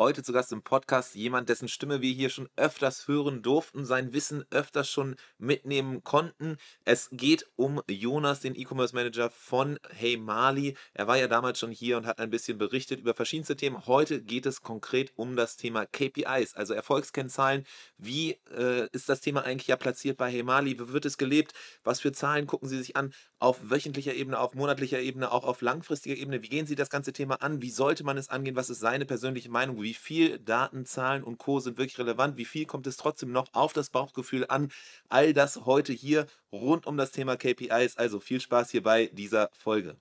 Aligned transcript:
Heute 0.00 0.22
zu 0.22 0.32
Gast 0.32 0.50
im 0.50 0.62
Podcast 0.62 1.14
jemand, 1.14 1.50
dessen 1.50 1.68
Stimme 1.68 2.00
wir 2.00 2.10
hier 2.10 2.30
schon 2.30 2.48
öfters 2.56 3.06
hören 3.06 3.42
durften, 3.42 3.84
sein 3.84 4.14
Wissen 4.14 4.46
öfters 4.50 4.88
schon 4.88 5.14
mitnehmen 5.36 6.02
konnten. 6.02 6.56
Es 6.86 7.10
geht 7.12 7.46
um 7.56 7.82
Jonas, 7.86 8.40
den 8.40 8.54
E-Commerce 8.54 8.94
Manager 8.94 9.28
von 9.28 9.78
Hey 9.90 10.16
Mali. 10.16 10.74
Er 10.94 11.06
war 11.06 11.18
ja 11.18 11.28
damals 11.28 11.58
schon 11.58 11.70
hier 11.70 11.98
und 11.98 12.06
hat 12.06 12.18
ein 12.18 12.30
bisschen 12.30 12.56
berichtet 12.56 13.00
über 13.00 13.12
verschiedenste 13.12 13.56
Themen. 13.56 13.84
Heute 13.84 14.22
geht 14.22 14.46
es 14.46 14.62
konkret 14.62 15.12
um 15.16 15.36
das 15.36 15.58
Thema 15.58 15.84
KPIs, 15.84 16.54
also 16.54 16.72
Erfolgskennzahlen. 16.72 17.66
Wie 17.98 18.38
äh, 18.56 18.88
ist 18.92 19.10
das 19.10 19.20
Thema 19.20 19.44
eigentlich 19.44 19.68
ja 19.68 19.76
platziert 19.76 20.16
bei 20.16 20.30
Hey 20.30 20.42
Mali? 20.42 20.80
Wie 20.80 20.94
wird 20.94 21.04
es 21.04 21.18
gelebt? 21.18 21.52
Was 21.84 22.00
für 22.00 22.12
Zahlen 22.12 22.46
gucken 22.46 22.70
Sie 22.70 22.78
sich 22.78 22.96
an? 22.96 23.12
Auf 23.38 23.58
wöchentlicher 23.68 24.14
Ebene, 24.14 24.38
auf 24.38 24.54
monatlicher 24.54 25.00
Ebene, 25.00 25.30
auch 25.30 25.44
auf 25.44 25.60
langfristiger 25.60 26.16
Ebene. 26.16 26.42
Wie 26.42 26.48
gehen 26.48 26.64
Sie 26.64 26.74
das 26.74 26.88
ganze 26.88 27.12
Thema 27.12 27.42
an? 27.42 27.60
Wie 27.60 27.70
sollte 27.70 28.02
man 28.02 28.16
es 28.16 28.30
angehen? 28.30 28.56
Was 28.56 28.70
ist 28.70 28.80
seine 28.80 29.04
persönliche 29.04 29.50
Meinung? 29.50 29.76
wie 29.89 29.89
viel 29.94 30.38
Daten, 30.38 30.86
Zahlen 30.86 31.22
und 31.22 31.38
Co. 31.38 31.60
sind 31.60 31.78
wirklich 31.78 31.98
relevant, 31.98 32.36
wie 32.36 32.44
viel 32.44 32.66
kommt 32.66 32.86
es 32.86 32.96
trotzdem 32.96 33.32
noch 33.32 33.46
auf 33.52 33.72
das 33.72 33.90
Bauchgefühl 33.90 34.46
an. 34.48 34.70
All 35.08 35.32
das 35.32 35.64
heute 35.64 35.92
hier 35.92 36.26
rund 36.52 36.86
um 36.86 36.96
das 36.96 37.10
Thema 37.10 37.36
KPIs. 37.36 37.96
Also 37.96 38.20
viel 38.20 38.40
Spaß 38.40 38.70
hier 38.70 38.82
bei 38.82 39.10
dieser 39.12 39.50
Folge. 39.52 39.96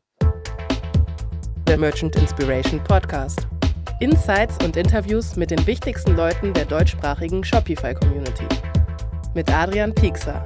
Der 1.67 1.77
Merchant 1.77 2.15
Inspiration 2.15 2.83
Podcast. 2.83 3.47
Insights 3.99 4.57
und 4.63 4.77
Interviews 4.77 5.35
mit 5.35 5.51
den 5.51 5.65
wichtigsten 5.67 6.15
Leuten 6.15 6.53
der 6.53 6.65
deutschsprachigen 6.65 7.43
Shopify-Community. 7.43 8.47
Mit 9.35 9.51
Adrian 9.51 9.93
Piekser. 9.93 10.41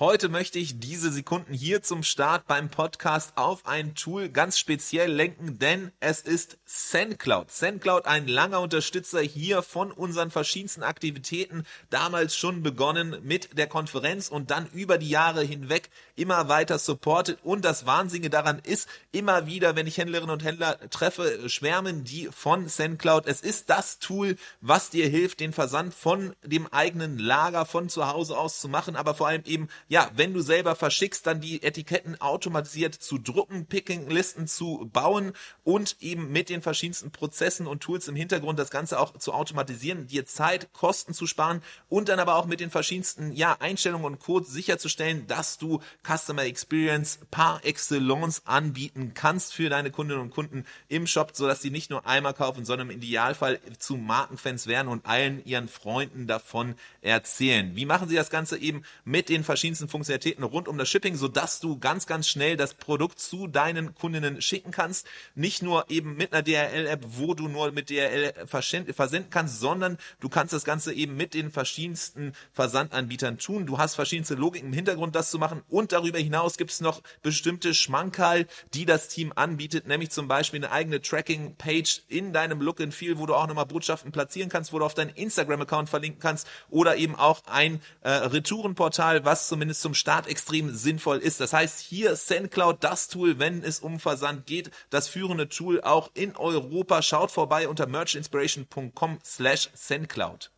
Heute 0.00 0.28
möchte 0.28 0.58
ich 0.58 0.80
diese 0.80 1.12
Sekunden 1.12 1.54
hier 1.54 1.80
zum 1.80 2.02
Start 2.02 2.48
beim 2.48 2.68
Podcast 2.68 3.34
auf 3.36 3.64
ein 3.64 3.94
Tool 3.94 4.28
ganz 4.28 4.58
speziell 4.58 5.08
lenken, 5.08 5.60
denn 5.60 5.92
es 6.00 6.20
ist 6.20 6.58
SendCloud. 6.64 7.52
SendCloud, 7.52 8.06
ein 8.06 8.26
langer 8.26 8.60
Unterstützer 8.60 9.20
hier 9.20 9.62
von 9.62 9.92
unseren 9.92 10.32
verschiedensten 10.32 10.82
Aktivitäten, 10.82 11.64
damals 11.90 12.34
schon 12.34 12.64
begonnen 12.64 13.18
mit 13.22 13.56
der 13.56 13.68
Konferenz 13.68 14.30
und 14.30 14.50
dann 14.50 14.66
über 14.72 14.98
die 14.98 15.10
Jahre 15.10 15.44
hinweg 15.44 15.90
immer 16.16 16.48
weiter 16.48 16.80
supportet. 16.80 17.38
Und 17.44 17.64
das 17.64 17.86
Wahnsinnige 17.86 18.30
daran 18.30 18.60
ist, 18.64 18.88
immer 19.12 19.46
wieder, 19.46 19.76
wenn 19.76 19.86
ich 19.86 19.98
Händlerinnen 19.98 20.32
und 20.32 20.42
Händler 20.42 20.90
treffe, 20.90 21.48
schwärmen 21.48 22.02
die 22.02 22.30
von 22.32 22.68
SendCloud. 22.68 23.28
Es 23.28 23.42
ist 23.42 23.70
das 23.70 24.00
Tool, 24.00 24.38
was 24.60 24.90
dir 24.90 25.08
hilft, 25.08 25.38
den 25.38 25.52
Versand 25.52 25.94
von 25.94 26.34
dem 26.42 26.66
eigenen 26.72 27.16
Lager 27.16 27.64
von 27.64 27.88
zu 27.88 28.08
Hause 28.08 28.36
aus 28.36 28.58
zu 28.58 28.68
machen, 28.68 28.96
aber 28.96 29.14
vor 29.14 29.28
allem 29.28 29.44
eben 29.44 29.68
ja, 29.88 30.10
wenn 30.14 30.32
du 30.32 30.40
selber 30.40 30.74
verschickst, 30.74 31.26
dann 31.26 31.40
die 31.40 31.62
Etiketten 31.62 32.20
automatisiert 32.20 32.94
zu 32.94 33.18
drucken, 33.18 33.66
Picking-Listen 33.66 34.46
zu 34.46 34.90
bauen 34.92 35.32
und 35.62 35.96
eben 36.00 36.32
mit 36.32 36.48
den 36.48 36.62
verschiedensten 36.62 37.10
Prozessen 37.10 37.66
und 37.66 37.82
Tools 37.82 38.08
im 38.08 38.16
Hintergrund 38.16 38.58
das 38.58 38.70
Ganze 38.70 38.98
auch 38.98 39.16
zu 39.16 39.32
automatisieren, 39.32 40.06
dir 40.06 40.26
Zeit, 40.26 40.72
Kosten 40.72 41.14
zu 41.14 41.26
sparen 41.26 41.62
und 41.88 42.08
dann 42.08 42.18
aber 42.18 42.36
auch 42.36 42.46
mit 42.46 42.60
den 42.60 42.70
verschiedensten 42.70 43.32
ja, 43.32 43.56
Einstellungen 43.60 44.06
und 44.06 44.18
Codes 44.18 44.50
sicherzustellen, 44.50 45.26
dass 45.26 45.58
du 45.58 45.80
Customer 46.02 46.44
Experience 46.44 47.18
par 47.30 47.64
excellence 47.64 48.42
anbieten 48.46 49.12
kannst 49.14 49.54
für 49.54 49.68
deine 49.68 49.90
Kundinnen 49.90 50.22
und 50.22 50.30
Kunden 50.30 50.64
im 50.88 51.06
Shop, 51.06 51.32
sodass 51.34 51.62
sie 51.62 51.70
nicht 51.70 51.90
nur 51.90 52.06
einmal 52.06 52.34
kaufen, 52.34 52.64
sondern 52.64 52.90
im 52.90 52.96
Idealfall 52.96 53.60
zu 53.78 53.96
Markenfans 53.96 54.66
werden 54.66 54.88
und 54.88 55.06
allen 55.06 55.44
ihren 55.44 55.68
Freunden 55.68 56.26
davon 56.26 56.74
erzählen. 57.00 57.76
Wie 57.76 57.86
machen 57.86 58.08
sie 58.08 58.16
das 58.16 58.30
Ganze 58.30 58.58
eben 58.58 58.82
mit 59.04 59.28
den 59.28 59.44
verschiedensten 59.44 59.73
verschiedensten 59.74 59.88
Funktionalitäten 59.88 60.44
rund 60.44 60.68
um 60.68 60.78
das 60.78 60.88
Shipping, 60.88 61.16
sodass 61.16 61.58
du 61.58 61.78
ganz, 61.78 62.06
ganz 62.06 62.28
schnell 62.28 62.56
das 62.56 62.74
Produkt 62.74 63.18
zu 63.18 63.48
deinen 63.48 63.94
Kundinnen 63.94 64.40
schicken 64.40 64.70
kannst. 64.70 65.06
Nicht 65.34 65.62
nur 65.62 65.90
eben 65.90 66.16
mit 66.16 66.32
einer 66.32 66.42
DRL-App, 66.42 67.04
wo 67.04 67.34
du 67.34 67.48
nur 67.48 67.72
mit 67.72 67.90
DRL 67.90 68.46
versenden 68.46 69.30
kannst, 69.30 69.58
sondern 69.58 69.98
du 70.20 70.28
kannst 70.28 70.52
das 70.52 70.64
Ganze 70.64 70.92
eben 70.92 71.16
mit 71.16 71.34
den 71.34 71.50
verschiedensten 71.50 72.34
Versandanbietern 72.52 73.38
tun. 73.38 73.66
Du 73.66 73.78
hast 73.78 73.96
verschiedenste 73.96 74.34
Logiken 74.34 74.68
im 74.68 74.74
Hintergrund, 74.74 75.16
das 75.16 75.30
zu 75.30 75.38
machen. 75.38 75.62
Und 75.68 75.92
darüber 75.92 76.18
hinaus 76.18 76.56
gibt 76.56 76.70
es 76.70 76.80
noch 76.80 77.02
bestimmte 77.22 77.74
Schmankerl, 77.74 78.46
die 78.74 78.86
das 78.86 79.08
Team 79.08 79.32
anbietet, 79.34 79.88
nämlich 79.88 80.10
zum 80.10 80.28
Beispiel 80.28 80.64
eine 80.64 80.72
eigene 80.72 81.02
Tracking-Page 81.02 82.02
in 82.08 82.32
deinem 82.32 82.60
Look 82.60 82.80
and 82.80 82.94
Feel, 82.94 83.18
wo 83.18 83.26
du 83.26 83.34
auch 83.34 83.48
nochmal 83.48 83.66
Botschaften 83.66 84.12
platzieren 84.12 84.48
kannst, 84.48 84.72
wo 84.72 84.78
du 84.78 84.84
auf 84.84 84.94
deinen 84.94 85.10
Instagram-Account 85.10 85.88
verlinken 85.88 86.20
kannst 86.20 86.46
oder 86.70 86.96
eben 86.96 87.16
auch 87.16 87.42
ein 87.46 87.80
äh, 88.02 88.10
Retourenportal, 88.10 89.24
was 89.24 89.48
zumindest 89.48 89.63
zumindest 89.64 89.80
zum 89.80 89.94
Start 89.94 90.26
extrem 90.26 90.74
sinnvoll 90.74 91.18
ist. 91.18 91.40
Das 91.40 91.54
heißt, 91.54 91.80
hier 91.80 92.16
SendCloud, 92.16 92.84
das 92.84 93.08
Tool, 93.08 93.38
wenn 93.38 93.62
es 93.62 93.80
um 93.80 93.98
Versand 93.98 94.44
geht, 94.44 94.70
das 94.90 95.08
führende 95.08 95.48
Tool 95.48 95.80
auch 95.80 96.10
in 96.12 96.36
Europa. 96.36 97.00
Schaut 97.00 97.30
vorbei 97.30 97.66
unter 97.66 97.86
merchinspiration.com 97.86 99.20
slash 99.24 99.70
SendCloud. 99.72 100.50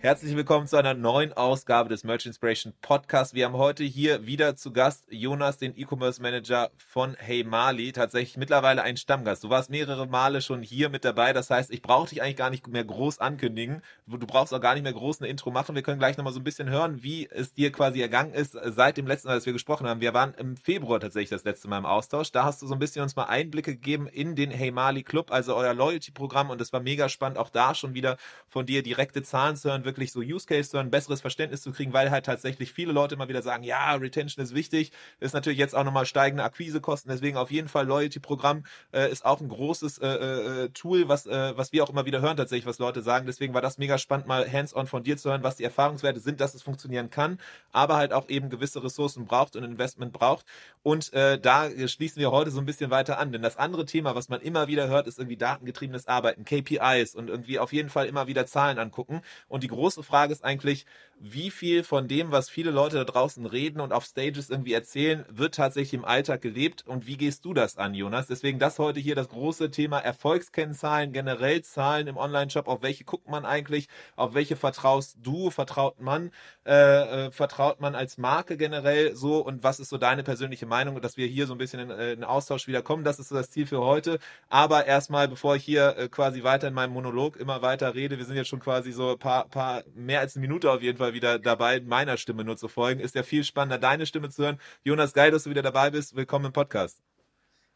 Herzlich 0.00 0.36
willkommen 0.36 0.68
zu 0.68 0.76
einer 0.76 0.94
neuen 0.94 1.32
Ausgabe 1.32 1.88
des 1.88 2.04
Merch 2.04 2.24
Inspiration 2.24 2.72
Podcast. 2.82 3.34
Wir 3.34 3.46
haben 3.46 3.56
heute 3.56 3.82
hier 3.82 4.24
wieder 4.26 4.54
zu 4.54 4.72
Gast 4.72 5.04
Jonas, 5.10 5.58
den 5.58 5.76
E-Commerce 5.76 6.22
Manager 6.22 6.70
von 6.76 7.16
Hey 7.18 7.42
Mali. 7.42 7.90
Tatsächlich 7.90 8.36
mittlerweile 8.36 8.82
ein 8.82 8.96
Stammgast. 8.96 9.42
Du 9.42 9.50
warst 9.50 9.70
mehrere 9.70 10.06
Male 10.06 10.40
schon 10.40 10.62
hier 10.62 10.88
mit 10.88 11.04
dabei. 11.04 11.32
Das 11.32 11.50
heißt, 11.50 11.72
ich 11.72 11.82
brauche 11.82 12.10
dich 12.10 12.22
eigentlich 12.22 12.36
gar 12.36 12.48
nicht 12.48 12.68
mehr 12.68 12.84
groß 12.84 13.18
ankündigen. 13.18 13.82
Du 14.06 14.24
brauchst 14.24 14.54
auch 14.54 14.60
gar 14.60 14.74
nicht 14.74 14.84
mehr 14.84 14.92
groß 14.92 15.20
eine 15.20 15.30
Intro 15.30 15.50
machen. 15.50 15.74
Wir 15.74 15.82
können 15.82 15.98
gleich 15.98 16.16
nochmal 16.16 16.32
so 16.32 16.38
ein 16.38 16.44
bisschen 16.44 16.70
hören, 16.70 17.02
wie 17.02 17.28
es 17.28 17.52
dir 17.52 17.72
quasi 17.72 18.00
ergangen 18.00 18.34
ist 18.34 18.52
seit 18.52 18.98
dem 18.98 19.08
letzten 19.08 19.26
Mal, 19.26 19.34
dass 19.34 19.46
wir 19.46 19.52
gesprochen 19.52 19.88
haben. 19.88 20.00
Wir 20.00 20.14
waren 20.14 20.32
im 20.34 20.56
Februar 20.56 21.00
tatsächlich 21.00 21.30
das 21.30 21.42
letzte 21.42 21.66
Mal 21.66 21.78
im 21.78 21.86
Austausch. 21.86 22.30
Da 22.30 22.44
hast 22.44 22.62
du 22.62 22.68
so 22.68 22.74
ein 22.74 22.78
bisschen 22.78 23.02
uns 23.02 23.16
mal 23.16 23.24
Einblicke 23.24 23.72
gegeben 23.72 24.06
in 24.06 24.36
den 24.36 24.52
Hey 24.52 24.70
Mali 24.70 25.02
Club, 25.02 25.32
also 25.32 25.56
euer 25.56 25.74
Loyalty-Programm. 25.74 26.50
Und 26.50 26.60
es 26.60 26.72
war 26.72 26.78
mega 26.78 27.08
spannend, 27.08 27.36
auch 27.36 27.50
da 27.50 27.74
schon 27.74 27.94
wieder 27.94 28.16
von 28.48 28.64
dir 28.64 28.84
direkte 28.84 29.24
Zahlen 29.24 29.56
zu 29.56 29.68
hören 29.70 29.87
wirklich 29.88 30.12
so 30.12 30.20
Use 30.20 30.46
Case, 30.46 30.68
sondern 30.70 30.88
ein 30.88 30.90
besseres 30.90 31.22
Verständnis 31.22 31.62
zu 31.62 31.72
kriegen, 31.72 31.94
weil 31.94 32.10
halt 32.10 32.26
tatsächlich 32.26 32.72
viele 32.72 32.92
Leute 32.92 33.14
immer 33.14 33.28
wieder 33.28 33.40
sagen, 33.40 33.62
ja, 33.62 33.94
Retention 33.94 34.44
ist 34.44 34.54
wichtig, 34.54 34.92
ist 35.18 35.32
natürlich 35.32 35.58
jetzt 35.58 35.74
auch 35.74 35.84
nochmal 35.84 36.04
steigende 36.04 36.44
Akquisekosten, 36.44 37.10
deswegen 37.10 37.38
auf 37.38 37.50
jeden 37.50 37.68
Fall 37.68 37.86
Loyalty-Programm 37.86 38.64
äh, 38.92 39.10
ist 39.10 39.24
auch 39.24 39.40
ein 39.40 39.48
großes 39.48 39.98
äh, 39.98 40.06
äh, 40.06 40.68
Tool, 40.70 41.08
was, 41.08 41.26
äh, 41.26 41.56
was 41.56 41.72
wir 41.72 41.82
auch 41.82 41.90
immer 41.90 42.04
wieder 42.04 42.20
hören 42.20 42.36
tatsächlich, 42.36 42.66
was 42.66 42.78
Leute 42.78 43.00
sagen, 43.00 43.26
deswegen 43.26 43.54
war 43.54 43.62
das 43.62 43.78
mega 43.78 43.96
spannend, 43.96 44.26
mal 44.26 44.50
hands-on 44.50 44.86
von 44.86 45.02
dir 45.02 45.16
zu 45.16 45.30
hören, 45.30 45.42
was 45.42 45.56
die 45.56 45.64
Erfahrungswerte 45.64 46.20
sind, 46.20 46.40
dass 46.40 46.54
es 46.54 46.62
funktionieren 46.62 47.08
kann, 47.08 47.38
aber 47.72 47.96
halt 47.96 48.12
auch 48.12 48.28
eben 48.28 48.50
gewisse 48.50 48.84
Ressourcen 48.84 49.24
braucht 49.24 49.56
und 49.56 49.64
Investment 49.64 50.12
braucht. 50.12 50.44
Und 50.82 51.12
äh, 51.14 51.38
da 51.38 51.68
schließen 51.88 52.20
wir 52.20 52.30
heute 52.30 52.50
so 52.50 52.60
ein 52.60 52.66
bisschen 52.66 52.90
weiter 52.90 53.18
an, 53.18 53.32
denn 53.32 53.42
das 53.42 53.56
andere 53.56 53.86
Thema, 53.86 54.14
was 54.14 54.28
man 54.28 54.40
immer 54.40 54.68
wieder 54.68 54.88
hört, 54.88 55.06
ist 55.06 55.18
irgendwie 55.18 55.36
datengetriebenes 55.36 56.06
Arbeiten, 56.06 56.44
KPIs 56.44 57.14
und 57.14 57.28
irgendwie 57.28 57.58
auf 57.58 57.72
jeden 57.72 57.88
Fall 57.88 58.06
immer 58.06 58.26
wieder 58.26 58.46
Zahlen 58.46 58.78
angucken 58.78 59.22
und 59.48 59.62
die 59.62 59.68
große 59.78 60.02
Frage 60.02 60.32
ist 60.32 60.44
eigentlich, 60.44 60.84
wie 61.20 61.50
viel 61.50 61.84
von 61.84 62.08
dem, 62.08 62.30
was 62.30 62.48
viele 62.48 62.70
Leute 62.70 62.96
da 62.96 63.04
draußen 63.04 63.44
reden 63.46 63.80
und 63.80 63.92
auf 63.92 64.04
Stages 64.04 64.50
irgendwie 64.50 64.72
erzählen, 64.72 65.24
wird 65.28 65.54
tatsächlich 65.54 65.94
im 65.94 66.04
Alltag 66.04 66.42
gelebt 66.42 66.86
und 66.86 67.06
wie 67.06 67.16
gehst 67.16 67.44
du 67.44 67.54
das 67.54 67.76
an, 67.76 67.94
Jonas? 67.94 68.26
Deswegen 68.26 68.58
das 68.58 68.78
heute 68.78 69.00
hier 69.00 69.14
das 69.14 69.28
große 69.28 69.70
Thema 69.70 69.98
Erfolgskennzahlen, 69.98 71.12
generell 71.12 71.62
Zahlen 71.62 72.06
im 72.06 72.16
Online-Shop, 72.16 72.68
auf 72.68 72.82
welche 72.82 73.04
guckt 73.04 73.28
man 73.28 73.44
eigentlich, 73.44 73.88
auf 74.16 74.34
welche 74.34 74.56
vertraust 74.56 75.16
du, 75.20 75.50
vertraut 75.50 76.00
man, 76.00 76.30
äh, 76.64 77.26
äh, 77.26 77.30
vertraut 77.32 77.80
man 77.80 77.94
als 77.94 78.18
Marke 78.18 78.56
generell 78.56 79.16
so? 79.16 79.38
Und 79.38 79.62
was 79.62 79.80
ist 79.80 79.88
so 79.88 79.98
deine 79.98 80.22
persönliche 80.22 80.66
Meinung, 80.66 81.00
dass 81.00 81.16
wir 81.16 81.26
hier 81.26 81.46
so 81.46 81.54
ein 81.54 81.58
bisschen 81.58 81.80
in, 81.80 81.90
äh, 81.90 82.12
in 82.12 82.24
Austausch 82.24 82.68
wieder 82.68 82.82
kommen, 82.82 83.04
das 83.04 83.18
ist 83.18 83.28
so 83.28 83.34
das 83.34 83.50
Ziel 83.50 83.66
für 83.66 83.80
heute, 83.80 84.18
aber 84.48 84.86
erstmal, 84.86 85.28
bevor 85.28 85.56
ich 85.56 85.64
hier 85.64 85.96
äh, 85.96 86.08
quasi 86.08 86.44
weiter 86.44 86.68
in 86.68 86.74
meinem 86.74 86.92
Monolog 86.92 87.36
immer 87.36 87.62
weiter 87.62 87.94
rede, 87.94 88.18
wir 88.18 88.24
sind 88.24 88.36
jetzt 88.36 88.48
schon 88.48 88.60
quasi 88.60 88.92
so 88.92 89.16
paar, 89.16 89.48
paar 89.48 89.82
mehr 89.94 90.20
als 90.20 90.36
eine 90.36 90.46
Minute 90.46 90.70
auf 90.70 90.82
jeden 90.82 90.98
Fall 90.98 91.07
wieder 91.14 91.38
dabei, 91.38 91.80
meiner 91.80 92.16
Stimme 92.16 92.44
nur 92.44 92.56
zu 92.56 92.68
folgen. 92.68 93.00
Ist 93.00 93.14
ja 93.14 93.22
viel 93.22 93.44
spannender, 93.44 93.78
deine 93.78 94.06
Stimme 94.06 94.30
zu 94.30 94.42
hören. 94.44 94.60
Jonas, 94.84 95.12
geil, 95.12 95.30
dass 95.30 95.44
du 95.44 95.50
wieder 95.50 95.62
dabei 95.62 95.90
bist. 95.90 96.16
Willkommen 96.16 96.46
im 96.46 96.52
Podcast. 96.52 97.02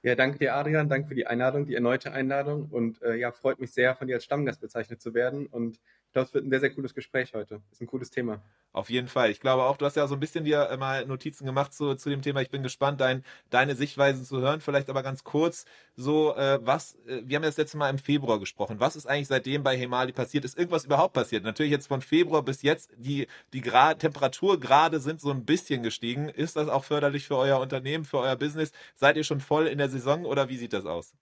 Ja, 0.03 0.17
danke 0.17 0.39
dir, 0.39 0.55
Adrian. 0.57 0.89
Danke 0.89 1.09
für 1.09 1.15
die 1.15 1.27
Einladung, 1.27 1.67
die 1.67 1.75
erneute 1.75 2.13
Einladung. 2.13 2.69
Und 2.71 3.01
äh, 3.03 3.15
ja, 3.15 3.31
freut 3.31 3.61
mich 3.61 3.73
sehr, 3.73 3.95
von 3.95 4.09
dir 4.09 4.17
als 4.17 4.25
Stammgast 4.25 4.61
bezeichnet 4.61 5.01
zu 5.01 5.15
werden. 5.15 5.47
Und 5.47 5.79
ich 6.13 6.15
glaube, 6.15 6.27
es 6.27 6.35
wird 6.35 6.45
ein 6.45 6.51
sehr, 6.51 6.61
sehr 6.61 6.75
cooles 6.75 6.95
Gespräch 6.95 7.33
heute. 7.33 7.63
Ist 7.73 7.81
ein 7.81 7.87
cooles 7.87 8.11
Thema. 8.11 8.43
Auf 8.73 8.91
jeden 8.91 9.09
Fall. 9.09 9.31
Ich 9.31 9.41
glaube 9.41 9.63
auch, 9.63 9.79
du 9.79 9.87
hast 9.87 9.97
ja 9.97 10.07
so 10.07 10.13
ein 10.13 10.21
bisschen 10.21 10.45
dir 10.45 10.69
äh, 10.69 10.77
mal 10.77 11.07
Notizen 11.07 11.47
gemacht 11.47 11.73
zu, 11.73 11.95
zu 11.95 12.11
dem 12.11 12.21
Thema. 12.21 12.43
Ich 12.43 12.51
bin 12.51 12.63
gespannt, 12.63 13.01
dein, 13.01 13.25
deine 13.49 13.75
Sichtweisen 13.75 14.23
zu 14.27 14.43
hören. 14.43 14.61
Vielleicht 14.61 14.91
aber 14.91 15.03
ganz 15.03 15.25
kurz 15.25 15.65
so, 15.97 16.37
äh, 16.37 16.59
was, 16.63 16.97
äh, 17.07 17.23
wir 17.25 17.37
haben 17.37 17.45
ja 17.45 17.49
das 17.49 17.57
letzte 17.57 17.79
Mal 17.79 17.89
im 17.89 17.97
Februar 17.97 18.39
gesprochen. 18.39 18.79
Was 18.79 18.95
ist 18.95 19.07
eigentlich 19.07 19.29
seitdem 19.29 19.63
bei 19.63 19.75
Hemali 19.75 20.13
passiert? 20.13 20.45
Ist 20.45 20.59
irgendwas 20.59 20.85
überhaupt 20.85 21.15
passiert? 21.15 21.45
Natürlich 21.45 21.73
jetzt 21.73 21.87
von 21.87 22.03
Februar 22.03 22.43
bis 22.43 22.61
jetzt, 22.61 22.91
die, 22.99 23.27
die 23.55 23.63
Gra 23.63 23.95
Temperaturgrade 23.95 25.01
sind 25.01 25.19
so 25.19 25.31
ein 25.31 25.47
bisschen 25.47 25.83
gestiegen. 25.83 26.29
Ist 26.29 26.57
das 26.57 26.69
auch 26.69 26.85
förderlich 26.85 27.27
für 27.27 27.39
euer 27.39 27.59
Unternehmen, 27.59 28.05
für 28.05 28.19
euer 28.19 28.37
Business? 28.37 28.73
Seid 28.97 29.17
ihr 29.17 29.25
schon 29.25 29.41
voll 29.41 29.67
in 29.67 29.79
der 29.79 29.89
Saison 29.89 30.27
oder 30.27 30.51
wie 30.51 30.59
sieht 30.59 30.75
das 30.75 30.85
aus? 30.85 31.15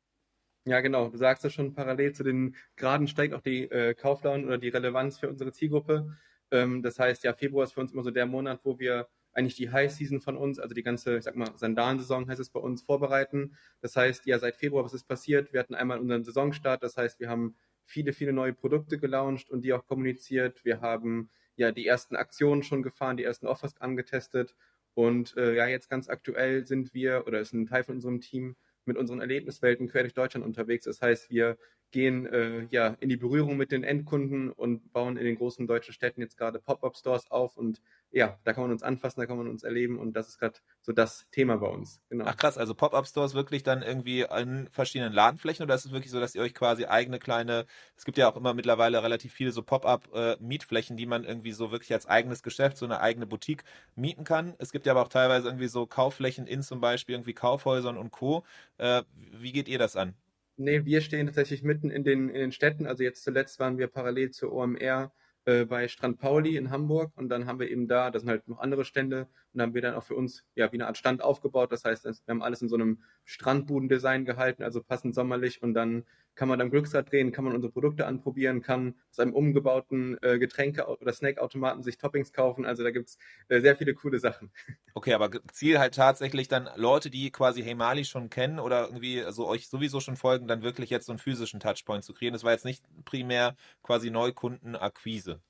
Ja, 0.67 0.81
genau. 0.81 1.09
Du 1.09 1.17
sagst 1.17 1.43
ja 1.43 1.51
schon, 1.51 1.75
parallel 1.75 2.13
zu 2.13 2.23
den 2.23 2.55
Graden 2.77 3.09
steigt 3.09 3.33
auch 3.35 3.41
die 3.41 3.63
äh, 3.71 3.95
Kaufdown 3.95 4.45
oder 4.45 4.59
die 4.59 4.69
Relevanz 4.69 5.19
für 5.19 5.29
unsere 5.29 5.53
Zielgruppe. 5.53 6.17
Ähm, 6.51 6.83
das 6.83 6.99
heißt, 6.99 7.25
ja, 7.25 7.33
Februar 7.33 7.65
ist 7.65 7.73
für 7.73 7.81
uns 7.81 7.93
immer 7.93 8.03
so 8.03 8.11
der 8.11 8.27
Monat, 8.27 8.61
wo 8.65 8.79
wir 8.79 9.09
eigentlich 9.33 9.55
die 9.55 9.71
High 9.71 9.91
Season 9.91 10.21
von 10.21 10.37
uns, 10.37 10.59
also 10.59 10.75
die 10.75 10.83
ganze, 10.83 11.17
ich 11.17 11.25
sag 11.25 11.37
mal, 11.37 11.57
Sandalensaison 11.57 12.29
heißt 12.29 12.41
es 12.41 12.51
bei 12.51 12.61
uns, 12.61 12.83
vorbereiten. 12.83 13.57
Das 13.81 13.97
heißt, 13.97 14.27
ja, 14.27 14.39
seit 14.39 14.57
Februar, 14.57 14.85
was 14.85 14.95
ist 14.95 15.05
passiert? 15.05 15.53
Wir 15.53 15.61
hatten 15.61 15.75
einmal 15.75 15.99
unseren 15.99 16.25
Saisonstart, 16.25 16.83
das 16.83 16.97
heißt, 16.97 17.21
wir 17.21 17.29
haben 17.29 17.57
viele, 17.85 18.13
viele 18.13 18.33
neue 18.33 18.53
Produkte 18.53 18.99
gelauncht 18.99 19.51
und 19.51 19.63
die 19.63 19.73
auch 19.73 19.87
kommuniziert. 19.87 20.65
Wir 20.65 20.81
haben 20.81 21.31
ja 21.57 21.73
die 21.73 21.87
ersten 21.87 22.17
Aktionen 22.17 22.63
schon 22.63 22.83
gefahren, 22.83 23.17
die 23.17 23.25
ersten 23.25 23.47
Offers 23.47 23.81
angetestet. 23.81 24.55
Und 24.95 25.37
äh, 25.37 25.55
ja, 25.55 25.67
jetzt 25.67 25.89
ganz 25.89 26.09
aktuell 26.09 26.67
sind 26.67 26.93
wir, 26.93 27.27
oder 27.27 27.41
ist 27.41 27.53
ein 27.53 27.67
Teil 27.67 27.85
von 27.85 27.95
unserem 27.95 28.21
Team, 28.21 28.57
mit 28.85 28.97
unseren 28.97 29.21
Erlebniswelten 29.21 29.89
quer 29.89 30.03
durch 30.03 30.15
Deutschland 30.15 30.45
unterwegs. 30.45 30.85
Das 30.85 31.01
heißt, 31.01 31.31
wir 31.31 31.59
gehen 31.91 32.27
äh, 32.27 32.67
ja 32.71 32.97
in 33.01 33.09
die 33.09 33.17
Berührung 33.17 33.57
mit 33.57 33.73
den 33.73 33.85
Endkunden 33.85 34.51
und 34.51 34.93
bauen 34.93 35.17
in 35.17 35.25
den 35.25 35.37
großen 35.37 35.67
deutschen 35.67 35.93
Städten 35.93 36.21
jetzt 36.21 36.37
gerade 36.37 36.59
Pop-up-Stores 36.59 37.31
auf 37.31 37.57
und 37.57 37.81
ja, 38.13 38.39
da 38.45 38.53
kann 38.53 38.65
man 38.65 38.73
uns 38.73 38.83
anfassen, 38.83 39.21
da 39.21 39.27
kann 39.27 39.37
man 39.37 39.49
uns 39.49 39.63
erleben 39.63 39.99
und 39.99 40.15
das 40.15 40.29
ist 40.29 40.39
gerade 40.39 40.59
so 40.81 40.93
das 40.93 41.29
Thema 41.31 41.57
bei 41.57 41.69
uns. 41.69 42.03
Genau. 42.09 42.25
Ach 42.27 42.37
krass, 42.37 42.59
also 42.59 42.75
Pop-up-Stores 42.75 43.35
wirklich 43.35 43.63
dann 43.63 43.83
irgendwie 43.83 44.23
in 44.23 44.69
verschiedenen 44.71 45.13
Ladenflächen 45.13 45.65
oder 45.65 45.75
ist 45.75 45.85
es 45.85 45.93
wirklich 45.93 46.11
so, 46.11 46.19
dass 46.19 46.35
ihr 46.35 46.43
euch 46.43 46.55
quasi 46.55 46.87
eigene 46.87 47.19
kleine, 47.19 47.67
es 47.97 48.05
gibt 48.05 48.19
ja 48.19 48.29
auch 48.29 48.37
immer 48.37 48.53
mittlerweile 48.53 49.03
relativ 49.03 49.33
viele 49.33 49.53
so 49.53 49.63
Pop-up-Mietflächen, 49.63 50.97
die 50.97 51.07
man 51.07 51.25
irgendwie 51.25 51.53
so 51.53 51.71
wirklich 51.71 51.93
als 51.93 52.07
eigenes 52.07 52.43
Geschäft, 52.43 52.79
so 52.79 52.85
eine 52.85 53.01
eigene 53.01 53.27
Boutique 53.27 53.63
mieten 53.95 54.25
kann. 54.25 54.55
Es 54.59 54.73
gibt 54.73 54.87
ja 54.87 54.93
aber 54.93 55.03
auch 55.03 55.09
teilweise 55.09 55.47
irgendwie 55.49 55.69
so 55.69 55.87
Kaufflächen 55.87 56.47
in 56.47 56.63
zum 56.63 56.81
Beispiel 56.81 57.15
irgendwie 57.15 57.35
Kaufhäusern 57.35 57.97
und 57.97 58.11
Co. 58.11 58.45
Äh, 58.79 59.03
wie 59.15 59.53
geht 59.53 59.69
ihr 59.69 59.79
das 59.79 59.95
an? 59.95 60.15
Nee, 60.57 60.85
wir 60.85 61.01
stehen 61.01 61.27
tatsächlich 61.27 61.63
mitten 61.63 61.91
in 61.91 62.05
den, 62.05 62.29
in 62.29 62.41
den 62.41 62.53
Städten. 62.53 62.87
Also 62.87 63.03
jetzt 63.05 63.23
zuletzt 63.23 63.61
waren 63.61 63.79
wir 63.79 63.87
parallel 63.87 64.31
zur 64.31 64.53
OMR 64.53 65.13
äh, 65.51 65.65
bei 65.65 65.89
Strand 65.89 66.19
Pauli 66.19 66.57
in 66.57 66.71
Hamburg 66.71 67.13
und 67.17 67.29
dann 67.29 67.47
haben 67.47 67.59
wir 67.59 67.69
eben 67.69 67.89
da, 67.89 68.11
das 68.11 68.23
sind 68.23 68.31
halt 68.31 68.49
noch 68.49 68.61
andere 68.61 68.85
Stände 68.85 69.29
und 69.53 69.59
da 69.59 69.65
haben 69.65 69.75
wir 69.75 69.83
dann 69.83 69.95
auch 69.95 70.05
für 70.05 70.15
uns 70.15 70.45
ja 70.55 70.71
wie 70.73 70.77
eine 70.77 70.87
Art 70.87 70.97
Stand 70.97 71.23
aufgebaut. 71.23 71.73
Das 71.73 71.85
heißt, 71.85 72.05
wir 72.05 72.15
haben 72.29 72.43
alles 72.43 72.63
in 72.63 72.69
so 72.69 72.77
einem 72.77 73.03
Strandbudendesign 73.25 74.25
gehalten, 74.25 74.63
also 74.63 74.83
passend 74.83 75.15
sommerlich 75.15 75.63
und 75.63 75.75
dann 75.75 76.05
kann 76.35 76.49
man 76.49 76.59
dann 76.59 76.71
Glücksrad 76.71 77.11
drehen, 77.11 77.33
kann 77.33 77.45
man 77.45 77.55
unsere 77.55 77.73
Produkte 77.73 78.07
anprobieren, 78.07 78.63
kann 78.63 78.95
aus 79.11 79.19
einem 79.19 79.35
umgebauten 79.35 80.19
äh, 80.23 80.39
Getränke- 80.39 80.87
oder 80.87 81.13
Snackautomaten 81.13 81.83
sich 81.83 81.99
Toppings 81.99 82.33
kaufen. 82.33 82.65
Also 82.65 82.83
da 82.83 82.91
gibt's 82.91 83.19
äh, 83.49 83.61
sehr 83.61 83.77
viele 83.77 83.95
coole 83.95 84.19
Sachen. 84.19 84.51
Okay, 84.93 85.15
aber 85.15 85.31
Ziel 85.53 85.79
halt 85.79 85.95
tatsächlich 85.95 86.49
dann 86.49 86.69
Leute, 86.75 87.11
die 87.11 87.31
quasi 87.31 87.63
Hemali 87.63 88.05
schon 88.05 88.29
kennen 88.29 88.59
oder 88.59 88.87
irgendwie 88.87 89.25
so 89.31 89.47
euch 89.47 89.69
sowieso 89.69 90.01
schon 90.01 90.17
folgen, 90.17 90.49
dann 90.49 90.63
wirklich 90.63 90.91
jetzt 90.91 91.07
so 91.07 91.13
einen 91.13 91.21
physischen 91.21 91.61
Touchpoint 91.61 92.03
zu 92.03 92.13
kreieren. 92.13 92.33
Das 92.33 92.43
war 92.43 92.51
jetzt 92.51 92.65
nicht 92.65 92.85
primär 93.05 93.55
quasi 93.85 94.11
Neukundenakquise. 94.11 95.41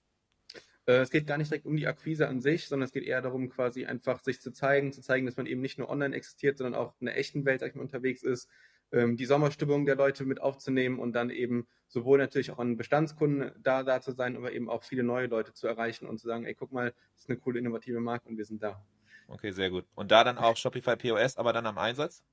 Äh, 0.86 1.02
es 1.02 1.10
geht 1.10 1.26
gar 1.26 1.38
nicht 1.38 1.50
direkt 1.50 1.66
um 1.66 1.76
die 1.76 1.86
Akquise 1.86 2.28
an 2.28 2.40
sich, 2.40 2.66
sondern 2.66 2.86
es 2.86 2.92
geht 2.92 3.04
eher 3.04 3.22
darum, 3.22 3.48
quasi 3.48 3.86
einfach 3.86 4.22
sich 4.22 4.40
zu 4.40 4.52
zeigen, 4.52 4.92
zu 4.92 5.02
zeigen, 5.02 5.26
dass 5.26 5.36
man 5.36 5.46
eben 5.46 5.60
nicht 5.60 5.78
nur 5.78 5.88
online 5.88 6.16
existiert, 6.16 6.58
sondern 6.58 6.74
auch 6.74 6.94
in 7.00 7.06
der 7.06 7.16
echten 7.16 7.44
Welt, 7.44 7.62
mal, 7.62 7.82
unterwegs 7.82 8.22
ist, 8.22 8.48
ähm, 8.92 9.16
die 9.16 9.26
Sommerstimmung 9.26 9.86
der 9.86 9.96
Leute 9.96 10.24
mit 10.24 10.40
aufzunehmen 10.40 10.98
und 10.98 11.12
dann 11.12 11.30
eben 11.30 11.66
sowohl 11.88 12.18
natürlich 12.18 12.50
auch 12.50 12.58
an 12.58 12.76
Bestandskunden 12.76 13.52
da, 13.62 13.82
da 13.82 14.00
zu 14.00 14.12
sein, 14.12 14.36
aber 14.36 14.52
eben 14.52 14.68
auch 14.68 14.82
viele 14.82 15.02
neue 15.02 15.26
Leute 15.26 15.52
zu 15.52 15.66
erreichen 15.66 16.06
und 16.06 16.18
zu 16.18 16.26
sagen, 16.26 16.44
ey, 16.44 16.54
guck 16.54 16.72
mal, 16.72 16.92
das 17.14 17.22
ist 17.22 17.30
eine 17.30 17.38
coole, 17.38 17.58
innovative 17.58 18.00
Marke 18.00 18.28
und 18.28 18.36
wir 18.36 18.44
sind 18.44 18.62
da. 18.62 18.84
Okay, 19.28 19.52
sehr 19.52 19.70
gut. 19.70 19.86
Und 19.94 20.10
da 20.10 20.24
dann 20.24 20.38
auch 20.38 20.56
Shopify 20.56 20.96
POS, 20.96 21.36
aber 21.36 21.52
dann 21.52 21.66
am 21.66 21.78
Einsatz? 21.78 22.24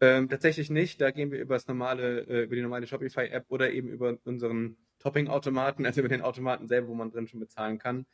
Ähm, 0.00 0.28
tatsächlich 0.28 0.68
nicht. 0.68 1.00
Da 1.00 1.12
gehen 1.12 1.30
wir 1.30 1.40
über 1.40 1.54
das 1.54 1.68
normale, 1.68 2.22
äh, 2.26 2.42
über 2.42 2.56
die 2.56 2.62
normale 2.62 2.88
Shopify-App 2.88 3.44
oder 3.48 3.70
eben 3.70 3.88
über 3.88 4.18
unseren 4.24 4.76
Topping-Automaten, 4.98 5.86
also 5.86 6.00
über 6.00 6.08
den 6.08 6.22
Automaten 6.22 6.66
selber, 6.66 6.88
wo 6.88 6.94
man 6.94 7.12
drin 7.12 7.28
schon 7.28 7.38
bezahlen 7.38 7.78
kann. 7.78 8.06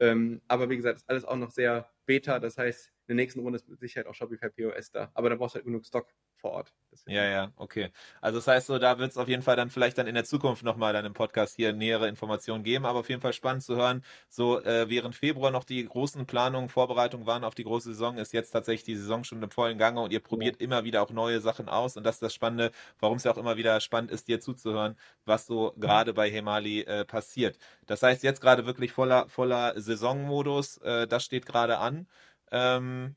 Ähm, 0.00 0.40
aber 0.48 0.70
wie 0.70 0.76
gesagt, 0.76 1.00
ist 1.00 1.08
alles 1.08 1.26
auch 1.26 1.36
noch 1.36 1.50
sehr 1.50 1.90
beta. 2.06 2.38
Das 2.38 2.56
heißt, 2.56 2.93
in 3.06 3.16
der 3.16 3.24
nächsten 3.24 3.40
Runde 3.40 3.56
ist 3.56 3.68
mit 3.68 3.80
Sicherheit 3.80 4.06
auch 4.06 4.14
Shopify 4.14 4.48
POS 4.48 4.90
da. 4.90 5.10
Aber 5.14 5.30
da 5.30 5.36
brauchst 5.36 5.54
du 5.54 5.56
halt 5.56 5.66
genug 5.66 5.84
Stock 5.84 6.06
vor 6.44 6.52
Ort. 6.52 6.72
Deswegen. 6.92 7.16
Ja, 7.16 7.24
ja, 7.24 7.52
okay. 7.56 7.90
Also 8.20 8.38
das 8.38 8.46
heißt 8.46 8.66
so, 8.66 8.78
da 8.78 8.98
wird 8.98 9.10
es 9.10 9.16
auf 9.16 9.28
jeden 9.28 9.42
Fall 9.42 9.56
dann 9.56 9.70
vielleicht 9.70 9.96
dann 9.96 10.06
in 10.06 10.14
der 10.14 10.24
Zukunft 10.24 10.62
nochmal 10.62 10.92
dann 10.92 11.06
im 11.06 11.14
Podcast 11.14 11.56
hier 11.56 11.72
nähere 11.72 12.06
Informationen 12.06 12.64
geben, 12.64 12.84
aber 12.84 13.00
auf 13.00 13.08
jeden 13.08 13.22
Fall 13.22 13.32
spannend 13.32 13.62
zu 13.62 13.76
hören. 13.76 14.04
So, 14.28 14.60
äh, 14.62 14.88
während 14.90 15.14
Februar 15.14 15.50
noch 15.50 15.64
die 15.64 15.84
großen 15.84 16.26
Planungen, 16.26 16.68
Vorbereitungen 16.68 17.26
waren 17.26 17.44
auf 17.44 17.54
die 17.54 17.64
große 17.64 17.90
Saison, 17.90 18.18
ist 18.18 18.34
jetzt 18.34 18.50
tatsächlich 18.50 18.84
die 18.84 18.96
Saison 18.96 19.24
schon 19.24 19.42
im 19.42 19.50
vollen 19.50 19.78
Gange 19.78 20.02
und 20.02 20.12
ihr 20.12 20.20
probiert 20.20 20.60
ja. 20.60 20.64
immer 20.64 20.84
wieder 20.84 21.02
auch 21.02 21.10
neue 21.10 21.40
Sachen 21.40 21.68
aus 21.68 21.96
und 21.96 22.04
das 22.04 22.16
ist 22.16 22.22
das 22.22 22.34
Spannende, 22.34 22.72
warum 23.00 23.16
es 23.16 23.24
ja 23.24 23.32
auch 23.32 23.38
immer 23.38 23.56
wieder 23.56 23.80
spannend 23.80 24.10
ist, 24.10 24.28
dir 24.28 24.40
zuzuhören, 24.40 24.96
was 25.24 25.46
so 25.46 25.72
gerade 25.78 26.12
bei 26.12 26.30
Hemali 26.30 26.82
äh, 26.82 27.06
passiert. 27.06 27.58
Das 27.86 28.02
heißt 28.02 28.22
jetzt 28.22 28.42
gerade 28.42 28.66
wirklich 28.66 28.92
voller, 28.92 29.28
voller 29.28 29.80
Saisonmodus, 29.80 30.76
äh, 30.78 31.06
das 31.06 31.24
steht 31.24 31.46
gerade 31.46 31.78
an. 31.78 32.06
Ähm, 32.54 33.16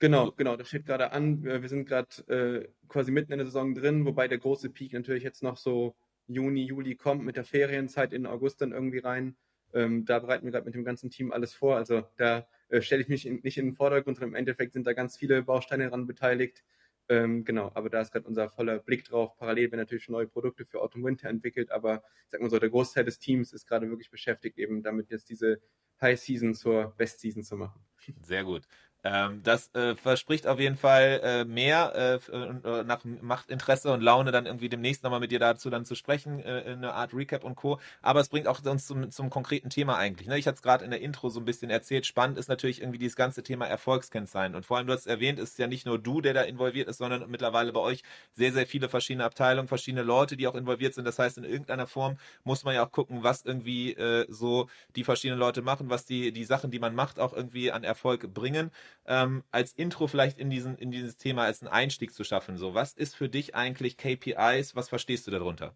Genau, 0.00 0.32
genau, 0.32 0.56
das 0.56 0.68
steht 0.68 0.86
gerade 0.86 1.12
an. 1.12 1.44
Wir 1.44 1.68
sind 1.68 1.86
gerade 1.86 2.08
äh, 2.28 2.68
quasi 2.88 3.12
mitten 3.12 3.32
in 3.32 3.38
der 3.38 3.46
Saison 3.46 3.74
drin, 3.74 4.06
wobei 4.06 4.28
der 4.28 4.38
große 4.38 4.70
Peak 4.70 4.94
natürlich 4.94 5.22
jetzt 5.22 5.42
noch 5.42 5.58
so 5.58 5.94
Juni, 6.26 6.64
Juli 6.64 6.96
kommt 6.96 7.22
mit 7.22 7.36
der 7.36 7.44
Ferienzeit 7.44 8.14
in 8.14 8.24
August 8.26 8.62
dann 8.62 8.72
irgendwie 8.72 9.00
rein. 9.00 9.36
Ähm, 9.74 10.06
da 10.06 10.18
bereiten 10.20 10.46
wir 10.46 10.52
gerade 10.52 10.64
mit 10.64 10.74
dem 10.74 10.84
ganzen 10.84 11.10
Team 11.10 11.32
alles 11.32 11.52
vor. 11.52 11.76
Also 11.76 12.02
da 12.16 12.46
äh, 12.70 12.80
stelle 12.80 13.02
ich 13.02 13.08
mich 13.08 13.26
in, 13.26 13.40
nicht 13.42 13.58
in 13.58 13.66
den 13.66 13.74
Vordergrund, 13.74 14.16
sondern 14.16 14.30
im 14.30 14.36
Endeffekt 14.36 14.72
sind 14.72 14.86
da 14.86 14.94
ganz 14.94 15.18
viele 15.18 15.42
Bausteine 15.42 15.84
daran 15.84 16.06
beteiligt. 16.06 16.64
Ähm, 17.10 17.44
genau, 17.44 17.70
aber 17.74 17.90
da 17.90 18.00
ist 18.00 18.10
gerade 18.12 18.26
unser 18.26 18.48
voller 18.48 18.78
Blick 18.78 19.04
drauf. 19.04 19.36
Parallel 19.36 19.70
werden 19.70 19.80
natürlich 19.80 20.08
neue 20.08 20.28
Produkte 20.28 20.64
für 20.64 20.80
Autumn 20.80 21.04
Winter 21.04 21.28
entwickelt, 21.28 21.70
aber 21.72 22.02
ich 22.24 22.30
sag 22.30 22.40
mal 22.40 22.48
so, 22.48 22.58
der 22.58 22.70
Großteil 22.70 23.04
des 23.04 23.18
Teams 23.18 23.52
ist 23.52 23.66
gerade 23.66 23.90
wirklich 23.90 24.10
beschäftigt, 24.10 24.56
eben 24.58 24.82
damit 24.82 25.10
jetzt 25.10 25.28
diese 25.28 25.60
High 26.00 26.20
Season 26.20 26.54
zur 26.54 26.94
Best 26.96 27.20
Season 27.20 27.42
zu 27.42 27.56
machen. 27.56 27.80
Sehr 28.22 28.44
gut. 28.44 28.66
Ähm, 29.02 29.42
das 29.42 29.74
äh, 29.74 29.94
verspricht 29.96 30.46
auf 30.46 30.60
jeden 30.60 30.76
Fall 30.76 31.20
äh, 31.24 31.44
mehr 31.46 32.20
äh, 32.30 32.36
äh, 32.36 32.84
nach 32.84 33.00
macht 33.04 33.50
Interesse 33.50 33.90
und 33.92 34.02
Laune 34.02 34.30
dann 34.30 34.44
irgendwie 34.44 34.68
demnächst 34.68 35.02
nochmal 35.02 35.20
mit 35.20 35.30
dir 35.30 35.38
dazu 35.38 35.70
dann 35.70 35.86
zu 35.86 35.94
sprechen, 35.94 36.38
äh, 36.40 36.64
eine 36.66 36.92
Art 36.92 37.14
Recap 37.14 37.44
und 37.44 37.54
Co. 37.54 37.80
Aber 38.02 38.20
es 38.20 38.28
bringt 38.28 38.46
auch 38.46 38.62
uns 38.62 38.86
zum, 38.86 39.10
zum 39.10 39.30
konkreten 39.30 39.70
Thema 39.70 39.96
eigentlich. 39.96 40.28
Ne? 40.28 40.38
Ich 40.38 40.46
hatte 40.46 40.56
es 40.56 40.62
gerade 40.62 40.84
in 40.84 40.90
der 40.90 41.00
Intro 41.00 41.30
so 41.30 41.40
ein 41.40 41.46
bisschen 41.46 41.70
erzählt. 41.70 42.04
Spannend 42.04 42.36
ist 42.36 42.48
natürlich 42.48 42.82
irgendwie 42.82 42.98
dieses 42.98 43.16
ganze 43.16 43.42
Thema 43.42 43.66
Erfolgskennzeichen. 43.66 44.54
Und 44.54 44.66
vor 44.66 44.76
allem, 44.76 44.86
du 44.86 44.92
hast 44.92 45.06
erwähnt, 45.06 45.38
ist 45.38 45.58
ja 45.58 45.66
nicht 45.66 45.86
nur 45.86 45.98
du, 45.98 46.20
der 46.20 46.34
da 46.34 46.42
involviert 46.42 46.88
ist, 46.88 46.98
sondern 46.98 47.30
mittlerweile 47.30 47.72
bei 47.72 47.80
euch 47.80 48.02
sehr, 48.32 48.52
sehr 48.52 48.66
viele 48.66 48.90
verschiedene 48.90 49.24
Abteilungen, 49.24 49.68
verschiedene 49.68 50.02
Leute, 50.02 50.36
die 50.36 50.46
auch 50.46 50.54
involviert 50.54 50.92
sind. 50.92 51.06
Das 51.06 51.18
heißt, 51.18 51.38
in 51.38 51.44
irgendeiner 51.44 51.86
Form 51.86 52.18
muss 52.44 52.64
man 52.64 52.74
ja 52.74 52.84
auch 52.84 52.92
gucken, 52.92 53.22
was 53.22 53.46
irgendwie 53.46 53.94
äh, 53.94 54.26
so 54.28 54.68
die 54.94 55.04
verschiedenen 55.04 55.40
Leute 55.40 55.62
machen, 55.62 55.88
was 55.88 56.04
die, 56.04 56.32
die 56.32 56.44
Sachen, 56.44 56.70
die 56.70 56.78
man 56.78 56.94
macht, 56.94 57.18
auch 57.18 57.32
irgendwie 57.32 57.72
an 57.72 57.82
Erfolg 57.82 58.34
bringen 58.34 58.70
ähm, 59.06 59.42
als 59.50 59.72
Intro 59.72 60.06
vielleicht 60.06 60.38
in, 60.38 60.50
diesen, 60.50 60.76
in 60.76 60.90
dieses 60.90 61.16
Thema 61.16 61.44
als 61.44 61.62
einen 61.62 61.70
Einstieg 61.70 62.12
zu 62.12 62.24
schaffen. 62.24 62.56
So, 62.56 62.74
was 62.74 62.92
ist 62.92 63.16
für 63.16 63.28
dich 63.28 63.54
eigentlich 63.54 63.96
KPIs? 63.96 64.76
Was 64.76 64.88
verstehst 64.88 65.26
du 65.26 65.30
darunter? 65.30 65.74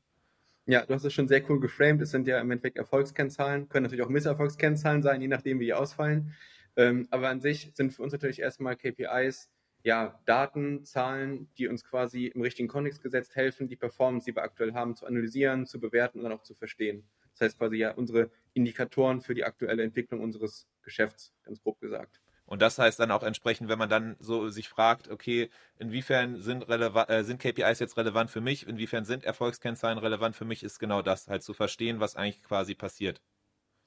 Ja, 0.67 0.87
du 0.87 0.95
hast 0.95 1.05
es 1.05 1.13
schon 1.13 1.29
sehr 1.29 1.49
cool 1.51 1.61
geframed. 1.61 2.03
Es 2.03 2.11
sind 2.11 2.27
ja 2.27 2.41
im 2.41 2.51
Endeffekt 2.51 2.79
Erfolgskennzahlen, 2.79 3.69
können 3.69 3.85
natürlich 3.85 4.05
auch 4.05 4.09
Misserfolgskennzahlen 4.09 5.03
sein, 5.03 5.21
je 5.21 5.29
nachdem, 5.29 5.61
wie 5.61 5.67
die 5.67 5.75
ausfallen. 5.75 6.35
Ähm, 6.77 7.07
aber 7.11 7.29
an 7.29 7.41
sich 7.41 7.71
sind 7.75 7.93
für 7.93 8.03
uns 8.03 8.13
natürlich 8.13 8.41
erstmal 8.41 8.77
KPIs 8.77 9.51
ja, 9.85 10.19
Daten, 10.25 10.85
Zahlen, 10.87 11.49
die 11.59 11.69
uns 11.69 11.85
quasi 11.85 12.27
im 12.27 12.41
richtigen 12.41 12.69
Kontext 12.69 13.03
gesetzt 13.03 13.37
helfen, 13.37 13.69
die 13.69 13.77
Performance, 13.77 14.25
die 14.25 14.35
wir 14.35 14.43
aktuell 14.43 14.73
haben, 14.73 14.97
zu 14.97 15.07
analysieren, 15.07 15.67
zu 15.67 15.79
bewerten 15.79 16.19
und 16.19 16.25
dann 16.25 16.33
auch 16.33 16.43
zu 16.43 16.55
verstehen. 16.55 17.05
Das 17.33 17.43
heißt 17.43 17.59
quasi 17.59 17.77
ja 17.77 17.93
unsere 17.93 18.31
Indikatoren 18.55 19.21
für 19.21 19.35
die 19.35 19.45
aktuelle 19.45 19.83
Entwicklung 19.83 20.23
unseres 20.23 20.67
Geschäfts, 20.83 21.35
ganz 21.43 21.63
grob 21.63 21.81
gesagt. 21.81 22.23
Und 22.47 22.61
das 22.63 22.79
heißt 22.79 23.01
dann 23.01 23.11
auch 23.11 23.23
entsprechend, 23.23 23.69
wenn 23.69 23.79
man 23.79 23.89
dann 23.89 24.17
so 24.21 24.49
sich 24.51 24.69
fragt, 24.69 25.09
okay, 25.09 25.51
inwiefern 25.79 26.37
sind, 26.41 26.69
äh, 26.69 27.25
sind 27.25 27.41
KPIs 27.41 27.79
jetzt 27.79 27.97
relevant 27.97 28.31
für 28.31 28.41
mich, 28.43 28.67
inwiefern 28.67 29.05
sind 29.05 29.25
Erfolgskennzahlen 29.25 29.99
relevant 29.99 30.37
für 30.37 30.45
mich, 30.45 30.63
ist 30.63 30.79
genau 30.79 31.01
das, 31.03 31.29
halt 31.29 31.43
zu 31.43 31.55
verstehen, 31.55 32.01
was 32.01 32.17
eigentlich 32.17 32.43
quasi 32.43 32.75
passiert. 32.75 33.23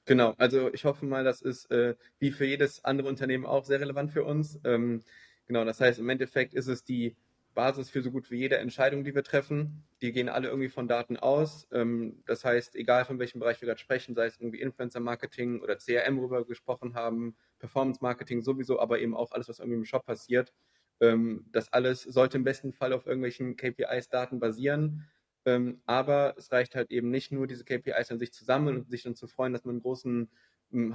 Genau, 0.06 0.34
also 0.38 0.72
ich 0.72 0.84
hoffe 0.84 1.04
mal, 1.04 1.22
das 1.22 1.42
ist 1.42 1.70
äh, 1.70 1.94
wie 2.18 2.30
für 2.30 2.46
jedes 2.46 2.82
andere 2.84 3.08
Unternehmen 3.08 3.44
auch 3.44 3.64
sehr 3.64 3.80
relevant 3.80 4.10
für 4.10 4.24
uns. 4.24 4.58
Ähm, 4.64 5.02
genau, 5.46 5.64
das 5.64 5.80
heißt, 5.80 5.98
im 5.98 6.08
Endeffekt 6.08 6.54
ist 6.54 6.66
es 6.66 6.82
die 6.82 7.14
Basis 7.58 7.90
für 7.90 8.02
so 8.02 8.12
gut 8.12 8.30
wie 8.30 8.36
jede 8.36 8.58
Entscheidung, 8.58 9.02
die 9.02 9.16
wir 9.16 9.24
treffen. 9.24 9.82
Die 10.00 10.12
gehen 10.12 10.28
alle 10.28 10.46
irgendwie 10.46 10.68
von 10.68 10.86
Daten 10.86 11.16
aus. 11.16 11.66
Ähm, 11.72 12.22
das 12.24 12.44
heißt, 12.44 12.76
egal 12.76 13.04
von 13.04 13.18
welchem 13.18 13.40
Bereich 13.40 13.60
wir 13.60 13.66
gerade 13.66 13.80
sprechen, 13.80 14.14
sei 14.14 14.26
es 14.26 14.38
irgendwie 14.38 14.60
Influencer-Marketing 14.60 15.60
oder 15.60 15.76
CRM, 15.76 16.18
worüber 16.18 16.38
wir 16.38 16.44
gesprochen 16.46 16.94
haben, 16.94 17.36
Performance-Marketing 17.58 18.42
sowieso, 18.42 18.78
aber 18.78 19.00
eben 19.00 19.16
auch 19.16 19.32
alles, 19.32 19.48
was 19.48 19.58
irgendwie 19.58 19.78
im 19.78 19.84
Shop 19.84 20.06
passiert. 20.06 20.54
Ähm, 21.00 21.46
das 21.50 21.72
alles 21.72 22.02
sollte 22.02 22.36
im 22.36 22.44
besten 22.44 22.72
Fall 22.72 22.92
auf 22.92 23.06
irgendwelchen 23.06 23.56
KPIs-Daten 23.56 24.38
basieren. 24.38 25.08
Ähm, 25.44 25.82
aber 25.84 26.34
es 26.38 26.52
reicht 26.52 26.76
halt 26.76 26.92
eben 26.92 27.10
nicht 27.10 27.32
nur, 27.32 27.48
diese 27.48 27.64
KPIs 27.64 28.12
an 28.12 28.20
sich 28.20 28.32
zusammen 28.32 28.76
und 28.76 28.88
sich 28.88 29.02
dann 29.02 29.16
zu 29.16 29.26
freuen, 29.26 29.52
dass 29.52 29.64
man 29.64 29.74
einen 29.74 29.82
großen 29.82 30.30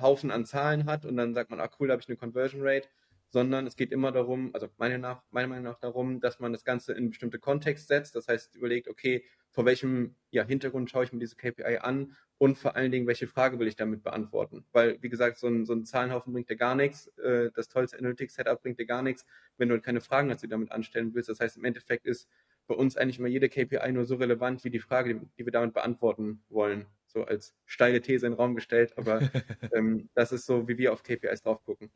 Haufen 0.02 0.32
an 0.32 0.46
Zahlen 0.46 0.86
hat 0.86 1.06
und 1.06 1.18
dann 1.18 1.34
sagt 1.34 1.50
man, 1.50 1.60
ah 1.60 1.70
cool, 1.78 1.88
da 1.88 1.94
habe 1.94 2.02
ich 2.02 2.08
eine 2.08 2.16
Conversion 2.16 2.62
Rate, 2.64 2.88
sondern 3.34 3.66
es 3.66 3.76
geht 3.76 3.92
immer 3.92 4.12
darum, 4.12 4.52
also 4.54 4.70
meiner, 4.78 5.00
nach, 5.00 5.24
meiner 5.32 5.48
Meinung 5.48 5.64
nach 5.64 5.80
darum, 5.80 6.20
dass 6.20 6.40
man 6.40 6.54
das 6.54 6.64
Ganze 6.64 6.94
in 6.94 7.10
bestimmte 7.10 7.40
Kontext 7.40 7.88
setzt. 7.88 8.16
Das 8.16 8.28
heißt, 8.28 8.56
überlegt, 8.56 8.88
okay, 8.88 9.26
vor 9.50 9.66
welchem 9.66 10.16
ja, 10.30 10.44
Hintergrund 10.44 10.92
schaue 10.92 11.06
ich 11.06 11.12
mir 11.12 11.18
diese 11.18 11.36
KPI 11.36 11.78
an 11.78 12.16
und 12.38 12.60
vor 12.60 12.76
allen 12.76 12.92
Dingen, 12.92 13.08
welche 13.08 13.26
Frage 13.26 13.58
will 13.58 13.68
ich 13.68 13.76
damit 13.76 14.04
beantworten? 14.04 14.66
Weil, 14.72 15.02
wie 15.02 15.10
gesagt, 15.10 15.40
so 15.40 15.48
ein, 15.48 15.66
so 15.66 15.74
ein 15.74 15.84
Zahlenhaufen 15.84 16.32
bringt 16.32 16.48
dir 16.52 16.56
gar 16.56 16.76
nichts. 16.76 17.08
Äh, 17.18 17.50
das 17.56 17.70
tollste 17.70 17.98
Analytics-Setup 17.98 18.62
bringt 18.62 18.78
dir 18.78 18.86
gar 18.86 19.02
nichts, 19.02 19.26
wenn 19.58 19.68
du 19.68 19.82
keine 19.82 20.00
Fragen 20.00 20.30
dazu 20.30 20.46
damit 20.46 20.72
anstellen 20.72 21.16
willst. 21.16 21.30
Das 21.30 21.40
heißt, 21.40 21.58
im 21.58 21.66
Endeffekt 21.66 22.06
ist 22.06 22.30
bei 22.68 22.76
uns 22.76 22.98
eigentlich 22.98 23.18
immer 23.18 23.30
jede 23.30 23.50
KPI 23.50 23.92
nur 23.94 24.06
so 24.06 24.16
relevant 24.16 24.64
wie 24.64 24.70
die 24.70 24.80
Frage, 24.80 25.16
die, 25.16 25.26
die 25.40 25.46
wir 25.46 25.52
damit 25.52 25.74
beantworten 25.74 26.44
wollen. 26.50 26.86
So 27.08 27.24
als 27.24 27.56
steile 27.66 28.00
These 28.00 28.28
in 28.28 28.34
den 28.34 28.38
Raum 28.38 28.54
gestellt, 28.54 28.96
aber 28.96 29.22
ähm, 29.74 30.10
das 30.14 30.32
ist 30.32 30.46
so, 30.46 30.68
wie 30.68 30.78
wir 30.78 30.94
auf 30.94 31.02
KPIs 31.02 31.42
drauf 31.42 31.64
gucken. 31.64 31.90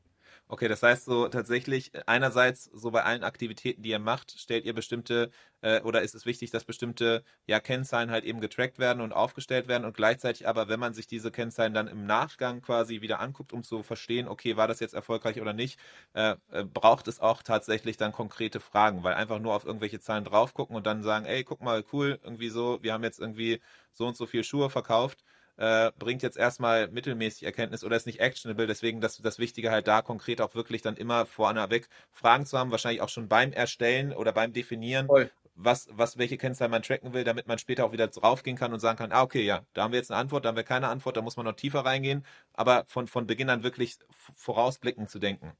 Okay, 0.49 0.69
das 0.69 0.81
heißt 0.81 1.03
so 1.03 1.27
tatsächlich 1.27 1.91
einerseits 2.07 2.65
so 2.65 2.89
bei 2.91 3.03
allen 3.03 3.23
Aktivitäten, 3.25 3.81
die 3.81 3.89
ihr 3.89 3.99
macht, 3.99 4.31
stellt 4.39 4.63
ihr 4.65 4.73
bestimmte 4.73 5.29
äh, 5.61 5.81
oder 5.81 6.01
ist 6.03 6.15
es 6.15 6.25
wichtig, 6.25 6.51
dass 6.51 6.63
bestimmte 6.63 7.23
ja 7.47 7.59
Kennzahlen 7.59 8.11
halt 8.11 8.23
eben 8.23 8.39
getrackt 8.39 8.79
werden 8.79 9.01
und 9.01 9.11
aufgestellt 9.11 9.67
werden 9.67 9.83
und 9.83 9.93
gleichzeitig 9.97 10.47
aber, 10.47 10.69
wenn 10.69 10.79
man 10.79 10.93
sich 10.93 11.05
diese 11.05 11.31
Kennzahlen 11.31 11.73
dann 11.73 11.87
im 11.89 12.05
Nachgang 12.05 12.61
quasi 12.61 13.01
wieder 13.01 13.19
anguckt, 13.19 13.51
um 13.51 13.61
zu 13.63 13.83
verstehen, 13.83 14.29
okay, 14.29 14.55
war 14.55 14.69
das 14.69 14.79
jetzt 14.79 14.93
erfolgreich 14.93 15.41
oder 15.41 15.51
nicht, 15.51 15.79
äh, 16.13 16.35
äh, 16.51 16.63
braucht 16.63 17.09
es 17.09 17.19
auch 17.19 17.43
tatsächlich 17.43 17.97
dann 17.97 18.13
konkrete 18.13 18.61
Fragen, 18.61 19.03
weil 19.03 19.15
einfach 19.15 19.39
nur 19.39 19.53
auf 19.53 19.65
irgendwelche 19.65 19.99
Zahlen 19.99 20.23
drauf 20.23 20.53
gucken 20.53 20.77
und 20.77 20.87
dann 20.87 21.03
sagen, 21.03 21.25
ey, 21.25 21.43
guck 21.43 21.61
mal, 21.61 21.83
cool, 21.91 22.19
irgendwie 22.23 22.49
so, 22.49 22.81
wir 22.81 22.93
haben 22.93 23.03
jetzt 23.03 23.19
irgendwie 23.19 23.59
so 23.91 24.07
und 24.07 24.15
so 24.15 24.25
viel 24.25 24.45
Schuhe 24.45 24.69
verkauft 24.69 25.23
äh, 25.57 25.91
bringt 25.97 26.23
jetzt 26.23 26.37
erstmal 26.37 26.87
mittelmäßig 26.87 27.43
Erkenntnis 27.43 27.83
oder 27.83 27.95
ist 27.95 28.05
nicht 28.05 28.19
actionable. 28.19 28.67
Deswegen 28.67 29.01
das, 29.01 29.17
das 29.17 29.39
Wichtige 29.39 29.71
halt 29.71 29.87
da 29.87 30.01
konkret 30.01 30.41
auch 30.41 30.55
wirklich 30.55 30.81
dann 30.81 30.95
immer 30.95 31.25
vorneweg 31.25 31.89
Fragen 32.11 32.45
zu 32.45 32.57
haben, 32.57 32.71
wahrscheinlich 32.71 33.01
auch 33.01 33.09
schon 33.09 33.27
beim 33.27 33.51
Erstellen 33.51 34.13
oder 34.13 34.31
beim 34.31 34.53
Definieren, 34.53 35.07
Voll. 35.07 35.31
was, 35.55 35.87
was, 35.91 36.17
welche 36.17 36.37
Kennzahlen 36.37 36.71
man 36.71 36.83
tracken 36.83 37.13
will, 37.13 37.23
damit 37.23 37.47
man 37.47 37.57
später 37.57 37.85
auch 37.85 37.91
wieder 37.91 38.07
draufgehen 38.07 38.57
kann 38.57 38.73
und 38.73 38.79
sagen 38.79 38.97
kann, 38.97 39.11
ah, 39.11 39.23
okay, 39.23 39.43
ja, 39.43 39.65
da 39.73 39.83
haben 39.83 39.91
wir 39.91 39.99
jetzt 39.99 40.11
eine 40.11 40.19
Antwort, 40.19 40.45
da 40.45 40.49
haben 40.49 40.55
wir 40.55 40.63
keine 40.63 40.89
Antwort, 40.89 41.17
da 41.17 41.21
muss 41.21 41.37
man 41.37 41.45
noch 41.45 41.55
tiefer 41.55 41.79
reingehen, 41.79 42.25
aber 42.53 42.85
von, 42.87 43.07
von 43.07 43.27
Beginn 43.27 43.49
an 43.49 43.63
wirklich 43.63 43.97
vorausblickend 44.35 45.09
zu 45.09 45.19
denken. 45.19 45.53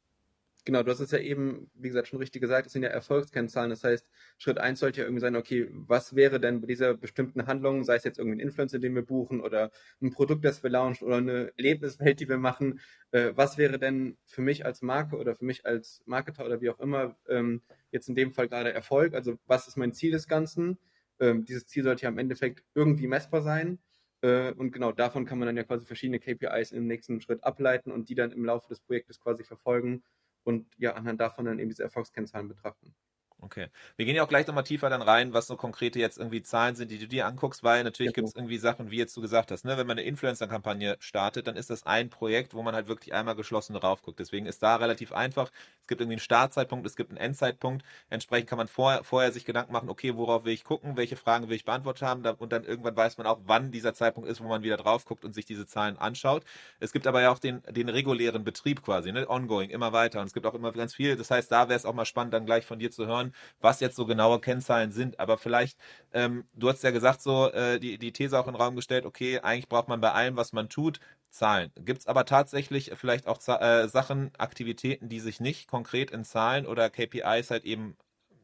Genau, 0.67 0.83
du 0.83 0.91
hast 0.91 0.99
es 0.99 1.11
ja 1.11 1.19
eben, 1.19 1.71
wie 1.75 1.87
gesagt, 1.87 2.09
schon 2.09 2.19
richtig 2.19 2.41
gesagt, 2.41 2.67
es 2.67 2.73
sind 2.73 2.83
ja 2.83 2.89
Erfolgskennzahlen. 2.89 3.69
Das 3.69 3.85
heißt, 3.85 4.05
Schritt 4.37 4.57
eins 4.57 4.81
sollte 4.81 4.99
ja 4.99 5.05
irgendwie 5.07 5.21
sein, 5.21 5.37
okay, 5.37 5.69
was 5.71 6.13
wäre 6.13 6.41
denn 6.41 6.59
bei 6.59 6.67
dieser 6.67 6.93
bestimmten 6.93 7.47
Handlung, 7.47 7.85
sei 7.85 7.95
es 7.95 8.03
jetzt 8.03 8.19
irgendwie 8.19 8.35
ein 8.35 8.41
Influencer, 8.41 8.77
den 8.77 8.93
wir 8.93 9.01
buchen 9.01 9.39
oder 9.39 9.71
ein 10.01 10.11
Produkt, 10.11 10.43
das 10.43 10.63
wir 10.63 10.69
launchen 10.69 11.07
oder 11.07 11.15
eine 11.17 11.53
Erlebniswelt, 11.55 12.19
die 12.19 12.27
wir 12.27 12.37
machen, 12.37 12.81
äh, 13.11 13.31
was 13.33 13.57
wäre 13.57 13.79
denn 13.79 14.17
für 14.25 14.41
mich 14.41 14.65
als 14.65 14.81
Marke 14.81 15.15
oder 15.15 15.37
für 15.37 15.45
mich 15.45 15.65
als 15.65 16.03
Marketer 16.05 16.45
oder 16.45 16.59
wie 16.59 16.69
auch 16.69 16.81
immer 16.81 17.15
ähm, 17.29 17.61
jetzt 17.91 18.09
in 18.09 18.15
dem 18.15 18.33
Fall 18.33 18.49
gerade 18.49 18.73
Erfolg? 18.73 19.13
Also 19.13 19.37
was 19.45 19.69
ist 19.69 19.77
mein 19.77 19.93
Ziel 19.93 20.11
des 20.11 20.27
Ganzen? 20.27 20.77
Ähm, 21.21 21.45
dieses 21.45 21.65
Ziel 21.67 21.83
sollte 21.85 22.03
ja 22.03 22.09
im 22.09 22.17
Endeffekt 22.17 22.65
irgendwie 22.75 23.07
messbar 23.07 23.41
sein. 23.41 23.79
Äh, 24.21 24.51
und 24.51 24.71
genau 24.73 24.91
davon 24.91 25.23
kann 25.25 25.39
man 25.39 25.45
dann 25.45 25.55
ja 25.55 25.63
quasi 25.63 25.85
verschiedene 25.85 26.19
KPIs 26.19 26.73
im 26.73 26.87
nächsten 26.87 27.21
Schritt 27.21 27.41
ableiten 27.45 27.89
und 27.89 28.09
die 28.09 28.15
dann 28.15 28.33
im 28.33 28.43
Laufe 28.43 28.67
des 28.67 28.81
Projektes 28.81 29.21
quasi 29.21 29.45
verfolgen 29.45 30.03
und 30.47 30.65
ja, 30.77 30.93
anhand 30.95 31.19
davon 31.21 31.45
dann 31.45 31.59
eben 31.59 31.69
diese 31.69 31.83
Erfolgskennzahlen 31.83 32.47
betrachten. 32.47 32.95
Okay. 33.39 33.67
Wir 33.97 34.05
gehen 34.07 34.15
ja 34.15 34.23
auch 34.23 34.27
gleich 34.27 34.47
nochmal 34.47 34.63
tiefer 34.63 34.89
dann 34.89 35.03
rein, 35.03 35.31
was 35.31 35.45
so 35.45 35.55
konkrete 35.55 35.99
jetzt 35.99 36.17
irgendwie 36.17 36.41
Zahlen 36.41 36.75
sind, 36.75 36.89
die 36.89 36.97
du 36.97 37.07
dir 37.07 37.27
anguckst, 37.27 37.63
weil 37.63 37.83
natürlich 37.83 38.13
genau. 38.13 38.25
gibt 38.25 38.29
es 38.29 38.35
irgendwie 38.35 38.57
Sachen, 38.57 38.89
wie 38.89 38.97
jetzt 38.97 39.15
du 39.15 39.21
gesagt 39.21 39.51
hast, 39.51 39.63
ne? 39.63 39.77
wenn 39.77 39.85
man 39.85 39.99
eine 39.99 40.07
Influencer-Kampagne 40.07 40.97
startet, 40.99 41.45
dann 41.45 41.55
ist 41.55 41.69
das 41.69 41.85
ein 41.85 42.09
Projekt, 42.09 42.55
wo 42.55 42.63
man 42.63 42.73
halt 42.73 42.87
wirklich 42.87 43.13
einmal 43.13 43.35
geschlossen 43.35 43.75
drauf 43.75 44.01
guckt. 44.01 44.19
Deswegen 44.19 44.47
ist 44.47 44.63
da 44.63 44.77
relativ 44.77 45.11
einfach. 45.13 45.51
Es 45.81 45.87
gibt 45.87 46.01
irgendwie 46.01 46.15
einen 46.15 46.19
Startzeitpunkt, 46.19 46.87
es 46.87 46.95
gibt 46.95 47.11
einen 47.11 47.19
Endzeitpunkt. 47.19 47.85
Entsprechend 48.09 48.49
kann 48.49 48.57
man 48.57 48.67
vorher, 48.67 49.03
vorher 49.03 49.31
sich 49.31 49.45
Gedanken 49.45 49.71
machen, 49.71 49.89
okay, 49.89 50.15
worauf 50.15 50.43
will 50.43 50.53
ich 50.53 50.63
gucken, 50.63 50.97
welche 50.97 51.15
Fragen 51.15 51.47
will 51.47 51.55
ich 51.55 51.63
beantwortet 51.63 52.01
haben 52.01 52.25
und 52.25 52.51
dann 52.51 52.63
irgendwann 52.63 52.95
weiß 52.95 53.19
man 53.19 53.27
auch, 53.27 53.39
wann 53.45 53.71
dieser 53.71 53.93
Zeitpunkt 53.93 54.27
ist, 54.27 54.41
wo 54.41 54.47
man 54.47 54.63
wieder 54.63 54.77
drauf 54.77 55.05
guckt 55.05 55.23
und 55.23 55.33
sich 55.33 55.45
diese 55.45 55.67
Zahlen 55.67 55.97
anschaut. 55.97 56.43
Es 56.79 56.91
gibt 56.91 57.05
aber 57.05 57.21
ja 57.21 57.31
auch 57.31 57.39
den, 57.39 57.61
den 57.69 57.89
regulären 57.89 58.43
Betrieb 58.43 58.81
quasi, 58.83 59.11
ne? 59.11 59.29
ongoing, 59.29 59.69
immer 59.69 59.93
weiter 59.93 60.21
und 60.21 60.25
es 60.25 60.33
gibt 60.33 60.47
auch 60.47 60.55
immer 60.55 60.71
ganz 60.71 60.95
viel. 60.95 61.15
Das 61.15 61.29
heißt, 61.29 61.51
da 61.51 61.69
wäre 61.69 61.77
es 61.77 61.85
auch 61.85 61.93
mal 61.93 62.05
spannend, 62.05 62.33
dann 62.33 62.47
gleich 62.47 62.65
von 62.65 62.79
dir 62.79 62.89
zu 62.91 63.05
hören, 63.05 63.26
was 63.59 63.79
jetzt 63.79 63.95
so 63.95 64.05
genaue 64.05 64.39
Kennzahlen 64.39 64.91
sind. 64.91 65.19
Aber 65.19 65.37
vielleicht, 65.37 65.77
ähm, 66.13 66.45
du 66.53 66.69
hast 66.69 66.83
ja 66.83 66.91
gesagt, 66.91 67.21
so 67.21 67.51
äh, 67.51 67.79
die, 67.79 67.97
die 67.97 68.11
These 68.11 68.37
auch 68.39 68.47
in 68.47 68.53
den 68.53 68.61
Raum 68.61 68.75
gestellt, 68.75 69.05
okay, 69.05 69.39
eigentlich 69.39 69.67
braucht 69.69 69.87
man 69.87 70.01
bei 70.01 70.11
allem, 70.11 70.35
was 70.37 70.53
man 70.53 70.69
tut, 70.69 70.99
Zahlen. 71.29 71.71
Gibt 71.75 71.99
es 72.01 72.07
aber 72.07 72.25
tatsächlich 72.25 72.91
vielleicht 72.95 73.27
auch 73.27 73.39
äh, 73.47 73.87
Sachen, 73.87 74.31
Aktivitäten, 74.37 75.09
die 75.09 75.19
sich 75.19 75.39
nicht 75.39 75.67
konkret 75.67 76.11
in 76.11 76.23
Zahlen 76.23 76.65
oder 76.65 76.89
KPIs 76.89 77.51
halt 77.51 77.65
eben 77.65 77.97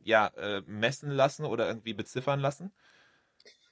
ja, 0.03 0.27
äh, 0.37 0.61
messen 0.65 1.11
lassen 1.11 1.45
oder 1.45 1.67
irgendwie 1.67 1.93
beziffern 1.93 2.39
lassen? 2.39 2.71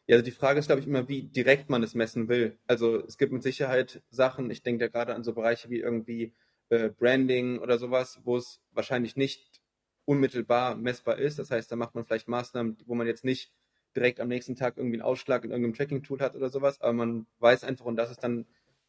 Ja, 0.08 0.15
also 0.15 0.25
die 0.25 0.32
Frage 0.32 0.60
ist, 0.60 0.65
glaube 0.68 0.82
ich, 0.82 0.88
immer, 0.88 1.08
wie 1.08 1.24
direkt 1.24 1.70
man 1.70 1.84
es 1.84 1.96
messen 1.96 2.27
will. 2.27 2.58
Also 2.68 3.06
es 3.06 3.18
gibt 3.18 3.32
mit 3.32 3.44
Sicherheit 3.44 4.03
Sachen, 4.10 4.50
ich 4.51 4.63
denke 4.63 4.86
da 4.86 4.89
gerade 4.89 5.15
an 5.15 5.24
so 5.24 5.34
Bereiche 5.34 5.70
wie 5.70 5.80
irgendwie 5.80 6.34
äh, 6.70 6.89
Branding 6.89 7.60
oder 7.60 7.77
sowas, 7.77 8.20
wo 8.24 8.38
es 8.38 8.62
wahrscheinlich 8.72 9.15
nicht 9.15 9.50
unmittelbar 10.05 10.75
messbar 10.75 11.17
ist. 11.17 11.39
Das 11.39 11.51
heißt, 11.51 11.72
da 11.72 11.75
macht 11.75 11.96
man 11.96 12.05
vielleicht 12.05 12.27
Maßnahmen, 12.27 12.77
wo 12.86 12.96
man 12.96 13.08
jetzt 13.08 13.25
nicht 13.25 13.51
direkt 13.96 14.20
am 14.20 14.27
nächsten 14.27 14.55
Tag 14.55 14.77
irgendwie 14.77 14.98
einen 14.98 15.03
Ausschlag 15.03 15.43
in 15.43 15.51
irgendeinem 15.51 15.75
Tracking-Tool 15.75 16.20
hat 16.20 16.36
oder 16.36 16.50
sowas, 16.50 16.79
aber 16.81 16.93
man 16.93 17.27
weiß 17.39 17.63
einfach, 17.63 17.86
und 17.86 17.98
das 17.98 18.10
ist 18.10 18.24
dann 18.24 18.46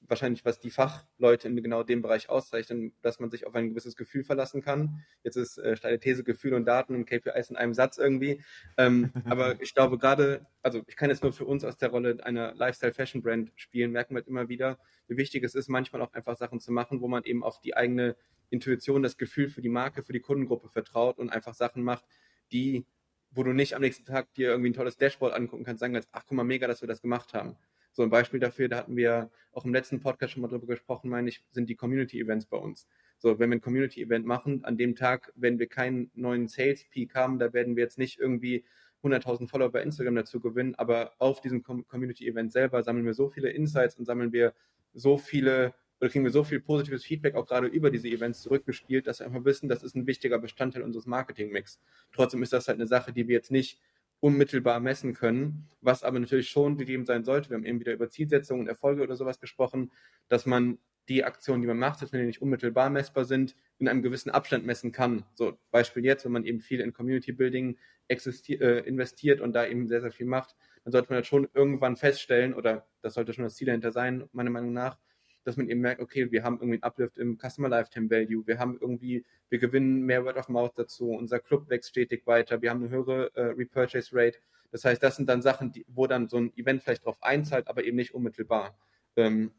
wahrscheinlich, 0.08 0.44
was 0.44 0.58
die 0.58 0.70
Fachleute 0.70 1.48
in 1.48 1.62
genau 1.62 1.82
dem 1.82 2.02
Bereich 2.02 2.28
auszeichnen, 2.28 2.92
dass 3.02 3.20
man 3.20 3.30
sich 3.30 3.46
auf 3.46 3.54
ein 3.54 3.70
gewisses 3.70 3.96
Gefühl 3.96 4.24
verlassen 4.24 4.62
kann. 4.62 5.04
Jetzt 5.22 5.36
ist 5.36 5.58
äh, 5.58 5.76
steile 5.76 5.98
These, 5.98 6.24
Gefühl 6.24 6.54
und 6.54 6.64
Daten 6.64 6.94
und 6.94 7.06
KPIs 7.06 7.50
in 7.50 7.56
einem 7.56 7.74
Satz 7.74 7.98
irgendwie. 7.98 8.42
Ähm, 8.76 9.12
aber 9.24 9.60
ich 9.60 9.74
glaube 9.74 9.98
gerade, 9.98 10.46
also 10.62 10.82
ich 10.86 10.96
kann 10.96 11.10
jetzt 11.10 11.22
nur 11.22 11.32
für 11.32 11.44
uns 11.44 11.64
aus 11.64 11.76
der 11.76 11.90
Rolle 11.90 12.18
einer 12.24 12.54
Lifestyle-Fashion-Brand 12.54 13.52
spielen, 13.56 13.92
merken 13.92 14.14
wir 14.14 14.20
halt 14.20 14.28
immer 14.28 14.48
wieder, 14.48 14.78
wie 15.08 15.16
wichtig 15.16 15.44
es 15.44 15.54
ist, 15.54 15.68
manchmal 15.68 16.02
auch 16.02 16.12
einfach 16.12 16.36
Sachen 16.36 16.60
zu 16.60 16.72
machen, 16.72 17.00
wo 17.00 17.08
man 17.08 17.24
eben 17.24 17.42
auf 17.42 17.60
die 17.60 17.76
eigene 17.76 18.16
Intuition, 18.52 19.02
das 19.02 19.16
Gefühl 19.16 19.48
für 19.48 19.62
die 19.62 19.68
Marke, 19.68 20.02
für 20.02 20.12
die 20.12 20.20
Kundengruppe 20.20 20.68
vertraut 20.68 21.18
und 21.18 21.30
einfach 21.30 21.54
Sachen 21.54 21.82
macht, 21.82 22.04
die, 22.52 22.84
wo 23.30 23.42
du 23.42 23.52
nicht 23.52 23.74
am 23.74 23.82
nächsten 23.82 24.04
Tag 24.04 24.32
dir 24.34 24.50
irgendwie 24.50 24.70
ein 24.70 24.74
tolles 24.74 24.96
Dashboard 24.96 25.34
angucken 25.34 25.64
kannst, 25.64 25.80
sagen 25.80 25.94
kannst, 25.94 26.08
ach 26.12 26.24
guck 26.26 26.36
mal, 26.36 26.44
mega, 26.44 26.66
dass 26.66 26.82
wir 26.82 26.88
das 26.88 27.02
gemacht 27.02 27.34
haben. 27.34 27.56
So 27.92 28.02
ein 28.02 28.10
Beispiel 28.10 28.40
dafür, 28.40 28.68
da 28.68 28.78
hatten 28.78 28.96
wir 28.96 29.30
auch 29.52 29.64
im 29.64 29.72
letzten 29.72 30.00
Podcast 30.00 30.32
schon 30.32 30.42
mal 30.42 30.48
drüber 30.48 30.66
gesprochen, 30.66 31.10
meine 31.10 31.28
ich, 31.28 31.44
sind 31.50 31.68
die 31.68 31.76
Community-Events 31.76 32.46
bei 32.46 32.56
uns. 32.56 32.86
So, 33.18 33.38
wenn 33.38 33.50
wir 33.50 33.56
ein 33.56 33.60
Community-Event 33.60 34.26
machen, 34.26 34.64
an 34.64 34.76
dem 34.76 34.96
Tag, 34.96 35.32
wenn 35.36 35.58
wir 35.58 35.66
keinen 35.66 36.10
neuen 36.14 36.48
Sales-Peak 36.48 37.14
haben, 37.14 37.38
da 37.38 37.52
werden 37.52 37.76
wir 37.76 37.84
jetzt 37.84 37.98
nicht 37.98 38.18
irgendwie 38.18 38.64
100.000 39.02 39.48
Follower 39.48 39.70
bei 39.70 39.82
Instagram 39.82 40.14
dazu 40.14 40.40
gewinnen, 40.40 40.74
aber 40.76 41.12
auf 41.18 41.40
diesem 41.40 41.62
Community-Event 41.62 42.52
selber 42.52 42.82
sammeln 42.82 43.04
wir 43.04 43.14
so 43.14 43.28
viele 43.28 43.50
Insights 43.50 43.96
und 43.96 44.04
sammeln 44.04 44.32
wir 44.32 44.54
so 44.94 45.18
viele 45.18 45.74
oder 46.02 46.10
kriegen 46.10 46.24
wir 46.24 46.32
so 46.32 46.42
viel 46.42 46.58
positives 46.58 47.04
Feedback 47.04 47.36
auch 47.36 47.46
gerade 47.46 47.68
über 47.68 47.88
diese 47.88 48.08
Events 48.08 48.42
zurückgespielt, 48.42 49.06
dass 49.06 49.20
wir 49.20 49.26
einfach 49.26 49.44
wissen, 49.44 49.68
das 49.68 49.84
ist 49.84 49.94
ein 49.94 50.08
wichtiger 50.08 50.36
Bestandteil 50.40 50.82
unseres 50.82 51.06
Marketingmix. 51.06 51.78
Trotzdem 52.12 52.42
ist 52.42 52.52
das 52.52 52.66
halt 52.66 52.78
eine 52.78 52.88
Sache, 52.88 53.12
die 53.12 53.28
wir 53.28 53.36
jetzt 53.36 53.52
nicht 53.52 53.78
unmittelbar 54.18 54.80
messen 54.80 55.14
können, 55.14 55.68
was 55.80 56.02
aber 56.02 56.18
natürlich 56.18 56.48
schon 56.48 56.76
gegeben 56.76 57.06
sein 57.06 57.22
sollte. 57.22 57.50
Wir 57.50 57.56
haben 57.56 57.64
eben 57.64 57.78
wieder 57.78 57.92
über 57.92 58.10
Zielsetzungen 58.10 58.62
und 58.62 58.68
Erfolge 58.68 59.04
oder 59.04 59.14
sowas 59.14 59.38
gesprochen, 59.38 59.92
dass 60.26 60.44
man 60.44 60.78
die 61.08 61.22
Aktionen, 61.22 61.62
die 61.62 61.68
man 61.68 61.78
macht, 61.78 62.00
wenn 62.12 62.18
die 62.18 62.26
nicht 62.26 62.42
unmittelbar 62.42 62.90
messbar 62.90 63.24
sind, 63.24 63.54
in 63.78 63.86
einem 63.86 64.02
gewissen 64.02 64.30
Abstand 64.30 64.66
messen 64.66 64.90
kann. 64.90 65.24
So 65.34 65.56
Beispiel 65.70 66.04
jetzt, 66.04 66.24
wenn 66.24 66.32
man 66.32 66.44
eben 66.44 66.58
viel 66.58 66.80
in 66.80 66.92
Community 66.92 67.30
Building 67.30 67.78
äh, 68.08 68.78
investiert 68.88 69.40
und 69.40 69.52
da 69.52 69.68
eben 69.68 69.86
sehr, 69.86 70.00
sehr 70.00 70.10
viel 70.10 70.26
macht, 70.26 70.56
dann 70.82 70.90
sollte 70.90 71.10
man 71.10 71.16
halt 71.18 71.26
schon 71.26 71.48
irgendwann 71.54 71.94
feststellen, 71.94 72.54
oder 72.54 72.88
das 73.02 73.14
sollte 73.14 73.32
schon 73.32 73.44
das 73.44 73.54
Ziel 73.54 73.66
dahinter 73.66 73.92
sein, 73.92 74.28
meiner 74.32 74.50
Meinung 74.50 74.72
nach, 74.72 74.98
dass 75.44 75.56
man 75.56 75.68
eben 75.68 75.80
merkt, 75.80 76.00
okay, 76.00 76.30
wir 76.30 76.44
haben 76.44 76.56
irgendwie 76.56 76.76
einen 76.76 76.82
Uplift 76.82 77.18
im 77.18 77.38
Customer 77.38 77.68
Lifetime 77.68 78.10
Value, 78.10 78.46
wir 78.46 78.58
haben 78.58 78.78
irgendwie, 78.80 79.24
wir 79.48 79.58
gewinnen 79.58 80.02
mehr 80.02 80.24
Word 80.24 80.36
of 80.36 80.48
Mouth 80.48 80.72
dazu, 80.76 81.10
unser 81.10 81.40
Club 81.40 81.68
wächst 81.68 81.90
stetig 81.90 82.26
weiter, 82.26 82.62
wir 82.62 82.70
haben 82.70 82.82
eine 82.82 82.90
höhere 82.90 83.30
äh, 83.34 83.42
Repurchase 83.42 84.10
Rate. 84.12 84.38
Das 84.70 84.84
heißt, 84.84 85.02
das 85.02 85.16
sind 85.16 85.28
dann 85.28 85.42
Sachen, 85.42 85.72
die, 85.72 85.84
wo 85.88 86.06
dann 86.06 86.28
so 86.28 86.38
ein 86.38 86.56
Event 86.56 86.82
vielleicht 86.82 87.04
drauf 87.04 87.22
einzahlt, 87.22 87.68
aber 87.68 87.84
eben 87.84 87.96
nicht 87.96 88.14
unmittelbar. 88.14 88.78
Ähm, 89.16 89.52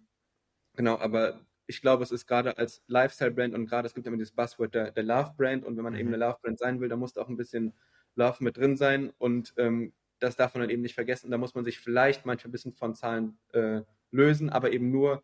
genau, 0.76 0.98
aber 0.98 1.42
ich 1.68 1.82
glaube, 1.82 2.04
es 2.04 2.12
ist 2.12 2.26
gerade 2.26 2.58
als 2.58 2.84
Lifestyle-Brand 2.88 3.54
und 3.54 3.68
gerade 3.68 3.86
es 3.88 3.94
gibt 3.94 4.08
immer 4.08 4.18
dieses 4.18 4.34
Buzzword 4.34 4.74
der, 4.74 4.92
der 4.92 5.04
Love-Brand 5.04 5.66
und 5.66 5.78
wenn 5.78 5.84
man 5.84 5.94
mhm. 5.94 6.00
eben 6.00 6.08
eine 6.10 6.18
Love-Brand 6.18 6.60
sein 6.60 6.80
will, 6.80 6.90
dann 6.90 7.00
muss 7.00 7.14
da 7.14 7.22
auch 7.22 7.30
ein 7.30 7.38
bisschen 7.38 7.74
Love 8.16 8.44
mit 8.44 8.58
drin 8.58 8.78
sein 8.78 9.12
und 9.18 9.54
ähm, 9.58 9.94
das 10.20 10.36
darf 10.36 10.54
man 10.54 10.62
dann 10.62 10.70
eben 10.70 10.82
nicht 10.82 10.96
vergessen. 10.96 11.32
Da 11.32 11.38
muss 11.38 11.56
man 11.56 11.66
sich 11.66 11.80
vielleicht 11.80 12.26
manchmal 12.26 12.50
ein 12.50 12.52
bisschen 12.54 12.74
von 12.74 12.96
Zahlen 12.96 13.38
äh, 13.52 13.82
lösen, 14.12 14.50
aber 14.50 14.72
eben 14.72 14.90
nur, 14.90 15.22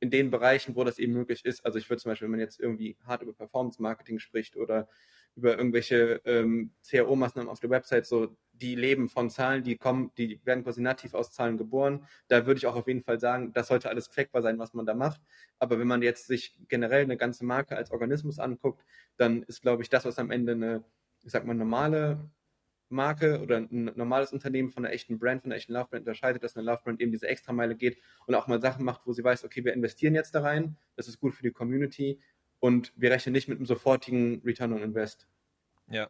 in 0.00 0.10
den 0.10 0.30
Bereichen, 0.30 0.76
wo 0.76 0.84
das 0.84 0.98
eben 0.98 1.12
möglich 1.12 1.44
ist. 1.44 1.64
Also 1.64 1.78
ich 1.78 1.88
würde 1.88 2.02
zum 2.02 2.10
Beispiel, 2.10 2.26
wenn 2.26 2.32
man 2.32 2.40
jetzt 2.40 2.60
irgendwie 2.60 2.96
hart 3.04 3.22
über 3.22 3.32
Performance 3.32 3.80
Marketing 3.80 4.18
spricht 4.18 4.56
oder 4.56 4.88
über 5.36 5.56
irgendwelche 5.56 6.20
ähm, 6.24 6.72
CRO-Maßnahmen 6.88 7.48
auf 7.48 7.60
der 7.60 7.70
Website, 7.70 8.06
so 8.06 8.36
die 8.52 8.74
leben 8.74 9.08
von 9.08 9.30
Zahlen, 9.30 9.62
die 9.62 9.76
kommen, 9.76 10.10
die 10.18 10.40
werden 10.44 10.64
quasi 10.64 10.80
nativ 10.80 11.14
aus 11.14 11.30
Zahlen 11.30 11.56
geboren. 11.56 12.04
Da 12.26 12.44
würde 12.44 12.58
ich 12.58 12.66
auch 12.66 12.74
auf 12.74 12.88
jeden 12.88 13.02
Fall 13.02 13.20
sagen, 13.20 13.52
das 13.52 13.68
sollte 13.68 13.88
alles 13.88 14.10
trackbar 14.10 14.42
sein, 14.42 14.58
was 14.58 14.74
man 14.74 14.84
da 14.84 14.94
macht. 14.94 15.20
Aber 15.60 15.78
wenn 15.78 15.86
man 15.86 16.02
jetzt 16.02 16.26
sich 16.26 16.58
generell 16.68 17.04
eine 17.04 17.16
ganze 17.16 17.44
Marke 17.44 17.76
als 17.76 17.92
Organismus 17.92 18.40
anguckt, 18.40 18.84
dann 19.16 19.44
ist, 19.44 19.62
glaube 19.62 19.82
ich, 19.82 19.90
das, 19.90 20.04
was 20.04 20.18
am 20.18 20.32
Ende 20.32 20.52
eine, 20.52 20.84
ich 21.22 21.30
sag 21.30 21.46
mal, 21.46 21.54
normale 21.54 22.28
Marke 22.88 23.40
oder 23.40 23.58
ein 23.58 23.90
normales 23.96 24.32
Unternehmen 24.32 24.70
von 24.70 24.84
einer 24.84 24.94
echten 24.94 25.18
Brand, 25.18 25.42
von 25.42 25.50
einer 25.50 25.58
echten 25.58 25.72
Love 25.72 25.88
Brand 25.90 26.06
unterscheidet, 26.06 26.42
dass 26.42 26.56
eine 26.56 26.66
Love 26.66 26.80
Brand 26.84 27.00
eben 27.00 27.12
diese 27.12 27.28
Extrameile 27.28 27.76
geht 27.76 27.98
und 28.26 28.34
auch 28.34 28.46
mal 28.46 28.60
Sachen 28.60 28.84
macht, 28.84 29.02
wo 29.06 29.12
sie 29.12 29.24
weiß, 29.24 29.44
okay, 29.44 29.64
wir 29.64 29.74
investieren 29.74 30.14
jetzt 30.14 30.34
da 30.34 30.42
rein, 30.42 30.76
das 30.96 31.08
ist 31.08 31.20
gut 31.20 31.34
für 31.34 31.42
die 31.42 31.50
Community 31.50 32.20
und 32.60 32.92
wir 32.96 33.10
rechnen 33.10 33.32
nicht 33.32 33.48
mit 33.48 33.58
einem 33.58 33.66
sofortigen 33.66 34.42
Return 34.44 34.72
on 34.72 34.82
Invest. 34.82 35.26
Ja, 35.90 36.08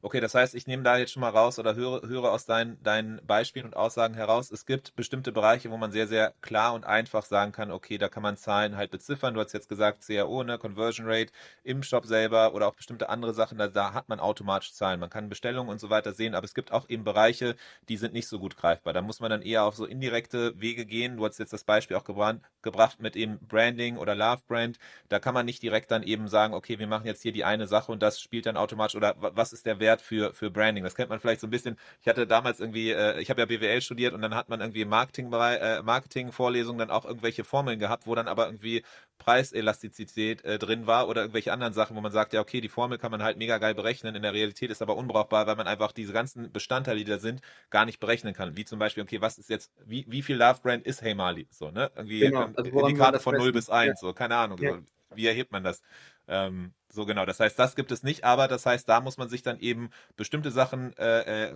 Okay, 0.00 0.20
das 0.20 0.32
heißt, 0.36 0.54
ich 0.54 0.68
nehme 0.68 0.84
da 0.84 0.96
jetzt 0.96 1.10
schon 1.12 1.22
mal 1.22 1.30
raus 1.30 1.58
oder 1.58 1.74
höre, 1.74 2.02
höre 2.06 2.30
aus 2.30 2.46
deinen, 2.46 2.80
deinen 2.84 3.20
Beispielen 3.26 3.66
und 3.66 3.74
Aussagen 3.74 4.14
heraus, 4.14 4.52
es 4.52 4.64
gibt 4.64 4.94
bestimmte 4.94 5.32
Bereiche, 5.32 5.72
wo 5.72 5.76
man 5.76 5.90
sehr, 5.90 6.06
sehr 6.06 6.34
klar 6.40 6.74
und 6.74 6.84
einfach 6.86 7.24
sagen 7.24 7.50
kann, 7.50 7.72
okay, 7.72 7.98
da 7.98 8.08
kann 8.08 8.22
man 8.22 8.36
Zahlen 8.36 8.76
halt 8.76 8.92
beziffern. 8.92 9.34
Du 9.34 9.40
hast 9.40 9.52
jetzt 9.54 9.68
gesagt, 9.68 10.06
CRO, 10.06 10.44
ne, 10.44 10.56
Conversion 10.56 11.04
Rate 11.08 11.32
im 11.64 11.82
Shop 11.82 12.06
selber 12.06 12.54
oder 12.54 12.68
auch 12.68 12.74
bestimmte 12.74 13.08
andere 13.08 13.34
Sachen, 13.34 13.58
da, 13.58 13.66
da 13.66 13.92
hat 13.92 14.08
man 14.08 14.20
automatisch 14.20 14.72
Zahlen. 14.72 15.00
Man 15.00 15.10
kann 15.10 15.28
Bestellungen 15.28 15.68
und 15.68 15.80
so 15.80 15.90
weiter 15.90 16.12
sehen, 16.12 16.36
aber 16.36 16.44
es 16.44 16.54
gibt 16.54 16.70
auch 16.70 16.88
eben 16.88 17.02
Bereiche, 17.02 17.56
die 17.88 17.96
sind 17.96 18.12
nicht 18.12 18.28
so 18.28 18.38
gut 18.38 18.56
greifbar. 18.56 18.92
Da 18.92 19.02
muss 19.02 19.18
man 19.18 19.30
dann 19.30 19.42
eher 19.42 19.64
auf 19.64 19.74
so 19.74 19.84
indirekte 19.84 20.60
Wege 20.60 20.86
gehen. 20.86 21.16
Du 21.16 21.26
hast 21.26 21.38
jetzt 21.38 21.52
das 21.52 21.64
Beispiel 21.64 21.96
auch 21.96 22.04
gebrannt, 22.04 22.44
gebracht 22.62 23.00
mit 23.00 23.16
eben 23.16 23.40
Branding 23.48 23.96
oder 23.96 24.14
Love 24.14 24.42
Brand. 24.46 24.78
Da 25.08 25.18
kann 25.18 25.34
man 25.34 25.44
nicht 25.44 25.60
direkt 25.62 25.90
dann 25.90 26.04
eben 26.04 26.28
sagen, 26.28 26.54
okay, 26.54 26.78
wir 26.78 26.86
machen 26.86 27.06
jetzt 27.06 27.22
hier 27.22 27.32
die 27.32 27.44
eine 27.44 27.66
Sache 27.66 27.90
und 27.90 28.00
das 28.00 28.20
spielt 28.20 28.46
dann 28.46 28.56
automatisch 28.56 28.94
oder 28.94 29.16
was 29.18 29.52
ist 29.52 29.66
der 29.66 29.80
Wert 29.80 29.87
Wert 29.88 30.02
für, 30.02 30.34
für 30.34 30.50
Branding. 30.50 30.84
Das 30.84 30.94
kennt 30.94 31.08
man 31.08 31.18
vielleicht 31.18 31.40
so 31.40 31.46
ein 31.46 31.50
bisschen. 31.50 31.78
Ich 32.02 32.08
hatte 32.08 32.26
damals 32.26 32.60
irgendwie, 32.60 32.90
äh, 32.90 33.20
ich 33.20 33.30
habe 33.30 33.40
ja 33.40 33.46
BWL 33.46 33.80
studiert 33.80 34.12
und 34.12 34.20
dann 34.20 34.34
hat 34.34 34.50
man 34.50 34.60
irgendwie 34.60 34.84
Marketing, 34.84 35.32
äh, 35.32 35.82
Marketing-Vorlesungen 35.82 36.78
dann 36.78 36.90
auch 36.90 37.06
irgendwelche 37.06 37.44
Formeln 37.44 37.78
gehabt, 37.78 38.06
wo 38.06 38.14
dann 38.14 38.28
aber 38.28 38.46
irgendwie 38.46 38.82
Preiselastizität 39.16 40.44
äh, 40.44 40.58
drin 40.58 40.86
war 40.86 41.08
oder 41.08 41.22
irgendwelche 41.22 41.52
anderen 41.52 41.72
Sachen, 41.72 41.96
wo 41.96 42.00
man 42.00 42.12
sagt, 42.12 42.34
ja, 42.34 42.40
okay, 42.40 42.60
die 42.60 42.68
Formel 42.68 42.98
kann 42.98 43.10
man 43.10 43.22
halt 43.22 43.38
mega 43.38 43.58
geil 43.58 43.74
berechnen, 43.74 44.14
in 44.14 44.22
der 44.22 44.34
Realität 44.34 44.70
ist 44.70 44.82
aber 44.82 44.96
unbrauchbar, 44.96 45.46
weil 45.46 45.56
man 45.56 45.66
einfach 45.66 45.92
diese 45.92 46.12
ganzen 46.12 46.52
Bestandteile, 46.52 46.98
die 46.98 47.04
da 47.04 47.18
sind, 47.18 47.40
gar 47.70 47.86
nicht 47.86 47.98
berechnen 47.98 48.34
kann. 48.34 48.56
Wie 48.56 48.64
zum 48.64 48.78
Beispiel, 48.78 49.02
okay, 49.02 49.20
was 49.20 49.38
ist 49.38 49.48
jetzt, 49.48 49.72
wie, 49.86 50.04
wie 50.08 50.22
viel 50.22 50.36
Love 50.36 50.60
Brand 50.62 50.86
ist 50.86 51.02
Hey 51.02 51.14
Marley? 51.14 51.48
So, 51.50 51.70
ne? 51.70 51.90
Irgendwie 51.96 52.20
genau. 52.20 52.50
also 52.54 52.70
Indikator 52.80 53.20
von 53.20 53.36
0 53.36 53.52
bis 53.52 53.70
1, 53.70 53.88
ja. 53.88 53.94
so, 53.96 54.12
keine 54.12 54.36
Ahnung. 54.36 54.58
Ja. 54.58 54.72
So, 54.72 54.82
wie 55.14 55.26
erhebt 55.26 55.52
man 55.52 55.64
das? 55.64 55.82
Ähm, 56.28 56.72
so 56.90 57.04
genau. 57.04 57.26
Das 57.26 57.40
heißt, 57.40 57.58
das 57.58 57.76
gibt 57.76 57.92
es 57.92 58.02
nicht, 58.02 58.24
aber 58.24 58.48
das 58.48 58.64
heißt, 58.64 58.88
da 58.88 59.00
muss 59.00 59.18
man 59.18 59.28
sich 59.28 59.42
dann 59.42 59.58
eben 59.60 59.90
bestimmte 60.16 60.50
Sachen 60.50 60.96
äh, 60.96 61.50
äh 61.50 61.54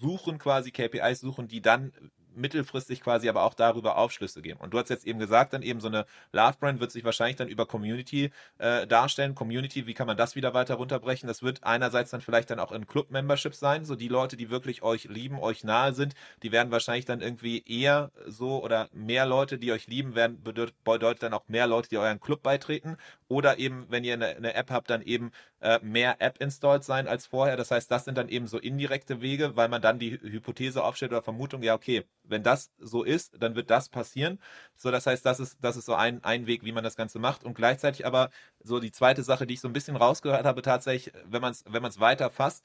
suchen, 0.00 0.38
quasi 0.38 0.70
KPIs 0.70 1.20
suchen, 1.20 1.48
die 1.48 1.60
dann 1.60 1.92
mittelfristig 2.36 3.00
quasi 3.00 3.28
aber 3.28 3.42
auch 3.42 3.54
darüber 3.54 3.96
Aufschlüsse 3.96 4.42
geben. 4.42 4.60
Und 4.60 4.72
du 4.72 4.78
hast 4.78 4.90
jetzt 4.90 5.06
eben 5.06 5.18
gesagt, 5.18 5.52
dann 5.52 5.62
eben 5.62 5.80
so 5.80 5.88
eine 5.88 6.06
Love 6.32 6.56
Brand 6.60 6.80
wird 6.80 6.90
sich 6.90 7.04
wahrscheinlich 7.04 7.36
dann 7.36 7.48
über 7.48 7.66
Community 7.66 8.30
äh, 8.58 8.86
darstellen. 8.86 9.34
Community, 9.34 9.86
wie 9.86 9.94
kann 9.94 10.06
man 10.06 10.16
das 10.16 10.34
wieder 10.36 10.54
weiter 10.54 10.74
runterbrechen? 10.74 11.26
Das 11.26 11.42
wird 11.42 11.64
einerseits 11.64 12.10
dann 12.10 12.20
vielleicht 12.20 12.50
dann 12.50 12.60
auch 12.60 12.72
in 12.72 12.86
Club-Membership 12.86 13.54
sein, 13.54 13.84
so 13.84 13.94
die 13.96 14.08
Leute, 14.08 14.36
die 14.36 14.50
wirklich 14.50 14.82
euch 14.82 15.04
lieben, 15.04 15.38
euch 15.38 15.64
nahe 15.64 15.92
sind, 15.92 16.14
die 16.42 16.52
werden 16.52 16.70
wahrscheinlich 16.70 17.04
dann 17.04 17.20
irgendwie 17.20 17.62
eher 17.66 18.10
so 18.26 18.62
oder 18.62 18.88
mehr 18.92 19.26
Leute, 19.26 19.58
die 19.58 19.72
euch 19.72 19.86
lieben, 19.86 20.14
werden 20.14 20.42
bedeutet 20.42 21.22
dann 21.22 21.34
auch 21.34 21.48
mehr 21.48 21.66
Leute, 21.66 21.88
die 21.88 21.98
euren 21.98 22.20
Club 22.20 22.42
beitreten. 22.42 22.96
Oder 23.28 23.58
eben, 23.58 23.86
wenn 23.88 24.04
ihr 24.04 24.14
eine, 24.14 24.36
eine 24.36 24.54
App 24.54 24.70
habt, 24.70 24.90
dann 24.90 25.02
eben 25.02 25.30
äh, 25.64 25.80
mehr 25.82 26.20
App-Installed 26.20 26.84
sein 26.84 27.08
als 27.08 27.26
vorher. 27.26 27.56
Das 27.56 27.70
heißt, 27.70 27.90
das 27.90 28.04
sind 28.04 28.18
dann 28.18 28.28
eben 28.28 28.46
so 28.46 28.58
indirekte 28.58 29.22
Wege, 29.22 29.56
weil 29.56 29.68
man 29.70 29.80
dann 29.80 29.98
die 29.98 30.12
Hypothese 30.20 30.84
aufstellt 30.84 31.12
oder 31.12 31.22
Vermutung, 31.22 31.62
ja, 31.62 31.74
okay, 31.74 32.04
wenn 32.22 32.42
das 32.42 32.70
so 32.78 33.02
ist, 33.02 33.32
dann 33.42 33.54
wird 33.56 33.70
das 33.70 33.88
passieren. 33.88 34.38
So, 34.76 34.90
das 34.90 35.06
heißt, 35.06 35.24
das 35.24 35.40
ist, 35.40 35.56
das 35.62 35.76
ist 35.76 35.86
so 35.86 35.94
ein, 35.94 36.22
ein 36.22 36.46
Weg, 36.46 36.64
wie 36.64 36.72
man 36.72 36.84
das 36.84 36.96
Ganze 36.96 37.18
macht. 37.18 37.44
Und 37.44 37.54
gleichzeitig 37.54 38.06
aber 38.06 38.28
so 38.62 38.78
die 38.78 38.92
zweite 38.92 39.22
Sache, 39.22 39.46
die 39.46 39.54
ich 39.54 39.60
so 39.60 39.68
ein 39.68 39.72
bisschen 39.72 39.96
rausgehört 39.96 40.44
habe, 40.44 40.60
tatsächlich, 40.60 41.14
wenn 41.24 41.40
man 41.40 41.52
es 41.52 41.64
wenn 41.66 41.82
weiter 42.00 42.28
fasst, 42.30 42.64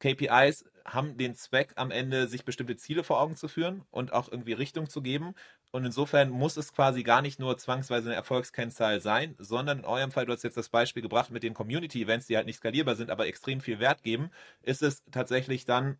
KPIs 0.00 0.64
haben 0.84 1.16
den 1.16 1.34
Zweck 1.34 1.72
am 1.76 1.90
Ende, 1.90 2.26
sich 2.26 2.44
bestimmte 2.44 2.76
Ziele 2.76 3.04
vor 3.04 3.20
Augen 3.20 3.36
zu 3.36 3.48
führen 3.48 3.84
und 3.90 4.12
auch 4.12 4.30
irgendwie 4.30 4.54
Richtung 4.54 4.88
zu 4.88 5.02
geben. 5.02 5.34
Und 5.72 5.84
insofern 5.84 6.30
muss 6.30 6.56
es 6.56 6.72
quasi 6.72 7.02
gar 7.04 7.22
nicht 7.22 7.38
nur 7.38 7.56
zwangsweise 7.58 8.08
eine 8.08 8.16
Erfolgskennzahl 8.16 9.00
sein, 9.00 9.36
sondern 9.38 9.80
in 9.80 9.84
eurem 9.84 10.10
Fall, 10.10 10.26
du 10.26 10.32
hast 10.32 10.42
jetzt 10.42 10.56
das 10.56 10.68
Beispiel 10.70 11.02
gebracht 11.02 11.30
mit 11.30 11.42
den 11.44 11.54
Community-Events, 11.54 12.26
die 12.26 12.36
halt 12.36 12.46
nicht 12.46 12.56
skalierbar 12.56 12.96
sind, 12.96 13.10
aber 13.10 13.26
extrem 13.26 13.60
viel 13.60 13.78
Wert 13.78 14.02
geben, 14.02 14.30
ist 14.62 14.82
es 14.82 15.04
tatsächlich 15.12 15.64
dann 15.64 15.98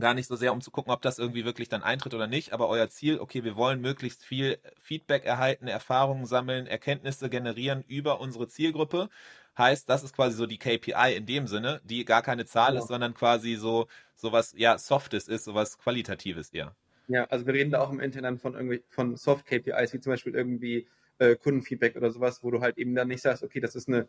gar 0.00 0.14
nicht 0.14 0.26
so 0.26 0.36
sehr, 0.36 0.52
um 0.52 0.60
zu 0.60 0.70
gucken, 0.70 0.92
ob 0.92 1.02
das 1.02 1.18
irgendwie 1.18 1.44
wirklich 1.44 1.68
dann 1.68 1.82
eintritt 1.82 2.14
oder 2.14 2.26
nicht, 2.26 2.52
aber 2.52 2.68
euer 2.68 2.88
Ziel, 2.88 3.18
okay, 3.18 3.44
wir 3.44 3.56
wollen 3.56 3.80
möglichst 3.80 4.24
viel 4.24 4.58
Feedback 4.80 5.24
erhalten, 5.24 5.66
Erfahrungen 5.66 6.26
sammeln, 6.26 6.66
Erkenntnisse 6.66 7.28
generieren 7.28 7.84
über 7.88 8.20
unsere 8.20 8.48
Zielgruppe. 8.48 9.08
Heißt, 9.56 9.88
das 9.88 10.04
ist 10.04 10.14
quasi 10.14 10.36
so 10.36 10.46
die 10.46 10.58
KPI 10.58 11.16
in 11.16 11.26
dem 11.26 11.46
Sinne, 11.48 11.80
die 11.84 12.04
gar 12.04 12.22
keine 12.22 12.46
Zahl 12.46 12.72
genau. 12.72 12.82
ist, 12.82 12.88
sondern 12.88 13.14
quasi 13.14 13.56
so 13.56 13.88
sowas 14.14 14.54
ja 14.56 14.78
Softes 14.78 15.26
ist, 15.26 15.44
sowas 15.44 15.78
Qualitatives 15.78 16.50
eher. 16.50 16.76
Ja, 17.08 17.24
also 17.24 17.46
wir 17.46 17.54
reden 17.54 17.70
da 17.70 17.80
auch 17.80 17.90
im 17.90 18.00
Internet 18.00 18.40
von 18.40 18.54
irgendwie 18.54 18.82
von 18.88 19.16
Soft 19.16 19.46
KPIs, 19.46 19.94
wie 19.94 20.00
zum 20.00 20.12
Beispiel 20.12 20.34
irgendwie 20.34 20.86
äh, 21.18 21.34
Kundenfeedback 21.36 21.96
oder 21.96 22.10
sowas, 22.10 22.44
wo 22.44 22.50
du 22.50 22.60
halt 22.60 22.78
eben 22.78 22.94
dann 22.94 23.08
nicht 23.08 23.22
sagst, 23.22 23.42
okay, 23.42 23.60
das 23.60 23.74
ist 23.74 23.88
eine 23.88 24.08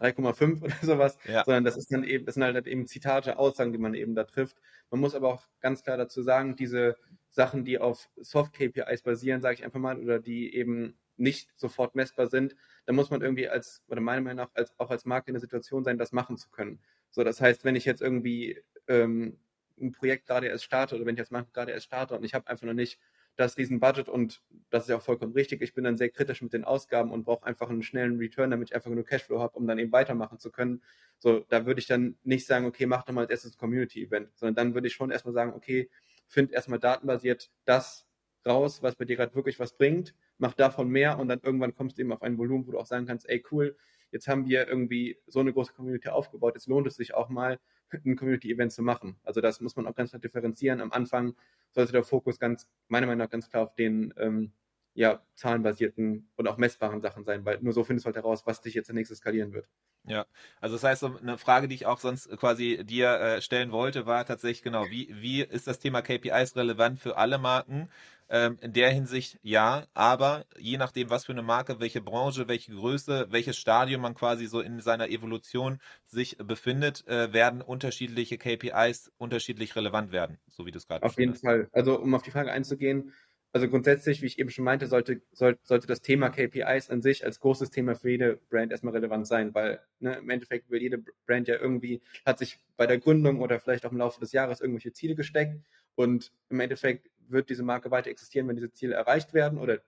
3,5 0.00 0.62
oder 0.62 0.74
sowas, 0.82 1.18
ja. 1.26 1.44
sondern 1.44 1.64
das 1.64 1.76
ist 1.76 1.92
dann 1.92 2.04
eben, 2.04 2.26
das 2.26 2.34
sind 2.34 2.44
halt 2.44 2.66
eben 2.66 2.86
Zitate, 2.86 3.38
Aussagen, 3.38 3.72
die 3.72 3.78
man 3.78 3.94
eben 3.94 4.14
da 4.14 4.24
trifft. 4.24 4.56
Man 4.90 5.00
muss 5.00 5.14
aber 5.14 5.28
auch 5.28 5.42
ganz 5.60 5.82
klar 5.82 5.96
dazu 5.96 6.22
sagen, 6.22 6.56
diese 6.56 6.96
Sachen, 7.30 7.64
die 7.64 7.78
auf 7.78 8.08
Soft-KPIs 8.16 9.02
basieren, 9.02 9.40
sage 9.40 9.54
ich 9.54 9.64
einfach 9.64 9.80
mal, 9.80 9.98
oder 9.98 10.20
die 10.20 10.54
eben 10.54 10.98
nicht 11.16 11.50
sofort 11.56 11.94
messbar 11.94 12.26
sind, 12.26 12.56
da 12.86 12.92
muss 12.92 13.10
man 13.10 13.22
irgendwie 13.22 13.48
als, 13.48 13.82
oder 13.88 14.00
meiner 14.00 14.20
Meinung 14.20 14.44
nach, 14.46 14.50
als, 14.54 14.78
auch 14.78 14.90
als 14.90 15.04
Marke 15.04 15.28
in 15.28 15.34
der 15.34 15.40
Situation 15.40 15.84
sein, 15.84 15.98
das 15.98 16.12
machen 16.12 16.36
zu 16.36 16.50
können. 16.50 16.80
So, 17.10 17.22
das 17.22 17.40
heißt, 17.40 17.64
wenn 17.64 17.76
ich 17.76 17.84
jetzt 17.84 18.02
irgendwie 18.02 18.60
ähm, 18.88 19.38
ein 19.80 19.92
Projekt 19.92 20.26
gerade 20.26 20.48
erst 20.48 20.64
starte 20.64 20.96
oder 20.96 21.06
wenn 21.06 21.14
ich 21.14 21.20
jetzt 21.20 21.32
Marke 21.32 21.50
gerade 21.52 21.72
erst 21.72 21.86
starte 21.86 22.16
und 22.16 22.24
ich 22.24 22.34
habe 22.34 22.48
einfach 22.48 22.66
noch 22.66 22.74
nicht 22.74 22.98
dass 23.36 23.54
diesen 23.54 23.80
Budget 23.80 24.08
und 24.08 24.42
das 24.70 24.84
ist 24.84 24.88
ja 24.90 24.96
auch 24.96 25.02
vollkommen 25.02 25.32
richtig, 25.32 25.60
ich 25.62 25.74
bin 25.74 25.84
dann 25.84 25.96
sehr 25.96 26.08
kritisch 26.08 26.42
mit 26.42 26.52
den 26.52 26.64
Ausgaben 26.64 27.10
und 27.10 27.24
brauche 27.24 27.46
einfach 27.46 27.68
einen 27.68 27.82
schnellen 27.82 28.18
Return, 28.18 28.50
damit 28.50 28.70
ich 28.70 28.74
einfach 28.74 28.90
nur 28.90 29.04
Cashflow 29.04 29.40
habe, 29.40 29.56
um 29.56 29.66
dann 29.66 29.78
eben 29.78 29.92
weitermachen 29.92 30.38
zu 30.38 30.50
können. 30.50 30.82
So, 31.18 31.40
da 31.48 31.66
würde 31.66 31.80
ich 31.80 31.86
dann 31.86 32.16
nicht 32.22 32.46
sagen, 32.46 32.66
okay, 32.66 32.86
mach 32.86 33.04
doch 33.04 33.12
mal 33.12 33.22
als 33.22 33.30
erstes 33.30 33.56
Community-Event, 33.56 34.36
sondern 34.36 34.54
dann 34.54 34.74
würde 34.74 34.86
ich 34.86 34.94
schon 34.94 35.10
erstmal 35.10 35.34
sagen, 35.34 35.52
okay, 35.54 35.90
find 36.26 36.52
erstmal 36.52 36.78
datenbasiert 36.78 37.50
das 37.64 38.06
raus, 38.46 38.82
was 38.82 38.96
bei 38.96 39.04
dir 39.04 39.16
gerade 39.16 39.34
wirklich 39.34 39.58
was 39.58 39.76
bringt, 39.76 40.14
mach 40.38 40.54
davon 40.54 40.88
mehr 40.88 41.18
und 41.18 41.28
dann 41.28 41.40
irgendwann 41.42 41.74
kommst 41.74 41.98
du 41.98 42.02
eben 42.02 42.12
auf 42.12 42.22
ein 42.22 42.38
Volumen, 42.38 42.66
wo 42.66 42.72
du 42.72 42.78
auch 42.78 42.86
sagen 42.86 43.06
kannst, 43.06 43.28
ey 43.28 43.42
cool, 43.50 43.76
jetzt 44.10 44.28
haben 44.28 44.46
wir 44.46 44.68
irgendwie 44.68 45.18
so 45.26 45.40
eine 45.40 45.52
große 45.52 45.72
Community 45.72 46.08
aufgebaut, 46.08 46.54
jetzt 46.54 46.68
lohnt 46.68 46.86
es 46.86 46.96
sich 46.96 47.14
auch 47.14 47.28
mal, 47.28 47.58
ein 47.92 48.16
Community-Event 48.16 48.72
zu 48.72 48.82
machen. 48.82 49.16
Also 49.22 49.40
das 49.40 49.60
muss 49.60 49.76
man 49.76 49.86
auch 49.86 49.94
ganz 49.94 50.10
klar 50.10 50.20
differenzieren. 50.20 50.80
Am 50.80 50.92
Anfang 50.92 51.34
sollte 51.72 51.92
der 51.92 52.04
Fokus 52.04 52.38
ganz, 52.38 52.68
meiner 52.88 53.06
Meinung 53.06 53.24
nach, 53.24 53.30
ganz 53.30 53.48
klar 53.48 53.64
auf 53.64 53.74
den 53.74 54.14
ähm, 54.16 54.52
ja, 54.94 55.22
zahlenbasierten 55.34 56.30
und 56.36 56.48
auch 56.48 56.56
messbaren 56.56 57.00
Sachen 57.00 57.24
sein, 57.24 57.44
weil 57.44 57.60
nur 57.60 57.72
so 57.72 57.84
findest 57.84 58.04
du 58.04 58.08
halt 58.08 58.16
heraus, 58.16 58.46
was 58.46 58.60
dich 58.60 58.74
jetzt 58.74 58.88
als 58.88 58.94
nächstes 58.94 59.18
skalieren 59.18 59.52
wird. 59.52 59.68
Ja, 60.06 60.26
also 60.60 60.74
das 60.76 60.84
heißt, 60.84 61.04
eine 61.04 61.38
Frage, 61.38 61.66
die 61.66 61.74
ich 61.74 61.86
auch 61.86 61.98
sonst 61.98 62.28
quasi 62.36 62.84
dir 62.84 63.08
äh, 63.20 63.40
stellen 63.40 63.72
wollte, 63.72 64.04
war 64.04 64.26
tatsächlich 64.26 64.62
genau, 64.62 64.90
wie, 64.90 65.08
wie 65.18 65.40
ist 65.42 65.66
das 65.66 65.78
Thema 65.78 66.02
KPIs 66.02 66.56
relevant 66.56 67.00
für 67.00 67.16
alle 67.16 67.38
Marken? 67.38 67.88
Ähm, 68.28 68.56
in 68.60 68.72
der 68.72 68.90
Hinsicht 68.90 69.38
ja, 69.42 69.86
aber 69.92 70.46
je 70.58 70.78
nachdem, 70.78 71.10
was 71.10 71.26
für 71.26 71.32
eine 71.32 71.42
Marke, 71.42 71.78
welche 71.80 72.00
Branche, 72.00 72.48
welche 72.48 72.72
Größe, 72.72 73.26
welches 73.30 73.56
Stadium 73.56 74.00
man 74.00 74.14
quasi 74.14 74.46
so 74.46 74.60
in 74.60 74.80
seiner 74.80 75.08
Evolution 75.08 75.78
sich 76.06 76.38
befindet, 76.38 77.06
äh, 77.06 77.32
werden 77.32 77.60
unterschiedliche 77.60 78.38
KPIs 78.38 79.12
unterschiedlich 79.18 79.76
relevant 79.76 80.10
werden, 80.10 80.38
so 80.48 80.64
wie 80.64 80.70
du 80.70 80.78
es 80.78 80.86
gerade 80.86 81.04
Auf 81.04 81.18
jeden 81.18 81.32
hast. 81.32 81.42
Fall. 81.42 81.68
Also 81.72 82.00
um 82.00 82.14
auf 82.14 82.22
die 82.22 82.30
Frage 82.30 82.50
einzugehen, 82.50 83.12
also 83.54 83.68
grundsätzlich, 83.68 84.20
wie 84.20 84.26
ich 84.26 84.40
eben 84.40 84.50
schon 84.50 84.64
meinte, 84.64 84.88
sollte, 84.88 85.22
soll, 85.30 85.56
sollte 85.62 85.86
das 85.86 86.02
Thema 86.02 86.28
KPIs 86.28 86.90
an 86.90 87.02
sich 87.02 87.24
als 87.24 87.38
großes 87.38 87.70
Thema 87.70 87.94
für 87.94 88.10
jede 88.10 88.40
Brand 88.50 88.72
erstmal 88.72 88.94
relevant 88.94 89.28
sein, 89.28 89.54
weil 89.54 89.78
ne, 90.00 90.16
im 90.16 90.28
Endeffekt 90.28 90.70
will 90.70 90.82
jede 90.82 91.04
Brand 91.24 91.46
ja 91.46 91.54
irgendwie, 91.54 92.02
hat 92.26 92.40
sich 92.40 92.58
bei 92.76 92.88
der 92.88 92.98
Gründung 92.98 93.40
oder 93.40 93.60
vielleicht 93.60 93.86
auch 93.86 93.92
im 93.92 93.98
Laufe 93.98 94.18
des 94.18 94.32
Jahres 94.32 94.60
irgendwelche 94.60 94.92
Ziele 94.92 95.14
gesteckt 95.14 95.60
und 95.94 96.32
im 96.50 96.58
Endeffekt 96.58 97.08
wird 97.28 97.50
diese 97.50 97.62
Marke 97.62 97.90
weiter 97.90 98.10
existieren, 98.10 98.48
wenn 98.48 98.56
diese 98.56 98.72
Ziele 98.72 98.94
erreicht 98.94 99.34
werden 99.34 99.58
oder 99.58 99.80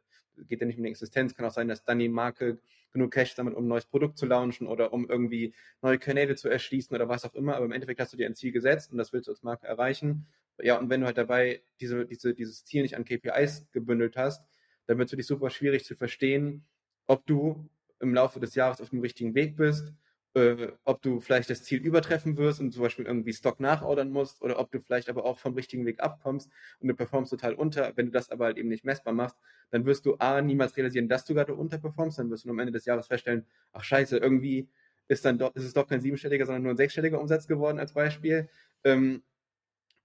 geht 0.49 0.61
ja 0.61 0.67
nicht 0.67 0.77
um 0.79 0.85
die 0.85 0.91
Existenz, 0.91 1.35
kann 1.35 1.47
auch 1.47 1.53
sein, 1.53 1.69
dass 1.69 1.85
dann 1.85 1.99
die 1.99 2.09
Marke 2.09 2.59
genug 2.93 3.13
Cash 3.13 3.35
sammelt, 3.35 3.57
um 3.57 3.65
ein 3.65 3.69
neues 3.69 3.87
Produkt 3.87 4.19
zu 4.19 4.27
launchen 4.27 4.67
oder 4.67 4.93
um 4.93 5.09
irgendwie 5.09 5.55
neue 5.83 5.99
Kanäle 5.99 6.35
zu 6.35 6.49
erschließen 6.49 6.95
oder 6.95 7.09
was 7.09 7.25
auch 7.25 7.35
immer. 7.35 7.57
Aber 7.57 7.65
im 7.65 7.73
Endeffekt 7.73 8.01
hast 8.01 8.13
du 8.13 8.17
dir 8.17 8.27
ein 8.27 8.35
Ziel 8.35 8.53
gesetzt 8.53 8.93
und 8.93 8.99
das 8.99 9.13
willst 9.13 9.29
du 9.29 9.33
als 9.33 9.43
Marke 9.43 9.67
erreichen. 9.67 10.27
Ja, 10.59 10.79
und 10.79 10.89
wenn 10.89 11.01
du 11.01 11.07
halt 11.07 11.19
dabei 11.19 11.63
diese, 11.81 12.07
diese, 12.07 12.35
dieses 12.35 12.65
Ziel 12.65 12.83
nicht 12.83 12.97
an 12.97 13.05
KPIs 13.05 13.67
gebündelt 13.73 14.17
hast, 14.17 14.47
dann 14.87 14.99
wird 14.99 15.07
es 15.07 15.11
für 15.11 15.17
dich 15.17 15.27
super 15.27 15.51
schwierig 15.51 15.85
zu 15.85 15.95
verstehen, 15.95 16.65
ob 17.07 17.27
du 17.27 17.69
im 18.01 18.15
Laufe 18.15 18.41
des 18.41 18.55
Jahres 18.55 18.81
auf 18.81 18.91
dem 18.91 19.01
richtigen 19.01 19.35
Weg 19.35 19.57
bist 19.57 19.93
äh, 20.37 20.73
ob 20.85 21.01
du 21.01 21.21
vielleicht 21.21 21.49
das 21.49 21.63
Ziel 21.65 21.81
übertreffen 21.81 22.37
wirst 22.37 22.61
und 22.61 22.71
zum 22.71 22.83
Beispiel 22.83 23.07
irgendwie 23.07 23.33
Stock 23.33 23.59
nachordern 23.59 24.11
musst 24.11 24.43
oder 24.43 24.59
ob 24.59 24.71
du 24.71 24.81
vielleicht 24.81 25.09
aber 25.09 25.25
auch 25.25 25.39
vom 25.39 25.55
richtigen 25.55 25.87
Weg 25.87 26.01
abkommst 26.01 26.51
und 26.79 26.89
du 26.89 26.95
performst 26.95 27.31
total 27.31 27.55
unter. 27.55 27.97
Wenn 27.97 28.07
du 28.07 28.13
das 28.13 28.31
aber 28.31 28.45
halt 28.45 28.59
eben 28.59 28.69
nicht 28.69 28.85
messbar 28.85 29.15
machst, 29.15 29.37
dann 29.71 29.87
wirst 29.87 30.05
du 30.05 30.17
A, 30.19 30.43
niemals 30.43 30.77
realisieren, 30.77 31.09
dass 31.09 31.25
du 31.25 31.33
gerade 31.33 31.55
unterperformst, 31.55 32.19
dann 32.19 32.31
wirst 32.31 32.45
du 32.45 32.51
am 32.51 32.59
Ende 32.59 32.73
des 32.73 32.85
Jahres 32.85 33.07
feststellen, 33.07 33.47
ach 33.73 33.83
scheiße, 33.83 34.19
irgendwie 34.19 34.69
ist 35.09 35.25
dann 35.25 35.39
doch, 35.39 35.55
ist 35.55 35.65
es 35.65 35.73
doch 35.73 35.87
kein 35.89 36.03
siebenstelliger, 36.03 36.45
sondern 36.45 36.65
nur 36.65 36.75
ein 36.75 36.77
sechsstelliger 36.77 37.19
Umsatz 37.19 37.47
geworden 37.47 37.79
als 37.79 37.95
Beispiel. 37.95 38.51
Ähm, 38.85 39.23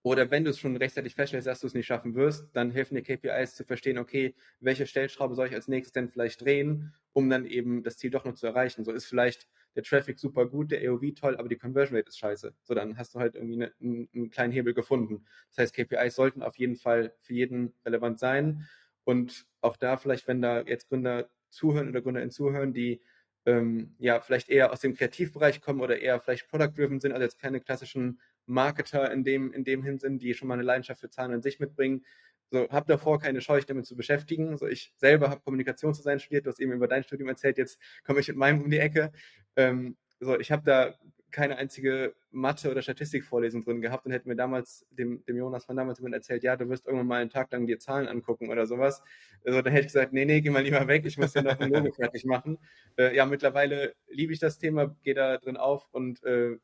oder 0.04 0.32
wenn 0.32 0.44
du 0.44 0.50
es 0.50 0.60
schon 0.60 0.76
rechtzeitig 0.78 1.13
feststellst, 1.13 1.48
dass 1.48 1.60
du 1.60 1.67
es 1.67 1.74
nicht 1.76 1.86
schaffen 1.86 2.15
wirst, 2.15 2.48
dann 2.54 2.72
helfen 2.72 2.96
dir 2.96 3.04
KPIs 3.04 3.56
zu 3.56 3.65
verstehen, 3.65 3.98
okay, 4.00 4.34
welche 4.60 4.88
Stellschraube 4.88 5.36
soll 5.36 5.48
ich 5.48 5.54
als 5.54 5.67
nächstes 5.67 5.91
denn 5.94 6.10
vielleicht 6.10 6.41
drehen, 6.41 6.94
um 7.13 7.30
dann 7.30 7.46
eben 7.46 7.84
das 7.84 7.98
Ziel 7.98 8.10
doch 8.10 8.26
noch 8.26 8.34
zu 8.34 8.48
erreichen. 8.48 8.84
So 8.84 8.91
ist 8.91 9.06
vielleicht 9.06 9.48
der 9.76 9.84
Traffic 9.84 10.20
super 10.20 10.46
gut, 10.46 10.72
der 10.72 10.90
AOV 10.90 11.14
toll, 11.16 11.38
aber 11.38 11.48
die 11.48 11.58
Conversion 11.58 11.98
Rate 11.98 12.10
ist 12.10 12.20
scheiße. 12.20 12.54
So, 12.64 12.74
dann 12.74 12.98
hast 12.98 13.16
du 13.16 13.20
halt 13.20 13.36
irgendwie 13.36 13.56
eine, 13.56 13.74
einen, 13.82 14.10
einen 14.14 14.30
kleinen 14.30 14.54
Hebel 14.54 14.74
gefunden. 14.74 15.26
Das 15.50 15.58
heißt, 15.60 15.76
KPIs 15.76 16.16
sollten 16.16 16.44
auf 16.44 16.58
jeden 16.58 16.76
Fall 16.76 17.14
für 17.22 17.34
jeden 17.34 17.74
relevant 17.86 18.20
sein. 18.20 18.68
Und 19.04 19.46
auch 19.62 19.78
da 19.78 19.98
vielleicht, 19.98 20.28
wenn 20.28 20.42
da 20.42 20.62
jetzt 20.62 20.90
Gründer 20.90 21.30
zuhören 21.50 21.90
oder 21.90 22.02
GründerInnen 22.02 22.32
zuhören, 22.32 22.74
die 22.74 23.02
ähm, 23.46 23.96
ja 23.98 24.20
vielleicht 24.20 24.50
eher 24.50 24.72
aus 24.72 24.82
dem 24.82 24.94
Kreativbereich 24.94 25.62
kommen 25.62 25.82
oder 25.82 26.00
eher 26.00 26.20
vielleicht 26.20 26.48
product-driven 26.48 27.00
sind, 27.00 27.14
also 27.14 27.24
jetzt 27.24 27.40
keine 27.40 27.60
klassischen 27.60 28.20
Marketer 28.46 29.12
in 29.12 29.24
dem, 29.24 29.54
in 29.54 29.64
dem 29.64 29.84
Hinsinn, 29.84 30.20
die 30.20 30.34
schon 30.34 30.48
mal 30.48 30.56
eine 30.56 30.64
Leidenschaft 30.64 31.02
für 31.02 31.10
Zahlen 31.10 31.34
an 31.34 31.42
sich 31.42 31.60
mitbringen. 31.60 32.04
So, 32.52 32.68
hab 32.70 32.86
davor 32.86 33.20
keine 33.20 33.40
Scheu, 33.42 33.58
dich 33.58 33.66
damit 33.66 33.86
zu 33.86 33.96
beschäftigen. 33.96 34.58
So, 34.58 34.68
ich 34.68 34.94
selber 34.98 35.30
habe 35.30 35.42
Kommunikationsdesign 35.42 36.20
studiert, 36.20 36.46
du 36.46 36.52
hast 36.52 36.60
eben 36.60 36.74
über 36.74 36.88
dein 36.88 37.04
Studium 37.04 37.30
erzählt, 37.30 37.58
jetzt 37.58 37.80
komme 38.06 38.20
ich 38.20 38.28
mit 38.28 38.38
meinem 38.38 38.62
um 38.62 38.70
die 38.70 38.80
Ecke. 38.80 39.12
Ähm, 39.56 39.96
so, 40.20 40.38
ich 40.38 40.52
habe 40.52 40.64
da 40.64 40.94
keine 41.32 41.58
einzige 41.58 42.14
Mathe- 42.30 42.70
oder 42.70 42.82
Statistikvorlesung 42.82 43.64
drin 43.64 43.82
gehabt 43.82 44.06
und 44.06 44.12
hätte 44.12 44.28
mir 44.28 44.36
damals, 44.36 44.86
dem, 44.92 45.24
dem 45.26 45.38
Jonas 45.38 45.66
von 45.66 45.76
damals 45.76 46.00
erzählt, 46.02 46.44
ja, 46.44 46.56
du 46.58 46.68
wirst 46.70 46.86
irgendwann 46.86 47.08
mal 47.08 47.22
einen 47.22 47.30
Tag 47.30 47.52
lang 47.52 47.66
dir 47.66 47.80
Zahlen 47.80 48.08
angucken 48.08 48.50
oder 48.50 48.66
sowas. 48.66 49.02
Also 49.46 49.62
dann 49.62 49.72
hätte 49.72 49.88
ich 49.88 49.94
gesagt, 49.94 50.14
nee, 50.14 50.26
nee, 50.26 50.42
geh 50.42 50.50
mal 50.50 50.62
lieber 50.64 50.86
weg, 50.88 51.06
ich 51.06 51.18
muss 51.18 51.34
ja 51.34 51.42
noch 51.42 51.58
ein 51.60 51.72
Logo 51.72 51.92
fertig 51.92 52.26
machen. 52.26 52.60
Äh, 52.98 53.16
ja, 53.16 53.26
mittlerweile 53.26 53.96
liebe 54.08 54.34
ich 54.34 54.40
das 54.40 54.60
Thema, 54.60 54.96
gehe 55.04 55.14
da 55.14 55.38
drin 55.38 55.58
auf 55.58 55.88
und 55.92 56.22
äh, 56.24 56.58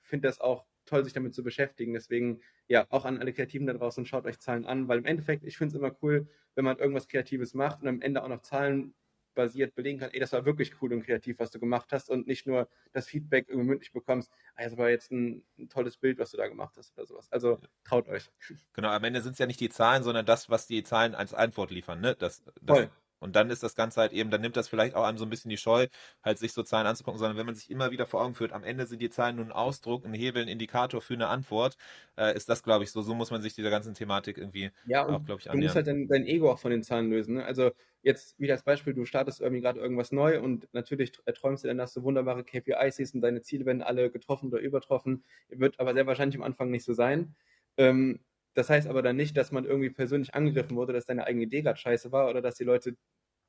finde 0.00 0.28
das 0.28 0.40
auch 0.40 0.64
toll, 0.86 1.04
sich 1.04 1.12
damit 1.12 1.34
zu 1.34 1.42
beschäftigen. 1.42 1.92
Deswegen, 1.92 2.40
ja, 2.68 2.86
auch 2.90 3.04
an 3.04 3.18
alle 3.18 3.32
Kreativen 3.32 3.66
da 3.66 3.72
draußen, 3.72 4.06
schaut 4.06 4.26
euch 4.26 4.38
Zahlen 4.38 4.64
an, 4.64 4.88
weil 4.88 4.98
im 4.98 5.04
Endeffekt, 5.04 5.44
ich 5.44 5.56
finde 5.56 5.74
es 5.74 5.78
immer 5.78 5.96
cool, 6.02 6.28
wenn 6.54 6.64
man 6.64 6.78
irgendwas 6.78 7.08
Kreatives 7.08 7.54
macht 7.54 7.82
und 7.82 7.88
am 7.88 8.00
Ende 8.00 8.22
auch 8.22 8.28
noch 8.28 8.42
Zahlen 8.42 8.94
basiert 9.34 9.74
belegen 9.74 10.00
kann, 10.00 10.10
ey, 10.10 10.18
das 10.18 10.32
war 10.32 10.44
wirklich 10.44 10.80
cool 10.80 10.92
und 10.94 11.04
kreativ, 11.04 11.38
was 11.38 11.50
du 11.50 11.60
gemacht 11.60 11.92
hast 11.92 12.10
und 12.10 12.26
nicht 12.26 12.46
nur 12.46 12.68
das 12.92 13.06
Feedback 13.06 13.48
irgendwie 13.48 13.68
mündlich 13.68 13.92
bekommst, 13.92 14.32
ah, 14.56 14.64
das 14.64 14.76
war 14.76 14.88
jetzt 14.88 15.12
ein, 15.12 15.44
ein, 15.58 15.68
tolles 15.68 15.98
Bild, 15.98 16.18
was 16.18 16.30
du 16.30 16.38
da 16.38 16.48
gemacht 16.48 16.74
hast 16.76 16.96
oder 16.96 17.06
sowas. 17.06 17.30
Also 17.30 17.60
traut 17.84 18.08
euch. 18.08 18.30
Genau, 18.72 18.88
am 18.88 19.04
Ende 19.04 19.20
sind 19.20 19.32
es 19.32 19.38
ja 19.38 19.46
nicht 19.46 19.60
die 19.60 19.68
Zahlen, 19.68 20.02
sondern 20.02 20.26
das, 20.26 20.48
was 20.48 20.66
die 20.66 20.82
Zahlen 20.82 21.14
als 21.14 21.34
Antwort 21.34 21.70
liefern, 21.70 22.00
ne? 22.00 22.16
Das, 22.18 22.42
das, 22.62 22.78
Voll. 22.78 22.90
Und 23.18 23.36
dann 23.36 23.50
ist 23.50 23.62
das 23.62 23.74
Ganze 23.74 24.00
halt 24.00 24.12
eben, 24.12 24.30
dann 24.30 24.40
nimmt 24.40 24.56
das 24.56 24.68
vielleicht 24.68 24.94
auch 24.94 25.04
einem 25.04 25.18
so 25.18 25.24
ein 25.24 25.30
bisschen 25.30 25.48
die 25.48 25.56
Scheu, 25.56 25.86
halt 26.22 26.38
sich 26.38 26.52
so 26.52 26.62
Zahlen 26.62 26.86
anzugucken, 26.86 27.18
sondern 27.18 27.36
wenn 27.36 27.46
man 27.46 27.54
sich 27.54 27.70
immer 27.70 27.90
wieder 27.90 28.06
vor 28.06 28.22
Augen 28.22 28.34
führt, 28.34 28.52
am 28.52 28.64
Ende 28.64 28.86
sind 28.86 29.00
die 29.00 29.10
Zahlen 29.10 29.36
nur 29.36 29.44
ein 29.44 29.52
Ausdruck, 29.52 30.04
ein 30.04 30.14
Hebel, 30.14 30.42
ein 30.42 30.48
Indikator 30.48 31.00
für 31.00 31.14
eine 31.14 31.28
Antwort, 31.28 31.76
äh, 32.16 32.36
ist 32.36 32.48
das, 32.48 32.62
glaube 32.62 32.84
ich, 32.84 32.90
so. 32.90 33.02
So 33.02 33.14
muss 33.14 33.30
man 33.30 33.42
sich 33.42 33.54
dieser 33.54 33.70
ganzen 33.70 33.94
Thematik 33.94 34.38
irgendwie 34.38 34.70
ja, 34.86 35.06
auch, 35.06 35.24
glaube 35.24 35.40
ich, 35.40 35.50
annähern. 35.50 35.60
Du 35.60 35.66
musst 35.66 35.76
halt 35.76 35.86
dein, 35.86 36.08
dein, 36.08 36.26
Ego 36.26 36.50
auch 36.50 36.58
von 36.58 36.70
den 36.70 36.82
Zahlen 36.82 37.10
lösen. 37.10 37.36
Ne? 37.36 37.44
Also 37.44 37.70
jetzt 38.02 38.38
wieder 38.38 38.54
als 38.54 38.62
Beispiel, 38.62 38.94
du 38.94 39.04
startest 39.04 39.40
irgendwie 39.40 39.62
gerade 39.62 39.80
irgendwas 39.80 40.12
neu 40.12 40.40
und 40.40 40.68
natürlich 40.72 41.12
träumst 41.12 41.64
du 41.64 41.68
dann, 41.68 41.78
dass 41.78 41.92
du 41.92 42.02
wunderbare 42.02 42.44
KPIs 42.44 42.96
siehst 42.96 43.14
und 43.14 43.20
deine 43.20 43.42
Ziele 43.42 43.66
werden 43.66 43.82
alle 43.82 44.10
getroffen 44.10 44.48
oder 44.48 44.60
übertroffen. 44.60 45.24
Wird 45.48 45.80
aber 45.80 45.94
sehr 45.94 46.06
wahrscheinlich 46.06 46.36
am 46.36 46.44
Anfang 46.44 46.70
nicht 46.70 46.84
so 46.84 46.94
sein. 46.94 47.34
Ähm, 47.76 48.20
das 48.56 48.70
heißt 48.70 48.88
aber 48.88 49.02
dann 49.02 49.16
nicht, 49.16 49.36
dass 49.36 49.52
man 49.52 49.66
irgendwie 49.66 49.90
persönlich 49.90 50.34
angegriffen 50.34 50.76
wurde, 50.76 50.94
dass 50.94 51.04
deine 51.04 51.26
eigene 51.26 51.44
Idee 51.44 51.60
gerade 51.60 51.78
scheiße 51.78 52.10
war 52.10 52.30
oder 52.30 52.40
dass 52.40 52.54
die 52.54 52.64
Leute 52.64 52.96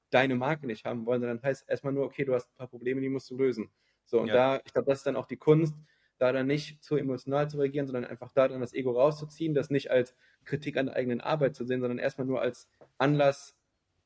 deine 0.10 0.36
Marke 0.36 0.68
nicht 0.68 0.84
haben 0.84 1.06
wollen, 1.06 1.22
sondern 1.22 1.42
heißt 1.42 1.68
erstmal 1.70 1.94
nur, 1.94 2.04
okay, 2.04 2.26
du 2.26 2.34
hast 2.34 2.50
ein 2.50 2.58
paar 2.58 2.68
Probleme, 2.68 3.00
die 3.00 3.08
musst 3.08 3.30
du 3.30 3.38
lösen. 3.38 3.72
So, 4.06 4.20
und 4.20 4.28
ja. 4.28 4.34
da, 4.34 4.62
ich 4.66 4.74
glaube, 4.74 4.90
das 4.90 5.00
ist 5.00 5.08
dann 5.08 5.16
auch 5.16 5.26
die 5.26 5.38
Kunst, 5.38 5.76
da 6.18 6.34
dann 6.34 6.48
nicht 6.48 6.84
zu 6.84 6.98
emotional 6.98 7.50
zu 7.50 7.58
reagieren, 7.58 7.88
sondern 7.88 8.04
einfach 8.04 8.34
da 8.34 8.50
dann 8.50 8.60
das 8.60 8.74
Ego 8.74 8.92
rauszuziehen, 8.92 9.54
das 9.54 9.70
nicht 9.70 9.92
als 9.92 10.14
Kritik 10.44 10.76
an 10.76 10.88
der 10.88 10.96
eigenen 10.96 11.22
Arbeit 11.22 11.56
zu 11.56 11.64
sehen, 11.64 11.80
sondern 11.80 12.00
erstmal 12.00 12.28
nur 12.28 12.42
als 12.42 12.68
Anlass, 12.98 13.56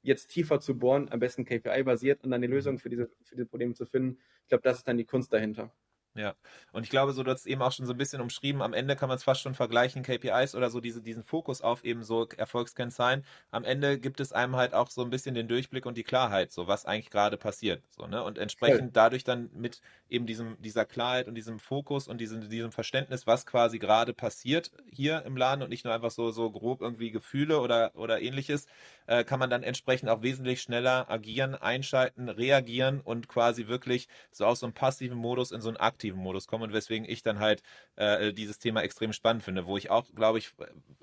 jetzt 0.03 0.27
tiefer 0.27 0.59
zu 0.59 0.77
bohren, 0.77 1.09
am 1.09 1.19
besten 1.19 1.45
KPI-basiert 1.45 2.23
und 2.23 2.29
dann 2.29 2.41
die 2.41 2.47
Lösung 2.47 2.77
für 2.77 2.89
diese, 2.89 3.07
für 3.23 3.35
diese 3.35 3.47
Probleme 3.47 3.73
zu 3.73 3.87
finden. 3.87 4.19
Ich 4.43 4.49
glaube, 4.49 4.63
das 4.63 4.79
ist 4.79 4.87
dann 4.87 4.97
die 4.97 5.05
Kunst 5.05 5.33
dahinter. 5.33 5.73
Ja, 6.13 6.35
und 6.73 6.83
ich 6.83 6.89
glaube, 6.89 7.13
so 7.13 7.23
du 7.23 7.31
hast 7.31 7.45
eben 7.45 7.61
auch 7.61 7.71
schon 7.71 7.85
so 7.85 7.93
ein 7.93 7.97
bisschen 7.97 8.19
umschrieben, 8.19 8.61
am 8.61 8.73
Ende 8.73 8.97
kann 8.97 9.07
man 9.07 9.15
es 9.15 9.23
fast 9.23 9.39
schon 9.39 9.53
vergleichen, 9.53 10.03
KPIs 10.03 10.55
oder 10.55 10.69
so 10.69 10.81
diese, 10.81 11.01
diesen 11.01 11.23
Fokus 11.23 11.61
auf 11.61 11.85
eben 11.85 12.03
so 12.03 12.27
Erfolgskennzahlen. 12.27 13.23
Am 13.49 13.63
Ende 13.63 13.97
gibt 13.97 14.19
es 14.19 14.33
einem 14.33 14.57
halt 14.57 14.73
auch 14.73 14.89
so 14.89 15.03
ein 15.03 15.09
bisschen 15.09 15.35
den 15.35 15.47
Durchblick 15.47 15.85
und 15.85 15.95
die 15.95 16.03
Klarheit, 16.03 16.51
so 16.51 16.67
was 16.67 16.85
eigentlich 16.85 17.11
gerade 17.11 17.37
passiert. 17.37 17.81
So, 17.91 18.07
ne? 18.07 18.23
Und 18.23 18.37
entsprechend 18.37 18.81
ja. 18.81 19.03
dadurch 19.03 19.23
dann 19.23 19.51
mit 19.53 19.81
eben 20.09 20.25
diesem, 20.25 20.61
dieser 20.61 20.83
Klarheit 20.83 21.29
und 21.29 21.35
diesem 21.35 21.59
Fokus 21.59 22.09
und 22.09 22.19
diesem, 22.19 22.49
diesem 22.49 22.73
Verständnis, 22.73 23.25
was 23.25 23.45
quasi 23.45 23.79
gerade 23.79 24.13
passiert 24.13 24.71
hier 24.91 25.23
im 25.23 25.37
Laden 25.37 25.63
und 25.63 25.69
nicht 25.69 25.85
nur 25.85 25.93
einfach 25.93 26.11
so, 26.11 26.31
so 26.31 26.51
grob 26.51 26.81
irgendwie 26.81 27.11
Gefühle 27.11 27.61
oder, 27.61 27.95
oder 27.95 28.21
ähnliches, 28.21 28.65
äh, 29.07 29.23
kann 29.23 29.39
man 29.39 29.49
dann 29.49 29.63
entsprechend 29.63 30.09
auch 30.09 30.23
wesentlich 30.23 30.61
schneller 30.61 31.09
agieren, 31.09 31.55
einschalten, 31.55 32.27
reagieren 32.27 32.99
und 32.99 33.29
quasi 33.29 33.67
wirklich 33.67 34.09
so 34.31 34.45
aus 34.45 34.59
so 34.59 34.65
einem 34.65 34.73
passiven 34.73 35.17
Modus 35.17 35.51
in 35.51 35.61
so 35.61 35.69
einen 35.69 35.77
Akt 35.77 36.00
aktiven 36.01 36.19
Modus 36.19 36.47
komme 36.47 36.63
und 36.63 36.73
weswegen 36.73 37.07
ich 37.07 37.21
dann 37.21 37.39
halt 37.39 37.61
äh, 37.95 38.33
dieses 38.33 38.57
Thema 38.57 38.81
extrem 38.81 39.13
spannend 39.13 39.43
finde, 39.43 39.67
wo 39.67 39.77
ich 39.77 39.91
auch, 39.91 40.05
glaube 40.15 40.39
ich, 40.39 40.51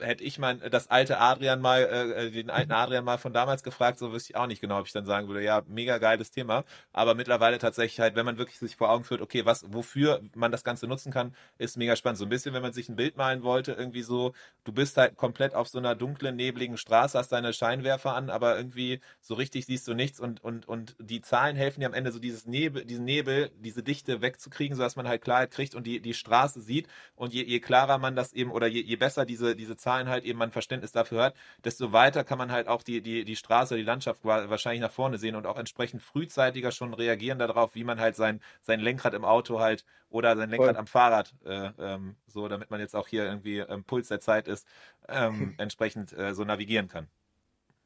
hätte 0.01 0.25
ich 0.25 0.41
mein 0.41 0.61
das 0.71 0.91
alte 0.91 1.21
Adrian 1.21 1.61
mal, 1.61 1.83
äh, 1.83 2.27
äh, 2.27 2.31
den 2.33 2.51
alten 2.51 2.73
Adrian 2.73 3.05
mal 3.05 3.17
von 3.17 3.33
damals 3.33 3.63
gefragt, 3.63 4.01
so 4.01 4.13
wüsste 4.13 4.33
ich 4.33 4.37
auch 4.37 4.49
nicht 4.49 4.61
genau, 4.61 4.81
ob 4.81 4.87
ich 4.87 4.93
dann 4.93 5.05
sagen 5.07 5.29
würde, 5.29 5.43
ja, 5.45 5.63
mega 5.69 5.99
geiles 5.99 6.33
Thema, 6.33 6.65
aber 6.93 7.15
mittlerweile 7.15 7.59
tatsächlich 7.59 8.01
halt, 8.01 8.17
wenn 8.17 8.27
man 8.27 8.39
wirklich 8.39 8.59
sich 8.59 8.75
vor 8.75 8.91
Augen 8.91 9.05
führt, 9.05 9.21
okay, 9.21 9.45
was, 9.47 9.65
wofür 9.73 10.21
man 10.35 10.51
das 10.51 10.65
Ganze 10.65 10.89
nutzen 10.89 11.13
kann, 11.13 11.33
ist 11.59 11.77
mega 11.77 11.95
spannend. 11.95 12.19
So 12.19 12.25
ein 12.27 12.29
bisschen, 12.29 12.53
wenn 12.55 12.63
man 12.63 12.73
sich 12.73 12.89
ein 12.89 12.97
Bild 12.97 13.17
malen 13.17 13.45
wollte, 13.45 13.73
irgendwie 13.73 14.03
so, 14.03 14.33
du 14.65 14.73
bist 14.73 14.97
halt 14.97 15.17
komplett 15.17 15.55
auf 15.55 15.69
so 15.69 15.79
einer 15.79 15.95
dunklen, 15.95 16.35
nebligen 16.35 16.77
Straße, 16.77 17.17
hast 17.17 17.31
deine 17.31 17.53
Scheinwerfer 17.53 18.15
an, 18.15 18.31
aber 18.31 18.57
irgendwie 18.57 19.01
so 19.21 19.35
richtig 19.35 19.67
siehst 19.67 19.87
du 19.87 19.95
nichts 19.95 20.19
und, 20.19 20.43
und, 20.43 20.67
und 20.67 20.97
die 20.99 21.21
Zahlen 21.21 21.55
helfen 21.55 21.81
dir 21.81 21.87
am 21.87 21.95
Ende 21.95 22.11
so 22.11 22.19
dieses 22.19 22.47
Nebel, 22.47 22.85
diesen 22.85 23.05
Nebel, 23.05 23.51
diese 23.61 23.83
Dichte 23.85 24.21
wegzukriegen, 24.23 24.77
so 24.77 24.83
dass 24.89 24.97
man 24.97 25.07
halt 25.07 25.23
Klarheit 25.23 25.51
kriegt 25.51 25.75
und 25.75 25.87
die, 25.87 26.01
die 26.01 26.15
Straße 26.15 26.63
sieht. 26.63 26.89
Und 27.15 27.35
je, 27.35 27.43
je 27.45 27.61
klarer 27.61 27.99
man 27.99 28.17
das 28.17 28.33
eben 28.33 28.51
oder 28.51 28.67
je, 28.67 28.81
je 28.81 28.97
besser 28.97 29.27
diese, 29.27 29.55
diese 29.55 29.77
Zahlen 29.77 30.09
halt 30.09 30.25
eben 30.25 30.39
man 30.39 30.51
Verständnis 30.51 30.93
dafür 30.93 31.23
hat, 31.25 31.35
desto 31.63 31.93
weiter 31.93 32.25
kann 32.25 32.39
man 32.39 32.51
halt 32.51 32.69
auch 32.69 32.83
die, 32.83 33.03
die, 33.03 33.25
die 33.25 33.37
Straße, 33.37 33.77
die 33.77 33.83
Landschaft 33.83 34.25
wahrscheinlich 34.25 34.81
nach 34.81 34.91
vorne 34.91 35.19
sehen 35.19 35.37
und 35.37 35.47
auch 35.47 35.59
entsprechend 35.59 36.03
frühzeitiger 36.03 36.73
schon 36.73 36.95
reagieren 36.95 37.39
darauf, 37.39 37.75
wie 37.75 37.85
man 37.85 38.01
halt 38.01 38.17
sein, 38.17 38.41
sein 38.63 38.81
Lenkrad 38.81 39.13
im 39.13 39.27
Auto 39.27 39.61
halt 39.61 39.85
oder 40.09 40.35
sein 40.37 40.49
Lenkrad 40.49 40.71
Voll. 40.71 40.79
am 40.79 40.87
Fahrrad, 40.87 41.35
äh, 41.45 41.71
ähm, 41.79 42.17
so 42.27 42.49
damit 42.49 42.71
man 42.71 42.81
jetzt 42.81 42.97
auch 42.97 43.09
hier 43.09 43.27
irgendwie 43.27 43.59
im 43.59 43.85
Puls 43.85 44.09
der 44.09 44.21
Zeit 44.21 44.49
ist, 44.49 44.67
ähm, 45.07 45.55
entsprechend 45.59 46.17
äh, 46.17 46.35
so 46.35 46.45
navigieren 46.45 46.89
kann. 46.89 47.09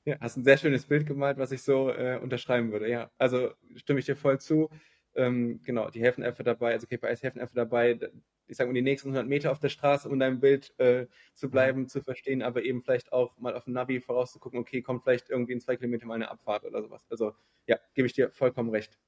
Ja, 0.04 0.16
hast 0.20 0.36
ein 0.36 0.44
sehr 0.44 0.56
schönes 0.56 0.86
Bild 0.86 1.06
gemalt, 1.06 1.38
was 1.38 1.52
ich 1.52 1.62
so 1.62 1.90
äh, 1.90 2.18
unterschreiben 2.20 2.72
würde. 2.72 2.88
Ja, 2.88 3.10
also 3.18 3.52
stimme 3.76 4.00
ich 4.00 4.06
dir 4.06 4.16
voll 4.16 4.40
zu. 4.40 4.68
Ähm, 5.14 5.61
genau, 5.64 5.90
die 5.90 6.01
helfen 6.01 6.25
einfach 6.25 6.44
dabei, 6.44 6.72
also 6.72 6.87
KPIs 6.87 7.22
helfen 7.22 7.40
einfach 7.40 7.55
dabei, 7.55 7.98
ich 8.46 8.57
sage 8.57 8.68
mal, 8.68 8.75
die 8.75 8.83
nächsten 8.83 9.09
100 9.09 9.27
Meter 9.27 9.53
auf 9.53 9.59
der 9.59 9.68
Straße, 9.68 10.09
um 10.09 10.18
dein 10.18 10.40
Bild 10.40 10.79
äh, 10.79 11.07
zu 11.35 11.46
mhm. 11.46 11.51
bleiben, 11.51 11.88
zu 11.88 12.03
verstehen, 12.03 12.42
aber 12.42 12.62
eben 12.62 12.83
vielleicht 12.83 13.12
auch 13.12 13.37
mal 13.38 13.55
auf 13.55 13.64
dem 13.64 13.75
Navi 13.75 14.01
vorauszugucken, 14.01 14.59
okay, 14.59 14.83
kommt 14.83 15.03
vielleicht 15.05 15.31
irgendwie 15.31 15.53
in 15.53 15.61
zwei 15.61 15.77
Kilometer 15.77 16.07
mal 16.07 16.14
eine 16.14 16.31
Abfahrt 16.31 16.64
oder 16.64 16.83
sowas. 16.83 17.07
Also 17.11 17.35
ja, 17.66 17.79
gebe 17.94 18.07
ich 18.07 18.12
dir 18.12 18.31
vollkommen 18.31 18.70
recht. 18.70 18.98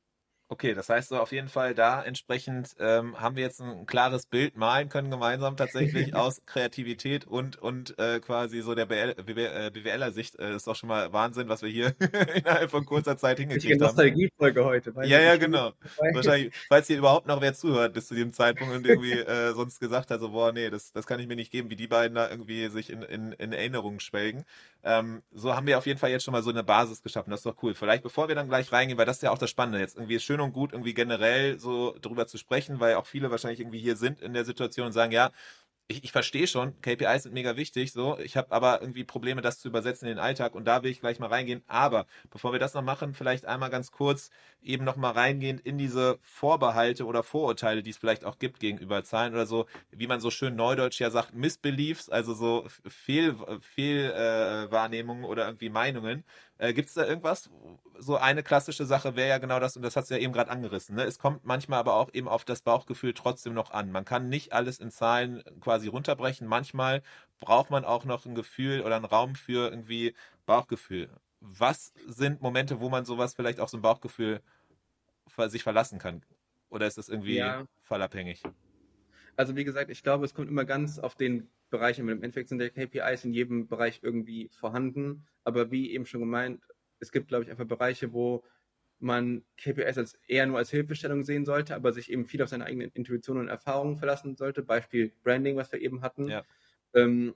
Okay, 0.48 0.74
das 0.74 0.90
heißt 0.90 1.09
so 1.09 1.18
auf 1.18 1.33
jeden 1.33 1.48
Fall 1.48 1.74
da 1.74 2.02
entsprechend 2.02 2.76
ähm, 2.78 3.18
haben 3.18 3.35
wir 3.35 3.42
jetzt 3.42 3.62
ein 3.62 3.87
klares 3.87 4.26
Bild 4.26 4.59
malen 4.59 4.90
können 4.90 5.11
gemeinsam 5.11 5.57
tatsächlich 5.57 6.14
aus 6.14 6.42
Kreativität 6.44 7.26
und 7.26 7.57
und 7.57 7.98
äh, 7.98 8.20
quasi 8.20 8.61
so 8.61 8.74
der 8.74 8.85
BL, 8.85 9.14
BWLer 9.14 10.12
Sicht 10.12 10.38
äh, 10.38 10.54
ist 10.54 10.66
doch 10.66 10.76
schon 10.76 10.90
mal 10.90 11.14
Wahnsinn, 11.14 11.48
was 11.48 11.62
wir 11.62 11.70
hier 11.70 11.94
innerhalb 12.35 12.70
von 12.70 12.85
kurzer 12.85 13.16
Zeit 13.16 13.38
hingekriegt 13.38 13.72
haben. 13.72 13.87
Nostalgiefolge 13.87 14.64
heute. 14.66 14.92
Ja, 15.04 15.18
ja, 15.18 15.37
genau. 15.38 15.72
Wahrscheinlich, 16.12 16.54
falls 16.68 16.88
hier 16.88 16.98
überhaupt 16.98 17.26
noch 17.26 17.40
wer 17.40 17.54
zuhört 17.54 17.94
bis 17.94 18.09
zu 18.09 18.14
dem 18.14 18.35
Zeitpunkt 18.35 18.74
und 18.74 18.87
irgendwie 18.87 19.12
äh, 19.12 19.54
sonst 19.54 19.80
gesagt 19.80 20.11
hat, 20.11 20.20
so 20.20 20.28
boah, 20.28 20.52
nee, 20.52 20.68
das 20.68 20.92
das 20.92 21.07
kann 21.07 21.20
ich 21.20 21.26
mir 21.26 21.37
nicht 21.37 21.52
geben, 21.52 21.70
wie 21.70 21.76
die 21.76 21.88
beiden 21.88 22.14
da 22.14 22.28
irgendwie 22.28 22.68
sich 22.68 22.90
in 22.90 23.00
in, 23.00 23.33
in 23.33 23.54
Erinnerungen 23.54 23.98
schwelgen. 23.98 24.44
Ähm, 24.83 25.22
so 25.33 25.57
haben 25.57 25.66
wir 25.66 25.78
auf 25.78 25.87
jeden 25.87 25.98
Fall 25.98 26.11
jetzt 26.11 26.24
schon 26.24 26.33
mal 26.33 26.42
so 26.42 26.50
eine 26.50 26.64
Basis 26.64 27.02
geschaffen. 27.02 27.30
Das 27.30 27.40
ist 27.40 27.46
doch 27.46 27.62
cool. 27.62 27.74
Vielleicht 27.74 28.02
bevor 28.02 28.28
wir 28.28 28.35
dann 28.35 28.48
gleich 28.48 28.70
reingehen, 28.70 28.98
weil 28.98 29.07
das 29.07 29.16
ist 29.16 29.22
ja 29.22 29.30
auch 29.30 29.38
das 29.38 29.48
Spannende 29.48 29.78
jetzt 29.78 29.96
irgendwie 29.96 30.16
ist 30.16 30.24
schön 30.35 30.40
und 30.40 30.53
gut 30.53 30.73
irgendwie 30.73 30.94
generell 30.94 31.59
so 31.59 31.97
drüber 32.01 32.27
zu 32.27 32.38
sprechen, 32.38 32.81
weil 32.81 32.94
auch 32.97 33.07
viele 33.07 33.31
wahrscheinlich 33.31 33.61
irgendwie 33.61 33.81
hier 33.81 33.97
sind 33.97 34.20
in 34.20 34.35
der 34.35 34.44
Situation 34.44 34.87
und 34.87 34.92
sagen, 34.92 35.12
ja, 35.12 35.31
ich, 35.87 36.03
ich 36.05 36.12
verstehe 36.12 36.47
schon, 36.47 36.81
KPIs 36.81 37.25
sind 37.25 37.35
mega 37.35 37.57
wichtig, 37.57 37.92
so. 37.92 38.18
Ich 38.18 38.37
habe 38.38 38.53
aber 38.53 38.81
irgendwie 38.81 39.05
Probleme, 39.05 39.42
das 39.42 39.59
zu 39.61 39.68
übersetzen 39.68 40.09
in 40.09 40.16
den 40.16 40.18
Alltag 40.18 40.55
und 40.55 40.64
da 40.64 40.83
will 40.83 40.90
ich 40.90 41.01
gleich 41.01 41.18
mal 41.18 41.29
reingehen. 41.29 41.62
Aber 41.66 42.07
bevor 42.31 42.53
wir 42.53 42.59
das 42.59 42.73
noch 42.75 42.83
machen, 42.83 43.12
vielleicht 43.14 43.44
einmal 43.44 43.68
ganz 43.70 43.90
kurz 43.92 44.31
eben 44.62 44.85
noch 44.85 44.97
mal 44.97 45.11
reingehend 45.11 45.61
in 45.61 45.77
diese 45.77 46.18
Vorbehalte 46.23 47.05
oder 47.05 47.23
Vorurteile, 47.23 47.83
die 47.83 47.90
es 47.90 47.99
vielleicht 47.99 48.25
auch 48.25 48.38
gibt 48.38 48.61
gegenüber 48.61 49.05
Zahlen 49.05 49.35
oder 49.35 49.44
so, 49.47 49.66
wie 49.90 50.07
man 50.07 50.20
so 50.20 50.31
schön 50.31 50.57
neudeutsch 50.57 51.01
ja 51.01 51.11
sagt, 51.11 51.35
Missbeliefs, 51.35 52.09
also 52.09 52.33
so 52.35 52.66
Fehl, 52.88 53.37
Fehlwahrnehmungen 53.61 55.25
oder 55.25 55.47
irgendwie 55.47 55.68
Meinungen. 55.68 56.25
Äh, 56.59 56.73
Gibt 56.73 56.88
es 56.88 56.95
da 56.95 57.05
irgendwas? 57.05 57.51
So 57.99 58.17
eine 58.17 58.43
klassische 58.43 58.87
Sache 58.87 59.17
wäre 59.17 59.29
ja 59.29 59.38
genau 59.38 59.59
das, 59.61 59.77
und 59.77 59.83
das 59.83 59.97
hast 59.97 60.11
du 60.11 60.14
ja 60.14 60.21
eben 60.21 60.33
gerade 60.33 60.51
angerissen. 60.51 60.97
Ne? 60.97 61.03
Es 61.03 61.19
kommt 61.19 61.45
manchmal 61.45 61.81
aber 61.81 61.95
auch 61.95 62.11
eben 62.12 62.29
auf 62.29 62.45
das 62.45 62.62
Bauchgefühl 62.62 63.14
trotzdem 63.14 63.55
noch 63.55 63.71
an. 63.73 63.90
Man 63.90 64.05
kann 64.05 64.29
nicht 64.29 64.53
alles 64.53 64.79
in 64.79 64.90
Zahlen 64.90 65.43
quasi 65.61 65.88
runterbrechen. 65.88 66.47
Manchmal 66.47 67.03
braucht 67.40 67.71
man 67.71 67.85
auch 67.85 68.05
noch 68.05 68.25
ein 68.25 68.35
Gefühl 68.35 68.83
oder 68.83 68.97
einen 68.97 69.05
Raum 69.05 69.35
für 69.35 69.71
irgendwie 69.71 70.14
Bauchgefühl. 70.47 71.11
Was 71.40 71.93
sind 72.07 72.40
Momente, 72.40 72.81
wo 72.81 72.88
man 72.88 73.05
sowas 73.05 73.35
vielleicht 73.35 73.61
auch 73.61 73.69
so 73.69 73.77
ein 73.77 73.83
Bauchgefühl 73.83 74.40
sich 75.47 75.62
verlassen 75.62 75.99
kann? 75.99 76.23
Oder 76.71 76.87
ist 76.87 76.99
das 76.99 77.09
irgendwie 77.09 77.37
ja. 77.37 77.67
fallabhängig? 77.83 78.43
Also 79.37 79.57
wie 79.57 79.64
gesagt, 79.64 79.90
ich 79.90 80.03
glaube, 80.03 80.25
es 80.25 80.35
kommt 80.35 80.49
immer 80.49 80.64
ganz 80.64 80.99
auf 80.99 81.14
den 81.14 81.49
Bereich 81.70 82.01
an. 82.01 82.09
Im 82.09 82.23
Endeffekt 82.23 82.49
sind 82.49 82.61
ja 82.61 82.68
KPIs 82.68 83.25
in 83.25 83.33
jedem 83.33 83.68
Bereich 83.68 84.01
irgendwie 84.03 84.49
vorhanden. 84.53 85.27
Aber 85.42 85.70
wie 85.70 85.90
eben 85.92 86.07
schon 86.07 86.20
gemeint, 86.20 86.62
es 87.01 87.12
gibt, 87.12 87.29
glaube 87.29 87.44
ich, 87.44 87.51
einfach 87.51 87.66
Bereiche, 87.66 88.12
wo 88.12 88.44
man 88.99 89.44
KPIs 89.59 89.99
als 89.99 90.14
eher 90.27 90.47
nur 90.47 90.59
als 90.59 90.70
Hilfestellung 90.70 91.25
sehen 91.25 91.44
sollte, 91.44 91.75
aber 91.75 91.92
sich 91.92 92.11
eben 92.11 92.25
viel 92.25 92.42
auf 92.42 92.49
seine 92.49 92.64
eigenen 92.64 92.90
Intuition 92.92 93.38
und 93.38 93.49
Erfahrungen 93.49 93.97
verlassen 93.97 94.37
sollte. 94.37 94.62
Beispiel 94.62 95.12
Branding, 95.23 95.57
was 95.57 95.73
wir 95.73 95.81
eben 95.81 96.03
hatten. 96.03 96.29
Ja. 96.29 96.44
Ähm, 96.94 97.35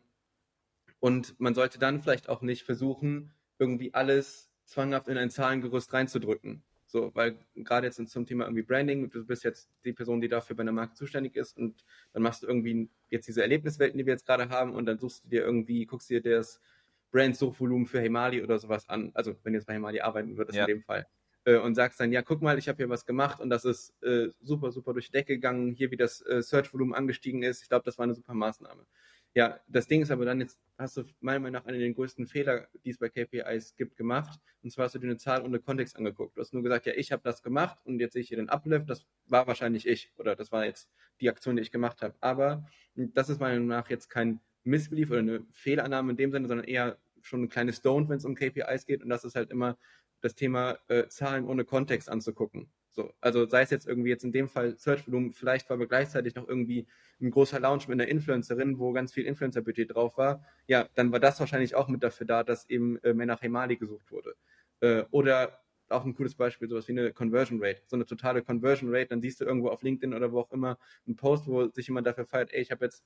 und 1.01 1.39
man 1.39 1.55
sollte 1.55 1.79
dann 1.79 2.01
vielleicht 2.01 2.29
auch 2.29 2.43
nicht 2.43 2.63
versuchen, 2.63 3.33
irgendwie 3.59 3.95
alles 3.95 4.51
zwanghaft 4.65 5.09
in 5.09 5.19
ein 5.19 5.31
Zahlengerüst 5.31 5.93
reinzudrücken. 5.93 6.63
So, 6.91 7.15
weil 7.15 7.37
gerade 7.55 7.87
jetzt 7.87 8.09
zum 8.09 8.25
Thema 8.25 8.45
irgendwie 8.45 8.63
Branding, 8.63 9.11
du 9.11 9.27
bist 9.27 9.45
jetzt 9.45 9.71
die 9.85 9.93
Person, 9.93 10.23
die 10.23 10.29
dafür 10.29 10.57
bei 10.57 10.63
einer 10.63 10.73
Marke 10.73 10.95
zuständig 10.95 11.37
ist 11.37 11.55
und 11.59 11.85
dann 12.15 12.23
machst 12.23 12.43
du 12.43 12.47
irgendwie 12.47 12.89
jetzt 13.11 13.29
diese 13.29 13.43
Erlebniswelten, 13.43 13.99
die 13.99 14.07
wir 14.07 14.15
jetzt 14.15 14.25
gerade 14.25 14.49
haben 14.49 14.75
und 14.75 14.87
dann 14.87 14.99
suchst 14.99 15.25
du 15.25 15.29
dir 15.29 15.43
irgendwie, 15.43 15.85
guckst 15.85 16.09
dir 16.09 16.23
das 16.23 16.63
Brand-Suchvolumen 17.11 17.87
für 17.87 18.01
Hemali 18.01 18.43
oder 18.43 18.59
sowas 18.59 18.89
an. 18.89 19.11
Also, 19.13 19.37
wenn 19.43 19.53
du 19.53 19.59
jetzt 19.59 19.67
bei 19.67 19.75
Hemali 19.75 20.01
arbeiten 20.01 20.39
würdest 20.39 20.57
ja. 20.57 20.65
in 20.65 20.77
dem 20.77 20.83
Fall. 20.83 21.07
Äh, 21.45 21.59
und 21.59 21.75
sagst 21.75 22.01
dann, 22.01 22.11
ja, 22.11 22.23
guck 22.23 22.41
mal, 22.41 22.59
ich 22.59 22.69
habe 22.69 22.77
hier 22.79 22.89
was 22.89 23.05
gemacht 23.05 23.39
und 23.39 23.51
das 23.51 23.67
ist 23.67 23.95
äh, 24.03 24.29
super, 24.41 24.73
super 24.73 24.95
durch 24.95 25.07
die 25.07 25.13
Decke 25.13 25.35
gegangen, 25.35 25.73
hier 25.73 25.91
wie 25.91 25.97
das 25.99 26.23
äh, 26.23 26.43
Search-Volumen 26.43 26.95
angestiegen 26.95 27.43
ist. 27.43 27.63
Ich 27.63 27.69
glaube, 27.69 27.85
das 27.85 27.99
war 27.99 28.05
eine 28.05 28.15
super 28.15 28.33
Maßnahme. 28.35 28.87
Ja, 29.35 29.61
das 29.69 29.87
Ding 29.87 30.03
ist 30.03 30.11
aber 30.11 30.25
dann, 30.25 30.41
jetzt 30.41 30.59
hast 30.79 30.97
du 30.97 31.05
meiner 31.21 31.39
Meinung 31.41 31.61
nach 31.61 31.67
einen 31.67 31.79
der 31.79 31.93
größten 31.93 32.27
Fehler, 32.27 32.69
die 32.85 32.91
es 32.91 32.99
bei 32.99 33.09
KPIs 33.09 33.77
gibt, 33.77 33.97
gemacht. 33.97 34.41
Und 34.63 34.73
zwar 34.73 34.87
hast 34.87 34.95
du 34.95 34.99
dir 34.99 35.07
eine 35.07 35.17
Zahl 35.17 35.43
ohne 35.43 35.61
Kontext 35.61 35.97
angeguckt. 35.97 36.37
Du 36.37 36.41
hast 36.41 36.55
nur 36.55 36.63
gesagt, 36.63 36.87
ja, 36.87 36.95
ich 36.95 37.13
habe 37.13 37.23
das 37.23 37.43
gemacht 37.43 37.79
und 37.85 38.01
jetzt 38.01 38.15
sehe 38.15 38.23
ich 38.23 38.29
hier 38.29 38.39
den 38.39 38.49
Uplift. 38.49 38.89
Das 38.89 39.07
war 39.27 39.47
wahrscheinlich 39.47 39.87
ich 39.87 40.13
oder 40.17 40.35
das 40.35 40.51
war 40.51 40.65
jetzt 40.65 40.91
die 41.21 41.29
Aktion, 41.29 41.57
die 41.57 41.63
ich 41.63 41.71
gemacht 41.71 42.03
habe. 42.03 42.15
Aber 42.21 42.67
das 42.95 43.29
ist 43.29 43.41
meiner 43.41 43.55
Meinung 43.55 43.69
nach 43.69 43.91
jetzt 43.91 44.09
kein 44.09 44.41
Missbelief 44.65 45.11
oder 45.11 45.21
eine 45.21 45.47
Fehlannahme 45.53 46.13
in 46.13 46.17
dem 46.17 46.33
Sinne, 46.33 46.49
sondern 46.49 46.67
eher 46.67 46.99
schon 47.23 47.43
ein 47.43 47.49
kleines 47.49 47.83
Don't, 47.83 48.09
wenn 48.09 48.17
es 48.17 48.25
um 48.25 48.35
KPIs 48.35 48.87
geht. 48.87 49.03
Und 49.03 49.09
das 49.11 49.25
ist 49.25 49.35
halt 49.35 49.51
immer 49.51 49.79
das 50.21 50.35
Thema 50.35 50.79
äh, 50.89 51.07
Zahlen 51.09 51.47
ohne 51.47 51.65
Kontext 51.65 52.09
anzugucken. 52.09 52.71
So, 52.99 53.15
also 53.21 53.47
sei 53.47 53.63
es 53.63 53.71
jetzt 53.71 53.87
irgendwie 53.87 54.09
jetzt 54.09 54.25
in 54.25 54.33
dem 54.33 54.49
Fall 54.49 54.77
Search-Volumen, 54.77 55.33
vielleicht 55.33 55.71
war 55.71 55.77
aber 55.77 55.87
gleichzeitig 55.87 56.35
noch 56.35 56.49
irgendwie 56.49 56.89
ein 57.21 57.31
großer 57.31 57.61
Launch 57.61 57.87
mit 57.87 58.01
einer 58.01 58.11
Influencerin, 58.11 58.81
wo 58.81 58.91
ganz 58.91 59.13
viel 59.13 59.25
Influencer-Budget 59.25 59.95
drauf 59.95 60.19
war, 60.19 60.45
ja, 60.67 60.89
dann 60.97 61.13
war 61.13 61.21
das 61.21 61.39
wahrscheinlich 61.39 61.77
auch 61.77 61.87
mit 61.87 62.03
dafür 62.03 62.27
da, 62.27 62.43
dass 62.43 62.69
eben 62.69 62.99
äh, 63.05 63.15
mehr 63.15 63.27
nach 63.27 63.41
Hemali 63.41 63.77
gesucht 63.77 64.11
wurde. 64.11 64.35
Äh, 64.81 65.05
oder 65.13 65.61
auch 65.91 66.05
ein 66.05 66.17
cooles 66.17 66.35
Beispiel, 66.35 66.69
sowas 66.69 66.89
wie 66.89 66.93
eine 66.93 67.13
Conversion 67.13 67.63
Rate, 67.63 67.83
so 67.87 67.95
eine 67.95 68.05
totale 68.05 68.43
Conversion 68.43 68.93
Rate, 68.93 69.11
dann 69.11 69.23
siehst 69.23 69.41
du 69.41 69.45
irgendwo 69.45 69.69
auf 69.69 69.81
LinkedIn 69.85 70.13
oder 70.13 70.33
wo 70.33 70.41
auch 70.41 70.51
immer 70.51 70.77
einen 71.07 71.15
Post, 71.15 71.47
wo 71.47 71.69
sich 71.69 71.87
jemand 71.87 72.05
dafür 72.05 72.27
feiert, 72.27 72.53
ey, 72.53 72.63
ich 72.63 72.73
habe 72.73 72.85
jetzt 72.85 73.05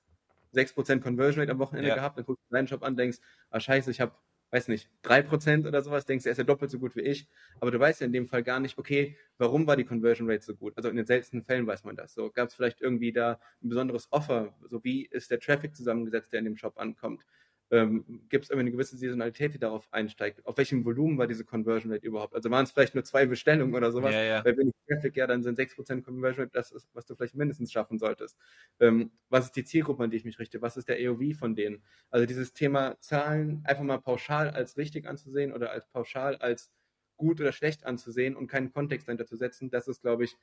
6% 0.55 1.00
Conversion 1.00 1.40
Rate 1.40 1.52
am 1.52 1.59
Wochenende 1.59 1.90
ja. 1.90 1.96
gehabt, 1.96 2.16
dann 2.16 2.24
guckst 2.24 2.42
du 2.48 2.55
deinen 2.55 2.66
Shop 2.66 2.83
an, 2.83 2.96
denkst, 2.96 3.18
ah 3.50 3.61
scheiße, 3.61 3.90
ich 3.90 4.00
habe 4.00 4.14
weiß 4.52 4.68
nicht, 4.68 4.90
drei 5.02 5.22
Prozent 5.22 5.66
oder 5.66 5.82
sowas, 5.82 6.04
denkst 6.06 6.24
du, 6.24 6.28
er 6.28 6.32
ist 6.32 6.38
ja 6.38 6.44
doppelt 6.44 6.70
so 6.70 6.78
gut 6.78 6.94
wie 6.96 7.00
ich. 7.00 7.28
Aber 7.60 7.70
du 7.70 7.80
weißt 7.80 8.00
ja 8.00 8.06
in 8.06 8.12
dem 8.12 8.28
Fall 8.28 8.42
gar 8.42 8.60
nicht, 8.60 8.78
okay, 8.78 9.16
warum 9.38 9.66
war 9.66 9.76
die 9.76 9.84
Conversion 9.84 10.30
Rate 10.30 10.44
so 10.44 10.54
gut? 10.54 10.76
Also 10.76 10.88
in 10.90 10.96
den 10.96 11.06
seltensten 11.06 11.42
Fällen 11.42 11.66
weiß 11.66 11.84
man 11.84 11.96
das. 11.96 12.14
So 12.14 12.30
gab 12.30 12.48
es 12.48 12.54
vielleicht 12.54 12.80
irgendwie 12.80 13.12
da 13.12 13.40
ein 13.62 13.68
besonderes 13.70 14.08
Offer, 14.12 14.54
so 14.68 14.84
wie 14.84 15.06
ist 15.06 15.30
der 15.30 15.40
Traffic 15.40 15.74
zusammengesetzt, 15.74 16.32
der 16.32 16.40
in 16.40 16.44
dem 16.44 16.56
Shop 16.56 16.78
ankommt 16.78 17.24
ähm, 17.72 18.04
gibt 18.28 18.44
es 18.44 18.50
irgendwie 18.50 18.64
eine 18.64 18.70
gewisse 18.72 18.98
Saisonalität, 18.98 19.54
die 19.54 19.58
darauf 19.58 19.88
einsteigt. 19.92 20.44
Auf 20.46 20.58
welchem 20.58 20.85
Volumen 20.85 21.16
war 21.16 21.26
diese 21.26 21.44
Conversion 21.44 21.90
Rate 21.90 22.06
überhaupt? 22.06 22.35
Also 22.35 22.50
waren 22.50 22.64
es 22.64 22.70
vielleicht 22.70 22.94
nur 22.94 23.02
zwei 23.02 23.24
Bestellungen 23.24 23.74
oder 23.74 23.90
sowas? 23.90 24.12
Ja, 24.12 24.22
ja. 24.22 24.44
Weil 24.44 24.58
wenn 24.58 24.68
ich 24.68 24.74
Traffic, 24.87 25.16
ja, 25.16 25.26
dann 25.26 25.42
sind 25.42 25.56
6% 25.56 26.04
Conversion 26.04 26.44
Rate 26.44 26.52
das, 26.52 26.70
ist, 26.70 26.90
was 26.92 27.06
du 27.06 27.14
vielleicht 27.16 27.35
mindestens 27.35 27.72
schaffen 27.72 27.98
solltest. 27.98 28.37
Ähm, 28.78 29.11
was 29.30 29.46
ist 29.46 29.56
die 29.56 29.64
Zielgruppe, 29.64 30.04
an 30.04 30.11
die 30.11 30.18
ich 30.18 30.26
mich 30.26 30.38
richte? 30.38 30.61
Was 30.61 30.76
ist 30.76 30.87
der 30.88 30.98
AOV 30.98 31.35
von 31.35 31.54
denen? 31.56 31.82
Also 32.11 32.26
dieses 32.26 32.52
Thema 32.52 33.00
Zahlen 33.00 33.62
einfach 33.64 33.85
mal 33.85 33.98
pauschal 33.98 34.50
als 34.50 34.76
richtig 34.76 35.08
anzusehen 35.08 35.50
oder 35.52 35.70
als 35.70 35.88
pauschal 35.88 36.37
als 36.37 36.70
gut 37.16 37.40
oder 37.40 37.52
schlecht 37.52 37.87
anzusehen 37.87 38.37
und 38.37 38.48
keinen 38.48 38.70
Kontext 38.70 39.08
dahinter 39.08 39.26
zu 39.26 39.37
setzen, 39.37 39.70
das 39.70 39.88
ist, 39.88 40.02
glaube 40.02 40.24
ich, 40.24 40.37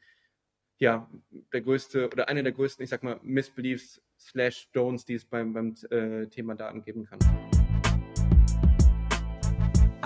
ja, 0.79 1.09
der 1.53 1.61
größte 1.61 2.07
oder 2.07 2.29
einer 2.29 2.41
der 2.41 2.53
größten, 2.53 2.83
ich 2.83 2.89
sag 2.89 3.03
mal, 3.03 3.19
Missbeliefs 3.21 4.01
slash 4.17 4.69
Don'ts, 4.73 5.05
die 5.05 5.15
es 5.15 5.25
beim, 5.25 5.53
beim 5.53 5.75
äh, 5.91 6.27
Thema 6.27 6.55
Daten 6.55 6.81
geben 6.81 7.05
kann 7.05 7.19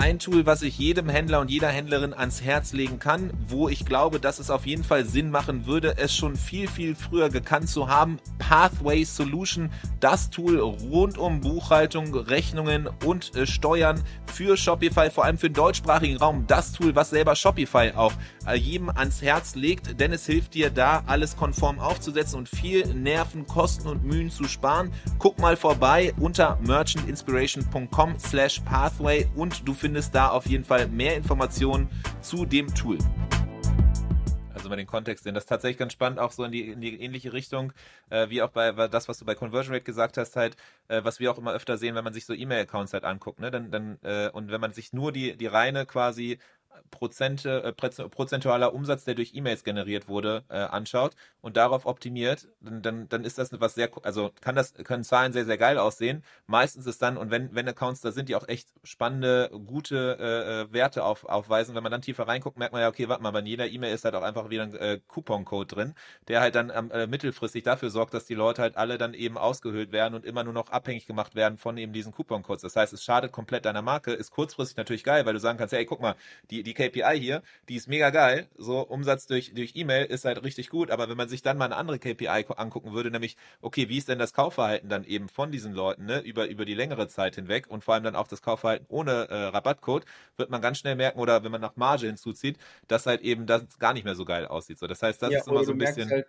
ein 0.04 0.20
Tool, 0.20 0.46
was 0.46 0.64
ich 0.64 0.78
jedem 0.78 1.08
Händler 1.08 1.40
und 1.40 1.50
jeder 1.50 1.70
Händlerin 1.70 2.14
ans 2.14 2.42
Herz 2.42 2.74
legen 2.74 3.00
kann, 3.00 3.32
wo 3.48 3.70
ich 3.70 3.86
glaube, 3.86 4.20
dass 4.20 4.38
es 4.38 4.50
auf 4.50 4.66
jeden 4.66 4.84
Fall 4.84 5.06
Sinn 5.06 5.32
machen 5.32 5.66
würde, 5.66 5.96
es 5.98 6.14
schon 6.14 6.36
viel, 6.36 6.68
viel 6.68 6.94
früher 6.94 7.30
gekannt 7.30 7.70
zu 7.70 7.88
haben. 7.88 8.18
Pathway 8.38 9.06
Solution, 9.06 9.72
das 10.02 10.30
Tool 10.30 10.60
rund 10.60 11.18
um 11.18 11.40
Buchhaltung, 11.40 12.14
Rechnungen 12.14 12.90
und 13.06 13.34
äh, 13.38 13.48
Steuern 13.48 14.04
für 14.26 14.58
Shopify, 14.58 15.10
vor 15.10 15.24
allem 15.24 15.38
für 15.38 15.50
den 15.50 15.54
deutschsprachigen 15.54 16.18
Raum. 16.18 16.44
Das 16.48 16.74
Tool, 16.74 16.94
was 16.98 17.12
selber 17.12 17.38
Shopify 17.38 17.94
auch 17.96 18.12
äh, 18.46 18.56
jedem 18.56 18.90
ans 18.90 19.22
Herz 19.22 19.56
legt, 19.56 20.02
denn 20.02 20.12
es 20.12 20.26
hilft 20.26 20.54
dir 20.54 20.70
da, 20.70 21.04
alles 21.06 21.38
konform 21.38 21.80
aufzusetzen 21.80 22.40
und 22.40 22.50
viel 22.50 22.94
Nerven, 22.94 23.48
Kosten 23.48 23.88
und 23.88 24.04
Mühen 24.04 24.30
zu 24.30 24.50
sparen. 24.50 24.92
Guck 25.18 25.40
mal 25.40 25.56
vorbei 25.56 26.14
unter 26.20 26.60
merchantinspiration.com 26.62 28.16
slash 28.20 28.60
pathway 28.66 29.30
und 29.38 29.66
du 29.66 29.74
findest 29.74 29.93
findest 29.94 30.16
da 30.16 30.30
auf 30.30 30.48
jeden 30.48 30.64
Fall 30.64 30.88
mehr 30.88 31.16
Informationen 31.16 31.88
zu 32.20 32.48
dem 32.48 32.74
Tool. 32.74 32.98
Also 34.52 34.68
mal 34.68 34.76
den 34.76 34.88
Kontext 34.88 35.24
sehen. 35.24 35.36
Das 35.36 35.44
ist 35.44 35.50
tatsächlich 35.50 35.78
ganz 35.78 35.94
spannend, 35.94 36.18
auch 36.18 36.32
so 36.32 36.44
in 36.44 36.52
die, 36.52 36.70
in 36.70 36.82
die 36.82 37.00
ähnliche 37.00 37.32
Richtung, 37.32 37.74
äh, 38.10 38.28
wie 38.30 38.42
auch 38.42 38.50
bei 38.50 38.72
das, 38.88 39.08
was 39.08 39.20
du 39.20 39.26
bei 39.26 39.36
Conversion 39.36 39.72
Rate 39.72 39.86
gesagt 39.86 40.18
hast, 40.18 40.36
halt, 40.36 40.58
äh, 40.88 41.04
was 41.04 41.20
wir 41.20 41.32
auch 41.32 41.38
immer 41.38 41.54
öfter 41.54 41.78
sehen, 41.78 41.94
wenn 41.94 42.04
man 42.04 42.12
sich 42.12 42.26
so 42.26 42.34
E-Mail-Accounts 42.34 42.94
halt 42.94 43.04
anguckt, 43.04 43.40
ne? 43.40 43.52
Dann, 43.52 43.70
dann, 43.70 44.00
äh, 44.02 44.32
und 44.34 44.50
wenn 44.50 44.62
man 44.62 44.74
sich 44.74 44.94
nur 44.94 45.12
die, 45.12 45.38
die 45.38 45.46
reine 45.46 45.86
quasi 45.86 46.40
Prozente, 46.92 47.64
äh, 47.64 47.74
prozentualer 47.74 48.74
Umsatz, 48.74 49.04
der 49.04 49.16
durch 49.16 49.34
E-Mails 49.34 49.64
generiert 49.64 50.08
wurde, 50.08 50.44
äh, 50.50 50.58
anschaut 50.58 51.16
und 51.42 51.58
darauf 51.58 51.86
optimiert, 51.86 52.48
dann, 52.62 52.82
dann, 52.82 53.10
dann 53.10 53.24
ist 53.24 53.38
das 53.38 53.50
was 53.60 53.76
sehr, 53.76 53.90
also 54.04 54.32
kann 54.42 54.56
das, 54.56 54.74
können 54.74 55.04
Zahlen 55.04 55.34
sehr, 55.34 55.46
sehr 55.46 55.58
geil 55.58 55.78
aussehen. 55.78 56.24
Meistens 56.48 56.86
ist 56.86 57.02
dann, 57.02 57.18
und 57.18 57.32
wenn, 57.32 57.54
wenn 57.56 57.68
Accounts 57.68 58.02
da 58.02 58.12
sind, 58.12 58.30
die 58.30 58.36
auch 58.36 58.48
echt 58.48 58.70
spannende, 58.84 59.50
gute 59.66 60.18
äh, 60.20 60.62
äh 60.62 60.74
Werte 60.74 61.04
auf, 61.04 61.26
aufweisen, 61.26 61.76
wenn 61.76 61.84
man 61.84 61.92
dann 61.92 62.02
tiefer 62.02 62.28
reinguckt, 62.28 62.58
merkt 62.58 62.74
man 62.74 62.82
ja, 62.82 62.90
okay, 62.90 63.10
warte 63.10 63.24
mal, 63.24 63.32
bei 63.32 63.42
jeder 63.42 63.68
E-Mail 63.68 63.94
ist 63.94 64.06
halt 64.06 64.16
auch 64.16 64.24
einfach 64.24 64.50
wieder 64.50 64.64
ein 64.64 64.76
äh, 64.76 65.00
Coupon-Code 65.08 65.76
drin, 65.76 65.94
der 66.28 66.42
halt 66.42 66.56
dann 66.56 66.70
äh, 66.70 67.08
mittelfristig 67.08 67.64
dafür 67.64 67.90
sorgt, 67.90 68.14
dass 68.14 68.26
die 68.26 68.36
Leute 68.36 68.62
halt 68.62 68.78
alle 68.78 68.98
dann 68.98 69.14
eben 69.14 69.38
ausgehöhlt 69.38 69.92
werden 69.92 70.14
und 70.16 70.26
immer 70.26 70.44
nur 70.44 70.54
noch 70.54 70.70
abhängig 70.70 71.08
gemacht 71.08 71.36
werden 71.36 71.58
von 71.58 71.78
eben 71.78 71.94
diesen 71.94 72.12
Coupon-Codes. 72.12 72.62
Das 72.62 72.76
heißt, 72.76 72.94
es 72.94 73.04
schadet 73.04 73.32
komplett 73.32 73.66
deiner 73.66 73.82
Marke, 73.82 74.14
ist 74.14 74.32
kurzfristig 74.32 74.78
natürlich 74.78 75.04
geil, 75.04 75.26
weil 75.26 75.34
du 75.34 75.40
sagen 75.40 75.58
kannst, 75.58 75.74
hey, 75.74 75.86
guck 75.86 76.02
mal, 76.02 76.16
die, 76.50 76.63
die 76.64 76.74
KPI 76.74 77.20
hier, 77.20 77.44
die 77.70 77.76
ist 77.76 77.88
mega 77.88 78.10
geil. 78.10 78.48
So 78.56 78.80
Umsatz 78.80 79.28
durch, 79.28 79.54
durch 79.54 79.76
E-Mail 79.76 80.06
ist 80.06 80.26
halt 80.26 80.44
richtig 80.44 80.70
gut. 80.70 80.92
Aber 80.92 81.10
wenn 81.10 81.18
man 81.18 81.30
sich 81.30 81.42
dann 81.42 81.58
mal 81.58 81.66
eine 81.66 81.76
andere 81.76 82.00
KPI 82.00 82.46
angucken 82.56 82.94
würde, 82.94 83.12
nämlich, 83.12 83.38
okay, 83.62 83.90
wie 83.90 83.98
ist 83.98 84.10
denn 84.10 84.20
das 84.20 84.34
Kaufverhalten 84.34 84.90
dann 84.90 85.04
eben 85.04 85.30
von 85.30 85.52
diesen 85.52 85.74
Leuten, 85.74 86.06
ne, 86.06 86.22
über, 86.22 86.48
über 86.48 86.66
die 86.66 86.74
längere 86.74 87.08
Zeit 87.08 87.36
hinweg 87.36 87.70
und 87.70 87.84
vor 87.84 87.94
allem 87.94 88.04
dann 88.04 88.16
auch 88.16 88.28
das 88.28 88.42
Kaufverhalten 88.42 88.86
ohne 88.90 89.30
äh, 89.30 89.36
Rabattcode, 89.46 90.06
wird 90.38 90.50
man 90.50 90.62
ganz 90.62 90.80
schnell 90.80 90.96
merken 90.96 91.20
oder 91.20 91.44
wenn 91.44 91.52
man 91.52 91.62
nach 91.62 91.76
Marge 91.76 92.08
hinzuzieht, 92.08 92.58
dass 92.88 93.06
halt 93.06 93.22
eben 93.22 93.46
das 93.46 93.78
gar 93.80 93.94
nicht 93.94 94.04
mehr 94.04 94.16
so 94.16 94.26
geil 94.26 94.48
aussieht. 94.48 94.80
So, 94.80 94.88
das 94.88 95.02
heißt, 95.02 95.22
das 95.22 95.32
ja, 95.32 95.40
ist 95.40 95.48
immer 95.48 95.64
so 95.64 95.74
ein 95.74 95.78
bisschen. 95.78 96.10
Halt, 96.10 96.28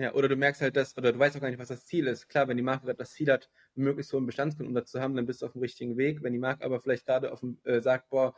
ja, 0.00 0.14
oder 0.14 0.28
du 0.28 0.36
merkst 0.36 0.62
halt 0.62 0.76
das, 0.76 0.96
oder 0.96 1.12
du 1.12 1.18
weißt 1.18 1.36
auch 1.36 1.40
gar 1.40 1.48
nicht, 1.50 1.58
was 1.58 1.68
das 1.68 1.84
Ziel 1.84 2.06
ist. 2.06 2.28
Klar, 2.28 2.46
wenn 2.46 2.56
die 2.56 2.62
Marke 2.62 2.94
das 2.94 3.10
Ziel 3.10 3.32
hat, 3.32 3.50
möglichst 3.74 4.12
so 4.12 4.16
einen 4.16 4.26
Bestandskundenumsatz 4.26 4.92
zu 4.92 5.00
haben, 5.00 5.16
dann 5.16 5.26
bist 5.26 5.42
du 5.42 5.46
auf 5.46 5.52
dem 5.52 5.60
richtigen 5.60 5.96
Weg. 5.96 6.22
Wenn 6.22 6.32
die 6.32 6.38
Marke 6.38 6.64
aber 6.64 6.80
vielleicht 6.80 7.04
gerade 7.04 7.32
auf 7.32 7.40
dem, 7.40 7.58
äh, 7.64 7.80
sagt, 7.80 8.08
boah, 8.08 8.36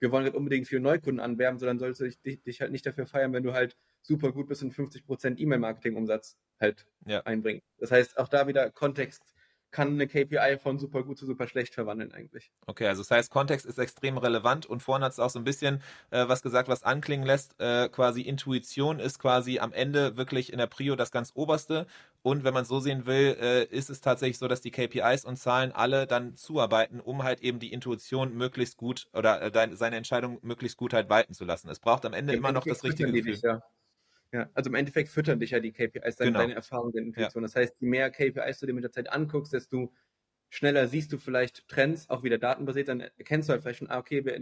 wir 0.00 0.12
wollen 0.12 0.24
halt 0.24 0.34
unbedingt 0.34 0.68
viele 0.68 0.80
Neukunden 0.80 1.20
anwerben, 1.20 1.58
sondern 1.58 1.78
sollst 1.78 2.00
du 2.00 2.04
dich, 2.04 2.42
dich 2.42 2.60
halt 2.60 2.72
nicht 2.72 2.86
dafür 2.86 3.06
feiern, 3.06 3.32
wenn 3.32 3.42
du 3.42 3.52
halt 3.52 3.76
super 4.02 4.32
gut 4.32 4.48
bist 4.48 4.62
und 4.62 4.72
50% 4.72 5.38
E-Mail-Marketing-Umsatz 5.38 6.38
halt 6.60 6.86
ja. 7.06 7.20
einbringen. 7.22 7.62
Das 7.78 7.90
heißt, 7.90 8.18
auch 8.18 8.28
da 8.28 8.46
wieder 8.46 8.70
Kontext 8.70 9.22
kann 9.70 9.88
eine 9.88 10.06
KPI 10.06 10.58
von 10.62 10.78
super 10.78 11.02
gut 11.02 11.18
zu 11.18 11.26
super 11.26 11.46
schlecht 11.46 11.74
verwandeln 11.74 12.12
eigentlich. 12.12 12.50
Okay, 12.66 12.86
also 12.86 13.02
das 13.02 13.10
heißt, 13.10 13.30
Kontext 13.30 13.66
ist 13.66 13.78
extrem 13.78 14.18
relevant 14.18 14.66
und 14.66 14.82
vorhin 14.82 15.04
hat 15.04 15.12
es 15.12 15.18
auch 15.18 15.30
so 15.30 15.38
ein 15.38 15.44
bisschen 15.44 15.82
äh, 16.10 16.26
was 16.28 16.42
gesagt, 16.42 16.68
was 16.68 16.82
anklingen 16.82 17.26
lässt. 17.26 17.60
Äh, 17.60 17.88
quasi 17.88 18.22
Intuition 18.22 18.98
ist 18.98 19.18
quasi 19.18 19.58
am 19.58 19.72
Ende 19.72 20.16
wirklich 20.16 20.52
in 20.52 20.58
der 20.58 20.66
Prio 20.66 20.96
das 20.96 21.10
ganz 21.10 21.32
oberste. 21.34 21.86
Und 22.22 22.44
wenn 22.44 22.54
man 22.54 22.62
es 22.62 22.68
so 22.68 22.80
sehen 22.80 23.06
will, 23.06 23.36
äh, 23.40 23.64
ist 23.64 23.90
es 23.90 24.00
tatsächlich 24.00 24.38
so, 24.38 24.48
dass 24.48 24.60
die 24.60 24.70
KPIs 24.70 25.24
und 25.24 25.36
Zahlen 25.36 25.72
alle 25.72 26.06
dann 26.06 26.36
zuarbeiten, 26.36 27.00
um 27.00 27.22
halt 27.22 27.40
eben 27.40 27.58
die 27.58 27.72
Intuition 27.72 28.34
möglichst 28.34 28.76
gut 28.76 29.08
oder 29.12 29.40
äh, 29.42 29.76
seine 29.76 29.96
Entscheidung 29.96 30.38
möglichst 30.42 30.76
gut 30.76 30.92
halt 30.92 31.08
walten 31.08 31.34
zu 31.34 31.44
lassen. 31.44 31.68
Es 31.68 31.78
braucht 31.78 32.04
am 32.04 32.12
Ende 32.12 32.32
Im 32.32 32.40
immer 32.40 32.52
noch 32.52 32.64
das 32.64 32.82
richtige 32.84 33.12
Gefühl. 33.12 33.32
Dich, 33.32 33.42
ja. 33.42 33.62
Ja, 34.32 34.50
also 34.54 34.68
im 34.68 34.74
Endeffekt 34.74 35.08
füttern 35.08 35.40
dich 35.40 35.50
ja 35.52 35.60
die 35.60 35.72
KPIs, 35.72 36.16
deine, 36.16 36.30
genau. 36.30 36.40
deine 36.40 36.54
Erfahrung, 36.54 36.92
deine 36.92 37.06
Intuition. 37.06 37.42
Ja. 37.42 37.46
Das 37.46 37.56
heißt, 37.56 37.76
je 37.80 37.88
mehr 37.88 38.10
KPIs 38.10 38.60
du 38.60 38.66
dir 38.66 38.74
mit 38.74 38.84
der 38.84 38.92
Zeit 38.92 39.10
anguckst, 39.10 39.52
desto 39.54 39.92
schneller 40.50 40.86
siehst 40.86 41.12
du 41.12 41.18
vielleicht 41.18 41.66
Trends, 41.68 42.08
auch 42.10 42.22
wieder 42.22 42.38
datenbasiert, 42.38 42.88
dann 42.88 43.00
erkennst 43.00 43.48
du 43.48 43.52
halt 43.52 43.62
vielleicht 43.62 43.78
schon, 43.78 43.90
ah, 43.90 43.98
okay, 43.98 44.24
wir 44.24 44.34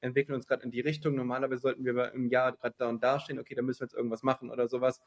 entwickeln 0.00 0.34
uns 0.34 0.46
gerade 0.46 0.64
in 0.64 0.70
die 0.70 0.80
Richtung, 0.80 1.14
normalerweise 1.14 1.62
sollten 1.62 1.84
wir 1.84 2.12
im 2.12 2.28
Jahr 2.28 2.52
gerade 2.52 2.74
da 2.78 2.88
und 2.88 3.02
da 3.02 3.20
stehen, 3.20 3.38
okay, 3.38 3.54
da 3.54 3.62
müssen 3.62 3.80
wir 3.80 3.86
jetzt 3.86 3.94
irgendwas 3.94 4.22
machen 4.22 4.50
oder 4.50 4.68
sowas. 4.68 5.00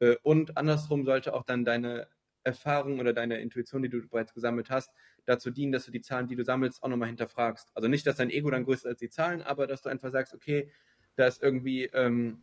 Äh, 0.00 0.16
und 0.22 0.56
andersrum 0.56 1.04
sollte 1.04 1.34
auch 1.34 1.44
dann 1.44 1.64
deine 1.64 2.08
Erfahrung 2.44 3.00
oder 3.00 3.12
deine 3.12 3.40
Intuition, 3.40 3.82
die 3.82 3.88
du 3.88 4.06
bereits 4.08 4.32
gesammelt 4.32 4.70
hast, 4.70 4.92
dazu 5.24 5.50
dienen, 5.50 5.72
dass 5.72 5.84
du 5.84 5.90
die 5.90 6.00
Zahlen, 6.00 6.28
die 6.28 6.36
du 6.36 6.44
sammelst, 6.44 6.82
auch 6.82 6.88
nochmal 6.88 7.08
hinterfragst. 7.08 7.70
Also 7.74 7.88
nicht, 7.88 8.06
dass 8.06 8.16
dein 8.16 8.30
Ego 8.30 8.50
dann 8.50 8.64
größer 8.64 8.84
ist 8.84 8.86
als 8.86 8.98
die 9.00 9.10
Zahlen, 9.10 9.42
aber 9.42 9.66
dass 9.66 9.82
du 9.82 9.88
einfach 9.88 10.12
sagst, 10.12 10.32
okay, 10.32 10.70
da 11.16 11.26
ist 11.26 11.42
irgendwie 11.42 11.86
ähm, 11.86 12.42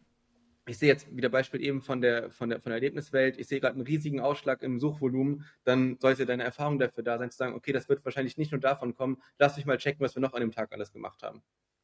ich 0.66 0.78
sehe 0.78 0.90
jetzt 0.90 1.16
wieder 1.16 1.30
Beispiel 1.30 1.62
eben 1.62 1.82
von 1.82 2.02
der, 2.02 2.32
von 2.32 2.50
der, 2.50 2.62
von 2.62 2.70
der 2.70 2.78
Erlebniswelt, 2.78 3.38
ich 3.38 3.48
sehe 3.48 3.60
gerade 3.60 3.76
einen 3.76 3.86
riesigen 3.86 4.20
Ausschlag 4.20 4.64
im 4.64 4.80
Suchvolumen, 4.80 5.46
dann 5.64 5.98
sollte 6.00 6.26
deine 6.26 6.44
Erfahrung 6.44 6.80
dafür 6.80 7.04
da 7.04 7.18
sein, 7.18 7.32
zu 7.32 7.38
sagen, 7.38 7.54
okay, 7.54 7.74
das 7.74 7.90
wird 7.90 8.06
wahrscheinlich 8.06 8.38
nicht 8.38 8.52
nur 8.52 8.62
davon 8.62 8.96
kommen, 8.96 9.22
lass 9.40 9.58
mich 9.58 9.66
mal 9.66 9.78
checken, 9.78 10.02
was 10.02 10.16
wir 10.16 10.22
noch 10.22 10.34
an 10.34 10.42
dem 10.42 10.52
Tag 10.52 10.72
alles 10.72 10.92
gemacht 10.92 11.22
haben. 11.24 11.42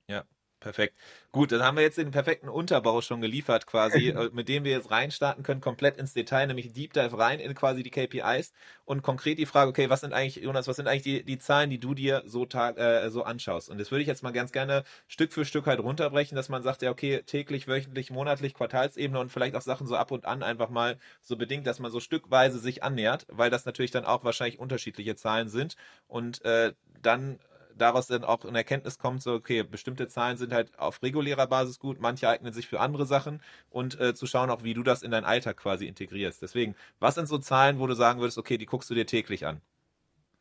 Ja, 0.07 0.23
Perfekt. 0.59 0.97
Gut, 1.31 1.53
dann 1.53 1.63
haben 1.63 1.77
wir 1.77 1.83
jetzt 1.83 1.97
den 1.97 2.11
perfekten 2.11 2.49
Unterbau 2.49 2.99
schon 2.99 3.21
geliefert, 3.21 3.65
quasi, 3.65 4.09
äh, 4.09 4.29
mit 4.33 4.49
dem 4.49 4.65
wir 4.65 4.71
jetzt 4.73 4.91
reinstarten 4.91 5.41
können, 5.41 5.61
komplett 5.61 5.97
ins 5.97 6.13
Detail, 6.13 6.47
nämlich 6.47 6.73
Deep 6.73 6.91
Dive 6.91 7.17
rein 7.17 7.39
in 7.39 7.55
quasi 7.55 7.81
die 7.81 7.91
KPIs 7.91 8.51
und 8.83 9.01
konkret 9.01 9.37
die 9.37 9.45
Frage, 9.45 9.69
okay, 9.69 9.89
was 9.89 10.01
sind 10.01 10.11
eigentlich, 10.11 10.43
Jonas, 10.43 10.67
was 10.67 10.75
sind 10.75 10.87
eigentlich 10.87 11.03
die, 11.03 11.23
die 11.23 11.39
Zahlen, 11.39 11.69
die 11.69 11.79
du 11.79 11.93
dir 11.93 12.23
so, 12.25 12.45
äh, 12.45 13.09
so 13.09 13.23
anschaust? 13.23 13.69
Und 13.69 13.79
das 13.79 13.89
würde 13.89 14.01
ich 14.01 14.07
jetzt 14.07 14.21
mal 14.21 14.31
ganz 14.31 14.51
gerne 14.51 14.83
Stück 15.07 15.31
für 15.31 15.45
Stück 15.45 15.65
halt 15.65 15.79
runterbrechen, 15.79 16.35
dass 16.35 16.49
man 16.49 16.61
sagt, 16.61 16.81
ja, 16.81 16.91
okay, 16.91 17.21
täglich, 17.25 17.69
wöchentlich, 17.69 18.11
monatlich, 18.11 18.53
Quartalsebene 18.53 19.17
und 19.17 19.31
vielleicht 19.31 19.55
auch 19.55 19.61
Sachen 19.61 19.87
so 19.87 19.95
ab 19.95 20.11
und 20.11 20.25
an 20.25 20.43
einfach 20.43 20.69
mal 20.69 20.97
so 21.21 21.37
bedingt, 21.37 21.67
dass 21.67 21.79
man 21.79 21.89
so 21.89 22.01
stückweise 22.01 22.59
sich 22.59 22.83
annähert, 22.83 23.25
weil 23.29 23.49
das 23.49 23.63
natürlich 23.63 23.91
dann 23.91 24.03
auch 24.03 24.25
wahrscheinlich 24.25 24.59
unterschiedliche 24.59 25.15
Zahlen 25.15 25.47
sind 25.47 25.77
und 26.07 26.43
äh, 26.43 26.73
dann 27.01 27.39
daraus 27.79 28.07
dann 28.07 28.23
auch 28.23 28.45
eine 28.45 28.59
Erkenntnis 28.59 28.97
kommt, 28.99 29.21
so, 29.23 29.33
okay, 29.33 29.63
bestimmte 29.63 30.07
Zahlen 30.07 30.37
sind 30.37 30.53
halt 30.53 30.77
auf 30.77 31.01
regulärer 31.01 31.47
Basis 31.47 31.79
gut, 31.79 31.99
manche 31.99 32.29
eignen 32.29 32.53
sich 32.53 32.67
für 32.67 32.79
andere 32.79 33.05
Sachen 33.05 33.41
und 33.69 33.99
äh, 33.99 34.13
zu 34.13 34.27
schauen 34.27 34.49
auch, 34.49 34.63
wie 34.63 34.73
du 34.73 34.83
das 34.83 35.01
in 35.03 35.11
deinen 35.11 35.25
Alltag 35.25 35.57
quasi 35.57 35.87
integrierst. 35.87 36.41
Deswegen, 36.41 36.75
was 36.99 37.15
sind 37.15 37.27
so 37.27 37.37
Zahlen, 37.39 37.79
wo 37.79 37.87
du 37.87 37.95
sagen 37.95 38.19
würdest, 38.19 38.37
okay, 38.37 38.57
die 38.57 38.65
guckst 38.65 38.89
du 38.89 38.95
dir 38.95 39.05
täglich 39.05 39.45
an? 39.45 39.61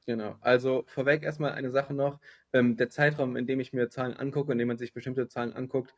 Genau, 0.07 0.37
also 0.41 0.85
vorweg 0.87 1.23
erstmal 1.23 1.53
eine 1.53 1.71
Sache 1.71 1.93
noch. 1.95 2.19
Ähm, 2.55 2.77
der 2.77 2.89
Zeitraum, 2.89 3.37
in 3.37 3.47
dem 3.47 3.61
ich 3.61 3.73
mir 3.75 3.91
Zahlen 3.91 4.15
angucke, 4.15 4.53
in 4.53 4.59
dem 4.59 4.69
man 4.69 4.79
sich 4.79 4.95
bestimmte 4.95 5.29
Zahlen 5.29 5.53
anguckt, 5.53 5.95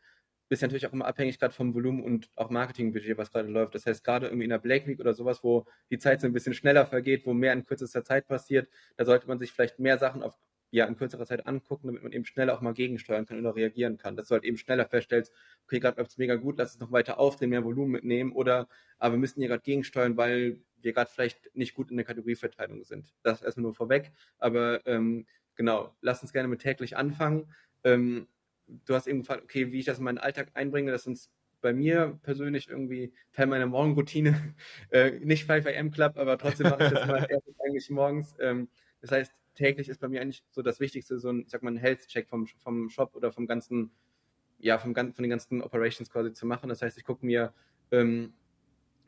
ist 0.51 0.63
natürlich 0.63 0.87
auch 0.87 0.93
immer 0.93 1.07
abhängig 1.07 1.39
gerade 1.39 1.55
vom 1.55 1.75
Volumen 1.75 2.03
und 2.03 2.29
auch 2.35 2.51
Marketingbudget, 2.51 3.17
was 3.19 3.31
gerade 3.31 3.49
läuft. 3.49 3.75
Das 3.77 3.87
heißt, 3.87 4.03
gerade 4.03 4.27
irgendwie 4.27 4.45
in 4.45 4.51
der 4.51 4.59
Black 4.59 4.87
Week 4.89 4.99
oder 4.99 5.15
sowas, 5.15 5.45
wo 5.45 5.65
die 5.91 5.99
Zeit 5.99 6.21
so 6.21 6.27
ein 6.27 6.33
bisschen 6.33 6.55
schneller 6.55 6.87
vergeht, 6.87 7.25
wo 7.25 7.33
mehr 7.33 7.53
in 7.53 7.65
kürzester 7.65 8.05
Zeit 8.05 8.27
passiert, 8.27 8.69
da 8.97 9.05
sollte 9.05 9.29
man 9.29 9.39
sich 9.39 9.53
vielleicht 9.53 9.79
mehr 9.79 9.97
Sachen 9.99 10.25
auf 10.25 10.37
ja 10.71 10.87
in 10.87 10.97
kürzerer 10.97 11.27
Zeit 11.27 11.47
angucken, 11.47 11.89
damit 11.89 12.03
man 12.03 12.13
eben 12.13 12.25
schneller 12.25 12.55
auch 12.55 12.61
mal 12.61 12.75
gegensteuern 12.75 13.27
kann 13.27 13.41
oder 13.41 13.57
reagieren 13.57 13.97
kann. 13.97 14.17
Dass 14.17 14.29
du 14.29 14.35
halt 14.35 14.45
eben 14.45 14.57
schneller 14.57 14.87
feststellst, 14.87 15.33
okay, 15.65 15.81
gerade 15.81 15.99
läuft 15.99 16.13
es 16.13 16.19
mega 16.19 16.37
gut, 16.37 16.59
lass 16.59 16.75
es 16.75 16.81
noch 16.81 16.93
weiter 16.93 17.19
aufdrehen, 17.19 17.51
mehr 17.51 17.65
Volumen 17.65 17.91
mitnehmen 17.93 18.33
oder 18.33 18.69
aber 18.99 19.15
wir 19.15 19.19
müssen 19.19 19.41
hier 19.41 19.49
gerade 19.49 19.63
gegensteuern, 19.63 20.17
weil 20.17 20.61
wir 20.83 20.93
gerade 20.93 21.11
vielleicht 21.11 21.55
nicht 21.55 21.75
gut 21.75 21.91
in 21.91 21.97
der 21.97 22.07
Kategorieverteilung 22.07 22.85
sind. 22.85 23.15
Das 23.23 23.43
erstmal 23.43 23.63
nur 23.63 23.75
vorweg. 23.75 24.13
Aber 24.39 24.87
ähm, 24.87 25.27
genau, 25.57 25.95
lass 26.01 26.23
uns 26.23 26.33
gerne 26.33 26.49
mit 26.49 26.61
täglich 26.61 26.97
anfangen. 26.97 27.53
Ähm, 27.83 28.29
du 28.67 28.95
hast 28.95 29.07
eben 29.07 29.21
gefragt, 29.21 29.43
okay, 29.43 29.73
wie 29.73 29.81
ich 29.81 29.87
das 29.87 29.99
in 29.99 30.05
meinen 30.05 30.19
Alltag 30.19 30.51
einbringe, 30.55 30.93
das 30.93 31.05
sind 31.05 31.19
bei 31.61 31.73
mir 31.73 32.19
persönlich 32.23 32.69
irgendwie 32.69 33.13
Teil 33.33 33.47
meiner 33.47 33.67
Morgenroutine. 33.67 34.35
Äh, 34.91 35.21
nicht 35.21 35.45
5 35.45 35.67
AM 35.67 35.91
Club, 35.93 36.17
aber 36.17 36.37
trotzdem 36.37 36.69
mache 36.69 36.85
ich 36.85 36.91
das 36.91 37.07
mal 37.07 37.29
eigentlich 37.65 37.91
morgens. 37.91 38.35
Ähm, 38.41 38.69
das 39.01 39.13
heißt, 39.13 39.33
täglich 39.55 39.89
ist 39.89 40.01
bei 40.01 40.09
mir 40.09 40.21
eigentlich 40.21 40.45
so 40.51 40.63
das 40.63 40.81
Wichtigste, 40.81 41.19
so 41.19 41.31
ein, 41.31 41.43
ich 41.43 41.51
sag 41.51 41.63
mal, 41.63 41.73
ein 41.73 41.77
Health-Check 41.77 42.29
vom, 42.29 42.47
vom 42.47 42.89
Shop 42.89 43.15
oder 43.15 43.33
vom 43.33 43.47
ganzen, 43.47 43.91
ja, 44.59 44.79
vom, 44.79 44.95
von 44.95 45.13
den 45.17 45.31
ganzen 45.31 45.63
Operations 45.63 46.11
quasi 46.11 46.33
zu 46.33 46.47
machen. 46.47 46.69
Das 46.69 46.83
heißt, 46.83 46.99
ich 46.99 47.05
gucke 47.05 47.25
mir 47.25 47.53
ähm, 47.91 48.33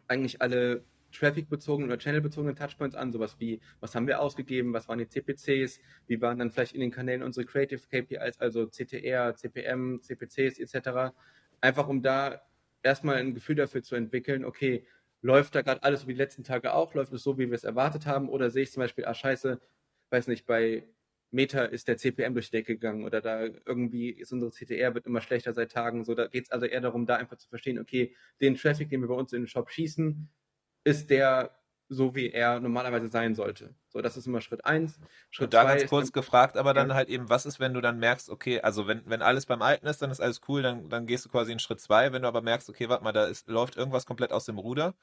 eigentlich 0.09 0.41
alle 0.43 0.85
Traffic-bezogenen 1.13 1.91
oder 1.91 1.99
Channel-bezogenen 1.99 2.57
Touchpoints 2.57 2.97
an, 2.97 3.13
sowas 3.13 3.37
wie, 3.39 3.61
was 3.81 3.95
haben 3.95 4.07
wir 4.07 4.21
ausgegeben, 4.21 4.73
was 4.73 4.89
waren 4.89 4.99
die 4.99 5.09
CPCs, 5.09 5.81
wie 6.07 6.21
waren 6.21 6.39
dann 6.39 6.51
vielleicht 6.51 6.75
in 6.75 6.81
den 6.81 6.91
Kanälen 6.91 7.23
unsere 7.23 7.47
Creative 7.47 7.81
KPIs, 7.81 8.41
also 8.41 8.67
CTR, 8.67 9.35
CPM, 9.37 10.01
CPCs 10.03 10.59
etc. 10.59 11.15
Einfach 11.61 11.89
um 11.89 12.03
da 12.03 12.43
erstmal 12.83 13.17
ein 13.17 13.35
Gefühl 13.35 13.57
dafür 13.57 13.83
zu 13.83 13.95
entwickeln, 13.95 14.45
okay, 14.45 14.87
läuft 15.21 15.55
da 15.55 15.63
gerade 15.63 15.83
alles 15.83 16.03
so 16.03 16.09
wie 16.09 16.15
die 16.15 16.19
letzten 16.19 16.45
Tage 16.45 16.75
auch, 16.75 16.95
läuft 16.95 17.13
es 17.13 17.23
so, 17.23 17.39
wie 17.39 17.49
wir 17.49 17.55
es 17.55 17.65
erwartet 17.65 18.07
haben, 18.07 18.29
oder 18.29 18.51
sehe 18.51 18.65
ich 18.65 18.73
zum 18.73 18.81
Beispiel, 18.81 19.05
ah 19.05 19.15
scheiße, 19.15 19.61
weiß 20.13 20.29
nicht, 20.29 20.47
bei 20.47 20.85
Meta 21.31 21.65
ist 21.65 21.89
der 21.89 21.97
CPM 21.97 22.35
durch 22.35 22.51
die 22.51 22.59
Decke 22.59 22.75
gegangen 22.75 23.05
oder 23.05 23.21
da 23.21 23.47
irgendwie 23.65 24.11
ist 24.11 24.33
unsere 24.33 24.51
CTR 24.51 24.95
wird 24.95 25.07
immer 25.07 25.23
schlechter 25.23 25.55
seit 25.55 25.73
Tagen. 25.73 26.05
So, 26.05 26.15
da 26.15 26.27
geht 26.27 26.45
es 26.45 26.51
also 26.51 26.67
eher 26.67 26.83
darum, 26.83 27.07
da 27.07 27.17
einfach 27.17 27.39
zu 27.39 27.49
verstehen, 27.49 27.79
okay, 27.79 28.15
den 28.41 28.55
Traffic, 28.55 28.91
den 28.91 29.01
wir 29.01 29.09
bei 29.09 29.15
uns 29.15 29.33
in 29.33 29.43
den 29.43 29.49
Shop 29.49 29.71
schießen, 29.71 30.29
ist 30.85 31.11
der 31.11 31.57
so, 31.89 32.15
wie 32.15 32.31
er 32.31 32.61
normalerweise 32.61 33.09
sein 33.09 33.35
sollte. 33.35 33.75
So, 33.89 34.01
das 34.01 34.17
ist 34.17 34.27
immer 34.27 34.41
Schritt 34.41 34.65
eins. 34.65 34.99
Schritt 35.31 35.47
Und 35.47 35.55
da 35.55 35.65
ganz 35.65 35.87
kurz 35.87 36.13
gefragt, 36.13 36.57
aber 36.57 36.75
dann 36.75 36.89
ja. 36.89 36.95
halt 36.95 37.09
eben, 37.09 37.29
was 37.29 37.45
ist, 37.45 37.61
wenn 37.61 37.75
du 37.75 37.81
dann 37.81 37.99
merkst, 37.99 38.31
okay, 38.31 38.61
also 38.61 38.87
wenn, 38.87 39.03
wenn 39.07 39.23
alles 39.23 39.47
beim 39.47 39.63
Alten 39.63 39.87
ist, 39.87 40.01
dann 40.01 40.11
ist 40.11 40.21
alles 40.21 40.41
cool, 40.49 40.63
dann, 40.63 40.89
dann 40.89 41.07
gehst 41.07 41.25
du 41.25 41.29
quasi 41.29 41.53
in 41.53 41.59
Schritt 41.59 41.81
zwei. 41.81 42.13
Wenn 42.13 42.23
du 42.23 42.29
aber 42.29 42.41
merkst, 42.43 42.69
okay, 42.69 42.89
warte 42.89 43.05
mal, 43.05 43.13
da 43.13 43.27
ist, 43.27 43.49
läuft 43.49 43.77
irgendwas 43.77 44.07
komplett 44.07 44.33
aus 44.33 44.47
dem 44.47 44.59
Ruder, 44.59 44.95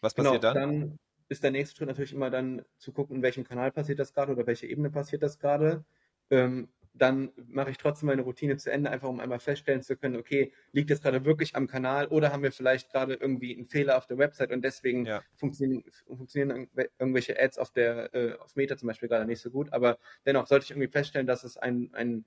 was 0.00 0.14
passiert 0.14 0.42
genau, 0.42 0.54
dann? 0.54 0.80
Dann 0.80 0.98
ist 1.28 1.42
der 1.42 1.50
nächste 1.50 1.76
Schritt 1.76 1.88
natürlich 1.88 2.12
immer 2.12 2.30
dann 2.30 2.64
zu 2.78 2.92
gucken, 2.92 3.16
in 3.16 3.22
welchem 3.22 3.44
Kanal 3.44 3.72
passiert 3.72 3.98
das 3.98 4.12
gerade 4.12 4.32
oder 4.32 4.46
welche 4.46 4.66
Ebene 4.66 4.90
passiert 4.90 5.22
das 5.22 5.38
gerade. 5.38 5.84
Ähm, 6.30 6.68
dann 6.98 7.30
mache 7.48 7.70
ich 7.70 7.78
trotzdem 7.78 8.06
meine 8.06 8.22
Routine 8.22 8.56
zu 8.56 8.70
Ende, 8.72 8.90
einfach 8.90 9.08
um 9.08 9.20
einmal 9.20 9.38
feststellen 9.38 9.82
zu 9.82 9.96
können, 9.96 10.16
okay, 10.16 10.52
liegt 10.72 10.90
das 10.90 11.02
gerade 11.02 11.24
wirklich 11.24 11.54
am 11.54 11.66
Kanal 11.66 12.06
oder 12.08 12.32
haben 12.32 12.42
wir 12.42 12.52
vielleicht 12.52 12.90
gerade 12.90 13.14
irgendwie 13.14 13.54
einen 13.54 13.66
Fehler 13.66 13.98
auf 13.98 14.06
der 14.06 14.18
Website 14.18 14.50
und 14.50 14.62
deswegen 14.62 15.04
ja. 15.04 15.22
funktionieren, 15.34 15.84
funktionieren 16.06 16.68
irgendwelche 16.98 17.38
Ads 17.38 17.58
auf 17.58 17.70
der 17.70 18.14
äh, 18.14 18.32
auf 18.38 18.56
Meta 18.56 18.76
zum 18.76 18.88
Beispiel 18.88 19.08
gerade 19.08 19.26
nicht 19.26 19.40
so 19.40 19.50
gut. 19.50 19.72
Aber 19.72 19.98
dennoch 20.24 20.46
sollte 20.46 20.64
ich 20.64 20.70
irgendwie 20.70 20.88
feststellen, 20.88 21.26
dass 21.26 21.44
es 21.44 21.56
ein, 21.56 21.90
ein 21.92 22.24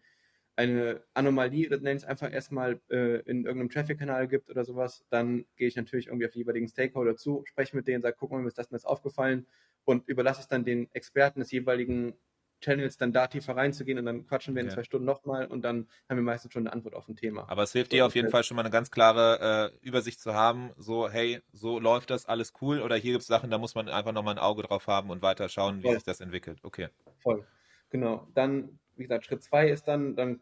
eine 0.60 1.02
Anomalie, 1.14 1.70
das 1.70 1.80
nenne 1.80 1.96
ich 1.96 2.04
es 2.04 2.10
einfach 2.10 2.34
erstmal, 2.34 2.82
äh, 2.90 3.22
in 3.22 3.46
irgendeinem 3.46 3.70
Traffic-Kanal 3.70 4.28
gibt 4.28 4.50
oder 4.50 4.66
sowas, 4.66 5.06
dann 5.10 5.46
gehe 5.56 5.70
ich 5.70 5.78
natürlich 5.78 6.08
irgendwie 6.08 6.26
auf 6.26 6.34
die 6.34 6.40
jeweiligen 6.40 6.68
Stakeholder 6.68 7.16
zu, 7.16 7.44
spreche 7.46 7.78
mit 7.78 7.88
denen, 7.88 8.02
sage, 8.02 8.18
guck 8.20 8.32
mal, 8.32 8.42
mir 8.42 8.50
ist 8.50 8.58
das 8.58 8.68
und 8.68 8.74
das 8.74 8.84
aufgefallen 8.84 9.48
und 9.86 10.06
überlasse 10.10 10.42
es 10.42 10.50
dann 10.50 10.66
den 10.66 10.90
Experten 10.92 11.40
des 11.40 11.52
jeweiligen 11.52 12.14
Channels 12.60 12.98
dann 12.98 13.14
da 13.14 13.28
tiefer 13.28 13.56
reinzugehen 13.56 14.00
und 14.00 14.06
dann 14.06 14.28
quatschen 14.28 14.54
wir 14.54 14.62
in 14.62 14.70
zwei 14.70 14.84
Stunden 14.84 15.06
nochmal 15.06 15.46
und 15.46 15.62
dann 15.62 15.88
haben 16.10 16.18
wir 16.18 16.24
meistens 16.24 16.52
schon 16.52 16.64
eine 16.64 16.74
Antwort 16.74 16.94
auf 16.94 17.08
ein 17.08 17.16
Thema. 17.16 17.50
Aber 17.50 17.64
es 17.64 17.72
hilft 17.72 17.94
dir 17.94 18.06
auf 18.06 18.16
jeden 18.16 18.30
Fall 18.30 18.44
schon 18.44 18.56
mal 18.56 18.64
eine 18.64 18.70
ganz 18.70 18.92
klare 18.92 19.72
äh, 19.82 19.88
Übersicht 19.88 20.20
zu 20.20 20.34
haben, 20.34 20.72
so 20.76 21.10
hey, 21.10 21.42
so 21.54 21.80
läuft 21.80 22.10
das, 22.10 22.26
alles 22.26 22.52
cool 22.60 22.82
oder 22.82 22.98
hier 22.98 23.14
gibt 23.14 23.22
es 23.22 23.28
Sachen, 23.28 23.50
da 23.50 23.58
muss 23.58 23.76
man 23.76 23.88
einfach 23.88 24.12
nochmal 24.12 24.36
ein 24.36 24.40
Auge 24.40 24.64
drauf 24.64 24.88
haben 24.88 25.10
und 25.10 25.22
weiter 25.22 25.48
schauen, 25.48 25.80
wie 25.80 25.84
Voll. 25.84 25.94
sich 25.94 26.04
das 26.04 26.20
entwickelt. 26.20 26.60
Okay. 26.64 26.90
Voll. 27.20 27.48
Genau. 27.92 28.28
Dann, 28.34 28.78
wie 28.98 29.04
gesagt, 29.04 29.26
Schritt 29.26 29.42
zwei 29.42 29.70
ist 29.70 29.88
dann, 29.88 30.18
dann 30.18 30.42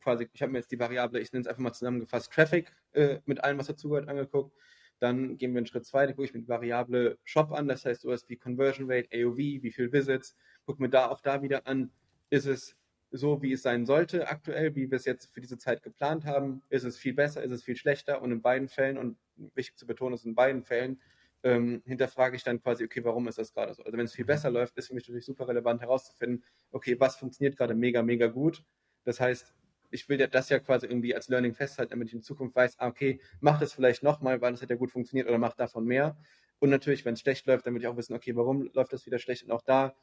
quasi, 0.00 0.28
ich 0.32 0.42
habe 0.42 0.52
mir 0.52 0.58
jetzt 0.58 0.70
die 0.72 0.78
Variable, 0.78 1.20
ich 1.20 1.32
nenne 1.32 1.42
es 1.42 1.46
einfach 1.46 1.62
mal 1.62 1.72
zusammengefasst, 1.72 2.32
Traffic 2.32 2.72
äh, 2.92 3.20
mit 3.26 3.42
allem, 3.42 3.58
was 3.58 3.66
dazugehört, 3.66 4.08
angeguckt. 4.08 4.56
Dann 5.00 5.36
gehen 5.36 5.52
wir 5.52 5.58
einen 5.58 5.66
Schritt 5.66 5.84
zwei, 5.84 6.06
dann 6.06 6.14
gucke 6.14 6.26
ich 6.26 6.34
mir 6.34 6.40
die 6.40 6.48
Variable 6.48 7.18
Shop 7.24 7.52
an, 7.52 7.68
das 7.68 7.84
heißt 7.84 8.02
sowas 8.02 8.28
wie 8.28 8.36
Conversion 8.36 8.90
Rate, 8.90 9.08
AOV, 9.12 9.36
wie 9.36 9.72
viel 9.72 9.92
Visits, 9.92 10.36
gucke 10.64 10.80
mir 10.80 10.88
da 10.88 11.08
auch 11.08 11.20
da 11.20 11.42
wieder 11.42 11.66
an, 11.66 11.90
ist 12.30 12.46
es 12.46 12.76
so, 13.10 13.42
wie 13.42 13.52
es 13.52 13.62
sein 13.62 13.86
sollte 13.86 14.28
aktuell, 14.28 14.74
wie 14.74 14.90
wir 14.90 14.96
es 14.96 15.04
jetzt 15.04 15.32
für 15.32 15.40
diese 15.40 15.58
Zeit 15.58 15.82
geplant 15.82 16.24
haben, 16.24 16.62
ist 16.68 16.84
es 16.84 16.98
viel 16.98 17.14
besser, 17.14 17.42
ist 17.42 17.52
es 17.52 17.62
viel 17.62 17.76
schlechter 17.76 18.22
und 18.22 18.32
in 18.32 18.42
beiden 18.42 18.68
Fällen, 18.68 18.98
und 18.98 19.16
wichtig 19.54 19.76
zu 19.76 19.86
betonen 19.86 20.14
ist 20.14 20.24
in 20.24 20.34
beiden 20.34 20.62
Fällen, 20.64 21.00
ähm, 21.44 21.82
hinterfrage 21.84 22.36
ich 22.36 22.42
dann 22.42 22.60
quasi, 22.60 22.84
okay, 22.84 23.04
warum 23.04 23.28
ist 23.28 23.38
das 23.38 23.52
gerade 23.52 23.74
so? 23.74 23.84
Also 23.84 23.96
wenn 23.96 24.06
es 24.06 24.14
viel 24.14 24.24
besser 24.24 24.50
läuft, 24.50 24.76
ist 24.78 24.88
für 24.88 24.94
mich 24.94 25.06
natürlich 25.06 25.26
super 25.26 25.46
relevant 25.46 25.80
herauszufinden, 25.80 26.42
okay, 26.72 26.98
was 26.98 27.16
funktioniert 27.16 27.56
gerade 27.56 27.74
mega, 27.74 28.02
mega 28.02 28.26
gut. 28.26 28.64
Das 29.04 29.20
heißt, 29.20 29.54
ich 29.94 30.08
will 30.08 30.18
das 30.18 30.48
ja 30.48 30.58
quasi 30.58 30.86
irgendwie 30.86 31.14
als 31.14 31.28
Learning 31.28 31.54
festhalten, 31.54 31.90
damit 31.90 32.08
ich 32.08 32.14
in 32.14 32.22
Zukunft 32.22 32.56
weiß, 32.56 32.78
ah, 32.78 32.88
okay, 32.88 33.20
mach 33.40 33.58
das 33.60 33.72
vielleicht 33.72 34.02
nochmal, 34.02 34.40
weil 34.40 34.52
das 34.52 34.60
hat 34.60 34.70
ja 34.70 34.76
gut 34.76 34.90
funktioniert 34.90 35.28
oder 35.28 35.38
mach 35.38 35.54
davon 35.54 35.84
mehr. 35.84 36.16
Und 36.58 36.70
natürlich, 36.70 37.04
wenn 37.04 37.14
es 37.14 37.20
schlecht 37.20 37.46
läuft, 37.46 37.66
dann 37.66 37.74
will 37.74 37.80
ich 37.80 37.86
auch 37.86 37.96
wissen, 37.96 38.14
okay, 38.14 38.34
warum 38.36 38.70
läuft 38.72 38.92
das 38.92 39.06
wieder 39.06 39.18
schlecht? 39.18 39.44
Und 39.44 39.52
auch 39.52 39.62
da 39.62 39.94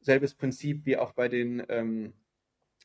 selbes 0.00 0.34
Prinzip 0.34 0.84
wie 0.84 0.96
auch 0.96 1.12
bei 1.12 1.28
den, 1.28 1.64
ähm, 1.68 2.12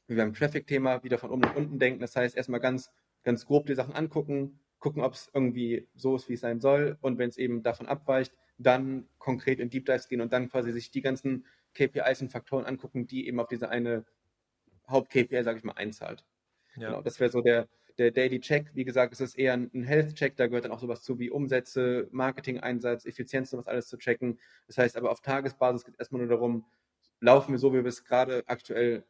wie 0.08 0.16
beim 0.16 0.34
Traffic-Thema, 0.34 1.04
wieder 1.04 1.18
von 1.18 1.32
oben 1.32 1.42
nach 1.42 1.56
unten 1.56 1.80
denken. 1.80 2.00
Das 2.00 2.16
heißt, 2.16 2.36
erstmal 2.36 2.60
ganz, 2.60 2.92
ganz 3.24 3.46
grob 3.46 3.66
die 3.66 3.76
Sachen 3.76 3.94
angucken, 3.94 4.60
gucken, 4.80 5.02
ob 5.02 5.14
es 5.14 5.30
irgendwie 5.34 5.88
so 5.96 6.16
ist, 6.16 6.30
wie 6.30 6.34
es 6.34 6.42
sein 6.42 6.60
soll. 6.60 6.98
Und 7.02 7.18
wenn 7.18 7.30
es 7.30 7.38
eben 7.38 7.64
davon 7.64 7.88
abweicht, 7.88 8.34
dann 8.58 9.08
konkret 9.18 9.60
in 9.60 9.70
Deep 9.70 9.86
Dives 9.86 10.08
gehen 10.08 10.22
und 10.22 10.34
dann 10.34 10.50
quasi 10.50 10.72
sich 10.72 10.92
die 10.92 11.02
ganzen 11.02 11.46
KPIs 11.74 12.22
und 12.22 12.32
Faktoren 12.32 12.66
angucken, 12.66 13.08
die 13.08 13.28
eben 13.28 13.40
auf 13.40 13.48
diese 13.48 13.70
eine 13.70 14.06
Haupt-KPI, 14.88 15.44
sage 15.44 15.58
ich 15.58 15.64
mal, 15.64 15.74
einzahlt. 15.74 16.26
Ja. 16.76 16.90
Genau, 16.90 17.02
das 17.02 17.20
wäre 17.20 17.32
so 17.32 17.42
der, 17.42 17.68
der 17.98 18.12
Daily 18.12 18.40
Check. 18.40 18.72
Wie 18.74 18.86
gesagt, 18.86 19.14
es 19.14 19.22
ist 19.22 19.38
eher 19.38 19.54
ein 19.54 19.84
Health-Check, 19.84 20.36
da 20.38 20.48
gehört 20.48 20.66
dann 20.66 20.72
auch 20.72 20.80
sowas 20.80 21.04
zu 21.04 21.20
wie 21.20 21.30
Umsätze, 21.30 22.08
Marketing-Einsatz, 22.12 23.06
Effizienz, 23.06 23.52
sowas 23.52 23.68
alles 23.68 23.88
zu 23.88 23.98
checken. 23.98 24.40
Das 24.68 24.78
heißt 24.78 24.98
aber 24.98 25.12
auf 25.12 25.22
Tagesbasis 25.22 25.86
geht 25.86 25.96
es 25.96 26.00
erstmal 26.00 26.22
nur 26.22 26.30
darum, 26.30 26.66
laufen 27.20 27.52
wir 27.52 27.60
so, 27.60 27.74
wie 27.74 27.84
wir 27.84 27.86
es 27.86 28.04
gerade 28.04 28.44
aktuell 28.48 29.04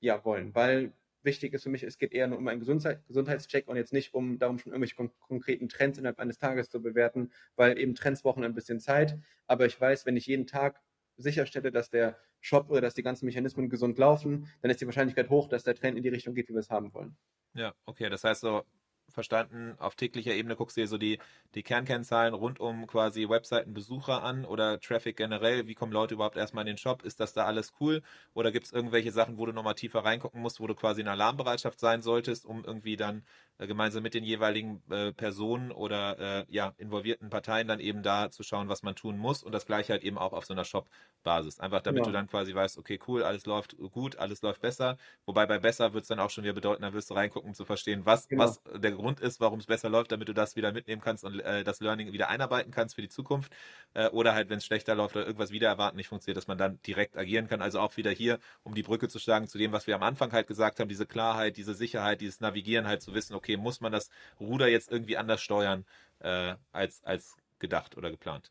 ja 0.00 0.24
wollen. 0.24 0.54
Weil 0.54 0.92
wichtig 1.22 1.52
ist 1.52 1.64
für 1.64 1.70
mich, 1.70 1.82
es 1.82 1.98
geht 1.98 2.12
eher 2.12 2.26
nur 2.26 2.38
um 2.38 2.48
einen 2.48 2.60
Gesundheit, 2.60 3.06
Gesundheitscheck 3.06 3.68
und 3.68 3.76
jetzt 3.76 3.92
nicht 3.92 4.14
um 4.14 4.38
darum, 4.38 4.58
schon 4.58 4.72
irgendwelche 4.72 4.96
kon 4.96 5.10
konkreten 5.20 5.68
Trends 5.68 5.98
innerhalb 5.98 6.18
eines 6.20 6.38
Tages 6.38 6.70
zu 6.70 6.80
bewerten, 6.80 7.30
weil 7.56 7.78
eben 7.78 7.94
Trends 7.94 8.22
brauchen 8.22 8.44
ein 8.44 8.54
bisschen 8.54 8.80
Zeit. 8.80 9.18
Aber 9.46 9.66
ich 9.66 9.80
weiß, 9.80 10.06
wenn 10.06 10.16
ich 10.16 10.26
jeden 10.26 10.46
Tag 10.46 10.80
sicherstelle, 11.18 11.70
dass 11.70 11.90
der 11.90 12.18
Shop 12.40 12.70
oder 12.70 12.80
dass 12.80 12.94
die 12.94 13.02
ganzen 13.02 13.26
Mechanismen 13.26 13.68
gesund 13.68 13.98
laufen, 13.98 14.48
dann 14.62 14.70
ist 14.70 14.80
die 14.80 14.86
Wahrscheinlichkeit 14.86 15.28
hoch, 15.28 15.48
dass 15.48 15.64
der 15.64 15.74
Trend 15.74 15.96
in 15.96 16.02
die 16.02 16.08
Richtung 16.08 16.34
geht, 16.34 16.48
wie 16.48 16.54
wir 16.54 16.60
es 16.60 16.70
haben 16.70 16.94
wollen. 16.94 17.16
Ja, 17.54 17.74
okay. 17.84 18.08
Das 18.08 18.24
heißt 18.24 18.40
so, 18.40 18.62
verstanden, 19.10 19.74
auf 19.78 19.94
täglicher 19.94 20.32
Ebene 20.32 20.56
guckst 20.56 20.76
du 20.76 20.82
dir 20.82 20.88
so 20.88 20.98
die, 20.98 21.18
die 21.54 21.62
Kernkennzahlen 21.62 22.34
rund 22.34 22.60
um 22.60 22.86
quasi 22.86 23.28
Webseitenbesucher 23.28 24.22
an 24.22 24.44
oder 24.44 24.80
Traffic 24.80 25.16
generell. 25.16 25.66
Wie 25.66 25.74
kommen 25.74 25.92
Leute 25.92 26.14
überhaupt 26.14 26.36
erstmal 26.36 26.62
in 26.62 26.74
den 26.74 26.78
Shop? 26.78 27.02
Ist 27.02 27.20
das 27.20 27.32
da 27.32 27.44
alles 27.44 27.72
cool? 27.80 28.02
Oder 28.34 28.52
gibt 28.52 28.66
es 28.66 28.72
irgendwelche 28.72 29.12
Sachen, 29.12 29.38
wo 29.38 29.46
du 29.46 29.52
nochmal 29.52 29.74
tiefer 29.74 30.04
reingucken 30.04 30.40
musst, 30.40 30.60
wo 30.60 30.66
du 30.66 30.74
quasi 30.74 31.00
in 31.00 31.08
Alarmbereitschaft 31.08 31.80
sein 31.80 32.02
solltest, 32.02 32.46
um 32.46 32.64
irgendwie 32.64 32.96
dann 32.96 33.22
äh, 33.58 33.66
gemeinsam 33.66 34.04
mit 34.04 34.14
den 34.14 34.22
jeweiligen 34.22 34.82
äh, 34.88 35.12
Personen 35.12 35.72
oder 35.72 36.18
äh, 36.18 36.44
ja, 36.48 36.74
involvierten 36.78 37.28
Parteien 37.28 37.66
dann 37.66 37.80
eben 37.80 38.02
da 38.04 38.30
zu 38.30 38.44
schauen, 38.44 38.68
was 38.68 38.84
man 38.84 38.94
tun 38.94 39.18
muss 39.18 39.42
und 39.42 39.52
das 39.52 39.66
gleiche 39.66 39.92
halt 39.92 40.04
eben 40.04 40.16
auch 40.16 40.32
auf 40.32 40.46
so 40.46 40.54
einer 40.54 40.64
Shop-Basis. 40.64 41.58
Einfach 41.58 41.82
damit 41.82 42.00
ja. 42.00 42.04
du 42.04 42.12
dann 42.12 42.28
quasi 42.28 42.54
weißt, 42.54 42.78
okay, 42.78 43.00
cool, 43.08 43.24
alles 43.24 43.46
läuft 43.46 43.76
gut, 43.76 44.16
alles 44.16 44.42
läuft 44.42 44.60
besser. 44.60 44.96
Wobei 45.26 45.46
bei 45.46 45.58
besser 45.58 45.92
wird 45.92 46.02
es 46.02 46.08
dann 46.08 46.20
auch 46.20 46.30
schon 46.30 46.44
wieder 46.44 46.54
bedeuten, 46.54 46.82
da 46.82 46.92
wirst 46.92 47.10
du 47.10 47.14
reingucken, 47.14 47.48
um 47.48 47.54
zu 47.54 47.64
verstehen, 47.64 48.06
was, 48.06 48.28
genau. 48.28 48.44
was 48.44 48.62
der 48.76 48.92
Grund 48.98 49.20
ist, 49.20 49.40
warum 49.40 49.58
es 49.58 49.66
besser 49.66 49.88
läuft, 49.88 50.12
damit 50.12 50.28
du 50.28 50.34
das 50.34 50.56
wieder 50.56 50.72
mitnehmen 50.72 51.00
kannst 51.00 51.24
und 51.24 51.40
äh, 51.40 51.64
das 51.64 51.80
Learning 51.80 52.12
wieder 52.12 52.28
einarbeiten 52.28 52.70
kannst 52.70 52.94
für 52.96 53.02
die 53.02 53.08
Zukunft. 53.08 53.54
Äh, 53.94 54.08
oder 54.08 54.34
halt, 54.34 54.50
wenn 54.50 54.58
es 54.58 54.66
schlechter 54.66 54.94
läuft 54.94 55.16
oder 55.16 55.26
irgendwas 55.26 55.50
wieder 55.50 55.68
erwarten 55.68 55.96
nicht 55.96 56.08
funktioniert, 56.08 56.36
dass 56.36 56.48
man 56.48 56.58
dann 56.58 56.80
direkt 56.82 57.16
agieren 57.16 57.46
kann. 57.48 57.62
Also 57.62 57.80
auch 57.80 57.96
wieder 57.96 58.10
hier, 58.10 58.38
um 58.62 58.74
die 58.74 58.82
Brücke 58.82 59.08
zu 59.08 59.18
schlagen 59.18 59.48
zu 59.48 59.56
dem, 59.56 59.72
was 59.72 59.86
wir 59.86 59.94
am 59.94 60.02
Anfang 60.02 60.32
halt 60.32 60.46
gesagt 60.46 60.80
haben, 60.80 60.88
diese 60.88 61.06
Klarheit, 61.06 61.56
diese 61.56 61.74
Sicherheit, 61.74 62.20
dieses 62.20 62.40
Navigieren 62.40 62.86
halt 62.86 63.00
zu 63.00 63.14
wissen, 63.14 63.34
okay, 63.34 63.56
muss 63.56 63.80
man 63.80 63.92
das 63.92 64.10
Ruder 64.38 64.68
jetzt 64.68 64.92
irgendwie 64.92 65.16
anders 65.16 65.40
steuern 65.40 65.86
äh, 66.18 66.54
als, 66.72 67.02
als 67.04 67.36
gedacht 67.58 67.96
oder 67.96 68.10
geplant. 68.10 68.50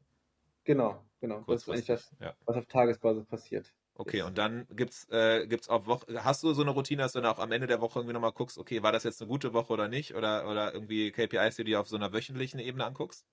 Genau, 0.64 1.02
genau. 1.22 1.44
Das 1.48 1.64
ist 1.64 1.70
eigentlich 1.70 1.86
das, 1.86 2.12
ja. 2.20 2.34
was 2.46 2.58
auf 2.58 2.66
Tagesbasis 2.66 3.26
passiert. 3.26 3.74
Okay, 4.00 4.22
und 4.22 4.38
dann 4.38 4.68
gibt's 4.76 5.08
äh, 5.10 5.48
gibt's 5.48 5.70
auch 5.70 5.88
Woche, 5.88 6.24
hast 6.24 6.44
du 6.44 6.54
so 6.54 6.62
eine 6.62 6.70
Routine, 6.72 7.02
dass 7.02 7.14
du 7.14 7.20
dann 7.22 7.32
auch 7.34 7.40
am 7.40 7.52
Ende 7.52 7.66
der 7.68 7.82
Woche 7.82 8.00
irgendwie 8.00 8.14
nochmal 8.14 8.32
guckst, 8.32 8.58
okay, 8.60 8.84
war 8.84 8.92
das 8.92 9.04
jetzt 9.04 9.22
eine 9.22 9.28
gute 9.28 9.54
Woche 9.54 9.74
oder 9.74 9.88
nicht? 9.88 10.14
Oder, 10.16 10.48
oder 10.50 10.74
irgendwie 10.74 11.12
KPIs, 11.12 11.56
die 11.56 11.64
du 11.64 11.70
dir 11.72 11.82
auf 11.82 11.88
so 11.90 11.96
einer 11.96 12.14
wöchentlichen 12.14 12.60
Ebene 12.60 12.86
anguckst? 12.86 13.26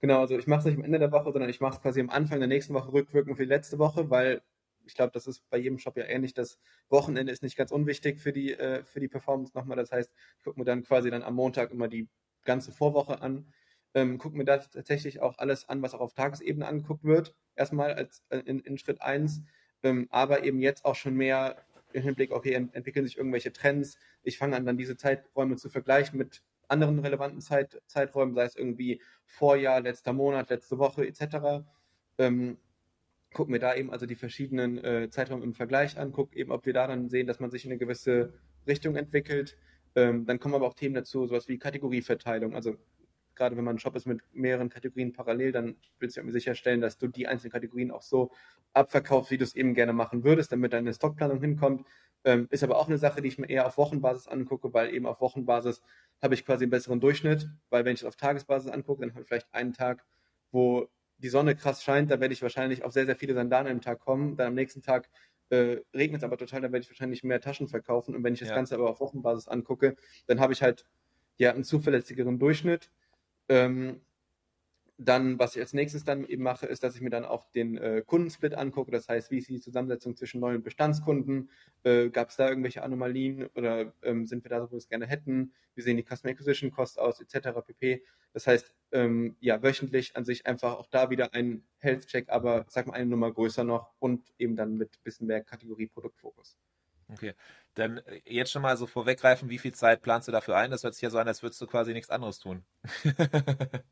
Genau, 0.00 0.20
also 0.20 0.38
ich 0.38 0.46
mache 0.46 0.60
es 0.60 0.64
nicht 0.66 0.76
am 0.76 0.84
Ende 0.84 0.98
der 0.98 1.10
Woche, 1.12 1.32
sondern 1.32 1.50
ich 1.50 1.60
mache 1.60 1.76
es 1.76 1.80
quasi 1.82 2.00
am 2.00 2.10
Anfang 2.10 2.38
der 2.38 2.48
nächsten 2.48 2.74
Woche 2.74 2.92
rückwirkend 2.92 3.36
für 3.36 3.42
die 3.42 3.48
letzte 3.48 3.78
Woche, 3.78 4.10
weil 4.10 4.42
ich 4.84 4.94
glaube, 4.94 5.10
das 5.12 5.26
ist 5.26 5.48
bei 5.50 5.58
jedem 5.58 5.78
Shop 5.78 5.96
ja 5.96 6.04
ähnlich. 6.04 6.34
Das 6.34 6.58
Wochenende 6.88 7.32
ist 7.32 7.42
nicht 7.42 7.56
ganz 7.56 7.72
unwichtig 7.72 8.20
für 8.20 8.32
die, 8.32 8.52
äh, 8.54 8.84
für 8.84 9.00
die 9.00 9.08
Performance 9.08 9.52
nochmal. 9.56 9.76
Das 9.76 9.92
heißt, 9.92 10.10
ich 10.38 10.44
gucke 10.44 10.58
mir 10.58 10.64
dann 10.64 10.82
quasi 10.84 11.10
dann 11.10 11.22
am 11.22 11.34
Montag 11.34 11.72
immer 11.72 11.88
die 11.88 12.08
ganze 12.44 12.72
Vorwoche 12.72 13.20
an. 13.20 13.52
Ähm, 13.94 14.18
gucke 14.18 14.36
mir 14.36 14.44
da 14.44 14.58
tatsächlich 14.58 15.20
auch 15.20 15.38
alles 15.38 15.68
an, 15.68 15.82
was 15.82 15.94
auch 15.94 16.00
auf 16.00 16.14
Tagesebene 16.14 16.66
angeguckt 16.66 17.04
wird. 17.04 17.34
Erstmal 17.54 17.94
als 17.94 18.22
äh, 18.30 18.38
in, 18.38 18.60
in 18.60 18.78
Schritt 18.78 19.02
1. 19.02 19.42
Ähm, 19.82 20.08
aber 20.10 20.44
eben 20.44 20.60
jetzt 20.60 20.84
auch 20.84 20.94
schon 20.94 21.14
mehr 21.14 21.64
im 21.92 22.02
Hinblick, 22.02 22.32
okay, 22.32 22.52
ent 22.52 22.74
entwickeln 22.74 23.06
sich 23.06 23.16
irgendwelche 23.16 23.52
Trends. 23.52 23.98
Ich 24.22 24.38
fange 24.38 24.56
an, 24.56 24.66
dann 24.66 24.76
diese 24.76 24.96
Zeiträume 24.96 25.56
zu 25.56 25.70
vergleichen 25.70 26.18
mit 26.18 26.42
anderen 26.68 26.98
relevanten 26.98 27.40
Zeit, 27.40 27.80
Zeiträumen, 27.86 28.34
sei 28.34 28.44
es 28.44 28.56
irgendwie 28.56 29.00
Vorjahr, 29.24 29.80
letzter 29.80 30.12
Monat, 30.12 30.50
letzte 30.50 30.78
Woche 30.78 31.06
etc. 31.06 31.64
Ähm, 32.18 32.58
gucken 33.32 33.52
wir 33.54 33.60
da 33.60 33.74
eben 33.74 33.90
also 33.90 34.06
die 34.06 34.16
verschiedenen 34.16 34.82
äh, 34.84 35.10
Zeiträume 35.10 35.44
im 35.44 35.54
Vergleich 35.54 35.98
an, 35.98 36.12
gucken 36.12 36.36
eben, 36.36 36.50
ob 36.50 36.66
wir 36.66 36.72
da 36.72 36.86
dann 36.86 37.08
sehen, 37.08 37.26
dass 37.26 37.40
man 37.40 37.50
sich 37.50 37.64
in 37.64 37.70
eine 37.70 37.78
gewisse 37.78 38.34
Richtung 38.66 38.96
entwickelt. 38.96 39.56
Ähm, 39.94 40.26
dann 40.26 40.38
kommen 40.38 40.54
aber 40.54 40.66
auch 40.66 40.74
Themen 40.74 40.94
dazu, 40.94 41.26
sowas 41.26 41.48
wie 41.48 41.58
Kategorieverteilung. 41.58 42.54
Also 42.54 42.76
gerade 43.38 43.56
wenn 43.56 43.64
man 43.64 43.76
ein 43.76 43.78
Shop 43.78 43.96
ist 43.96 44.06
mit 44.06 44.20
mehreren 44.32 44.68
Kategorien 44.68 45.12
parallel, 45.14 45.52
dann 45.52 45.76
willst 45.98 46.16
du 46.16 46.20
irgendwie 46.20 46.34
sicherstellen, 46.34 46.80
dass 46.82 46.98
du 46.98 47.06
die 47.06 47.26
einzelnen 47.26 47.52
Kategorien 47.52 47.90
auch 47.90 48.02
so 48.02 48.30
abverkaufst, 48.74 49.30
wie 49.30 49.38
du 49.38 49.44
es 49.44 49.56
eben 49.56 49.72
gerne 49.74 49.94
machen 49.94 50.24
würdest, 50.24 50.52
damit 50.52 50.74
deine 50.74 50.92
Stockplanung 50.92 51.40
hinkommt. 51.40 51.86
Ähm, 52.24 52.48
ist 52.50 52.64
aber 52.64 52.76
auch 52.76 52.88
eine 52.88 52.98
Sache, 52.98 53.22
die 53.22 53.28
ich 53.28 53.38
mir 53.38 53.48
eher 53.48 53.66
auf 53.66 53.78
Wochenbasis 53.78 54.28
angucke, 54.28 54.74
weil 54.74 54.92
eben 54.92 55.06
auf 55.06 55.20
Wochenbasis 55.20 55.80
habe 56.20 56.34
ich 56.34 56.44
quasi 56.44 56.64
einen 56.64 56.70
besseren 56.70 57.00
Durchschnitt, 57.00 57.48
weil 57.70 57.84
wenn 57.84 57.94
ich 57.94 58.00
es 58.00 58.06
auf 58.06 58.16
Tagesbasis 58.16 58.70
angucke, 58.70 59.02
dann 59.02 59.12
habe 59.12 59.22
ich 59.22 59.28
vielleicht 59.28 59.54
einen 59.54 59.72
Tag, 59.72 60.04
wo 60.50 60.88
die 61.18 61.28
Sonne 61.28 61.56
krass 61.56 61.82
scheint, 61.82 62.10
da 62.10 62.20
werde 62.20 62.34
ich 62.34 62.42
wahrscheinlich 62.42 62.84
auf 62.84 62.92
sehr, 62.92 63.06
sehr 63.06 63.16
viele 63.16 63.34
Sandalen 63.34 63.68
im 63.68 63.80
Tag 63.80 64.00
kommen. 64.00 64.36
Dann 64.36 64.48
am 64.48 64.54
nächsten 64.54 64.82
Tag 64.82 65.08
äh, 65.50 65.78
regnet 65.94 66.20
es 66.20 66.24
aber 66.24 66.36
total, 66.36 66.60
dann 66.60 66.72
werde 66.72 66.84
ich 66.84 66.90
wahrscheinlich 66.90 67.24
mehr 67.24 67.40
Taschen 67.40 67.68
verkaufen. 67.68 68.14
Und 68.14 68.24
wenn 68.24 68.34
ich 68.34 68.40
das 68.40 68.50
ja. 68.50 68.54
Ganze 68.54 68.74
aber 68.74 68.90
auf 68.90 69.00
Wochenbasis 69.00 69.48
angucke, 69.48 69.96
dann 70.26 70.40
habe 70.40 70.52
ich 70.52 70.62
halt 70.62 70.84
ja 71.36 71.52
einen 71.52 71.64
zuverlässigeren 71.64 72.38
Durchschnitt. 72.38 72.90
Ähm, 73.48 74.00
dann, 75.00 75.38
was 75.38 75.54
ich 75.54 75.62
als 75.62 75.72
nächstes 75.72 76.04
dann 76.04 76.26
eben 76.26 76.42
mache, 76.42 76.66
ist, 76.66 76.82
dass 76.82 76.96
ich 76.96 77.00
mir 77.00 77.10
dann 77.10 77.24
auch 77.24 77.44
den 77.52 77.78
äh, 77.78 78.02
Kundensplit 78.04 78.54
angucke. 78.54 78.90
Das 78.90 79.08
heißt, 79.08 79.30
wie 79.30 79.38
ist 79.38 79.48
die 79.48 79.60
Zusammensetzung 79.60 80.16
zwischen 80.16 80.40
neuen 80.40 80.62
Bestandskunden? 80.64 81.50
Äh, 81.84 82.10
Gab 82.10 82.30
es 82.30 82.36
da 82.36 82.48
irgendwelche 82.48 82.82
Anomalien 82.82 83.46
oder 83.54 83.92
ähm, 84.02 84.26
sind 84.26 84.44
wir 84.44 84.50
da 84.50 84.60
wo 84.60 84.72
wir 84.72 84.78
es 84.78 84.88
gerne 84.88 85.06
hätten? 85.06 85.52
Wie 85.76 85.82
sehen 85.82 85.96
die 85.96 86.02
Customer 86.02 86.32
Acquisition 86.32 86.72
Costs 86.72 86.98
aus, 86.98 87.20
etc. 87.20 87.60
pp. 87.64 88.02
Das 88.32 88.48
heißt, 88.48 88.74
ähm, 88.90 89.36
ja, 89.38 89.62
wöchentlich 89.62 90.16
an 90.16 90.24
sich 90.24 90.46
einfach 90.46 90.74
auch 90.76 90.88
da 90.88 91.10
wieder 91.10 91.32
ein 91.32 91.62
Health 91.78 92.08
Check, 92.08 92.28
aber 92.28 92.66
sag 92.68 92.88
mal 92.88 92.94
eine 92.94 93.06
Nummer 93.06 93.32
größer 93.32 93.62
noch 93.62 93.92
und 94.00 94.34
eben 94.38 94.56
dann 94.56 94.76
mit 94.76 94.96
ein 94.96 95.02
bisschen 95.04 95.28
mehr 95.28 95.44
Kategorie 95.44 95.86
Produktfokus. 95.86 96.58
Okay, 97.10 97.34
dann 97.74 97.98
äh, 97.98 98.20
jetzt 98.24 98.52
schon 98.52 98.62
mal 98.62 98.76
so 98.76 98.86
vorweggreifen, 98.86 99.48
wie 99.48 99.58
viel 99.58 99.72
Zeit 99.74 100.02
planst 100.02 100.28
du 100.28 100.32
dafür 100.32 100.56
ein? 100.56 100.70
Das 100.70 100.84
hört 100.84 100.94
sich 100.94 101.02
ja 101.02 101.10
so 101.10 101.18
an, 101.18 101.28
als 101.28 101.42
würdest 101.42 101.60
du 101.60 101.66
quasi 101.66 101.92
nichts 101.92 102.10
anderes 102.10 102.38
tun. 102.38 102.64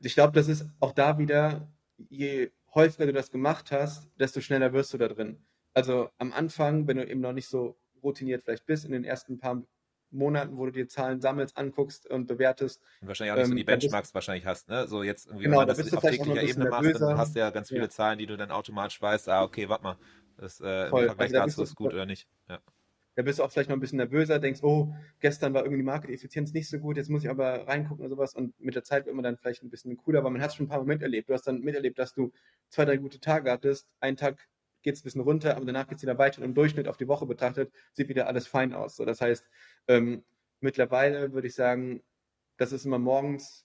ich 0.00 0.14
glaube, 0.14 0.32
das 0.32 0.48
ist 0.48 0.66
auch 0.80 0.92
da 0.92 1.18
wieder, 1.18 1.68
je 2.10 2.50
häufiger 2.74 3.06
du 3.06 3.12
das 3.12 3.30
gemacht 3.30 3.72
hast, 3.72 4.10
desto 4.18 4.40
schneller 4.40 4.72
wirst 4.72 4.92
du 4.92 4.98
da 4.98 5.08
drin. 5.08 5.44
Also 5.72 6.10
am 6.18 6.32
Anfang, 6.32 6.86
wenn 6.86 6.98
du 6.98 7.06
eben 7.06 7.20
noch 7.20 7.32
nicht 7.32 7.48
so 7.48 7.76
routiniert 8.02 8.44
vielleicht 8.44 8.66
bist, 8.66 8.84
in 8.84 8.92
den 8.92 9.04
ersten 9.04 9.38
paar 9.38 9.62
Monaten, 10.10 10.56
wo 10.56 10.66
du 10.66 10.72
dir 10.72 10.88
Zahlen 10.88 11.20
sammelst, 11.20 11.56
anguckst 11.56 12.06
und 12.06 12.26
bewertest. 12.26 12.80
Und 13.00 13.08
wahrscheinlich 13.08 13.32
auch 13.32 13.36
nicht 13.36 13.46
ähm, 13.46 13.50
so 13.50 13.56
die 13.56 13.64
Benchmarks 13.64 14.08
bist, 14.08 14.14
wahrscheinlich 14.14 14.46
hast, 14.46 14.68
ne? 14.68 14.86
So 14.86 15.02
jetzt 15.02 15.26
irgendwie, 15.26 15.44
genau, 15.44 15.60
wenn 15.60 15.66
man 15.66 15.76
das 15.76 15.92
auf 15.92 16.02
täglicher 16.02 16.42
Ebene 16.42 16.70
machst, 16.70 17.00
dann 17.00 17.18
hast 17.18 17.34
du 17.34 17.40
ja 17.40 17.50
ganz 17.50 17.68
viele 17.68 17.82
ja. 17.82 17.88
Zahlen, 17.88 18.18
die 18.18 18.26
du 18.26 18.36
dann 18.36 18.50
automatisch 18.50 19.00
weißt, 19.02 19.28
ah, 19.28 19.42
okay, 19.42 19.68
warte 19.68 19.82
mal, 19.82 19.96
das 20.36 20.60
äh, 20.60 20.86
im 20.86 20.90
Vergleich 20.90 21.20
also, 21.20 21.34
dazu 21.34 21.62
ist 21.62 21.74
gut 21.74 21.92
oder 21.92 22.06
nicht. 22.06 22.28
Ja 22.48 22.60
da 23.14 23.22
bist 23.22 23.38
du 23.38 23.44
auch 23.44 23.50
vielleicht 23.50 23.68
noch 23.68 23.76
ein 23.76 23.80
bisschen 23.80 23.98
nervöser, 23.98 24.38
denkst, 24.38 24.62
oh, 24.62 24.92
gestern 25.20 25.54
war 25.54 25.62
irgendwie 25.62 25.78
die 25.78 25.84
Market-Effizienz 25.84 26.52
nicht 26.52 26.68
so 26.68 26.78
gut, 26.78 26.96
jetzt 26.96 27.10
muss 27.10 27.22
ich 27.22 27.30
aber 27.30 27.66
reingucken 27.66 28.04
oder 28.04 28.10
sowas 28.10 28.34
und 28.34 28.58
mit 28.60 28.74
der 28.74 28.82
Zeit 28.82 29.06
wird 29.06 29.14
man 29.14 29.22
dann 29.22 29.36
vielleicht 29.36 29.62
ein 29.62 29.70
bisschen 29.70 29.96
cooler, 29.96 30.24
weil 30.24 30.32
man 30.32 30.42
hat 30.42 30.50
es 30.50 30.56
schon 30.56 30.66
ein 30.66 30.68
paar 30.68 30.78
Mal 30.78 30.86
miterlebt. 30.86 31.28
Du 31.28 31.34
hast 31.34 31.46
dann 31.46 31.60
miterlebt, 31.60 31.98
dass 31.98 32.12
du 32.12 32.32
zwei, 32.68 32.84
drei 32.84 32.96
gute 32.96 33.20
Tage 33.20 33.50
hattest, 33.50 33.88
einen 34.00 34.16
Tag 34.16 34.48
geht 34.82 34.94
es 34.94 35.00
ein 35.00 35.04
bisschen 35.04 35.20
runter, 35.22 35.56
aber 35.56 35.64
danach 35.64 35.86
geht 35.86 35.98
es 35.98 36.02
wieder 36.02 36.18
weiter 36.18 36.38
und 36.38 36.44
im 36.44 36.54
Durchschnitt 36.54 36.88
auf 36.88 36.96
die 36.96 37.08
Woche 37.08 37.24
betrachtet 37.24 37.72
sieht 37.92 38.08
wieder 38.08 38.26
alles 38.26 38.46
fein 38.46 38.74
aus. 38.74 38.96
So, 38.96 39.04
das 39.04 39.20
heißt, 39.20 39.48
ähm, 39.88 40.24
mittlerweile 40.60 41.32
würde 41.32 41.46
ich 41.46 41.54
sagen, 41.54 42.02
das 42.58 42.72
ist 42.72 42.84
immer 42.84 42.98
morgens 42.98 43.63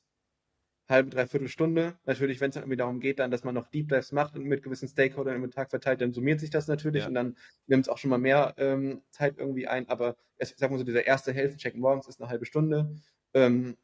halbe, 0.89 1.09
dreiviertel 1.09 1.47
Stunde. 1.47 1.97
Natürlich, 2.05 2.41
wenn 2.41 2.49
es 2.49 2.55
dann 2.55 2.63
irgendwie 2.63 2.77
darum 2.77 2.99
geht, 2.99 3.19
dann, 3.19 3.31
dass 3.31 3.43
man 3.43 3.55
noch 3.55 3.67
Deep 3.67 3.89
Dives 3.89 4.11
macht 4.11 4.35
und 4.35 4.43
mit 4.45 4.63
gewissen 4.63 4.87
Stakeholdern 4.87 5.41
im 5.41 5.51
Tag 5.51 5.69
verteilt, 5.69 6.01
dann 6.01 6.13
summiert 6.13 6.39
sich 6.39 6.49
das 6.49 6.67
natürlich 6.67 7.03
ja. 7.03 7.07
und 7.07 7.13
dann 7.13 7.37
nimmt 7.67 7.85
es 7.85 7.89
auch 7.89 7.97
schon 7.97 8.09
mal 8.09 8.17
mehr 8.17 8.55
ähm, 8.57 9.01
Zeit 9.11 9.37
irgendwie 9.37 9.67
ein. 9.67 9.87
Aber 9.87 10.17
ich 10.37 10.53
sag 10.57 10.71
mal 10.71 10.77
so, 10.77 10.83
dieser 10.83 11.05
erste 11.05 11.31
Health-Check 11.31 11.75
morgens 11.75 12.07
ist 12.07 12.19
eine 12.19 12.29
halbe 12.29 12.45
Stunde 12.45 12.95
ähm, 13.33 13.77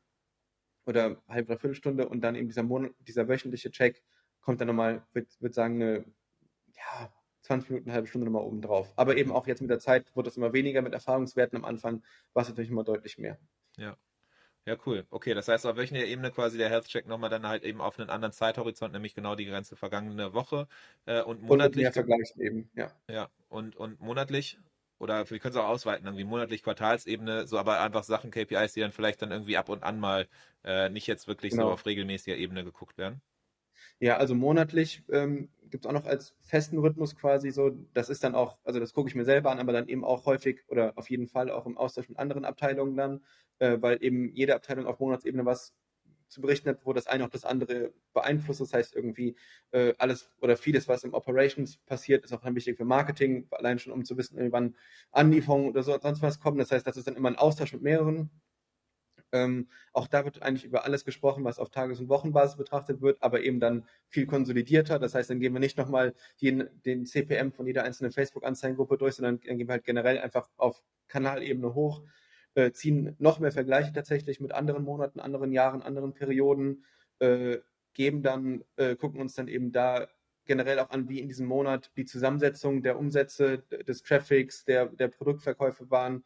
oder 0.85 1.21
halbe, 1.27 1.47
dreiviertel 1.47 1.75
Stunde 1.75 2.09
und 2.09 2.21
dann 2.21 2.35
eben 2.35 2.47
dieser, 2.47 2.63
Monat, 2.63 2.91
dieser 2.99 3.27
wöchentliche 3.27 3.71
Check 3.71 4.03
kommt 4.41 4.61
dann 4.61 4.67
nochmal, 4.67 5.03
würde 5.13 5.27
würd 5.39 5.53
sagen, 5.53 5.81
eine 5.81 6.05
ja, 6.75 7.11
20 7.41 7.69
Minuten, 7.69 7.89
eine 7.89 7.95
halbe 7.95 8.07
Stunde 8.07 8.25
nochmal 8.25 8.43
oben 8.43 8.61
drauf. 8.61 8.91
Aber 8.95 9.17
eben 9.17 9.31
auch 9.31 9.47
jetzt 9.47 9.61
mit 9.61 9.69
der 9.69 9.79
Zeit 9.79 10.15
wurde 10.15 10.29
es 10.29 10.37
immer 10.37 10.53
weniger 10.53 10.81
mit 10.81 10.93
Erfahrungswerten. 10.93 11.57
Am 11.57 11.65
Anfang 11.65 12.03
war 12.33 12.43
es 12.43 12.49
natürlich 12.49 12.71
immer 12.71 12.83
deutlich 12.83 13.17
mehr. 13.17 13.37
Ja. 13.77 13.97
Ja, 14.65 14.75
cool. 14.85 15.05
Okay, 15.11 15.35
das 15.35 15.47
heißt 15.47 15.65
auf 15.67 15.77
wöchentlicher 15.77 16.07
Ebene 16.07 16.31
quasi 16.31 16.57
der 16.57 16.69
Health 16.69 16.87
Check 16.87 17.07
nochmal 17.07 17.29
dann 17.29 17.47
halt 17.47 17.63
eben 17.63 17.81
auf 17.81 17.99
einen 17.99 18.09
anderen 18.09 18.31
Zeithorizont, 18.31 18.93
nämlich 18.93 19.13
genau 19.13 19.35
die 19.35 19.45
ganze 19.45 19.75
vergangene 19.75 20.33
Woche 20.33 20.67
äh, 21.05 21.21
und 21.21 21.43
monatlich. 21.43 21.85
Und 21.85 21.93
vergleichen 21.93 22.41
eben, 22.41 22.69
ja. 22.75 22.91
Ja, 23.07 23.29
und, 23.47 23.75
und 23.75 24.01
monatlich 24.01 24.57
oder 24.97 25.29
wir 25.29 25.39
können 25.39 25.53
es 25.53 25.59
auch 25.59 25.67
ausweiten, 25.67 26.05
irgendwie 26.05 26.23
monatlich, 26.23 26.63
Quartalsebene, 26.63 27.47
so 27.47 27.57
aber 27.57 27.81
einfach 27.81 28.03
Sachen, 28.03 28.31
KPIs, 28.31 28.73
die 28.73 28.79
dann 28.79 28.91
vielleicht 28.91 29.21
dann 29.21 29.31
irgendwie 29.31 29.57
ab 29.57 29.69
und 29.69 29.83
an 29.83 29.99
mal 29.99 30.27
äh, 30.63 30.89
nicht 30.89 31.07
jetzt 31.07 31.27
wirklich 31.27 31.51
genau. 31.51 31.67
so 31.67 31.71
auf 31.73 31.85
regelmäßiger 31.85 32.37
Ebene 32.37 32.63
geguckt 32.63 32.97
werden. 32.97 33.21
Ja, 33.99 34.17
also 34.17 34.35
monatlich 34.35 35.03
ähm, 35.11 35.49
gibt 35.69 35.85
es 35.85 35.89
auch 35.89 35.93
noch 35.93 36.05
als 36.05 36.35
festen 36.41 36.77
Rhythmus 36.77 37.15
quasi 37.15 37.51
so, 37.51 37.71
das 37.93 38.09
ist 38.09 38.23
dann 38.23 38.35
auch, 38.35 38.57
also 38.63 38.79
das 38.79 38.93
gucke 38.93 39.09
ich 39.09 39.15
mir 39.15 39.25
selber 39.25 39.51
an, 39.51 39.59
aber 39.59 39.73
dann 39.73 39.87
eben 39.87 40.03
auch 40.03 40.25
häufig 40.25 40.63
oder 40.67 40.93
auf 40.97 41.09
jeden 41.09 41.27
Fall 41.27 41.49
auch 41.51 41.65
im 41.65 41.77
Austausch 41.77 42.09
mit 42.09 42.19
anderen 42.19 42.45
Abteilungen 42.45 42.95
dann, 42.95 43.23
äh, 43.59 43.77
weil 43.81 44.03
eben 44.03 44.33
jede 44.33 44.55
Abteilung 44.55 44.85
auf 44.85 44.99
Monatsebene 44.99 45.45
was 45.45 45.73
zu 46.27 46.41
berichten 46.41 46.69
hat, 46.69 46.85
wo 46.85 46.93
das 46.93 47.07
eine 47.07 47.25
auch 47.25 47.29
das 47.29 47.45
andere 47.45 47.93
beeinflusst. 48.13 48.59
Das 48.61 48.73
heißt, 48.73 48.95
irgendwie 48.95 49.35
äh, 49.71 49.93
alles 49.97 50.29
oder 50.41 50.57
vieles, 50.57 50.87
was 50.87 51.03
im 51.03 51.13
Operations 51.13 51.77
passiert, 51.85 52.23
ist 52.25 52.33
auch 52.33 52.41
dann 52.41 52.55
wichtig 52.55 52.77
für 52.77 52.85
Marketing, 52.85 53.47
allein 53.51 53.79
schon 53.79 53.93
um 53.93 54.03
zu 54.03 54.17
wissen, 54.17 54.51
wann 54.51 54.75
Anlieferungen 55.11 55.69
oder 55.69 55.83
so, 55.83 55.97
sonst 55.99 56.21
was 56.21 56.39
kommen. 56.39 56.57
Das 56.57 56.71
heißt, 56.71 56.85
das 56.85 56.97
ist 56.97 57.07
dann 57.07 57.15
immer 57.15 57.29
ein 57.29 57.37
Austausch 57.37 57.73
mit 57.73 57.83
mehreren 57.83 58.31
ähm, 59.35 59.67
auch 59.91 60.07
da 60.07 60.23
wird 60.23 60.41
eigentlich 60.41 60.63
über 60.63 60.85
alles 60.85 61.03
gesprochen, 61.03 61.43
was 61.43 61.59
auf 61.59 61.69
Tages- 61.69 61.99
und 61.99 62.07
Wochenbasis 62.07 62.55
betrachtet 62.55 63.01
wird, 63.01 63.21
aber 63.21 63.41
eben 63.41 63.59
dann 63.59 63.85
viel 64.07 64.25
konsolidierter. 64.25 64.97
Das 64.97 65.13
heißt, 65.13 65.29
dann 65.29 65.41
gehen 65.41 65.51
wir 65.51 65.59
nicht 65.59 65.77
nochmal 65.77 66.15
den, 66.41 66.69
den 66.85 67.05
CPM 67.05 67.51
von 67.51 67.67
jeder 67.67 67.83
einzelnen 67.83 68.13
Facebook-Anzeigengruppe 68.13 68.97
durch, 68.97 69.15
sondern 69.15 69.41
dann 69.45 69.57
gehen 69.57 69.67
wir 69.67 69.73
halt 69.73 69.83
generell 69.83 70.19
einfach 70.19 70.47
auf 70.55 70.81
Kanalebene 71.09 71.75
hoch, 71.75 72.01
äh, 72.53 72.71
ziehen 72.71 73.15
noch 73.19 73.39
mehr 73.39 73.51
Vergleiche 73.51 73.91
tatsächlich 73.91 74.39
mit 74.39 74.53
anderen 74.53 74.85
Monaten, 74.85 75.19
anderen 75.19 75.51
Jahren, 75.51 75.81
anderen 75.81 76.13
Perioden, 76.13 76.85
äh, 77.19 77.57
geben 77.93 78.23
dann, 78.23 78.63
äh, 78.77 78.95
gucken 78.95 79.19
uns 79.19 79.35
dann 79.35 79.49
eben 79.49 79.73
da 79.73 80.07
generell 80.45 80.79
auch 80.79 80.91
an, 80.91 81.09
wie 81.09 81.19
in 81.19 81.27
diesem 81.27 81.47
Monat 81.47 81.91
die 81.97 82.05
Zusammensetzung 82.05 82.83
der 82.83 82.97
Umsätze, 82.97 83.59
des 83.59 84.01
Traffics, 84.01 84.63
der, 84.63 84.85
der 84.85 85.09
Produktverkäufe 85.09 85.89
waren 85.89 86.23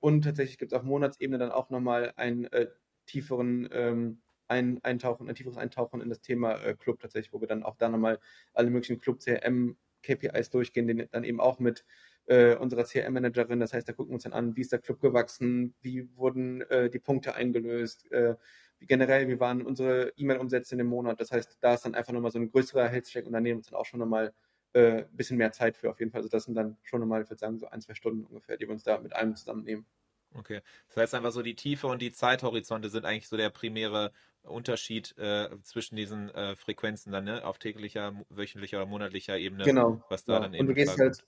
und 0.00 0.22
tatsächlich 0.22 0.58
gibt 0.58 0.72
es 0.72 0.78
auf 0.78 0.84
Monatsebene 0.84 1.38
dann 1.38 1.50
auch 1.50 1.70
nochmal 1.70 2.12
einen 2.16 2.44
äh, 2.46 2.68
tieferen 3.06 3.68
ähm, 3.72 4.22
ein, 4.48 4.82
Eintauchen, 4.82 5.28
ein 5.28 5.34
tieferes 5.34 5.58
Eintauchen 5.58 6.00
in 6.00 6.08
das 6.08 6.20
Thema 6.20 6.54
äh, 6.62 6.74
Club 6.74 7.00
tatsächlich, 7.00 7.32
wo 7.32 7.40
wir 7.40 7.48
dann 7.48 7.62
auch 7.62 7.76
da 7.76 7.88
nochmal 7.88 8.18
alle 8.52 8.70
möglichen 8.70 9.00
Club-CRM-KPIs 9.00 10.50
durchgehen, 10.50 10.86
den 10.86 11.08
dann 11.10 11.24
eben 11.24 11.40
auch 11.40 11.58
mit 11.58 11.84
äh, 12.26 12.56
unserer 12.56 12.84
CRM-Managerin. 12.84 13.60
Das 13.60 13.72
heißt, 13.72 13.88
da 13.88 13.92
gucken 13.92 14.10
wir 14.10 14.14
uns 14.14 14.24
dann 14.24 14.32
an, 14.32 14.56
wie 14.56 14.60
ist 14.60 14.72
der 14.72 14.78
Club 14.80 15.00
gewachsen, 15.00 15.74
wie 15.80 16.08
wurden 16.16 16.62
äh, 16.62 16.90
die 16.90 16.98
Punkte 16.98 17.34
eingelöst, 17.34 18.10
äh, 18.12 18.36
wie 18.78 18.86
generell, 18.86 19.28
wie 19.28 19.40
waren 19.40 19.62
unsere 19.62 20.12
E-Mail-Umsätze 20.16 20.74
in 20.74 20.78
dem 20.78 20.88
Monat. 20.88 21.20
Das 21.20 21.32
heißt, 21.32 21.58
da 21.60 21.74
ist 21.74 21.84
dann 21.84 21.94
einfach 21.94 22.12
nochmal 22.12 22.30
so 22.30 22.38
ein 22.38 22.50
größerer 22.50 22.88
Health-Check 22.88 23.26
und 23.26 23.32
dann 23.32 23.42
nehmen 23.42 23.54
wir 23.54 23.58
uns 23.58 23.70
dann 23.70 23.78
auch 23.78 23.86
schon 23.86 24.00
nochmal 24.00 24.32
äh, 24.76 25.06
bisschen 25.12 25.38
mehr 25.38 25.52
Zeit 25.52 25.74
für 25.76 25.88
auf 25.88 25.98
jeden 25.98 26.12
Fall. 26.12 26.20
Also 26.20 26.28
das 26.28 26.44
sind 26.44 26.54
dann 26.54 26.76
schon 26.82 27.00
nochmal, 27.00 27.22
ich 27.22 27.30
würde 27.30 27.40
sagen, 27.40 27.58
so 27.58 27.66
ein, 27.66 27.80
zwei 27.80 27.94
Stunden 27.94 28.24
ungefähr, 28.24 28.58
die 28.58 28.66
wir 28.66 28.72
uns 28.72 28.84
da 28.84 28.98
mit 28.98 29.16
einem 29.16 29.34
zusammennehmen. 29.34 29.86
Okay. 30.34 30.60
Das 30.88 30.98
heißt 30.98 31.14
einfach 31.14 31.32
so, 31.32 31.40
die 31.40 31.54
Tiefe 31.54 31.86
und 31.86 32.02
die 32.02 32.12
Zeithorizonte 32.12 32.90
sind 32.90 33.06
eigentlich 33.06 33.28
so 33.28 33.38
der 33.38 33.48
primäre 33.48 34.12
Unterschied 34.42 35.16
äh, 35.16 35.48
zwischen 35.62 35.96
diesen 35.96 36.28
äh, 36.28 36.56
Frequenzen 36.56 37.10
dann, 37.10 37.24
ne? 37.24 37.44
Auf 37.44 37.58
täglicher, 37.58 38.12
wöchentlicher 38.28 38.76
oder 38.76 38.86
monatlicher 38.86 39.38
Ebene. 39.38 39.64
Genau. 39.64 40.04
Was 40.10 40.24
da 40.24 40.34
ja. 40.34 40.40
dann 40.40 40.52
eben 40.52 40.60
und 40.60 40.66
du 40.68 40.74
gehst 40.74 40.98
halt, 40.98 41.24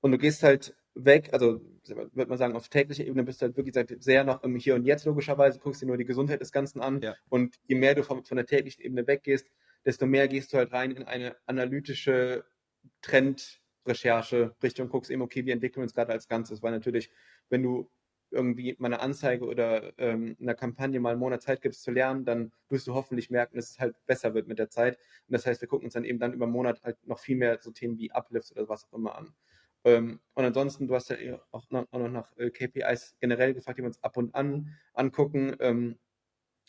und 0.00 0.12
du 0.12 0.18
gehst 0.18 0.42
halt 0.42 0.74
weg, 0.94 1.28
also 1.32 1.60
würde 1.86 2.28
man 2.28 2.38
sagen, 2.38 2.56
auf 2.56 2.68
täglicher 2.68 3.04
Ebene 3.04 3.22
bist 3.22 3.42
du 3.42 3.46
halt 3.46 3.56
wirklich 3.58 3.74
sehr 4.02 4.24
noch 4.24 4.42
im 4.42 4.56
Hier 4.56 4.76
und 4.76 4.84
Jetzt 4.84 5.04
logischerweise, 5.04 5.58
guckst 5.58 5.82
dir 5.82 5.86
nur 5.86 5.98
die 5.98 6.06
Gesundheit 6.06 6.40
des 6.40 6.52
Ganzen 6.52 6.80
an. 6.80 7.02
Ja. 7.02 7.14
Und 7.28 7.56
je 7.66 7.76
mehr 7.76 7.94
du 7.94 8.02
von, 8.02 8.24
von 8.24 8.36
der 8.36 8.46
täglichen 8.46 8.82
Ebene 8.82 9.06
weggehst, 9.06 9.46
desto 9.84 10.06
mehr 10.06 10.26
gehst 10.26 10.52
du 10.52 10.56
halt 10.56 10.72
rein 10.72 10.92
in 10.92 11.04
eine 11.04 11.36
analytische 11.46 12.44
Trendrecherche 13.02 14.54
Richtung 14.62 14.88
guckst 14.88 15.10
eben, 15.10 15.22
okay, 15.22 15.44
wie 15.44 15.50
entwickeln 15.50 15.82
wir 15.82 15.84
uns 15.84 15.94
gerade 15.94 16.12
als 16.12 16.28
Ganzes, 16.28 16.62
weil 16.62 16.72
natürlich, 16.72 17.10
wenn 17.48 17.62
du 17.62 17.90
irgendwie 18.30 18.76
meine 18.78 19.00
Anzeige 19.00 19.46
oder 19.46 19.98
ähm, 19.98 20.36
einer 20.40 20.54
Kampagne 20.54 21.00
mal 21.00 21.10
einen 21.10 21.20
Monat 21.20 21.42
Zeit 21.42 21.62
gibst 21.62 21.82
zu 21.82 21.90
lernen, 21.90 22.24
dann 22.24 22.52
wirst 22.68 22.86
du 22.86 22.94
hoffentlich 22.94 23.30
merken, 23.30 23.56
dass 23.56 23.70
es 23.70 23.78
halt 23.78 23.96
besser 24.06 24.34
wird 24.34 24.48
mit 24.48 24.58
der 24.58 24.68
Zeit. 24.68 24.98
Und 25.26 25.32
das 25.32 25.46
heißt, 25.46 25.60
wir 25.60 25.68
gucken 25.68 25.86
uns 25.86 25.94
dann 25.94 26.04
eben 26.04 26.18
dann 26.18 26.32
über 26.34 26.44
einen 26.44 26.52
Monat 26.52 26.82
halt 26.82 26.98
noch 27.06 27.18
viel 27.18 27.36
mehr 27.36 27.58
so 27.62 27.70
Themen 27.70 27.98
wie 27.98 28.12
Uplifts 28.12 28.52
oder 28.52 28.68
was 28.68 28.84
auch 28.84 28.92
immer 28.92 29.16
an. 29.16 29.34
Ähm, 29.84 30.20
und 30.34 30.44
ansonsten, 30.44 30.88
du 30.88 30.94
hast 30.94 31.10
ja 31.10 31.40
auch 31.50 31.70
noch, 31.70 31.86
auch 31.90 31.98
noch 31.98 32.10
nach 32.10 32.36
äh, 32.36 32.50
KPIs 32.50 33.16
generell 33.20 33.54
gefragt, 33.54 33.78
die 33.78 33.82
wir 33.82 33.88
uns 33.88 34.02
ab 34.02 34.16
und 34.16 34.34
an 34.34 34.74
angucken. 34.92 35.56
Ähm, 35.60 35.98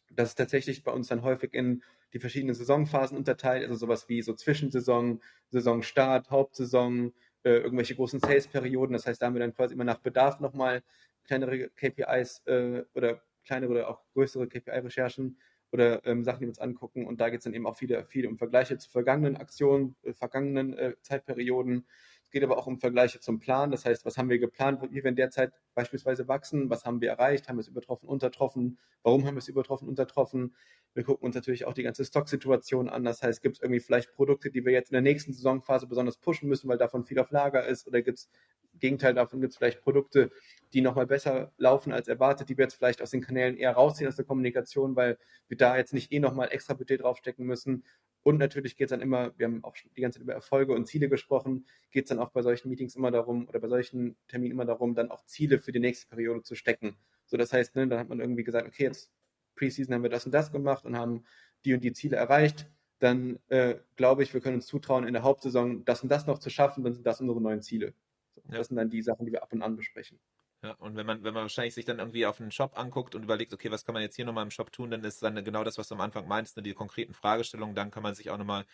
das 0.10 0.30
ist 0.30 0.36
tatsächlich 0.36 0.84
bei 0.84 0.92
uns 0.92 1.08
dann 1.08 1.24
häufig 1.24 1.54
in 1.54 1.84
die 2.14 2.20
verschiedenen 2.20 2.56
Saisonphasen 2.56 3.18
unterteilt, 3.18 3.64
also 3.64 3.76
sowas 3.76 4.10
wie 4.10 4.22
so 4.22 4.34
Zwischensaison, 4.34 5.22
Saisonstart, 5.50 6.30
Hauptsaison, 6.32 7.14
äh, 7.44 7.58
irgendwelche 7.58 7.96
großen 7.96 8.20
Sales-Perioden. 8.20 8.94
Das 8.94 9.06
heißt, 9.06 9.22
da 9.22 9.28
haben 9.28 9.36
wir 9.36 9.40
dann 9.40 9.54
quasi 9.54 9.74
immer 9.74 9.84
nach 9.84 10.00
Bedarf 10.00 10.40
nochmal 10.40 10.84
kleinere 11.24 11.70
KPIs 11.70 12.44
äh, 12.46 12.84
oder 12.96 13.22
kleinere 13.46 13.72
oder 13.72 13.90
auch 13.90 14.04
größere 14.14 14.48
KPI-Recherchen 14.48 15.38
oder 15.72 16.06
ähm, 16.06 16.24
Sachen, 16.24 16.40
die 16.40 16.46
wir 16.46 16.50
uns 16.50 16.60
angucken. 16.60 17.06
Und 17.06 17.22
da 17.22 17.30
geht 17.30 17.40
es 17.40 17.44
dann 17.44 17.54
eben 17.54 17.68
auch 17.68 17.78
viel, 17.78 18.04
viel 18.06 18.28
um 18.28 18.38
Vergleiche 18.38 18.78
zu 18.78 18.90
vergangenen 18.90 19.38
Aktionen, 19.38 19.96
äh, 20.04 20.14
vergangenen 20.14 20.78
äh, 20.78 20.96
Zeitperioden, 21.02 21.86
es 22.30 22.34
geht 22.34 22.44
aber 22.44 22.60
auch 22.60 22.68
um 22.68 22.78
Vergleiche 22.78 23.20
zum 23.20 23.40
Plan. 23.40 23.72
Das 23.72 23.86
heißt, 23.86 24.06
was 24.06 24.20
haben 24.20 24.30
wir 24.30 24.38
geplant, 24.38 24.84
wie 24.92 25.04
wir 25.04 25.06
in 25.10 25.16
der 25.16 25.32
Zeit 25.32 25.52
beispielsweise 25.74 26.28
wachsen? 26.28 26.70
Was 26.70 26.86
haben 26.86 27.02
wir 27.02 27.10
erreicht? 27.10 27.50
Haben 27.50 27.58
wir 27.58 27.62
es 27.62 27.68
übertroffen, 27.68 28.08
untertroffen? 28.08 28.78
Warum 29.02 29.26
haben 29.26 29.34
wir 29.34 29.40
es 29.40 29.48
übertroffen, 29.48 29.88
untertroffen? 29.88 30.54
Wir 30.94 31.04
gucken 31.04 31.26
uns 31.26 31.34
natürlich 31.34 31.66
auch 31.66 31.74
die 31.74 31.82
ganze 31.82 32.06
Stocksituation 32.06 32.88
an. 32.88 33.04
Das 33.04 33.24
heißt, 33.24 33.42
gibt 33.42 33.56
es 33.56 33.64
irgendwie 33.64 33.80
vielleicht 33.80 34.14
Produkte, 34.14 34.52
die 34.52 34.64
wir 34.64 34.72
jetzt 34.72 34.92
in 34.92 34.94
der 34.94 35.02
nächsten 35.02 35.34
Saisonphase 35.34 35.88
besonders 35.88 36.18
pushen 36.18 36.48
müssen, 36.48 36.70
weil 36.70 36.78
davon 36.78 37.04
viel 37.04 37.18
auf 37.18 37.32
Lager 37.32 37.66
ist? 37.66 37.88
Oder 37.88 38.04
gibt 38.04 38.20
es 38.20 38.30
Gegenteil 38.78 39.16
davon, 39.16 39.42
gibt 39.42 39.54
es 39.54 39.58
vielleicht 39.58 39.82
Produkte, 39.82 40.30
die 40.74 40.82
nochmal 40.82 41.08
besser 41.08 41.52
laufen 41.58 41.92
als 41.92 42.08
erwartet, 42.08 42.50
die 42.50 42.60
wir 42.60 42.66
jetzt 42.66 42.76
vielleicht 42.76 43.02
aus 43.02 43.10
den 43.10 43.22
Kanälen 43.22 43.58
eher 43.58 43.72
rausziehen 43.72 44.08
aus 44.08 44.18
der 44.18 44.26
Kommunikation, 44.26 44.96
weil 44.96 45.18
wir 45.48 45.58
da 45.58 45.78
jetzt 45.78 45.96
nicht 45.96 46.12
eh 46.12 46.20
nochmal 46.20 46.50
extra 46.52 46.76
Budget 46.76 47.02
draufstecken 47.02 47.44
müssen. 47.48 47.84
Und 48.24 48.38
natürlich 48.38 48.76
geht 48.76 48.88
es 48.88 48.90
dann 48.90 49.02
immer, 49.02 49.38
wir 49.38 49.48
haben 49.48 49.64
auch 49.64 49.76
die 49.96 50.02
ganze 50.02 50.18
Zeit 50.20 50.24
über 50.24 50.34
Erfolge 50.34 50.74
und 50.74 50.86
Ziele 50.86 51.10
gesprochen, 51.10 51.66
geht 51.92 52.06
es 52.06 52.10
dann 52.10 52.20
auch 52.20 52.32
bei 52.32 52.42
solchen 52.42 52.70
Meetings 52.70 52.96
immer 52.96 53.12
darum 53.12 53.48
oder 53.48 53.60
bei 53.60 53.70
solchen 53.70 54.18
Terminen 54.28 54.52
immer 54.52 54.66
darum, 54.66 54.94
dann 54.94 55.10
auch 55.10 55.26
Ziele 55.26 55.60
für 55.60 55.72
die 55.72 55.80
nächste 55.80 56.08
Periode 56.08 56.44
zu 56.44 56.56
stecken. 56.56 56.98
So, 57.26 57.38
das 57.38 57.54
heißt, 57.54 57.76
ne, 57.76 57.88
dann 57.88 58.00
hat 58.00 58.10
man 58.10 58.20
irgendwie 58.20 58.44
gesagt, 58.44 58.68
okay, 58.68 58.84
jetzt 58.84 59.12
Preseason 59.56 59.94
haben 59.94 60.04
wir 60.04 60.10
das 60.10 60.26
und 60.26 60.32
das 60.32 60.52
gemacht 60.52 60.86
und 60.86 60.98
haben 60.98 61.24
die 61.66 61.74
und 61.74 61.84
die 61.84 61.94
Ziele 61.94 62.18
erreicht. 62.18 62.68
Dann 63.00 63.40
äh, 63.48 63.76
glaube 63.96 64.24
ich, 64.24 64.34
wir 64.34 64.42
können 64.42 64.56
uns 64.56 64.68
zutrauen, 64.68 65.08
in 65.08 65.14
der 65.14 65.24
Hauptsaison 65.24 65.86
das 65.86 66.04
und 66.04 66.10
das 66.10 66.28
noch 66.28 66.40
zu 66.40 66.50
schaffen, 66.50 66.84
dann 66.84 66.94
sind 66.94 67.06
das 67.06 67.22
unsere 67.22 67.42
neuen 67.42 67.62
Ziele. 67.62 67.94
So, 68.36 68.42
ja. 68.50 68.58
Das 68.58 68.68
sind 68.68 68.78
dann 68.78 68.90
die 68.90 69.02
Sachen, 69.02 69.26
die 69.26 69.32
wir 69.32 69.44
ab 69.44 69.54
und 69.54 69.62
an 69.62 69.78
besprechen. 69.78 70.20
Ja, 70.64 70.72
und 70.74 70.98
wenn 70.98 71.06
man, 71.06 71.24
wenn 71.24 71.34
man 71.34 71.44
wahrscheinlich 71.44 71.74
sich 71.74 71.86
dann 71.86 72.00
irgendwie 72.00 72.26
auf 72.26 72.42
einen 72.42 72.52
Shop 72.52 72.78
anguckt 72.78 73.16
und 73.16 73.24
überlegt, 73.24 73.54
okay, 73.54 73.72
was 73.72 73.86
kann 73.86 73.94
man 73.94 74.02
jetzt 74.02 74.18
hier 74.18 74.26
nochmal 74.26 74.44
im 74.44 74.52
Shop 74.52 74.72
tun, 74.74 74.92
dann 74.92 75.04
ist 75.06 75.24
dann 75.24 75.42
genau 75.46 75.64
das, 75.64 75.78
was 75.78 75.88
du 75.88 75.96
am 75.96 76.02
Anfang 76.02 76.28
meinst, 76.28 76.58
ne, 76.58 76.64
die 76.64 76.74
konkreten 76.74 77.14
Fragestellungen, 77.14 77.76
dann 77.76 77.92
kann 77.92 78.04
man 78.04 78.14
sich 78.14 78.30
auch 78.30 78.38
nochmal 78.38 78.66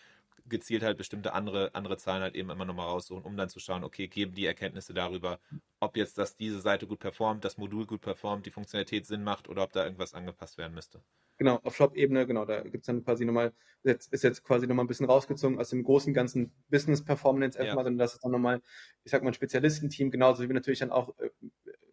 gezielt 0.48 0.84
halt 0.84 0.98
bestimmte 0.98 1.34
andere, 1.34 1.74
andere 1.74 1.98
Zahlen 1.98 2.22
halt 2.22 2.36
eben 2.36 2.50
immer 2.50 2.66
nochmal 2.66 2.88
raussuchen, 2.88 3.24
um 3.24 3.36
dann 3.38 3.50
zu 3.50 3.60
schauen, 3.60 3.84
okay, 3.84 4.08
geben 4.08 4.34
die 4.34 4.46
Erkenntnisse 4.46 4.94
darüber, 4.94 5.40
ob 5.80 5.98
jetzt 5.98 6.18
dass 6.18 6.36
diese 6.36 6.60
Seite 6.60 6.88
gut 6.88 7.00
performt, 7.00 7.44
das 7.46 7.58
Modul 7.58 7.86
gut 7.86 8.02
performt, 8.02 8.46
die 8.46 8.52
Funktionalität 8.52 9.06
Sinn 9.06 9.24
macht 9.24 9.50
oder 9.50 9.64
ob 9.64 9.74
da 9.74 9.84
irgendwas 9.84 10.14
angepasst 10.14 10.58
werden 10.58 10.74
müsste. 10.74 11.02
Genau, 11.38 11.60
auf 11.64 11.76
Shop-Ebene, 11.76 12.26
genau, 12.26 12.46
da 12.46 12.62
gibt 12.62 12.84
es 12.84 12.86
dann 12.86 13.04
quasi 13.04 13.26
nochmal, 13.26 13.54
jetzt 13.84 14.14
ist 14.14 14.24
jetzt 14.24 14.44
quasi 14.44 14.68
nochmal 14.68 14.86
ein 14.86 14.88
bisschen 14.88 15.06
rausgezogen 15.06 15.60
aus 15.60 15.70
dem 15.70 15.84
großen 15.84 16.14
ganzen 16.14 16.54
Business 16.70 17.04
Performance 17.04 17.58
erstmal, 17.58 17.84
ja. 17.84 17.84
sondern 17.84 17.98
das 17.98 18.14
ist 18.14 18.24
dann 18.24 18.32
nochmal, 18.32 18.62
ich 19.04 19.12
sag 19.12 19.22
mal, 19.22 19.32
ein 19.32 19.34
Spezialistenteam, 19.34 20.12
genauso 20.12 20.44
wie 20.44 20.48
wir 20.48 20.54
natürlich 20.54 20.80
dann 20.80 20.92
auch 20.92 21.18
äh, 21.20 21.30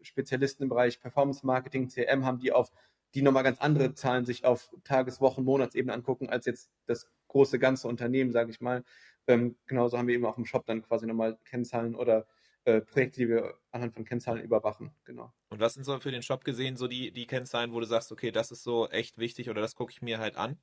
Spezialisten 0.03 0.65
im 0.65 0.69
Bereich 0.69 1.01
Performance 1.01 1.45
Marketing, 1.45 1.89
CM 1.89 2.25
haben, 2.25 2.39
die 2.39 2.53
auf 2.53 2.71
die 3.15 3.23
nochmal 3.23 3.43
ganz 3.43 3.61
andere 3.61 3.95
Zahlen 3.95 4.25
sich 4.25 4.45
auf 4.45 4.71
Tages-, 4.85 5.21
Wochen-, 5.21 5.45
Monatsebene 5.45 5.93
angucken, 5.93 6.31
als 6.31 6.47
jetzt 6.47 6.71
das 6.87 7.09
große 7.33 7.59
ganze 7.59 7.89
Unternehmen, 7.89 8.31
sage 8.31 8.51
ich 8.51 8.61
mal. 8.61 8.85
Ähm, 9.27 9.57
genauso 9.67 9.99
haben 9.99 10.09
wir 10.09 10.15
eben 10.15 10.27
auch 10.27 10.39
im 10.39 10.47
Shop 10.47 10.67
dann 10.67 10.83
quasi 10.83 11.07
nochmal 11.07 11.39
Kennzahlen 11.45 11.95
oder 11.95 12.27
äh, 12.65 12.81
Projekte, 12.81 13.21
die 13.21 13.29
wir 13.29 13.55
anhand 13.71 13.95
von 13.95 14.05
Kennzahlen 14.05 14.43
überwachen. 14.43 14.93
Genau. 15.05 15.33
Und 15.49 15.61
was 15.61 15.75
sind 15.75 15.85
so 15.85 15.99
für 15.99 16.11
den 16.11 16.23
Shop 16.23 16.45
gesehen 16.45 16.77
so 16.77 16.87
die, 16.87 17.11
die 17.11 17.27
Kennzahlen, 17.27 17.73
wo 17.73 17.81
du 17.81 17.87
sagst, 17.87 18.13
okay, 18.13 18.31
das 18.31 18.51
ist 18.51 18.63
so 18.63 18.89
echt 18.89 19.19
wichtig 19.19 19.49
oder 19.51 19.61
das 19.61 19.75
gucke 19.75 19.93
ich 19.93 20.03
mir 20.03 20.19
halt 20.19 20.37
an? 20.37 20.59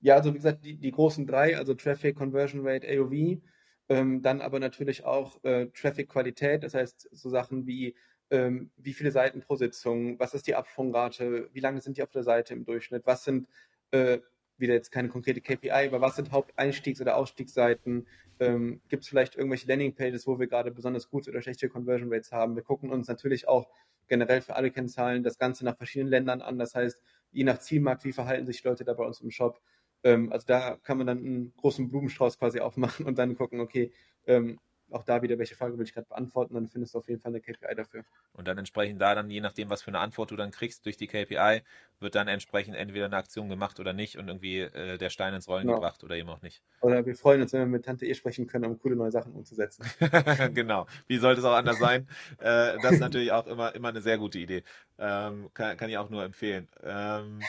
Ja, 0.00 0.16
also 0.16 0.32
wie 0.32 0.38
gesagt, 0.38 0.64
die, 0.64 0.76
die 0.76 0.90
großen 0.90 1.26
drei, 1.26 1.56
also 1.56 1.74
Traffic, 1.74 2.16
Conversion 2.16 2.66
Rate, 2.66 2.86
AOV, 2.88 3.40
ähm, 3.88 4.22
dann 4.22 4.40
aber 4.40 4.58
natürlich 4.60 5.04
auch 5.04 5.42
äh, 5.44 5.66
Traffic-Qualität, 5.66 6.62
das 6.62 6.74
heißt 6.74 7.08
so 7.12 7.28
Sachen 7.28 7.66
wie 7.66 7.94
ähm, 8.30 8.70
wie 8.76 8.94
viele 8.94 9.10
Seiten 9.10 9.40
pro 9.40 9.56
Sitzung, 9.56 10.18
was 10.18 10.34
ist 10.34 10.46
die 10.46 10.54
Absprungrate, 10.54 11.50
wie 11.52 11.60
lange 11.60 11.80
sind 11.80 11.96
die 11.96 12.02
auf 12.02 12.10
der 12.10 12.22
Seite 12.22 12.54
im 12.54 12.64
Durchschnitt, 12.64 13.06
was 13.06 13.24
sind 13.24 13.48
äh, 13.90 14.18
wieder 14.58 14.74
jetzt 14.74 14.90
keine 14.90 15.08
konkrete 15.08 15.40
KPI, 15.40 15.88
aber 15.88 16.00
was 16.00 16.16
sind 16.16 16.30
Haupteinstiegs- 16.30 17.00
oder 17.00 17.16
Ausstiegsseiten? 17.16 18.06
Ähm, 18.40 18.80
Gibt 18.88 19.04
es 19.04 19.08
vielleicht 19.08 19.36
irgendwelche 19.36 19.66
Landingpages, 19.68 20.26
wo 20.26 20.38
wir 20.38 20.46
gerade 20.46 20.70
besonders 20.70 21.08
gute 21.08 21.30
oder 21.30 21.42
schlechte 21.42 21.68
Conversion 21.68 22.12
Rates 22.12 22.32
haben? 22.32 22.56
Wir 22.56 22.62
gucken 22.62 22.90
uns 22.90 23.08
natürlich 23.08 23.48
auch 23.48 23.68
generell 24.08 24.40
für 24.40 24.56
alle 24.56 24.70
Kennzahlen 24.70 25.22
das 25.22 25.38
Ganze 25.38 25.64
nach 25.64 25.76
verschiedenen 25.76 26.10
Ländern 26.10 26.42
an. 26.42 26.58
Das 26.58 26.74
heißt, 26.74 27.00
je 27.32 27.44
nach 27.44 27.58
Zielmarkt, 27.58 28.04
wie 28.04 28.12
verhalten 28.12 28.46
sich 28.46 28.62
Leute 28.64 28.84
da 28.84 28.92
bei 28.94 29.04
uns 29.04 29.20
im 29.20 29.30
Shop? 29.30 29.60
Ähm, 30.02 30.32
also 30.32 30.46
da 30.46 30.76
kann 30.82 30.98
man 30.98 31.06
dann 31.06 31.18
einen 31.18 31.54
großen 31.56 31.88
Blumenstrauß 31.88 32.38
quasi 32.38 32.60
aufmachen 32.60 33.06
und 33.06 33.18
dann 33.18 33.36
gucken, 33.36 33.60
okay, 33.60 33.92
ähm, 34.26 34.58
auch 34.94 35.04
da 35.04 35.22
wieder, 35.22 35.38
welche 35.38 35.54
Frage 35.54 35.76
will 35.76 35.84
ich 35.84 35.92
gerade 35.92 36.06
beantworten, 36.08 36.54
dann 36.54 36.68
findest 36.68 36.94
du 36.94 36.98
auf 36.98 37.08
jeden 37.08 37.20
Fall 37.20 37.32
eine 37.32 37.40
KPI 37.40 37.74
dafür. 37.74 38.04
Und 38.32 38.48
dann 38.48 38.58
entsprechend 38.58 39.00
da 39.00 39.14
dann, 39.14 39.30
je 39.30 39.40
nachdem, 39.40 39.70
was 39.70 39.82
für 39.82 39.88
eine 39.88 39.98
Antwort 39.98 40.30
du 40.30 40.36
dann 40.36 40.50
kriegst 40.50 40.86
durch 40.86 40.96
die 40.96 41.06
KPI, 41.06 41.62
wird 42.00 42.14
dann 42.14 42.28
entsprechend 42.28 42.76
entweder 42.76 43.06
eine 43.06 43.16
Aktion 43.16 43.48
gemacht 43.48 43.80
oder 43.80 43.92
nicht 43.92 44.18
und 44.18 44.28
irgendwie 44.28 44.60
äh, 44.60 44.98
der 44.98 45.10
Stein 45.10 45.34
ins 45.34 45.48
Rollen 45.48 45.66
genau. 45.66 45.76
gebracht 45.76 46.04
oder 46.04 46.16
eben 46.16 46.28
auch 46.28 46.42
nicht. 46.42 46.62
Oder 46.80 47.04
wir 47.04 47.14
freuen 47.14 47.40
uns, 47.42 47.52
wenn 47.52 47.60
wir 47.60 47.66
mit 47.66 47.84
Tante 47.84 48.06
E 48.06 48.14
sprechen 48.14 48.46
können, 48.46 48.66
um 48.66 48.78
coole 48.78 48.96
neue 48.96 49.10
Sachen 49.10 49.32
umzusetzen. 49.32 49.84
genau. 50.54 50.86
Wie 51.06 51.18
sollte 51.18 51.40
es 51.40 51.46
auch 51.46 51.54
anders 51.54 51.78
sein? 51.78 52.06
äh, 52.38 52.78
das 52.82 52.92
ist 52.92 53.00
natürlich 53.00 53.32
auch 53.32 53.46
immer, 53.46 53.74
immer 53.74 53.88
eine 53.88 54.00
sehr 54.00 54.18
gute 54.18 54.38
Idee. 54.38 54.62
Ähm, 54.98 55.50
kann, 55.54 55.76
kann 55.76 55.90
ich 55.90 55.98
auch 55.98 56.10
nur 56.10 56.22
empfehlen. 56.22 56.68
Ähm, 56.82 57.40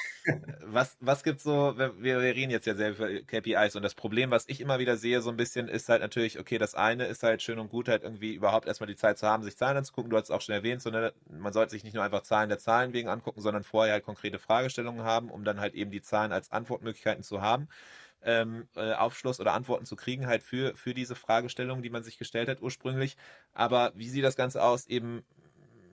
was 0.64 0.98
was 1.00 1.24
gibt's 1.24 1.44
so, 1.44 1.78
wir, 1.78 2.02
wir 2.02 2.18
reden 2.20 2.52
jetzt 2.52 2.66
ja 2.66 2.74
sehr 2.74 2.92
über 2.92 3.08
KPIs 3.22 3.76
und 3.76 3.84
das 3.84 3.94
Problem, 3.94 4.32
was 4.32 4.48
ich 4.48 4.62
immer 4.62 4.80
wieder 4.80 4.98
sehe, 4.98 5.22
so 5.22 5.30
ein 5.30 5.38
bisschen, 5.38 5.68
ist 5.68 5.90
halt 5.90 6.02
natürlich, 6.02 6.40
okay, 6.40 6.58
das 6.58 6.74
eine 6.74 7.06
ist 7.06 7.24
halt 7.24 7.35
schön 7.44 7.60
und 7.60 7.70
gut, 7.70 7.88
halt 7.88 8.04
irgendwie 8.04 8.34
überhaupt 8.34 8.68
erstmal 8.68 8.88
die 8.88 8.96
Zeit 8.96 9.18
zu 9.18 9.28
haben, 9.28 9.44
sich 9.44 9.58
Zahlen 9.58 9.78
anzugucken. 9.78 10.10
Du 10.10 10.18
hast 10.18 10.26
es 10.26 10.32
auch 10.32 10.42
schon 10.42 10.56
erwähnt, 10.56 10.82
sondern 10.82 11.12
man 11.30 11.54
sollte 11.54 11.72
sich 11.72 11.84
nicht 11.84 11.94
nur 11.94 12.04
einfach 12.04 12.22
Zahlen 12.22 12.50
der 12.50 12.60
Zahlen 12.60 12.94
wegen 12.94 13.10
angucken, 13.10 13.42
sondern 13.42 13.64
vorher 13.64 13.94
halt 13.94 14.06
konkrete 14.06 14.40
Fragestellungen 14.40 15.04
haben, 15.04 15.30
um 15.30 15.44
dann 15.44 15.60
halt 15.60 15.74
eben 15.74 15.92
die 15.92 16.02
Zahlen 16.02 16.32
als 16.32 16.52
Antwortmöglichkeiten 16.52 17.24
zu 17.24 17.42
haben. 17.42 17.68
Ähm, 18.22 18.68
äh, 18.76 18.94
Aufschluss 18.94 19.40
oder 19.40 19.54
Antworten 19.54 19.86
zu 19.86 19.96
kriegen, 19.96 20.26
halt 20.26 20.42
für, 20.42 20.76
für 20.76 20.96
diese 20.96 21.16
Fragestellungen, 21.16 21.84
die 21.84 21.92
man 21.92 22.04
sich 22.04 22.18
gestellt 22.18 22.50
hat 22.50 22.62
ursprünglich. 22.62 23.18
Aber 23.54 23.92
wie 23.96 24.10
sieht 24.10 24.24
das 24.24 24.36
Ganze 24.36 24.64
aus, 24.64 24.88
eben 24.88 25.24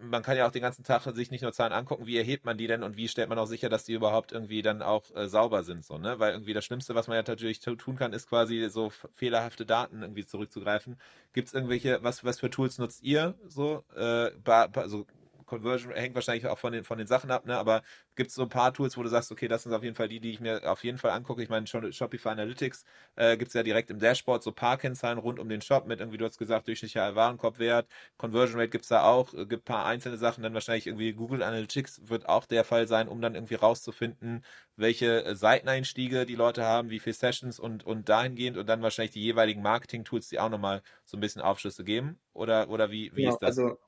man 0.02 0.22
kann 0.22 0.36
ja 0.36 0.46
auch 0.46 0.52
den 0.52 0.62
ganzen 0.62 0.84
Tag 0.84 1.02
sich 1.02 1.30
nicht 1.30 1.42
nur 1.42 1.52
Zahlen 1.52 1.72
angucken, 1.72 2.06
wie 2.06 2.16
erhebt 2.16 2.44
man 2.44 2.58
die 2.58 2.66
denn 2.66 2.82
und 2.82 2.96
wie 2.96 3.08
stellt 3.08 3.28
man 3.28 3.38
auch 3.38 3.46
sicher, 3.46 3.68
dass 3.68 3.84
die 3.84 3.94
überhaupt 3.94 4.32
irgendwie 4.32 4.62
dann 4.62 4.82
auch 4.82 5.04
äh, 5.14 5.28
sauber 5.28 5.62
sind, 5.62 5.84
so, 5.84 5.98
ne? 5.98 6.18
Weil 6.18 6.32
irgendwie 6.32 6.54
das 6.54 6.64
Schlimmste, 6.64 6.94
was 6.94 7.08
man 7.08 7.16
ja 7.16 7.22
natürlich 7.26 7.60
tun 7.60 7.96
kann, 7.96 8.12
ist 8.12 8.28
quasi 8.28 8.68
so 8.68 8.90
fehlerhafte 9.14 9.66
Daten 9.66 10.02
irgendwie 10.02 10.26
zurückzugreifen. 10.26 10.98
Gibt 11.32 11.48
es 11.48 11.54
irgendwelche, 11.54 12.02
was, 12.02 12.24
was 12.24 12.40
für 12.40 12.50
Tools 12.50 12.78
nutzt 12.78 13.02
ihr 13.02 13.34
so? 13.48 13.84
Äh, 13.96 14.30
also 14.74 15.06
Conversion 15.52 15.92
hängt 15.92 16.14
wahrscheinlich 16.14 16.46
auch 16.46 16.58
von 16.58 16.72
den, 16.72 16.82
von 16.82 16.96
den 16.96 17.06
Sachen 17.06 17.30
ab, 17.30 17.44
ne? 17.44 17.58
aber 17.58 17.82
gibt 18.14 18.30
es 18.30 18.34
so 18.34 18.42
ein 18.42 18.48
paar 18.48 18.72
Tools, 18.72 18.96
wo 18.96 19.02
du 19.02 19.10
sagst, 19.10 19.30
okay, 19.30 19.48
das 19.48 19.64
sind 19.64 19.74
auf 19.74 19.82
jeden 19.82 19.94
Fall 19.94 20.08
die, 20.08 20.18
die 20.18 20.30
ich 20.30 20.40
mir 20.40 20.70
auf 20.70 20.82
jeden 20.82 20.96
Fall 20.96 21.10
angucke. 21.10 21.42
Ich 21.42 21.50
meine, 21.50 21.66
Shopify 21.66 22.30
Analytics 22.30 22.84
äh, 23.16 23.36
gibt 23.36 23.48
es 23.48 23.54
ja 23.54 23.62
direkt 23.62 23.90
im 23.90 23.98
Dashboard 23.98 24.42
so 24.42 24.50
ein 24.50 24.54
paar 24.54 24.78
Kennzahlen 24.78 25.18
rund 25.18 25.38
um 25.38 25.50
den 25.50 25.60
Shop 25.60 25.86
mit 25.86 26.00
irgendwie, 26.00 26.16
du 26.16 26.24
hast 26.24 26.38
gesagt, 26.38 26.68
durchschnittlicher 26.68 27.14
Warenkorbwert, 27.14 27.86
Conversion 28.16 28.58
Rate 28.58 28.70
gibt 28.70 28.84
es 28.84 28.88
da 28.88 29.04
auch, 29.04 29.34
äh, 29.34 29.44
gibt 29.44 29.64
ein 29.64 29.74
paar 29.74 29.84
einzelne 29.84 30.16
Sachen, 30.16 30.42
dann 30.42 30.54
wahrscheinlich 30.54 30.86
irgendwie 30.86 31.12
Google 31.12 31.42
Analytics 31.42 32.08
wird 32.08 32.26
auch 32.30 32.46
der 32.46 32.64
Fall 32.64 32.88
sein, 32.88 33.08
um 33.08 33.20
dann 33.20 33.34
irgendwie 33.34 33.56
rauszufinden, 33.56 34.42
welche 34.76 35.24
äh, 35.24 35.34
Seiteneinstiege 35.34 36.24
die 36.24 36.34
Leute 36.34 36.64
haben, 36.64 36.88
wie 36.88 36.98
viele 36.98 37.14
Sessions 37.14 37.60
und, 37.60 37.84
und 37.84 38.08
dahingehend 38.08 38.56
und 38.56 38.66
dann 38.68 38.80
wahrscheinlich 38.80 39.12
die 39.12 39.22
jeweiligen 39.22 39.60
Marketing-Tools, 39.60 40.28
die 40.28 40.40
auch 40.40 40.48
nochmal 40.48 40.82
so 41.04 41.18
ein 41.18 41.20
bisschen 41.20 41.42
Aufschlüsse 41.42 41.84
geben. 41.84 42.18
Oder, 42.32 42.70
oder 42.70 42.90
wie, 42.90 43.12
wie 43.14 43.22
genau, 43.22 43.34
ist 43.34 43.42
das? 43.42 43.58
Also 43.58 43.78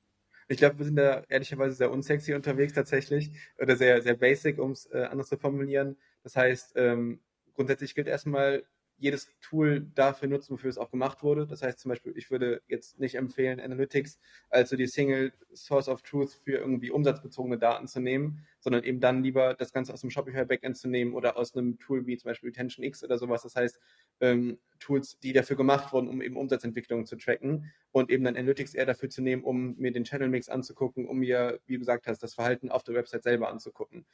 ich 0.49 0.59
glaube, 0.59 0.79
wir 0.79 0.85
sind 0.85 0.97
da 0.97 1.25
ehrlicherweise 1.29 1.75
sehr 1.75 1.91
unsexy 1.91 2.35
unterwegs 2.35 2.73
tatsächlich 2.73 3.31
oder 3.59 3.77
sehr, 3.77 4.03
sehr 4.03 4.15
basic, 4.15 4.59
um 4.59 4.73
es 4.73 4.87
äh, 4.93 5.05
anders 5.11 5.29
zu 5.29 5.37
formulieren. 5.37 5.97
Das 6.23 6.37
heißt, 6.37 6.73
ähm, 6.77 7.21
grundsätzlich 7.55 7.95
gilt 7.95 8.09
erstmal, 8.09 8.65
jedes 8.97 9.29
Tool 9.41 9.87
dafür 9.95 10.29
nutzen, 10.29 10.53
wofür 10.53 10.71
es 10.71 10.79
auch 10.79 10.91
gemacht 10.91 11.23
wurde. 11.23 11.47
Das 11.47 11.63
heißt 11.63 11.79
zum 11.79 11.89
Beispiel, 11.89 12.17
ich 12.17 12.31
würde 12.31 12.63
jetzt 12.69 12.99
nicht 13.01 13.17
empfehlen, 13.17 13.61
Analytics 13.61 14.19
also 14.51 14.77
die 14.77 14.87
Single 14.87 15.33
Source 15.53 15.89
of 15.89 16.03
Truth 16.03 16.33
für 16.33 16.59
irgendwie 16.59 16.91
umsatzbezogene 16.91 17.59
Daten 17.59 17.87
zu 17.89 18.01
nehmen, 18.01 18.47
sondern 18.61 18.85
eben 18.85 19.01
dann 19.01 19.23
lieber 19.23 19.55
das 19.55 19.73
Ganze 19.73 19.93
aus 19.93 20.01
dem 20.01 20.11
Shopify 20.11 20.45
Backend 20.45 20.77
zu 20.77 20.89
nehmen 20.89 21.15
oder 21.15 21.37
aus 21.37 21.55
einem 21.55 21.79
Tool 21.79 22.07
wie 22.07 22.17
zum 22.17 22.31
Beispiel 22.31 22.51
Retention 22.51 22.85
X 22.85 23.03
oder 23.03 23.19
sowas. 23.19 23.43
Das 23.43 23.57
heißt, 23.57 23.79
ähm, 24.21 24.59
Tools, 24.79 25.19
die 25.19 25.33
dafür 25.33 25.57
gemacht 25.57 25.93
wurden, 25.93 26.09
um 26.09 26.23
eben 26.23 26.37
Umsatzentwicklungen 26.37 27.07
zu 27.07 27.17
tracken 27.17 27.73
und 27.93 28.11
eben 28.11 28.25
dann 28.25 28.37
Analytics 28.37 28.75
eher 28.75 28.87
dafür 28.87 29.11
zu 29.11 29.23
nehmen, 29.23 29.43
um 29.43 29.77
mir 29.77 29.93
den 29.93 30.05
Channel 30.05 30.29
Mix 30.29 30.49
anzugucken, 30.49 31.07
um 31.09 31.19
mir, 31.19 31.61
wie 31.67 31.75
du 31.75 31.81
gesagt 31.81 32.07
hast, 32.07 32.23
das 32.23 32.35
Verhalten 32.35 32.71
auf 32.71 32.85
der 32.85 32.95
Website 32.95 33.23
selber 33.23 33.49
anzugucken. 33.49 34.07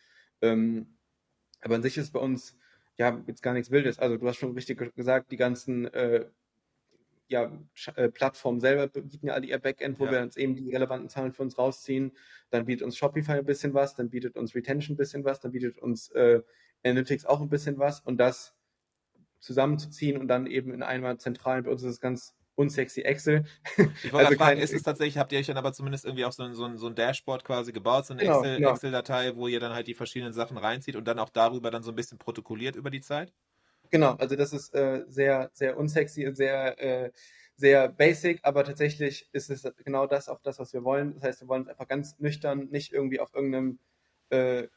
Ähm, 0.43 0.97
aber 1.61 1.75
an 1.75 1.83
sich 1.83 1.99
ist 1.99 2.13
bei 2.13 2.21
uns 2.21 2.57
ja, 3.01 3.19
jetzt 3.27 3.43
gar 3.43 3.55
nichts 3.55 3.71
Wildes. 3.71 3.99
Also 3.99 4.19
du 4.19 4.29
hast 4.29 4.37
schon 4.37 4.53
richtig 4.53 4.95
gesagt, 4.95 5.31
die 5.31 5.39
ganzen 5.39 5.87
äh, 5.95 6.27
ja, 7.29 7.51
äh, 7.95 8.11
Plattformen 8.11 8.61
selber 8.61 8.89
bieten 8.89 9.27
ja 9.27 9.33
alle 9.33 9.47
ihr 9.47 9.59
Backend, 9.59 9.99
wo 9.99 10.05
ja. 10.05 10.13
wir 10.13 10.21
uns 10.21 10.37
eben 10.37 10.55
die 10.55 10.71
relevanten 10.71 11.09
Zahlen 11.09 11.33
für 11.33 11.43
uns 11.43 11.57
rausziehen. 11.57 12.13
Dann 12.51 12.67
bietet 12.67 12.85
uns 12.85 12.99
Shopify 12.99 13.39
ein 13.39 13.47
bisschen 13.47 13.73
was, 13.73 13.95
dann 13.95 14.11
bietet 14.11 14.37
uns 14.37 14.55
Retention 14.55 14.95
ein 14.95 14.99
bisschen 14.99 15.25
was, 15.25 15.41
dann 15.41 15.53
bietet 15.53 15.79
uns 15.79 16.11
äh, 16.11 16.43
Analytics 16.85 17.25
auch 17.25 17.41
ein 17.41 17.49
bisschen 17.49 17.79
was 17.79 18.01
und 18.01 18.19
das 18.19 18.55
zusammenzuziehen 19.39 20.19
und 20.19 20.29
dann 20.29 20.47
eben 20.47 20.75
in 20.75 20.83
einmal 20.83 21.17
zentralen, 21.17 21.65
bei 21.65 21.71
uns 21.71 21.83
ist 21.83 21.93
es 21.93 22.01
ganz 22.03 22.37
unsexy 22.61 23.03
Excel. 23.03 23.45
Ich 24.05 24.13
wollte 24.13 24.29
also 24.29 24.39
fragen, 24.39 24.61
ist 24.61 24.73
es 24.73 24.83
tatsächlich, 24.83 25.19
habt 25.19 25.33
ihr 25.33 25.39
euch 25.39 25.47
dann 25.47 25.57
aber 25.57 25.73
zumindest 25.73 26.05
irgendwie 26.05 26.25
auch 26.25 26.33
so 26.33 26.43
ein, 26.43 26.55
so 26.55 26.65
ein, 26.65 26.77
so 26.77 26.87
ein 26.87 26.95
Dashboard 26.95 27.45
quasi 27.45 27.73
gebaut, 27.73 28.07
so 28.07 28.15
eine 28.15 28.23
genau, 28.23 28.41
Excel, 28.41 28.57
genau. 28.57 28.71
Excel-Datei, 28.73 29.37
wo 29.37 29.49
ihr 29.49 29.61
dann 29.61 29.73
halt 29.73 29.87
die 29.87 29.95
verschiedenen 29.95 30.33
Sachen 30.33 30.59
reinzieht 30.59 30.97
und 30.97 31.09
dann 31.09 31.19
auch 31.19 31.31
darüber 31.31 31.71
dann 31.71 31.83
so 31.83 31.91
ein 31.91 31.97
bisschen 31.97 32.19
protokolliert 32.19 32.77
über 32.77 32.91
die 32.91 33.01
Zeit? 33.01 33.33
Genau, 33.91 34.13
also 34.15 34.37
das 34.37 34.53
ist 34.53 34.75
äh, 34.75 35.05
sehr, 35.09 35.51
sehr 35.53 35.77
unsexy 35.77 36.27
und 36.27 36.37
sehr, 36.37 36.79
äh, 36.81 37.11
sehr 37.57 37.89
basic, 37.89 38.41
aber 38.43 38.65
tatsächlich 38.65 39.29
ist 39.33 39.51
es 39.51 39.67
genau 39.85 40.07
das 40.07 40.29
auch 40.29 40.41
das, 40.41 40.59
was 40.59 40.73
wir 40.73 40.85
wollen. 40.85 41.15
Das 41.15 41.25
heißt, 41.25 41.41
wir 41.43 41.49
wollen 41.49 41.63
es 41.63 41.69
einfach 41.69 41.89
ganz 41.89 42.19
nüchtern, 42.19 42.69
nicht 42.71 42.93
irgendwie 42.93 43.21
auf 43.21 43.35
irgendeinem 43.35 43.79
äh, 44.31 44.69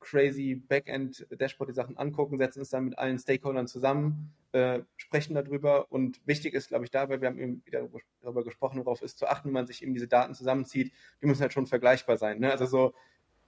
crazy 0.00 0.54
Backend-Dashboard 0.54 1.70
die 1.70 1.74
Sachen 1.74 1.96
angucken, 1.96 2.38
setzen 2.38 2.60
uns 2.60 2.70
dann 2.70 2.86
mit 2.86 2.98
allen 2.98 3.18
Stakeholdern 3.18 3.66
zusammen, 3.66 4.32
äh, 4.52 4.80
sprechen 4.96 5.34
darüber 5.34 5.90
und 5.90 6.20
wichtig 6.26 6.54
ist, 6.54 6.68
glaube 6.68 6.84
ich, 6.84 6.90
dabei, 6.90 7.20
wir 7.20 7.28
haben 7.28 7.38
eben 7.38 7.62
wieder 7.64 7.88
darüber 8.22 8.44
gesprochen, 8.44 8.84
worauf 8.84 9.02
ist 9.02 9.18
zu 9.18 9.26
achten, 9.26 9.48
wenn 9.48 9.54
man 9.54 9.66
sich 9.66 9.82
eben 9.82 9.94
diese 9.94 10.08
Daten 10.08 10.34
zusammenzieht, 10.34 10.92
die 11.20 11.26
müssen 11.26 11.42
halt 11.42 11.52
schon 11.52 11.66
vergleichbar 11.66 12.16
sein. 12.16 12.40
Ne? 12.40 12.50
Also 12.50 12.66
so 12.66 12.94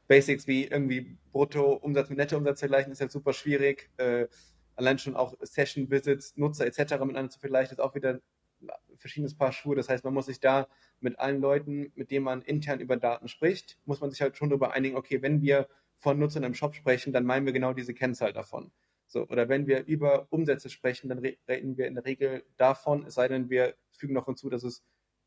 Basics 0.09 0.46
wie 0.46 0.64
irgendwie 0.64 1.16
Brutto-Umsatz 1.32 2.09
mit 2.09 2.18
Netto-Umsatz 2.18 2.59
vergleichen 2.59 2.92
ist 2.92 3.01
halt 3.01 3.12
super 3.12 3.32
schwierig. 3.32 3.90
Äh, 3.96 4.26
allein 4.74 4.98
schon 4.98 5.14
auch 5.14 5.34
Session-Visits, 5.40 6.36
Nutzer 6.36 6.66
etc. 6.66 6.94
miteinander 7.01 7.30
zu 7.30 7.38
vergleichen, 7.38 7.72
ist 7.72 7.80
auch 7.80 7.94
wieder 7.94 8.20
ein 8.61 8.70
verschiedenes 8.96 9.36
Paar 9.36 9.53
Schuhe. 9.53 9.76
Das 9.76 9.88
heißt, 9.88 10.05
man 10.05 10.14
muss 10.14 10.26
sich 10.26 10.40
da 10.40 10.66
mit 11.01 11.18
allen 11.18 11.40
Leuten, 11.40 11.92
mit 11.94 12.11
denen 12.11 12.24
man 12.24 12.42
intern 12.42 12.80
über 12.80 12.96
Daten 12.96 13.28
spricht, 13.28 13.78
muss 13.84 14.01
man 14.01 14.11
sich 14.11 14.20
halt 14.20 14.36
schon 14.36 14.51
darüber 14.51 14.72
einigen, 14.72 14.96
okay, 14.96 15.22
wenn 15.22 15.42
wir 15.42 15.68
von 16.01 16.18
Nutzern 16.18 16.42
im 16.42 16.55
Shop 16.55 16.74
sprechen, 16.74 17.12
dann 17.12 17.24
meinen 17.24 17.46
wir 17.46 17.53
genau 17.53 17.72
diese 17.72 17.94
Kennzahl 17.94 18.32
davon. 18.32 18.72
So, 19.07 19.26
oder 19.28 19.48
wenn 19.48 19.66
wir 19.66 19.84
über 19.86 20.26
Umsätze 20.30 20.70
sprechen, 20.70 21.09
dann 21.09 21.18
reden 21.18 21.76
wir 21.76 21.86
in 21.86 21.94
der 21.94 22.05
Regel 22.05 22.44
davon, 22.57 23.05
es 23.07 23.14
sei 23.14 23.28
denn, 23.28 23.51
wir 23.51 23.74
fügen 23.90 24.14
noch 24.14 24.26
hinzu, 24.26 24.51
dass 24.51 24.62
es 24.62 24.84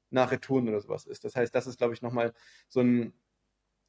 nach 0.09 0.31
Retouren 0.31 0.69
oder 0.69 0.79
sowas 0.79 1.05
ist. 1.05 1.25
Das 1.25 1.35
heißt, 1.35 1.53
das 1.53 1.67
ist, 1.67 1.77
glaube 1.77 1.93
ich, 1.93 2.01
nochmal 2.01 2.33
so 2.69 2.81
ein 2.81 3.13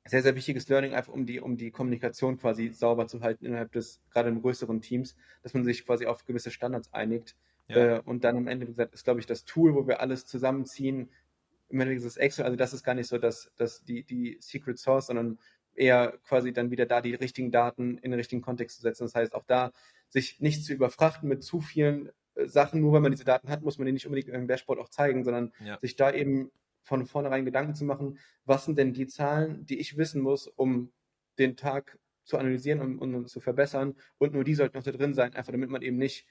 sehr, 0.06 0.22
sehr 0.22 0.34
wichtiges 0.34 0.68
Learning, 0.68 0.94
einfach 0.94 1.12
um 1.12 1.26
die, 1.26 1.40
um 1.40 1.56
die 1.56 1.70
Kommunikation 1.70 2.38
quasi 2.38 2.70
sauber 2.70 3.06
zu 3.06 3.20
halten 3.20 3.46
innerhalb 3.46 3.72
des, 3.72 4.02
gerade 4.10 4.28
in 4.28 4.42
größeren 4.42 4.80
Teams, 4.80 5.16
dass 5.42 5.54
man 5.54 5.64
sich 5.64 5.86
quasi 5.86 6.06
auf 6.06 6.24
gewisse 6.24 6.50
Standards 6.50 6.92
einigt. 6.92 7.36
Ja. 7.68 7.96
Äh, 7.96 8.00
und 8.00 8.24
dann 8.24 8.36
am 8.36 8.48
Ende, 8.48 8.66
wie 8.66 8.72
gesagt, 8.72 8.94
ist, 8.94 9.04
glaube 9.04 9.20
ich, 9.20 9.26
das 9.26 9.44
Tool, 9.44 9.74
wo 9.74 9.86
wir 9.86 10.00
alles 10.00 10.26
zusammenziehen. 10.26 11.10
Im 11.68 11.80
Endeffekt 11.80 12.04
ist 12.04 12.12
es 12.12 12.16
Excel, 12.18 12.44
also 12.44 12.56
das 12.56 12.74
ist 12.74 12.84
gar 12.84 12.94
nicht 12.94 13.08
so 13.08 13.16
dass, 13.16 13.50
dass 13.56 13.82
die, 13.84 14.04
die 14.04 14.36
Secret 14.40 14.78
Source, 14.78 15.06
sondern 15.06 15.38
eher 15.76 16.18
quasi 16.24 16.52
dann 16.52 16.70
wieder 16.70 16.86
da 16.86 17.00
die 17.00 17.14
richtigen 17.14 17.50
Daten 17.50 17.98
in 17.98 18.10
den 18.10 18.18
richtigen 18.18 18.42
Kontext 18.42 18.76
zu 18.76 18.82
setzen. 18.82 19.04
Das 19.04 19.14
heißt, 19.14 19.34
auch 19.34 19.44
da 19.44 19.72
sich 20.08 20.40
nicht 20.40 20.64
zu 20.64 20.72
überfrachten 20.72 21.28
mit 21.28 21.42
zu 21.42 21.60
vielen 21.60 22.10
äh, 22.34 22.46
Sachen, 22.46 22.80
nur 22.80 22.92
weil 22.92 23.00
man 23.00 23.12
diese 23.12 23.24
Daten 23.24 23.48
hat, 23.48 23.62
muss 23.62 23.78
man 23.78 23.86
die 23.86 23.92
nicht 23.92 24.06
unbedingt 24.06 24.28
im 24.28 24.48
Dashboard 24.48 24.78
auch 24.78 24.88
zeigen, 24.88 25.24
sondern 25.24 25.52
ja. 25.64 25.78
sich 25.80 25.96
da 25.96 26.12
eben 26.12 26.50
von 26.82 27.06
vornherein 27.06 27.44
Gedanken 27.44 27.74
zu 27.74 27.84
machen, 27.84 28.18
was 28.44 28.66
sind 28.66 28.78
denn 28.78 28.92
die 28.92 29.06
Zahlen, 29.06 29.64
die 29.64 29.78
ich 29.78 29.96
wissen 29.96 30.20
muss, 30.20 30.46
um 30.46 30.92
den 31.38 31.56
Tag 31.56 31.98
zu 32.24 32.38
analysieren 32.38 32.80
und, 32.80 32.98
und, 32.98 33.14
und 33.14 33.28
zu 33.28 33.40
verbessern 33.40 33.94
und 34.18 34.32
nur 34.32 34.44
die 34.44 34.54
sollten 34.54 34.76
noch 34.76 34.84
da 34.84 34.92
drin 34.92 35.14
sein, 35.14 35.34
einfach 35.34 35.52
damit 35.52 35.70
man 35.70 35.82
eben 35.82 35.96
nicht 35.96 36.26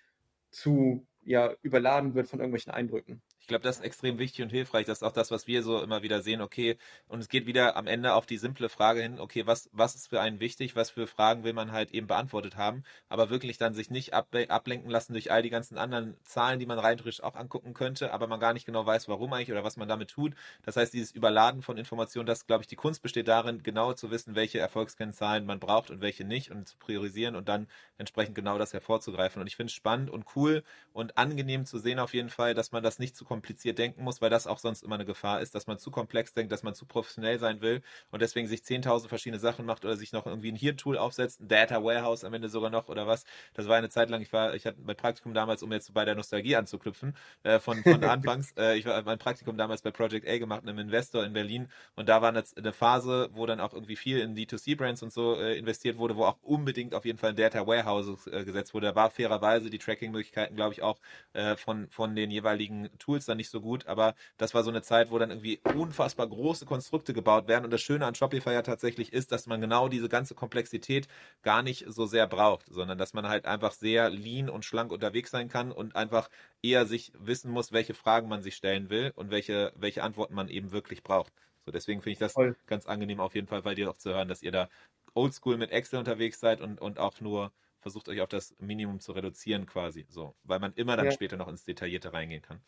zu 0.50 1.08
ja 1.24 1.56
überladen 1.62 2.16
wird 2.16 2.28
von 2.28 2.40
irgendwelchen 2.40 2.72
Eindrücken. 2.72 3.22
Ich 3.44 3.48
glaube, 3.48 3.64
das 3.64 3.80
ist 3.80 3.84
extrem 3.84 4.20
wichtig 4.20 4.42
und 4.42 4.52
hilfreich. 4.52 4.86
Das 4.86 5.00
ist 5.00 5.04
auch 5.04 5.12
das, 5.12 5.30
was 5.30 5.48
wir 5.48 5.64
so 5.64 5.82
immer 5.84 6.02
wieder 6.02 6.22
sehen. 6.22 6.40
Okay, 6.40 6.78
und 7.10 7.20
es 7.20 7.28
geht 7.28 7.46
wieder 7.46 7.76
am 7.76 7.88
Ende 7.88 8.14
auf 8.14 8.26
die 8.26 8.38
simple 8.38 8.70
Frage 8.70 9.02
hin, 9.02 9.20
okay, 9.20 9.46
was, 9.46 9.70
was 9.74 9.96
ist 9.96 10.08
für 10.08 10.22
einen 10.22 10.40
wichtig, 10.40 10.78
was 10.78 10.90
für 10.90 11.08
Fragen 11.08 11.44
will 11.44 11.52
man 11.52 11.74
halt 11.74 11.92
eben 11.92 12.08
beantwortet 12.08 12.56
haben, 12.56 12.86
aber 13.10 13.30
wirklich 13.30 13.58
dann 13.58 13.74
sich 13.74 13.90
nicht 13.90 14.14
ablenken 14.14 14.90
lassen 14.90 15.12
durch 15.12 15.30
all 15.30 15.42
die 15.42 15.50
ganzen 15.50 15.78
anderen 15.78 16.16
Zahlen, 16.24 16.58
die 16.58 16.66
man 16.66 16.80
rein 16.80 17.02
auch 17.22 17.36
angucken 17.36 17.74
könnte, 17.74 18.14
aber 18.14 18.28
man 18.28 18.40
gar 18.40 18.54
nicht 18.54 18.66
genau 18.66 18.86
weiß, 18.86 19.10
warum 19.10 19.34
eigentlich 19.34 19.52
oder 19.52 19.66
was 19.66 19.76
man 19.76 19.90
damit 19.90 20.12
tut. 20.12 20.36
Das 20.62 20.78
heißt, 20.78 20.94
dieses 20.94 21.12
Überladen 21.12 21.62
von 21.62 21.78
Informationen, 21.78 22.26
das, 22.26 22.48
glaube 22.48 22.64
ich, 22.64 22.68
die 22.68 22.78
Kunst 22.78 23.02
besteht 23.02 23.28
darin, 23.28 23.62
genau 23.62 23.92
zu 23.92 24.10
wissen, 24.10 24.36
welche 24.36 24.60
Erfolgskennzahlen 24.60 25.46
man 25.46 25.60
braucht 25.60 25.90
und 25.92 26.00
welche 26.00 26.24
nicht 26.24 26.50
und 26.50 26.66
zu 26.66 26.78
priorisieren 26.78 27.36
und 27.36 27.50
dann 27.50 27.68
entsprechend 27.98 28.36
genau 28.36 28.58
das 28.58 28.72
hervorzugreifen. 28.72 29.42
Und 29.42 29.48
ich 29.48 29.58
finde 29.58 29.70
es 29.70 29.74
spannend 29.74 30.10
und 30.10 30.26
cool 30.38 30.64
und 30.94 31.18
angenehm 31.18 31.66
zu 31.66 31.78
sehen 31.78 32.00
auf 32.00 32.14
jeden 32.14 32.30
Fall, 32.30 32.54
dass 32.54 32.72
man 32.72 32.84
das 32.84 33.00
nicht 33.00 33.18
zu 33.18 33.26
kompliziert 33.34 33.80
denken 33.80 34.04
muss, 34.04 34.22
weil 34.22 34.30
das 34.30 34.46
auch 34.46 34.60
sonst 34.60 34.84
immer 34.84 34.94
eine 34.94 35.06
Gefahr 35.06 35.42
ist, 35.42 35.56
dass 35.56 35.66
man 35.66 35.80
zu 35.80 35.90
komplex 35.90 36.36
denkt, 36.36 36.52
dass 36.52 36.62
man 36.62 36.76
zu 36.76 36.86
professionell 36.86 37.40
sein 37.40 37.62
will 37.62 37.82
und 38.12 38.22
deswegen 38.22 38.48
sich 38.48 38.62
10.000 38.62 39.08
verschiedene 39.08 39.40
Sachen 39.40 39.66
macht 39.66 39.84
oder 39.86 39.98
sich 39.98 40.14
noch 40.14 40.28
irgendwie 40.28 40.52
ein 40.52 40.56
Hirn-Tool 40.56 41.00
aufsetzt, 41.00 41.42
ein 41.42 41.48
Data 41.48 41.84
Warehouse 41.84 42.24
am 42.24 42.34
Ende 42.36 42.50
sogar 42.50 42.70
noch 42.70 42.90
oder 42.90 43.08
was. 43.08 43.26
Das 43.56 43.68
war 43.68 43.76
eine 43.76 43.90
Zeit 43.90 44.12
lang, 44.12 44.22
ich 44.22 44.32
war, 44.32 44.54
ich 44.54 44.68
hatte 44.68 44.78
mein 44.86 44.96
Praktikum 44.96 45.34
damals, 45.34 45.64
um 45.64 45.72
jetzt 45.72 45.96
bei 45.96 46.06
der 46.06 46.14
Nostalgie 46.14 46.56
anzuknüpfen, 46.56 47.16
äh, 47.42 47.60
von, 47.60 47.82
von 47.82 48.04
Anfangs, 48.04 48.54
äh, 48.56 48.78
ich 48.78 48.86
war 48.86 49.02
mein 49.02 49.18
Praktikum 49.18 49.58
damals 49.58 49.82
bei 49.82 49.90
Project 49.90 50.28
A 50.28 50.38
gemacht, 50.38 50.62
einem 50.62 50.78
Investor 50.78 51.24
in 51.24 51.34
Berlin 51.34 51.70
und 51.96 52.10
da 52.10 52.22
war 52.22 52.30
eine, 52.30 52.44
eine 52.56 52.72
Phase, 52.72 53.30
wo 53.34 53.48
dann 53.48 53.60
auch 53.60 53.74
irgendwie 53.74 53.96
viel 53.96 54.20
in 54.20 54.36
D2C-Brands 54.36 55.02
und 55.02 55.12
so 55.12 55.40
äh, 55.40 55.58
investiert 55.58 55.98
wurde, 55.98 56.16
wo 56.18 56.26
auch 56.26 56.38
unbedingt 56.44 56.94
auf 56.94 57.06
jeden 57.06 57.18
Fall 57.18 57.32
ein 57.32 57.36
Data 57.36 57.66
Warehouse 57.66 58.28
äh, 58.28 58.44
gesetzt 58.44 58.76
wurde. 58.76 58.88
Da 58.88 58.96
war 58.96 59.10
fairerweise 59.10 59.72
die 59.72 59.80
Tracking-Möglichkeiten, 59.80 60.56
glaube 60.56 60.74
ich, 60.74 60.84
auch 60.84 61.00
äh, 61.34 61.56
von, 61.56 61.90
von 61.90 62.16
den 62.16 62.30
jeweiligen 62.30 62.90
Tools 63.00 63.23
dann 63.26 63.38
nicht 63.38 63.50
so 63.50 63.62
gut, 63.62 63.88
aber 63.88 64.16
das 64.38 64.54
war 64.54 64.64
so 64.64 64.70
eine 64.70 64.82
Zeit, 64.82 65.12
wo 65.12 65.18
dann 65.18 65.32
irgendwie 65.32 65.60
unfassbar 65.76 66.28
große 66.28 66.66
Konstrukte 66.66 67.14
gebaut 67.14 67.48
werden. 67.48 67.66
Und 67.66 67.72
das 67.72 67.82
Schöne 67.82 68.06
an 68.06 68.16
Shopify 68.16 68.52
ja 68.52 68.62
tatsächlich 68.62 69.14
ist, 69.14 69.32
dass 69.32 69.48
man 69.48 69.62
genau 69.62 69.88
diese 69.90 70.10
ganze 70.10 70.36
Komplexität 70.36 71.08
gar 71.42 71.64
nicht 71.64 71.86
so 71.88 72.06
sehr 72.06 72.28
braucht, 72.28 72.68
sondern 72.68 72.98
dass 72.98 73.14
man 73.14 73.28
halt 73.28 73.46
einfach 73.46 73.72
sehr 73.72 74.10
lean 74.10 74.50
und 74.50 74.66
schlank 74.66 74.92
unterwegs 74.92 75.32
sein 75.32 75.50
kann 75.50 75.72
und 75.72 75.96
einfach 75.96 76.30
eher 76.62 76.86
sich 76.86 77.12
wissen 77.18 77.52
muss, 77.52 77.72
welche 77.72 77.94
Fragen 77.94 78.28
man 78.28 78.42
sich 78.42 78.56
stellen 78.56 78.90
will 78.90 79.12
und 79.16 79.32
welche, 79.32 79.74
welche 79.76 80.04
Antworten 80.04 80.36
man 80.36 80.50
eben 80.50 80.72
wirklich 80.72 81.04
braucht. 81.04 81.34
So, 81.66 81.72
deswegen 81.72 82.02
finde 82.02 82.14
ich 82.14 82.20
das 82.20 82.34
Voll. 82.34 82.56
ganz 82.68 82.86
angenehm 82.86 83.20
auf 83.20 83.36
jeden 83.36 83.48
Fall 83.48 83.62
bei 83.62 83.76
dir 83.76 83.90
auch 83.90 83.98
zu 83.98 84.14
hören, 84.14 84.28
dass 84.28 84.42
ihr 84.42 84.52
da 84.52 84.70
oldschool 85.14 85.58
mit 85.58 85.72
Excel 85.72 86.00
unterwegs 86.00 86.40
seid 86.40 86.62
und, 86.62 86.82
und 86.82 87.00
auch 87.00 87.22
nur 87.22 87.52
versucht 87.80 88.10
euch 88.10 88.22
auf 88.22 88.30
das 88.30 88.56
Minimum 88.60 89.00
zu 89.00 89.12
reduzieren 89.12 89.66
quasi, 89.66 90.06
so, 90.10 90.36
weil 90.44 90.60
man 90.60 90.74
immer 90.74 90.98
dann 90.98 91.06
ja. 91.06 91.12
später 91.12 91.38
noch 91.38 91.48
ins 91.48 91.66
Detaillierte 91.66 92.14
reingehen 92.14 92.42
kann. 92.42 92.62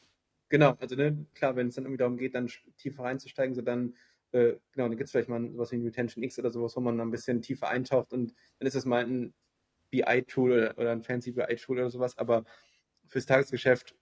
Genau, 0.49 0.75
also 0.79 0.95
ne, 0.95 1.25
klar, 1.33 1.55
wenn 1.55 1.67
es 1.67 1.75
dann 1.75 1.85
irgendwie 1.85 1.97
darum 1.97 2.17
geht, 2.17 2.35
dann 2.35 2.49
tiefer 2.77 3.03
reinzusteigen, 3.03 3.55
so 3.55 3.61
dann, 3.61 3.95
äh, 4.31 4.53
genau, 4.71 4.87
dann 4.87 4.91
gibt 4.91 5.05
es 5.05 5.11
vielleicht 5.11 5.29
mal 5.29 5.49
sowas 5.51 5.71
wie 5.71 5.83
Retention 5.83 6.23
X 6.23 6.37
oder 6.37 6.51
sowas, 6.51 6.75
wo 6.75 6.81
man 6.81 6.97
dann 6.97 7.07
ein 7.07 7.11
bisschen 7.11 7.41
tiefer 7.41 7.69
eintaucht 7.69 8.13
und 8.13 8.33
dann 8.59 8.67
ist 8.67 8.75
es 8.75 8.85
mal 8.85 9.03
ein 9.03 9.33
BI-Tool 9.89 10.51
oder, 10.51 10.77
oder 10.77 10.91
ein 10.91 11.03
fancy 11.03 11.31
BI-Tool 11.31 11.79
oder 11.79 11.89
sowas, 11.89 12.17
aber 12.17 12.45
fürs 13.07 13.25
Tagesgeschäft 13.25 13.95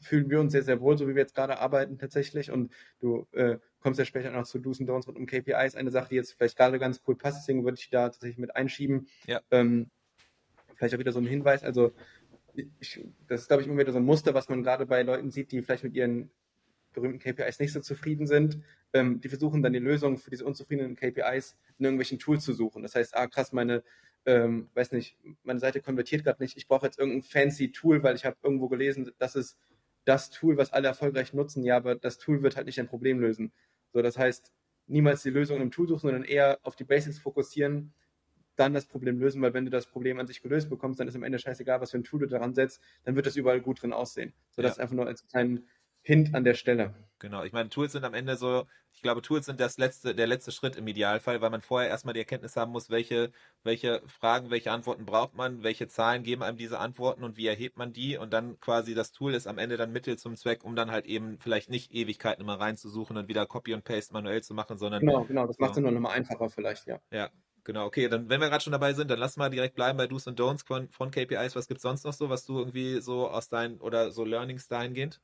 fühlen 0.00 0.30
wir 0.30 0.40
uns 0.40 0.52
sehr, 0.52 0.62
sehr 0.62 0.80
wohl, 0.80 0.96
so 0.96 1.08
wie 1.08 1.14
wir 1.14 1.22
jetzt 1.22 1.34
gerade 1.34 1.58
arbeiten 1.58 1.98
tatsächlich. 1.98 2.50
Und 2.50 2.72
du 3.00 3.26
äh, 3.32 3.58
kommst 3.80 3.98
ja 3.98 4.04
später 4.04 4.30
noch 4.30 4.44
zu 4.44 4.58
Do's 4.58 4.80
und 4.80 4.88
Don'ts 4.88 5.06
rund 5.06 5.18
um 5.18 5.26
KPIs. 5.26 5.74
Eine 5.74 5.90
Sache, 5.90 6.08
die 6.10 6.16
jetzt 6.16 6.32
vielleicht 6.32 6.56
gerade 6.56 6.78
ganz 6.78 7.02
cool 7.06 7.16
passt, 7.16 7.38
deswegen 7.40 7.64
würde 7.64 7.78
ich 7.78 7.90
da 7.90 8.08
tatsächlich 8.08 8.38
mit 8.38 8.54
einschieben. 8.54 9.08
Ja. 9.26 9.40
Ähm, 9.50 9.90
vielleicht 10.74 10.94
auch 10.94 10.98
wieder 10.98 11.12
so 11.12 11.20
ein 11.20 11.26
Hinweis. 11.26 11.62
Also 11.62 11.92
ich, 12.54 13.04
das 13.26 13.42
ist, 13.42 13.48
glaube 13.48 13.62
ich, 13.62 13.68
immer 13.68 13.78
wieder 13.78 13.92
so 13.92 13.98
ein 13.98 14.04
Muster, 14.04 14.34
was 14.34 14.48
man 14.48 14.62
gerade 14.62 14.86
bei 14.86 15.02
Leuten 15.02 15.30
sieht, 15.30 15.52
die 15.52 15.62
vielleicht 15.62 15.84
mit 15.84 15.94
ihren 15.94 16.30
berühmten 16.92 17.18
KPIs 17.18 17.58
nicht 17.58 17.72
so 17.72 17.80
zufrieden 17.80 18.26
sind. 18.26 18.60
Ähm, 18.92 19.20
die 19.20 19.28
versuchen 19.28 19.62
dann 19.62 19.72
die 19.72 19.80
Lösung 19.80 20.16
für 20.18 20.30
diese 20.30 20.44
unzufriedenen 20.44 20.94
KPIs 20.96 21.56
in 21.78 21.84
irgendwelchen 21.84 22.18
Tools 22.18 22.44
zu 22.44 22.52
suchen. 22.52 22.82
Das 22.82 22.94
heißt, 22.94 23.16
ah 23.16 23.26
krass, 23.26 23.52
meine, 23.52 23.82
ähm, 24.26 24.70
weiß 24.74 24.92
nicht, 24.92 25.18
meine 25.42 25.58
Seite 25.58 25.80
konvertiert 25.80 26.24
gerade 26.24 26.42
nicht. 26.42 26.56
Ich 26.56 26.68
brauche 26.68 26.86
jetzt 26.86 26.98
irgendein 26.98 27.22
fancy 27.22 27.72
Tool, 27.72 28.02
weil 28.02 28.14
ich 28.14 28.24
habe 28.24 28.36
irgendwo 28.42 28.68
gelesen, 28.68 29.10
das 29.18 29.34
ist 29.34 29.58
das 30.04 30.30
Tool, 30.30 30.56
was 30.56 30.72
alle 30.72 30.88
erfolgreich 30.88 31.32
nutzen. 31.34 31.64
Ja, 31.64 31.76
aber 31.76 31.96
das 31.96 32.18
Tool 32.18 32.42
wird 32.42 32.56
halt 32.56 32.66
nicht 32.66 32.78
ein 32.78 32.88
Problem 32.88 33.20
lösen. 33.20 33.52
So, 33.92 34.00
das 34.00 34.16
heißt, 34.16 34.52
niemals 34.86 35.22
die 35.22 35.30
Lösung 35.30 35.60
im 35.60 35.70
Tool 35.70 35.88
suchen, 35.88 36.02
sondern 36.02 36.24
eher 36.24 36.58
auf 36.62 36.76
die 36.76 36.84
Basics 36.84 37.18
fokussieren 37.18 37.92
dann 38.56 38.74
das 38.74 38.86
Problem 38.86 39.18
lösen, 39.18 39.42
weil 39.42 39.54
wenn 39.54 39.64
du 39.64 39.70
das 39.70 39.86
Problem 39.86 40.18
an 40.18 40.26
sich 40.26 40.42
gelöst 40.42 40.70
bekommst, 40.70 41.00
dann 41.00 41.08
ist 41.08 41.16
am 41.16 41.22
Ende 41.22 41.38
scheißegal, 41.38 41.80
was 41.80 41.90
für 41.90 41.98
ein 41.98 42.04
Tool 42.04 42.20
du 42.20 42.26
daran 42.26 42.54
setzt, 42.54 42.80
dann 43.04 43.16
wird 43.16 43.26
das 43.26 43.36
überall 43.36 43.60
gut 43.60 43.82
drin 43.82 43.92
aussehen. 43.92 44.32
So, 44.50 44.62
das 44.62 44.76
ja. 44.76 44.82
einfach 44.82 44.94
nur 44.94 45.06
als 45.06 45.26
kleinen 45.26 45.68
Hint 46.02 46.34
an 46.34 46.44
der 46.44 46.54
Stelle. 46.54 46.94
Genau, 47.18 47.42
ich 47.44 47.52
meine, 47.52 47.70
Tools 47.70 47.92
sind 47.92 48.04
am 48.04 48.12
Ende 48.12 48.36
so, 48.36 48.66
ich 48.92 49.00
glaube, 49.00 49.22
Tools 49.22 49.46
sind 49.46 49.58
das 49.58 49.78
letzte, 49.78 50.14
der 50.14 50.26
letzte 50.26 50.52
Schritt 50.52 50.76
im 50.76 50.86
Idealfall, 50.86 51.40
weil 51.40 51.48
man 51.48 51.62
vorher 51.62 51.88
erstmal 51.88 52.12
die 52.12 52.20
Erkenntnis 52.20 52.56
haben 52.56 52.72
muss, 52.72 52.90
welche, 52.90 53.32
welche 53.62 54.02
Fragen, 54.06 54.50
welche 54.50 54.70
Antworten 54.70 55.06
braucht 55.06 55.34
man, 55.34 55.62
welche 55.62 55.88
Zahlen 55.88 56.22
geben 56.22 56.42
einem 56.42 56.58
diese 56.58 56.78
Antworten 56.78 57.24
und 57.24 57.38
wie 57.38 57.46
erhebt 57.46 57.78
man 57.78 57.94
die 57.94 58.18
und 58.18 58.34
dann 58.34 58.60
quasi 58.60 58.94
das 58.94 59.12
Tool 59.12 59.32
ist 59.32 59.46
am 59.46 59.56
Ende 59.56 59.78
dann 59.78 59.92
Mittel 59.92 60.18
zum 60.18 60.36
Zweck, 60.36 60.62
um 60.64 60.76
dann 60.76 60.90
halt 60.90 61.06
eben 61.06 61.38
vielleicht 61.38 61.70
nicht 61.70 61.94
Ewigkeiten 61.94 62.42
immer 62.42 62.60
reinzusuchen 62.60 63.16
und 63.16 63.28
wieder 63.28 63.46
Copy 63.46 63.72
und 63.72 63.84
Paste 63.84 64.12
manuell 64.12 64.42
zu 64.42 64.52
machen, 64.52 64.76
sondern. 64.76 65.00
Genau, 65.00 65.24
genau, 65.24 65.46
das 65.46 65.58
macht 65.58 65.72
es 65.72 65.78
nur 65.78 65.90
nochmal 65.90 66.12
einfacher 66.12 66.50
vielleicht, 66.50 66.86
ja. 66.86 67.00
Ja, 67.10 67.30
Genau, 67.64 67.86
okay, 67.86 68.08
dann 68.08 68.28
wenn 68.28 68.40
wir 68.40 68.50
gerade 68.50 68.62
schon 68.62 68.72
dabei 68.72 68.92
sind, 68.92 69.10
dann 69.10 69.18
lass 69.18 69.38
mal 69.38 69.48
direkt 69.48 69.74
bleiben 69.74 69.96
bei 69.96 70.06
Do's 70.06 70.26
und 70.26 70.38
Don'ts 70.38 70.66
von, 70.66 70.88
von 70.90 71.10
KPIs. 71.10 71.56
Was 71.56 71.66
gibt 71.66 71.78
es 71.78 71.82
sonst 71.82 72.04
noch 72.04 72.12
so, 72.12 72.28
was 72.28 72.44
du 72.44 72.58
irgendwie 72.58 73.00
so 73.00 73.28
aus 73.28 73.48
deinen 73.48 73.80
oder 73.80 74.10
so 74.10 74.24
Learnings 74.24 74.68
dahingehend? 74.68 75.20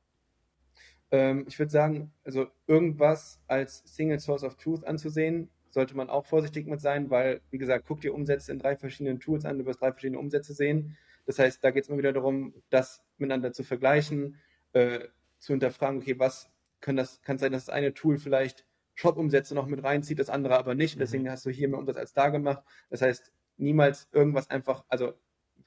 Ähm, 1.11 1.45
ich 1.47 1.59
würde 1.59 1.71
sagen, 1.71 2.11
also 2.23 2.47
irgendwas 2.65 3.39
als 3.47 3.83
Single 3.85 4.19
Source 4.19 4.43
of 4.43 4.55
Truth 4.55 4.83
anzusehen, 4.85 5.49
sollte 5.69 5.95
man 5.95 6.09
auch 6.09 6.25
vorsichtig 6.25 6.65
mit 6.65 6.81
sein, 6.81 7.11
weil, 7.11 7.41
wie 7.51 7.59
gesagt, 7.59 7.85
guck 7.87 8.01
dir 8.01 8.13
Umsätze 8.13 8.51
in 8.51 8.59
drei 8.59 8.75
verschiedenen 8.75 9.19
Tools 9.19 9.45
an, 9.45 9.59
du 9.59 9.65
wirst 9.65 9.81
drei 9.81 9.91
verschiedene 9.91 10.19
Umsätze 10.19 10.53
sehen. 10.53 10.97
Das 11.27 11.37
heißt, 11.37 11.63
da 11.63 11.69
geht 11.69 11.83
es 11.83 11.89
immer 11.89 11.99
wieder 11.99 12.11
darum, 12.11 12.55
das 12.71 13.03
miteinander 13.17 13.53
zu 13.53 13.63
vergleichen, 13.63 14.39
äh, 14.73 15.01
zu 15.37 15.53
hinterfragen, 15.53 15.99
okay, 15.99 16.17
was 16.17 16.49
kann 16.81 16.95
das, 16.95 17.21
kann 17.21 17.37
sein, 17.37 17.51
dass 17.51 17.65
das 17.65 17.73
eine 17.73 17.93
Tool 17.93 18.17
vielleicht 18.17 18.65
Shop-Umsätze 19.01 19.55
noch 19.55 19.65
mit 19.65 19.83
reinzieht, 19.83 20.19
das 20.19 20.29
andere 20.29 20.57
aber 20.57 20.75
nicht. 20.75 20.95
Mhm. 20.95 20.99
Deswegen 20.99 21.29
hast 21.29 21.45
du 21.45 21.49
hier 21.49 21.67
mehr 21.67 21.79
Umsatz 21.79 21.97
als 21.97 22.13
da 22.13 22.29
gemacht. 22.29 22.63
Das 22.89 23.01
heißt, 23.01 23.31
niemals 23.57 24.07
irgendwas 24.11 24.49
einfach, 24.49 24.85
also 24.87 25.13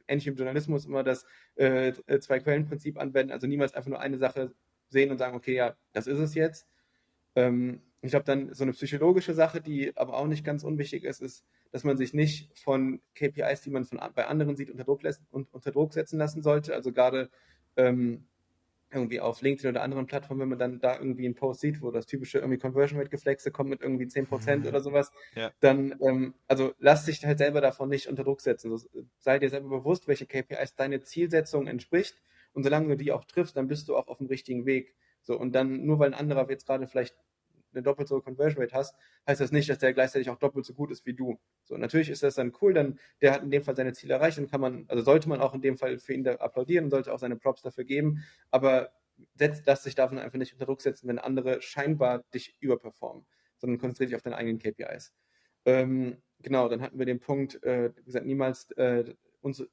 ähnlich 0.07 0.27
im 0.27 0.37
Journalismus 0.37 0.87
immer 0.87 1.03
das 1.03 1.27
äh, 1.57 1.93
Zwei-Quellen-Prinzip 1.93 2.99
anwenden, 2.99 3.33
also 3.33 3.47
niemals 3.47 3.75
einfach 3.75 3.91
nur 3.91 4.01
eine 4.01 4.19
Sache 4.19 4.55
sehen 4.89 5.11
und 5.11 5.19
sagen, 5.19 5.37
okay, 5.37 5.55
ja, 5.55 5.77
das 5.93 6.07
ist 6.07 6.19
es 6.19 6.35
jetzt. 6.35 6.69
Ähm, 7.35 7.81
ich 8.03 8.11
glaube, 8.11 8.25
dann 8.25 8.53
so 8.53 8.65
eine 8.65 8.73
psychologische 8.73 9.35
Sache, 9.35 9.61
die 9.61 9.97
aber 9.97 10.15
auch 10.15 10.27
nicht 10.27 10.45
ganz 10.45 10.63
unwichtig 10.63 11.05
ist, 11.05 11.23
ist, 11.23 11.45
dass 11.73 11.85
man 11.85 11.97
sich 11.97 12.15
nicht 12.15 12.57
von 12.57 13.01
KPIs, 13.15 13.63
die 13.63 13.71
man 13.71 13.85
von, 13.85 13.99
bei 14.15 14.27
anderen 14.27 14.57
sieht, 14.57 14.71
unter 14.71 14.85
Druck, 14.85 15.03
lässt, 15.03 15.23
unter 15.31 15.73
Druck 15.73 15.93
setzen 15.95 16.19
lassen 16.19 16.43
sollte. 16.43 16.75
Also 16.75 16.93
gerade 16.93 17.31
ähm, 17.77 18.29
irgendwie 18.95 19.21
auf 19.21 19.43
LinkedIn 19.43 19.71
oder 19.71 19.83
anderen 19.83 20.07
Plattformen, 20.07 20.41
wenn 20.41 20.49
man 20.51 20.59
dann 20.59 20.81
da 20.81 20.97
irgendwie 20.97 21.25
einen 21.25 21.35
Post 21.35 21.61
sieht, 21.61 21.83
wo 21.83 21.91
das 21.91 22.07
typische 22.07 22.39
irgendwie 22.39 22.59
Conversion 22.59 22.99
Rate 22.99 23.11
Geflexe 23.11 23.51
kommt 23.51 23.71
mit 23.71 23.83
irgendwie 23.83 24.05
10% 24.05 24.57
mhm. 24.57 24.67
oder 24.67 24.81
sowas, 24.81 25.13
ja. 25.35 25.53
dann, 25.61 25.97
ähm, 26.01 26.35
also 26.49 26.73
lass 26.79 27.05
dich 27.05 27.25
halt 27.25 27.39
selber 27.39 27.61
davon 27.61 27.89
nicht 27.89 28.09
unter 28.09 28.25
Druck 28.25 28.41
setzen. 28.41 28.73
Also, 28.73 28.89
sei 29.19 29.39
dir 29.39 29.51
selber 29.51 29.69
bewusst, 29.69 30.09
welche 30.09 30.27
KPIs 30.27 30.77
deine 30.77 31.03
Zielsetzung 31.03 31.67
entspricht 31.67 32.23
und 32.53 32.63
solange 32.63 32.89
du 32.89 32.97
die 32.97 33.13
auch 33.13 33.25
triffst, 33.25 33.57
dann 33.57 33.69
bist 33.69 33.89
du 33.89 33.97
auch 33.97 34.09
auf 34.09 34.19
dem 34.19 34.29
richtigen 34.29 34.67
Weg. 34.67 34.95
So, 35.23 35.39
und 35.39 35.55
dann, 35.55 35.85
nur 35.85 35.99
weil 35.99 36.09
ein 36.09 36.19
anderer 36.19 36.49
jetzt 36.51 36.67
gerade 36.67 36.87
vielleicht 36.87 37.17
eine 37.75 37.83
doppelt 37.83 38.09
so 38.09 38.21
Conversion 38.21 38.63
Rate 38.63 38.75
hast, 38.75 38.95
heißt 39.27 39.41
das 39.41 39.53
nicht, 39.53 39.69
dass 39.69 39.79
der 39.79 39.93
gleichzeitig 39.95 40.31
auch 40.31 40.39
doppelt 40.39 40.65
so 40.65 40.75
gut 40.75 40.91
ist 40.91 41.07
wie 41.07 41.15
du. 41.15 41.39
So, 41.65 41.77
natürlich 41.77 42.11
ist 42.11 42.23
das 42.23 42.35
dann 42.35 42.53
cool, 42.61 42.75
dann 42.75 42.99
der 43.21 43.33
hat 43.33 43.43
in 43.43 43.51
dem 43.51 43.63
Fall 43.63 43.77
seine 43.77 43.93
Ziele 43.93 44.15
erreicht, 44.15 44.39
dann 44.39 44.49
kann 44.49 44.61
man, 44.61 44.85
also 44.89 45.03
sollte 45.03 45.29
man 45.29 45.41
auch 45.41 45.55
in 45.55 45.63
dem 45.63 45.79
Fall 45.79 45.99
für 45.99 46.15
ihn 46.15 46.25
da 46.25 46.35
applaudieren 46.37 46.85
und 46.85 46.91
sollte 46.91 47.13
auch 47.13 47.19
seine 47.19 47.37
Props 47.37 47.63
dafür 47.63 47.85
geben, 47.85 48.25
aber 48.51 48.93
setzt, 49.35 49.65
lass 49.67 49.83
dich 49.83 49.95
davon 49.95 50.19
einfach 50.19 50.39
nicht 50.39 50.53
unter 50.53 50.67
Druck 50.67 50.81
setzen, 50.81 51.09
wenn 51.09 51.19
andere 51.19 51.63
scheinbar 51.63 52.25
dich 52.35 52.57
überperformen, 52.61 53.27
sondern 53.59 53.79
konzentriere 53.79 54.09
dich 54.09 54.17
auf 54.17 54.23
deine 54.23 54.37
eigenen 54.37 54.59
KPIs. 54.59 55.13
Ähm, 55.65 56.23
genau, 56.41 56.69
dann 56.69 56.83
hatten 56.83 56.99
wir 56.99 57.07
den 57.07 57.21
Punkt, 57.21 57.63
äh, 57.63 57.93
wie 57.97 58.05
gesagt, 58.05 58.27
niemals 58.27 58.71
äh, 58.73 59.15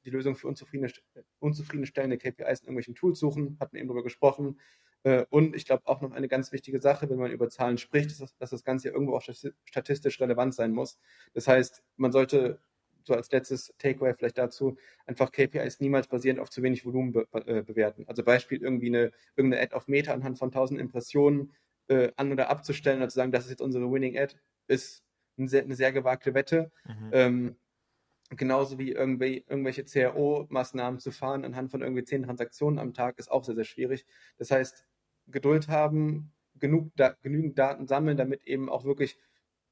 die 0.04 0.10
Lösung 0.10 0.36
für 0.36 0.48
unzufriedene, 0.48 0.92
unzufriedenstellende 1.38 2.18
KPIs 2.18 2.60
in 2.60 2.66
irgendwelchen 2.66 2.94
Tools 2.94 3.18
suchen, 3.18 3.56
hatten 3.58 3.76
eben 3.76 3.88
darüber 3.88 4.02
gesprochen. 4.02 4.60
Äh, 5.04 5.24
und 5.30 5.56
ich 5.56 5.64
glaube 5.64 5.82
auch 5.86 6.00
noch 6.00 6.12
eine 6.12 6.28
ganz 6.28 6.52
wichtige 6.52 6.80
Sache, 6.80 7.08
wenn 7.10 7.18
man 7.18 7.30
über 7.30 7.48
Zahlen 7.48 7.78
spricht, 7.78 8.10
ist, 8.10 8.20
dass, 8.20 8.36
dass 8.36 8.50
das 8.50 8.64
Ganze 8.64 8.88
ja 8.88 8.94
irgendwo 8.94 9.16
auch 9.16 9.22
statistisch 9.64 10.20
relevant 10.20 10.54
sein 10.54 10.72
muss. 10.72 10.98
Das 11.34 11.48
heißt, 11.48 11.82
man 11.96 12.12
sollte 12.12 12.60
so 13.04 13.14
als 13.14 13.30
letztes 13.32 13.74
Takeaway 13.78 14.14
vielleicht 14.14 14.38
dazu, 14.38 14.76
einfach 15.06 15.32
KPIs 15.32 15.80
niemals 15.80 16.06
basierend 16.06 16.40
auf 16.40 16.50
zu 16.50 16.62
wenig 16.62 16.84
Volumen 16.84 17.12
be 17.12 17.26
äh, 17.32 17.62
bewerten. 17.62 18.04
Also 18.06 18.22
Beispiel 18.22 18.62
irgendwie 18.62 18.86
eine 18.88 19.12
irgendeine 19.36 19.62
Ad 19.62 19.74
auf 19.74 19.88
Meta 19.88 20.12
anhand 20.12 20.38
von 20.38 20.48
1000 20.48 20.80
Impressionen 20.80 21.52
äh, 21.88 22.12
an- 22.16 22.32
oder 22.32 22.48
abzustellen 22.48 22.98
oder 22.98 23.08
zu 23.08 23.16
sagen, 23.16 23.32
das 23.32 23.44
ist 23.44 23.50
jetzt 23.50 23.62
unsere 23.62 23.90
Winning 23.90 24.16
Ad, 24.16 24.36
ist 24.68 25.02
eine 25.36 25.48
sehr, 25.48 25.62
eine 25.62 25.74
sehr 25.74 25.92
gewagte 25.92 26.34
Wette. 26.34 26.70
Mhm. 26.84 27.10
Ähm, 27.12 27.56
genauso 28.30 28.78
wie 28.78 28.92
irgendwie, 28.92 29.44
irgendwelche 29.48 29.84
CRO-Maßnahmen 29.84 31.00
zu 31.00 31.10
fahren 31.10 31.44
anhand 31.44 31.70
von 31.70 31.82
irgendwie 31.82 32.04
zehn 32.04 32.22
Transaktionen 32.22 32.78
am 32.78 32.94
Tag 32.94 33.18
ist 33.18 33.30
auch 33.30 33.44
sehr, 33.44 33.54
sehr 33.54 33.64
schwierig. 33.64 34.06
Das 34.38 34.50
heißt, 34.50 34.84
Geduld 35.32 35.68
haben, 35.68 36.32
genug 36.58 36.92
da, 36.96 37.16
genügend 37.22 37.58
Daten 37.58 37.86
sammeln, 37.86 38.16
damit 38.16 38.44
eben 38.46 38.68
auch 38.68 38.84
wirklich 38.84 39.18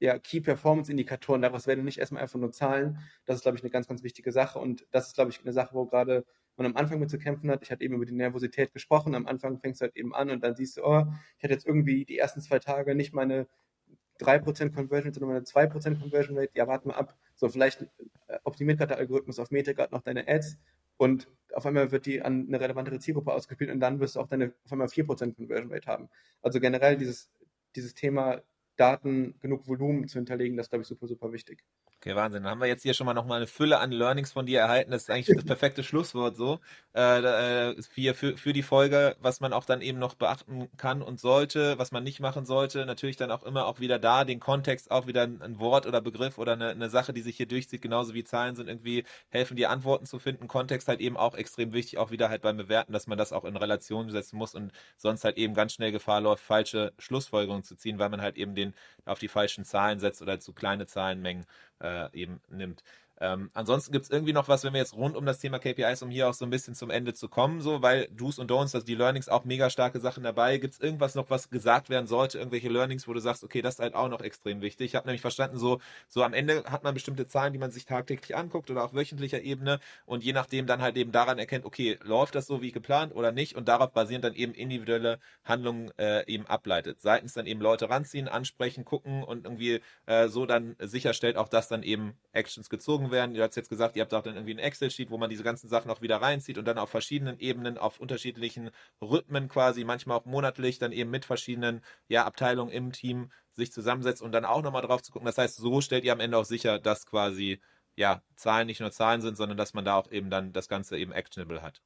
ja, 0.01 0.19
Key 0.19 0.41
Performance 0.41 0.91
Indikatoren, 0.91 1.43
daraus 1.43 1.67
werden 1.67 1.85
nicht 1.85 1.99
erstmal 1.99 2.23
einfach 2.23 2.39
nur 2.39 2.53
Zahlen. 2.53 2.99
Das 3.27 3.37
ist, 3.37 3.43
glaube 3.43 3.59
ich, 3.59 3.63
eine 3.63 3.71
ganz, 3.71 3.87
ganz 3.87 4.03
wichtige 4.03 4.33
Sache. 4.33 4.59
Und 4.59 4.87
das 4.91 5.09
ist, 5.09 5.15
glaube 5.15 5.31
ich, 5.31 5.41
eine 5.41 5.53
Sache, 5.53 5.75
wo 5.75 5.85
gerade 5.87 6.25
man 6.57 6.67
am 6.67 6.77
Anfang 6.77 6.99
mit 6.99 7.11
zu 7.11 7.19
kämpfen 7.19 7.51
hat. 7.51 7.63
Ich 7.63 7.71
hatte 7.71 7.85
eben 7.85 7.95
über 7.95 8.07
die 8.07 8.15
Nervosität 8.15 8.73
gesprochen. 8.73 9.15
Am 9.15 9.27
Anfang 9.27 9.59
fängst 9.59 9.81
du 9.81 9.85
halt 9.85 9.97
eben 9.97 10.15
an 10.15 10.31
und 10.31 10.43
dann 10.43 10.57
siehst 10.57 10.79
du, 10.79 10.85
oh, 10.85 11.05
ich 11.37 11.45
hatte 11.45 11.53
jetzt 11.55 11.67
irgendwie 11.67 12.05
die 12.07 12.19
ersten 12.19 12.41
zwei 12.41 12.59
Tage 12.59 12.95
nicht 12.95 13.13
meine 13.13 13.47
3% 14.21 14.75
Conversion, 14.75 15.13
sondern 15.13 15.31
meine 15.31 15.45
2% 15.45 16.01
Conversion 16.01 16.39
Rate. 16.39 16.53
Ja, 16.55 16.67
warte 16.67 16.89
mal 16.89 16.95
ab. 16.95 17.17
So, 17.35 17.49
vielleicht 17.49 17.83
äh, 18.27 18.39
optimiert 18.45 18.79
gerade 18.79 18.89
der 18.89 18.99
Algorithmus 18.99 19.39
auf 19.39 19.51
Meta 19.51 19.73
gerade 19.73 19.95
noch 19.95 20.03
deine 20.03 20.29
Ads 20.29 20.59
und 20.97 21.29
auf 21.55 21.67
einmal 21.67 21.91
wird 21.93 22.07
die 22.07 22.23
an 22.23 22.47
eine 22.49 22.61
relevantere 22.61 22.99
Zielgruppe 22.99 23.33
ausgespielt 23.33 23.71
und 23.71 23.81
dann 23.81 24.01
wirst 24.01 24.17
du 24.17 24.21
auch 24.21 24.29
deine 24.29 24.55
auf 24.65 24.73
einmal 24.73 24.89
4% 24.89 25.37
Conversion 25.37 25.73
Rate 25.73 25.87
haben. 25.87 26.09
Also 26.43 26.61
generell 26.61 26.97
dieses, 26.97 27.31
dieses 27.77 27.95
Thema 27.95 28.43
Daten, 28.77 29.39
genug 29.41 29.69
Volumen 29.69 30.09
zu 30.09 30.19
hinterlegen, 30.19 30.57
das 30.57 30.67
ist, 30.67 30.71
glaube 30.71 30.83
ich, 30.83 30.89
super, 30.89 31.07
super 31.07 31.33
wichtig. 31.33 31.63
Okay, 32.03 32.17
Wahnsinn. 32.17 32.45
Dann 32.45 32.53
haben 32.53 32.61
wir 32.63 32.67
jetzt 32.67 32.83
hier 32.83 32.95
schon 32.95 33.05
mal 33.05 33.13
nochmal 33.13 33.37
eine 33.37 33.47
Fülle 33.47 33.79
an 33.79 33.93
Learnings 33.93 34.33
von 34.33 34.47
dir 34.47 34.61
erhalten. 34.61 34.91
Das 34.91 35.03
ist 35.03 35.11
eigentlich 35.11 35.37
das 35.37 35.45
perfekte 35.45 35.83
Schlusswort 35.83 36.35
so 36.35 36.59
äh, 36.95 37.19
äh 37.73 37.83
für, 37.83 38.15
für, 38.15 38.37
für 38.39 38.55
die 38.55 38.63
Folge, 38.63 39.17
was 39.21 39.41
man 39.41 39.53
auch 39.53 39.67
dann 39.67 39.83
eben 39.83 39.99
noch 39.99 40.15
beachten 40.15 40.71
kann 40.79 41.03
und 41.03 41.21
sollte, 41.21 41.79
was 41.79 41.93
man 41.93 42.03
nicht 42.03 42.21
machen 42.21 42.47
sollte. 42.47 42.87
Natürlich 42.87 43.19
dann 43.19 43.31
auch 43.31 43.43
immer 43.43 43.67
auch 43.67 43.81
wieder 43.81 43.99
da, 43.99 44.25
den 44.25 44.41
Kontext, 44.41 44.91
auch 44.91 45.07
wieder 45.09 45.25
ein, 45.25 45.43
ein 45.43 45.59
Wort 45.59 45.87
oder 45.87 46.01
Begriff 46.01 46.39
oder 46.39 46.55
eine, 46.55 46.71
eine 46.71 46.89
Sache, 46.89 47.13
die 47.13 47.21
sich 47.21 47.37
hier 47.37 47.47
durchzieht, 47.47 47.83
genauso 47.83 48.15
wie 48.15 48.25
Zahlen 48.25 48.57
sind, 48.57 48.69
irgendwie 48.69 49.05
helfen, 49.29 49.57
die 49.57 49.67
Antworten 49.67 50.07
zu 50.07 50.19
finden. 50.19 50.49
Kontext 50.49 50.89
halt 50.89 51.01
eben 51.01 51.19
auch 51.19 51.35
extrem 51.35 51.75
wichtig, 51.75 51.99
auch 51.99 52.11
wieder 52.11 52.31
halt 52.31 52.41
beim 52.41 52.57
Bewerten, 52.57 52.95
dass 52.95 53.09
man 53.09 53.19
das 53.19 53.35
auch 53.35 53.45
in 53.45 53.57
Relation 53.59 54.09
setzen 54.09 54.39
muss 54.39 54.55
und 54.55 54.73
sonst 54.97 55.25
halt 55.25 55.37
eben 55.37 55.53
ganz 55.53 55.75
schnell 55.75 55.93
Gefahr 55.93 56.23
läuft, 56.23 56.43
falsche 56.43 56.95
Schlussfolgerungen 56.99 57.63
zu 57.63 57.77
ziehen, 57.77 57.99
weil 57.99 58.09
man 58.09 58.23
halt 58.23 58.39
eben 58.39 58.55
den 58.55 58.73
auf 59.05 59.19
die 59.19 59.29
falschen 59.29 59.67
Zahlen 59.67 60.01
setzt 60.01 60.23
oder 60.23 60.41
zu 60.41 60.55
kleine 60.55 60.87
Zahlenmengen 60.87 61.45
äh, 61.81 62.09
eben 62.13 62.41
nimmt. 62.49 62.83
Ähm, 63.21 63.51
ansonsten 63.53 63.93
gibt 63.93 64.07
es 64.07 64.11
irgendwie 64.11 64.33
noch 64.33 64.49
was, 64.49 64.65
wenn 64.65 64.73
wir 64.73 64.81
jetzt 64.81 64.95
rund 64.95 65.15
um 65.15 65.27
das 65.27 65.39
Thema 65.39 65.59
KPIs, 65.59 66.03
um 66.03 66.11
hier 66.11 66.29
auch 66.29 66.35
so 66.35 66.47
ein 66.47 66.51
bisschen 66.51 66.75
zum 66.75 66.89
Ende 66.89 67.13
zu 67.13 67.29
kommen, 67.29 67.61
so, 67.61 67.83
weil 67.83 68.09
Do's 68.13 68.39
und 68.39 68.51
Don'ts, 68.51 68.75
also 68.75 68.81
die 68.81 68.95
Learnings 68.95 69.29
auch 69.29 69.45
mega 69.45 69.69
starke 69.69 70.01
Sachen 70.01 70.23
dabei. 70.23 70.57
Gibt 70.57 70.75
es 70.75 70.81
irgendwas 70.81 71.15
noch, 71.15 71.29
was 71.29 71.51
gesagt 71.51 71.91
werden 71.91 72.07
sollte, 72.07 72.39
irgendwelche 72.39 72.71
Learnings, 72.71 73.07
wo 73.07 73.13
du 73.13 73.21
sagst, 73.21 73.45
okay, 73.45 73.61
das 73.61 73.75
ist 73.75 73.81
halt 73.81 73.95
auch 73.95 74.09
noch 74.09 74.23
extrem 74.23 74.63
wichtig. 74.63 74.87
Ich 74.87 74.95
habe 74.97 75.07
nämlich 75.07 75.21
verstanden, 75.21 75.59
so, 75.59 75.81
so 76.09 76.23
am 76.23 76.33
Ende 76.33 76.65
hat 76.65 76.83
man 76.83 76.95
bestimmte 76.95 77.27
Zahlen, 77.27 77.53
die 77.53 77.59
man 77.59 77.71
sich 77.71 77.85
tagtäglich 77.85 78.35
anguckt 78.37 78.71
oder 78.71 78.85
auf 78.85 78.95
wöchentlicher 78.95 79.43
Ebene 79.43 79.81
und 80.07 80.25
je 80.25 80.33
nachdem 80.33 80.67
dann 80.67 80.81
halt 80.81 80.97
eben 80.97 81.13
daran 81.13 81.39
erkennt, 81.39 81.67
okay, 81.67 81.99
läuft 82.03 82.35
das 82.35 82.47
so 82.47 82.63
wie 82.63 82.73
geplant 82.73 83.15
oder 83.15 83.33
nicht 83.33 83.55
und 83.55 83.69
darauf 83.69 83.93
basierend 83.93 84.25
dann 84.25 84.35
eben 84.35 84.55
individuelle 84.55 85.19
Handlungen 85.45 85.93
äh, 85.99 86.25
eben 86.27 86.47
ableitet. 86.47 87.03
Seitens 87.03 87.35
dann 87.35 87.47
eben 87.47 87.61
Leute 87.61 87.91
ranziehen, 87.91 88.29
ansprechen, 88.29 88.87
gucken 88.87 89.23
und 89.23 89.45
irgendwie 89.45 89.83
äh, 90.07 90.29
so 90.29 90.47
dann 90.47 90.77
sicherstellt 90.79 91.37
auch, 91.37 91.49
dass 91.49 91.69
dann 91.69 91.83
eben 91.83 92.15
Actions 92.33 92.71
gezogen 92.71 93.10
werden. 93.11 93.35
Ihr 93.35 93.43
habt 93.43 93.57
jetzt 93.57 93.69
gesagt, 93.69 93.97
ihr 93.97 94.03
habt 94.03 94.15
auch 94.15 94.23
dann 94.23 94.35
irgendwie 94.35 94.55
ein 94.55 94.59
Excel-Sheet, 94.59 95.11
wo 95.11 95.19
man 95.19 95.31
diese 95.31 95.43
ganzen 95.43 95.69
Sachen 95.69 95.91
auch 95.91 96.01
wieder 96.03 96.17
reinzieht 96.19 96.59
und 96.59 96.65
dann 96.67 96.79
auf 96.79 96.91
verschiedenen 96.91 97.39
Ebenen, 97.39 97.79
auf 97.79 98.01
unterschiedlichen 98.01 98.71
Rhythmen 99.01 99.49
quasi, 99.49 99.85
manchmal 99.85 100.19
auch 100.19 100.25
monatlich, 100.25 100.79
dann 100.79 100.93
eben 100.93 101.11
mit 101.11 101.25
verschiedenen 101.25 101.83
ja, 102.09 102.25
Abteilungen 102.25 102.73
im 102.73 102.93
Team 102.93 103.31
sich 103.53 103.73
zusammensetzt 103.73 104.23
und 104.23 104.33
dann 104.33 104.45
auch 104.45 104.63
nochmal 104.63 104.83
drauf 104.83 105.03
zu 105.03 105.13
gucken. 105.13 105.27
Das 105.27 105.39
heißt, 105.39 105.57
so 105.57 105.81
stellt 105.81 106.05
ihr 106.05 106.13
am 106.13 106.21
Ende 106.21 106.39
auch 106.39 106.45
sicher, 106.45 106.79
dass 106.79 107.07
quasi 107.07 107.61
ja, 107.97 108.23
Zahlen 108.37 108.67
nicht 108.67 108.81
nur 108.81 108.93
Zahlen 108.93 109.21
sind, 109.21 109.37
sondern 109.37 109.59
dass 109.59 109.75
man 109.75 109.85
da 109.85 109.97
auch 109.97 110.11
eben 110.11 110.31
dann 110.31 110.53
das 110.53 110.69
Ganze 110.69 110.97
eben 110.99 111.13
actionable 111.13 111.63
hat. 111.63 111.83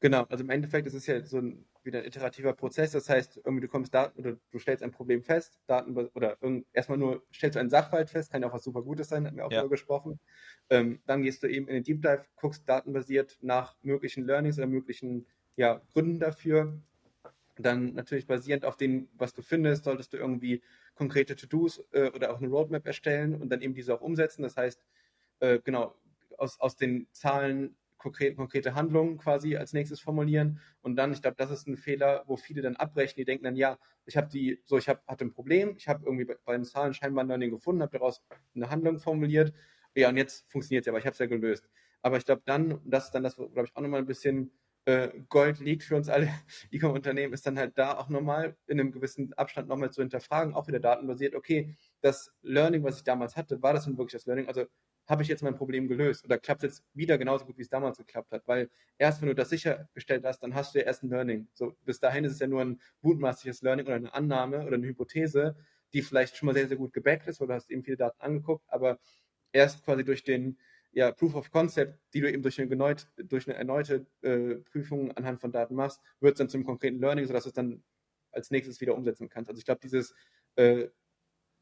Genau, 0.00 0.24
also 0.24 0.44
im 0.44 0.50
Endeffekt 0.50 0.86
ist 0.86 0.94
es 0.94 1.06
ja 1.06 1.24
so 1.24 1.38
ein 1.38 1.66
wieder 1.84 2.00
ein 2.00 2.04
iterativer 2.04 2.52
Prozess. 2.52 2.92
Das 2.92 3.08
heißt, 3.08 3.40
irgendwie 3.44 3.62
du 3.62 3.68
kommst 3.68 3.94
Daten 3.94 4.18
oder 4.20 4.36
du 4.50 4.58
stellst 4.58 4.82
ein 4.82 4.90
Problem 4.90 5.22
fest, 5.22 5.60
Daten 5.66 5.96
oder 5.96 6.38
erstmal 6.72 6.98
nur 6.98 7.24
stellst 7.32 7.56
du 7.56 7.60
einen 7.60 7.70
Sachverhalt 7.70 8.10
fest, 8.10 8.30
kann 8.30 8.42
ja 8.42 8.48
auch 8.48 8.54
was 8.54 8.64
super 8.64 8.82
Gutes 8.82 9.08
sein, 9.08 9.26
hatten 9.26 9.36
wir 9.36 9.46
auch 9.46 9.50
ja. 9.50 9.58
darüber 9.58 9.74
gesprochen. 9.74 10.20
Ähm, 10.70 11.00
dann 11.06 11.22
gehst 11.22 11.42
du 11.42 11.48
eben 11.48 11.68
in 11.68 11.74
den 11.74 11.84
Deep 11.84 12.02
Dive, 12.02 12.24
guckst 12.36 12.68
datenbasiert 12.68 13.38
nach 13.40 13.76
möglichen 13.82 14.24
Learnings 14.24 14.58
oder 14.58 14.66
möglichen 14.66 15.26
ja, 15.56 15.82
Gründen 15.92 16.18
dafür. 16.18 16.80
Dann 17.56 17.94
natürlich 17.94 18.26
basierend 18.26 18.64
auf 18.64 18.76
dem, 18.76 19.08
was 19.14 19.34
du 19.34 19.42
findest, 19.42 19.84
solltest 19.84 20.12
du 20.12 20.16
irgendwie 20.16 20.62
konkrete 20.94 21.36
To-Dos 21.36 21.84
äh, 21.92 22.10
oder 22.10 22.32
auch 22.32 22.38
eine 22.38 22.48
Roadmap 22.48 22.86
erstellen 22.86 23.34
und 23.34 23.50
dann 23.50 23.60
eben 23.60 23.74
diese 23.74 23.94
auch 23.94 24.00
umsetzen. 24.00 24.42
Das 24.42 24.56
heißt, 24.56 24.84
äh, 25.40 25.58
genau, 25.62 25.94
aus, 26.38 26.58
aus 26.60 26.76
den 26.76 27.08
Zahlen 27.12 27.76
konkrete, 28.02 28.34
konkrete 28.36 28.74
Handlungen 28.74 29.16
quasi 29.16 29.56
als 29.56 29.72
nächstes 29.72 30.00
formulieren. 30.00 30.60
Und 30.82 30.96
dann, 30.96 31.12
ich 31.12 31.22
glaube, 31.22 31.36
das 31.38 31.50
ist 31.50 31.66
ein 31.68 31.76
Fehler, 31.76 32.24
wo 32.26 32.36
viele 32.36 32.60
dann 32.62 32.76
abbrechen, 32.76 33.14
die 33.16 33.24
denken 33.24 33.44
dann, 33.44 33.56
ja, 33.56 33.78
ich 34.04 34.16
habe 34.16 34.28
die, 34.28 34.60
so, 34.64 34.76
ich 34.76 34.88
habe 34.88 35.00
hatte 35.06 35.24
ein 35.24 35.32
Problem, 35.32 35.74
ich 35.76 35.88
habe 35.88 36.04
irgendwie 36.04 36.24
bei, 36.24 36.36
bei 36.44 36.52
den 36.54 36.64
Zahlen 36.64 36.92
scheinbar 36.92 37.24
ein 37.24 37.28
Learning 37.28 37.50
gefunden, 37.50 37.82
habe 37.82 37.96
daraus 37.96 38.22
eine 38.54 38.68
Handlung 38.70 38.98
formuliert. 38.98 39.52
Ja, 39.94 40.08
und 40.08 40.16
jetzt 40.16 40.50
funktioniert 40.50 40.82
es 40.82 40.86
ja, 40.86 40.92
aber 40.92 40.98
ich 40.98 41.04
habe 41.06 41.12
es 41.12 41.18
ja 41.18 41.26
gelöst. 41.26 41.68
Aber 42.02 42.16
ich 42.16 42.24
glaube 42.24 42.42
dann, 42.44 42.80
das 42.84 43.06
ist 43.06 43.10
dann 43.14 43.22
das, 43.22 43.36
glaube 43.36 43.64
ich, 43.64 43.76
auch 43.76 43.80
nochmal 43.80 44.00
ein 44.00 44.06
bisschen 44.06 44.52
äh, 44.84 45.10
Gold 45.28 45.60
liegt 45.60 45.84
für 45.84 45.96
uns 45.96 46.08
alle 46.08 46.28
E-Com-Unternehmen, 46.72 47.32
ist 47.32 47.46
dann 47.46 47.58
halt 47.58 47.78
da 47.78 47.96
auch 47.98 48.08
nochmal 48.08 48.56
in 48.66 48.80
einem 48.80 48.90
gewissen 48.90 49.32
Abstand 49.34 49.68
nochmal 49.68 49.92
zu 49.92 50.02
hinterfragen, 50.02 50.54
auch 50.54 50.66
wieder 50.66 50.80
datenbasiert, 50.80 51.34
okay, 51.36 51.76
das 52.00 52.32
Learning, 52.42 52.82
was 52.82 52.96
ich 52.98 53.04
damals 53.04 53.36
hatte, 53.36 53.62
war 53.62 53.72
das 53.74 53.84
denn 53.84 53.96
wirklich 53.96 54.12
das 54.12 54.26
Learning? 54.26 54.48
Also 54.48 54.66
habe 55.06 55.22
ich 55.22 55.28
jetzt 55.28 55.42
mein 55.42 55.56
Problem 55.56 55.88
gelöst 55.88 56.24
oder 56.24 56.38
klappt 56.38 56.64
es 56.64 56.78
jetzt 56.78 56.84
wieder 56.94 57.18
genauso 57.18 57.44
gut, 57.44 57.58
wie 57.58 57.62
es 57.62 57.68
damals 57.68 57.98
geklappt 57.98 58.32
hat? 58.32 58.46
Weil 58.46 58.70
erst 58.98 59.20
wenn 59.20 59.28
du 59.28 59.34
das 59.34 59.50
sichergestellt 59.50 60.24
hast, 60.24 60.40
dann 60.40 60.54
hast 60.54 60.74
du 60.74 60.78
ja 60.78 60.84
erst 60.84 61.02
ein 61.02 61.10
Learning. 61.10 61.48
So, 61.54 61.74
bis 61.84 62.00
dahin 62.00 62.24
ist 62.24 62.32
es 62.32 62.38
ja 62.38 62.46
nur 62.46 62.62
ein 62.62 62.80
mutmaßliches 63.00 63.62
Learning 63.62 63.86
oder 63.86 63.96
eine 63.96 64.14
Annahme 64.14 64.64
oder 64.64 64.76
eine 64.76 64.86
Hypothese, 64.86 65.56
die 65.92 66.02
vielleicht 66.02 66.36
schon 66.36 66.46
mal 66.46 66.54
sehr, 66.54 66.68
sehr 66.68 66.76
gut 66.76 66.92
gebackt 66.92 67.26
ist 67.26 67.40
oder 67.40 67.54
hast 67.54 67.70
eben 67.70 67.82
viele 67.82 67.96
Daten 67.96 68.20
angeguckt, 68.20 68.64
aber 68.68 68.98
erst 69.52 69.84
quasi 69.84 70.04
durch 70.04 70.24
den 70.24 70.58
ja, 70.92 71.10
Proof 71.10 71.34
of 71.34 71.50
Concept, 71.50 71.98
die 72.12 72.20
du 72.20 72.30
eben 72.30 72.42
durch 72.42 72.60
eine, 72.60 72.70
erneut, 72.70 73.08
durch 73.16 73.48
eine 73.48 73.56
erneute 73.56 74.06
äh, 74.20 74.56
Prüfung 74.56 75.10
anhand 75.12 75.40
von 75.40 75.50
Daten 75.50 75.74
machst, 75.74 76.00
wird 76.20 76.34
es 76.34 76.38
dann 76.38 76.48
zum 76.48 76.64
konkreten 76.64 77.00
Learning, 77.00 77.26
sodass 77.26 77.44
du 77.44 77.48
es 77.48 77.54
dann 77.54 77.82
als 78.30 78.50
nächstes 78.50 78.80
wieder 78.80 78.94
umsetzen 78.94 79.28
kannst. 79.28 79.48
Also 79.48 79.58
ich 79.58 79.64
glaube, 79.64 79.80
dieses 79.80 80.14
äh, 80.56 80.88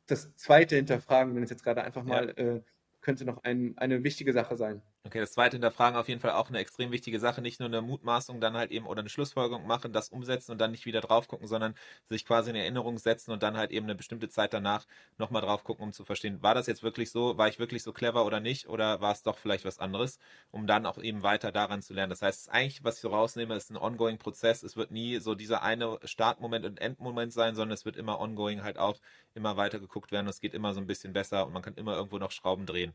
das 0.06 0.34
zweite 0.36 0.76
Hinterfragen, 0.76 1.34
wenn 1.34 1.42
es 1.42 1.50
jetzt 1.50 1.62
gerade 1.62 1.82
einfach 1.82 2.02
mal 2.02 2.34
ja. 2.36 2.44
äh, 2.44 2.62
könnte 3.00 3.24
noch 3.24 3.42
ein, 3.44 3.76
eine 3.78 4.04
wichtige 4.04 4.32
Sache 4.32 4.56
sein. 4.56 4.82
Okay, 5.06 5.18
das 5.18 5.32
zweite 5.32 5.56
Hinterfragen 5.56 5.98
auf 5.98 6.08
jeden 6.08 6.20
Fall 6.20 6.32
auch 6.32 6.48
eine 6.50 6.58
extrem 6.58 6.90
wichtige 6.92 7.18
Sache. 7.18 7.40
Nicht 7.40 7.58
nur 7.58 7.68
eine 7.70 7.80
Mutmaßung 7.80 8.38
dann 8.38 8.54
halt 8.54 8.70
eben 8.70 8.86
oder 8.86 9.00
eine 9.00 9.08
Schlussfolgerung 9.08 9.66
machen, 9.66 9.94
das 9.94 10.10
umsetzen 10.10 10.52
und 10.52 10.58
dann 10.58 10.72
nicht 10.72 10.84
wieder 10.84 11.00
drauf 11.00 11.26
gucken, 11.26 11.46
sondern 11.48 11.74
sich 12.10 12.26
quasi 12.26 12.50
in 12.50 12.56
Erinnerung 12.56 12.98
setzen 12.98 13.30
und 13.32 13.42
dann 13.42 13.56
halt 13.56 13.70
eben 13.70 13.86
eine 13.86 13.94
bestimmte 13.94 14.28
Zeit 14.28 14.52
danach 14.52 14.86
nochmal 15.16 15.40
drauf 15.40 15.64
gucken, 15.64 15.84
um 15.84 15.92
zu 15.94 16.04
verstehen, 16.04 16.42
war 16.42 16.54
das 16.54 16.66
jetzt 16.66 16.82
wirklich 16.82 17.10
so, 17.10 17.38
war 17.38 17.48
ich 17.48 17.58
wirklich 17.58 17.82
so 17.82 17.94
clever 17.94 18.26
oder 18.26 18.40
nicht 18.40 18.68
oder 18.68 19.00
war 19.00 19.12
es 19.12 19.22
doch 19.22 19.38
vielleicht 19.38 19.64
was 19.64 19.78
anderes, 19.78 20.18
um 20.50 20.66
dann 20.66 20.84
auch 20.84 20.98
eben 20.98 21.22
weiter 21.22 21.50
daran 21.50 21.80
zu 21.80 21.94
lernen. 21.94 22.10
Das 22.10 22.20
heißt, 22.20 22.50
eigentlich, 22.50 22.84
was 22.84 22.96
ich 22.96 23.00
so 23.00 23.08
rausnehme, 23.08 23.54
ist 23.54 23.70
ein 23.70 23.78
ongoing 23.78 24.18
Prozess. 24.18 24.62
Es 24.62 24.76
wird 24.76 24.90
nie 24.90 25.18
so 25.18 25.34
dieser 25.34 25.62
eine 25.62 25.98
Startmoment 26.04 26.66
und 26.66 26.78
Endmoment 26.78 27.32
sein, 27.32 27.54
sondern 27.54 27.72
es 27.72 27.86
wird 27.86 27.96
immer 27.96 28.20
ongoing 28.20 28.62
halt 28.62 28.76
auch 28.78 29.00
immer 29.32 29.56
weiter 29.56 29.80
geguckt 29.80 30.12
werden. 30.12 30.28
Es 30.28 30.40
geht 30.40 30.52
immer 30.52 30.74
so 30.74 30.80
ein 30.80 30.86
bisschen 30.86 31.14
besser 31.14 31.46
und 31.46 31.54
man 31.54 31.62
kann 31.62 31.74
immer 31.76 31.94
irgendwo 31.96 32.18
noch 32.18 32.32
Schrauben 32.32 32.66
drehen. 32.66 32.94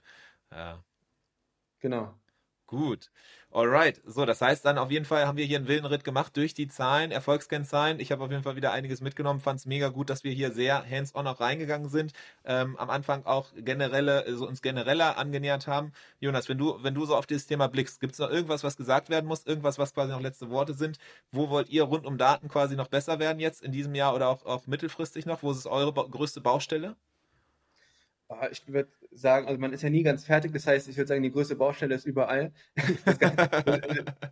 Ja. 0.52 0.84
Genau. 1.86 2.16
Gut. 2.66 3.12
Alright. 3.52 4.02
So, 4.08 4.26
das 4.26 4.42
heißt 4.42 4.66
dann 4.66 4.80
auf 4.80 4.90
jeden 4.90 5.06
Fall 5.06 5.28
haben 5.28 5.38
wir 5.38 5.46
hier 5.46 5.60
einen 5.60 5.68
wilden 5.68 5.86
Ritt 5.86 6.04
gemacht 6.04 6.36
durch 6.36 6.56
die 6.56 6.68
Zahlen, 6.68 7.12
Erfolgskennzahlen. 7.12 8.00
Ich 8.00 8.12
habe 8.12 8.24
auf 8.24 8.32
jeden 8.32 8.42
Fall 8.42 8.56
wieder 8.56 8.72
einiges 8.72 9.02
mitgenommen, 9.02 9.40
fand 9.40 9.60
es 9.60 9.68
mega 9.68 9.90
gut, 9.90 10.10
dass 10.10 10.24
wir 10.24 10.32
hier 10.32 10.52
sehr 10.52 10.84
hands-on 10.90 11.28
auch 11.28 11.40
reingegangen 11.40 11.88
sind. 11.90 12.14
Ähm, 12.44 12.76
am 12.78 12.90
Anfang 12.90 13.24
auch 13.28 13.54
generelle, 13.56 14.24
also 14.26 14.48
uns 14.48 14.64
genereller 14.64 15.16
angenähert 15.20 15.68
haben. 15.68 15.92
Jonas, 16.20 16.50
wenn 16.50 16.58
du, 16.58 16.82
wenn 16.82 16.96
du 16.96 17.06
so 17.06 17.16
auf 17.16 17.28
dieses 17.28 17.46
Thema 17.46 17.68
blickst, 17.68 18.00
gibt 18.00 18.14
es 18.14 18.20
noch 18.20 18.32
irgendwas, 18.32 18.64
was 18.64 18.78
gesagt 18.78 19.10
werden 19.10 19.28
muss, 19.28 19.46
irgendwas, 19.46 19.78
was 19.78 19.94
quasi 19.94 20.12
noch 20.12 20.22
letzte 20.22 20.50
Worte 20.50 20.74
sind? 20.74 20.98
Wo 21.32 21.52
wollt 21.52 21.70
ihr 21.70 21.84
rund 21.84 22.08
um 22.08 22.18
Daten 22.18 22.48
quasi 22.48 22.76
noch 22.76 22.88
besser 22.88 23.20
werden 23.20 23.40
jetzt 23.40 23.62
in 23.62 23.72
diesem 23.72 23.94
Jahr 23.94 24.16
oder 24.16 24.28
auch, 24.30 24.44
auch 24.44 24.66
mittelfristig 24.66 25.28
noch? 25.28 25.44
Wo 25.44 25.52
ist 25.52 25.68
eure 25.68 25.94
größte 25.94 26.42
Baustelle? 26.42 26.96
Ah, 28.28 28.48
ich 28.52 28.68
würde 28.68 28.90
sagen, 29.12 29.48
also 29.48 29.60
man 29.60 29.72
ist 29.72 29.84
ja 29.84 29.90
nie 29.90 30.02
ganz 30.02 30.26
fertig. 30.26 30.52
Das 30.52 30.66
heißt, 30.66 30.88
ich 30.88 30.98
würde 30.98 31.08
sagen, 31.08 31.22
die 31.22 31.32
größte 31.32 31.56
Baustelle 31.56 31.94
ist 31.94 32.06
überall. 32.06 32.52
Das 33.06 33.20
ganze, 33.20 33.50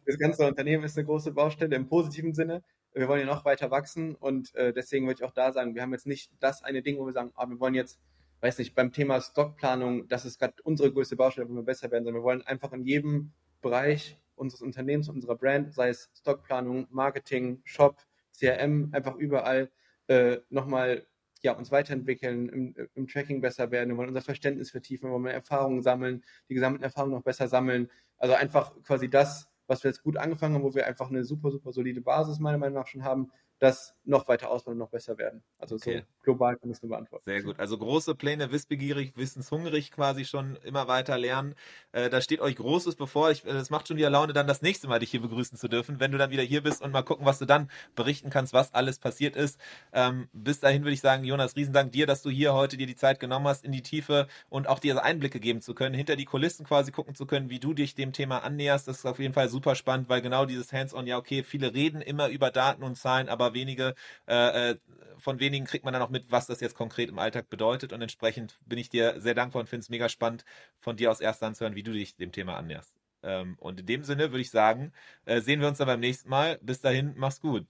das 0.06 0.18
ganze, 0.18 0.48
Unternehmen 0.48 0.84
ist 0.84 0.98
eine 0.98 1.06
große 1.06 1.32
Baustelle 1.32 1.76
im 1.76 1.88
positiven 1.88 2.34
Sinne. 2.34 2.64
Wir 2.94 3.08
wollen 3.08 3.22
ja 3.22 3.28
noch 3.28 3.46
weiter 3.46 3.70
wachsen 3.70 4.16
und 4.16 4.54
äh, 4.56 4.74
deswegen 4.74 5.06
würde 5.06 5.20
ich 5.20 5.24
auch 5.24 5.34
da 5.34 5.52
sagen, 5.52 5.76
wir 5.76 5.84
haben 5.84 5.94
jetzt 5.94 6.08
nicht 6.08 6.32
das 6.40 6.64
eine 6.64 6.82
Ding, 6.82 6.98
wo 6.98 7.06
wir 7.06 7.14
sagen, 7.14 7.32
ah, 7.36 7.48
wir 7.48 7.60
wollen 7.60 7.76
jetzt, 7.76 8.00
weiß 8.42 8.58
nicht, 8.58 8.74
beim 8.76 8.92
Thema 8.92 9.22
Stockplanung, 9.22 10.08
das 10.08 10.26
ist 10.26 10.40
gerade 10.40 10.56
unsere 10.64 10.92
größte 10.92 11.16
Baustelle, 11.16 11.48
wo 11.50 11.54
wir 11.54 11.64
besser 11.64 11.92
werden, 11.92 12.04
sondern 12.04 12.22
wir 12.22 12.26
wollen 12.26 12.42
einfach 12.44 12.74
in 12.74 12.84
jedem 12.84 13.32
Bereich 13.62 14.20
unseres 14.36 14.62
Unternehmens, 14.62 15.08
unserer 15.10 15.36
Brand, 15.36 15.74
sei 15.74 15.90
es 15.90 16.10
Stockplanung, 16.16 16.88
Marketing, 16.90 17.62
Shop, 17.64 17.98
CRM, 18.38 18.90
einfach 18.92 19.16
überall 19.16 19.70
äh, 20.08 20.38
nochmal 20.50 21.06
ja, 21.44 21.52
uns 21.52 21.72
weiterentwickeln, 21.72 22.50
im, 22.50 22.76
im 22.96 23.08
Tracking 23.08 23.42
besser 23.42 23.70
werden, 23.70 23.90
wir 23.90 23.98
wollen 23.98 24.10
unser 24.10 24.22
Verständnis 24.22 24.72
vertiefen, 24.72 25.10
wir 25.10 25.14
wollen 25.14 25.26
Erfahrungen 25.28 25.82
sammeln, 25.82 26.24
die 26.50 26.54
gesammelten 26.54 26.86
Erfahrungen 26.86 27.14
noch 27.14 27.24
besser 27.24 27.48
sammeln. 27.48 27.92
Also 28.18 28.34
einfach 28.34 28.74
quasi 28.84 29.10
das, 29.10 29.50
was 29.68 29.84
wir 29.84 29.92
jetzt 29.92 30.04
gut 30.04 30.18
angefangen 30.18 30.56
haben, 30.56 30.64
wo 30.64 30.74
wir 30.74 30.88
einfach 30.88 31.10
eine 31.10 31.26
super, 31.26 31.52
super 31.52 31.74
solide 31.74 32.02
Basis 32.02 32.40
meiner 32.40 32.58
Meinung 32.58 32.76
nach 32.76 32.88
schon 32.88 33.04
haben, 33.04 33.32
das 33.64 33.96
noch 34.04 34.28
weiter 34.28 34.52
ausbauen 34.52 34.74
und 34.74 34.80
noch 34.80 34.90
besser 34.90 35.18
werden. 35.18 35.42
Also 35.58 35.76
okay. 35.76 36.00
so 36.00 36.24
global 36.24 36.58
kann 36.58 36.70
ich 36.70 36.76
es 36.76 36.84
nur 36.84 36.90
beantworten. 36.90 37.24
Sehr 37.26 37.42
gut. 37.44 37.58
Also 37.60 37.78
große 37.78 38.14
Pläne, 38.14 38.52
wissbegierig, 38.52 39.14
wissenshungrig 39.16 39.92
quasi 39.92 40.26
schon 40.26 40.58
immer 40.66 40.90
weiter 40.90 41.18
lernen. 41.18 41.56
Äh, 41.94 42.10
da 42.10 42.20
steht 42.20 42.42
euch 42.42 42.58
Großes 42.58 42.98
bevor. 42.98 43.30
Es 43.30 43.46
äh, 43.46 43.64
macht 43.70 43.88
schon 43.88 43.96
wieder 43.96 44.10
Laune, 44.10 44.34
dann 44.34 44.48
das 44.48 44.62
nächste 44.62 44.90
Mal 44.90 45.00
dich 45.00 45.12
hier 45.12 45.22
begrüßen 45.22 45.58
zu 45.58 45.70
dürfen, 45.70 46.02
wenn 46.02 46.12
du 46.12 46.18
dann 46.18 46.30
wieder 46.30 46.44
hier 46.44 46.62
bist 46.62 46.82
und 46.82 46.92
mal 46.92 47.04
gucken, 47.04 47.26
was 47.26 47.40
du 47.40 47.46
dann 47.46 47.70
berichten 47.96 48.30
kannst, 48.30 48.52
was 48.52 48.74
alles 48.74 49.00
passiert 49.00 49.38
ist. 49.38 49.58
Ähm, 49.94 50.28
bis 50.34 50.60
dahin 50.60 50.84
würde 50.84 50.94
ich 50.94 51.02
sagen, 51.02 51.24
Jonas, 51.24 51.56
Riesendank 51.56 51.94
dir, 51.94 52.06
dass 52.06 52.22
du 52.22 52.30
hier 52.30 52.54
heute 52.54 52.76
dir 52.76 52.88
die 52.88 52.98
Zeit 52.98 53.22
genommen 53.22 53.48
hast, 53.48 53.64
in 53.64 53.72
die 53.72 53.82
Tiefe 53.82 54.28
und 54.50 54.68
auch 54.68 54.80
dir 54.80 55.02
Einblicke 55.02 55.40
geben 55.40 55.62
zu 55.62 55.74
können, 55.74 55.96
hinter 55.96 56.18
die 56.18 56.26
Kulissen 56.26 56.66
quasi 56.66 56.92
gucken 56.92 57.16
zu 57.16 57.26
können, 57.26 57.50
wie 57.50 57.60
du 57.60 57.74
dich 57.74 57.96
dem 57.96 58.12
Thema 58.12 58.44
annäherst. 58.44 58.90
Das 58.90 58.98
ist 58.98 59.06
auf 59.06 59.20
jeden 59.20 59.34
Fall 59.34 59.48
super 59.48 59.76
spannend, 59.76 60.10
weil 60.10 60.22
genau 60.22 60.46
dieses 60.46 60.74
Hands-on, 60.74 61.08
ja 61.08 61.18
okay, 61.18 61.44
viele 61.44 61.74
reden 61.74 62.02
immer 62.02 62.28
über 62.28 62.52
Daten 62.52 62.84
und 62.84 62.98
Zahlen, 62.98 63.30
aber 63.30 63.53
wenige, 63.54 63.96
äh, 64.28 64.72
äh, 64.72 64.76
von 65.18 65.40
wenigen 65.40 65.66
kriegt 65.66 65.86
man 65.86 65.94
dann 65.94 66.02
auch 66.02 66.10
mit, 66.10 66.32
was 66.32 66.48
das 66.48 66.60
jetzt 66.60 66.76
konkret 66.76 67.10
im 67.10 67.20
Alltag 67.20 67.50
bedeutet. 67.50 67.94
Und 67.94 68.02
entsprechend 68.02 68.60
bin 68.66 68.78
ich 68.78 68.90
dir 68.90 69.20
sehr 69.20 69.34
dankbar 69.34 69.62
und 69.62 69.68
finde 69.68 69.82
es 69.82 69.90
mega 69.90 70.10
spannend, 70.10 70.46
von 70.80 70.98
dir 70.98 71.12
aus 71.12 71.22
erster 71.22 71.46
Hand 71.46 71.58
zu 71.58 71.64
hören, 71.64 71.76
wie 71.76 71.84
du 71.84 71.92
dich 71.92 72.16
dem 72.16 72.32
Thema 72.32 72.58
annäherst. 72.58 72.94
Ähm, 73.24 73.56
und 73.60 73.80
in 73.80 73.86
dem 73.86 74.04
Sinne 74.04 74.32
würde 74.32 74.42
ich 74.42 74.52
sagen, 74.52 74.92
äh, 75.26 75.42
sehen 75.42 75.62
wir 75.62 75.68
uns 75.68 75.78
dann 75.78 75.88
beim 75.88 76.00
nächsten 76.00 76.30
Mal. 76.30 76.60
Bis 76.62 76.82
dahin, 76.82 77.14
mach's 77.16 77.40
gut. 77.40 77.66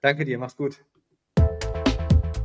Danke 0.00 0.24
dir, 0.24 0.38
mach's 0.38 0.56
gut. 0.56 0.82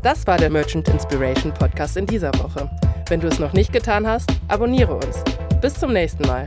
Das 0.04 0.28
war 0.28 0.38
der 0.38 0.52
Merchant 0.52 0.88
Inspiration 0.90 1.52
Podcast 1.54 1.98
in 1.98 2.06
dieser 2.06 2.32
Woche. 2.36 2.70
Wenn 3.10 3.20
du 3.20 3.28
es 3.28 3.40
noch 3.40 3.54
nicht 3.54 3.74
getan 3.74 4.06
hast, 4.06 4.30
abonniere 4.48 4.96
uns. 4.96 5.24
Bis 5.62 5.74
zum 5.74 5.94
nächsten 5.94 6.28
Mal. 6.28 6.46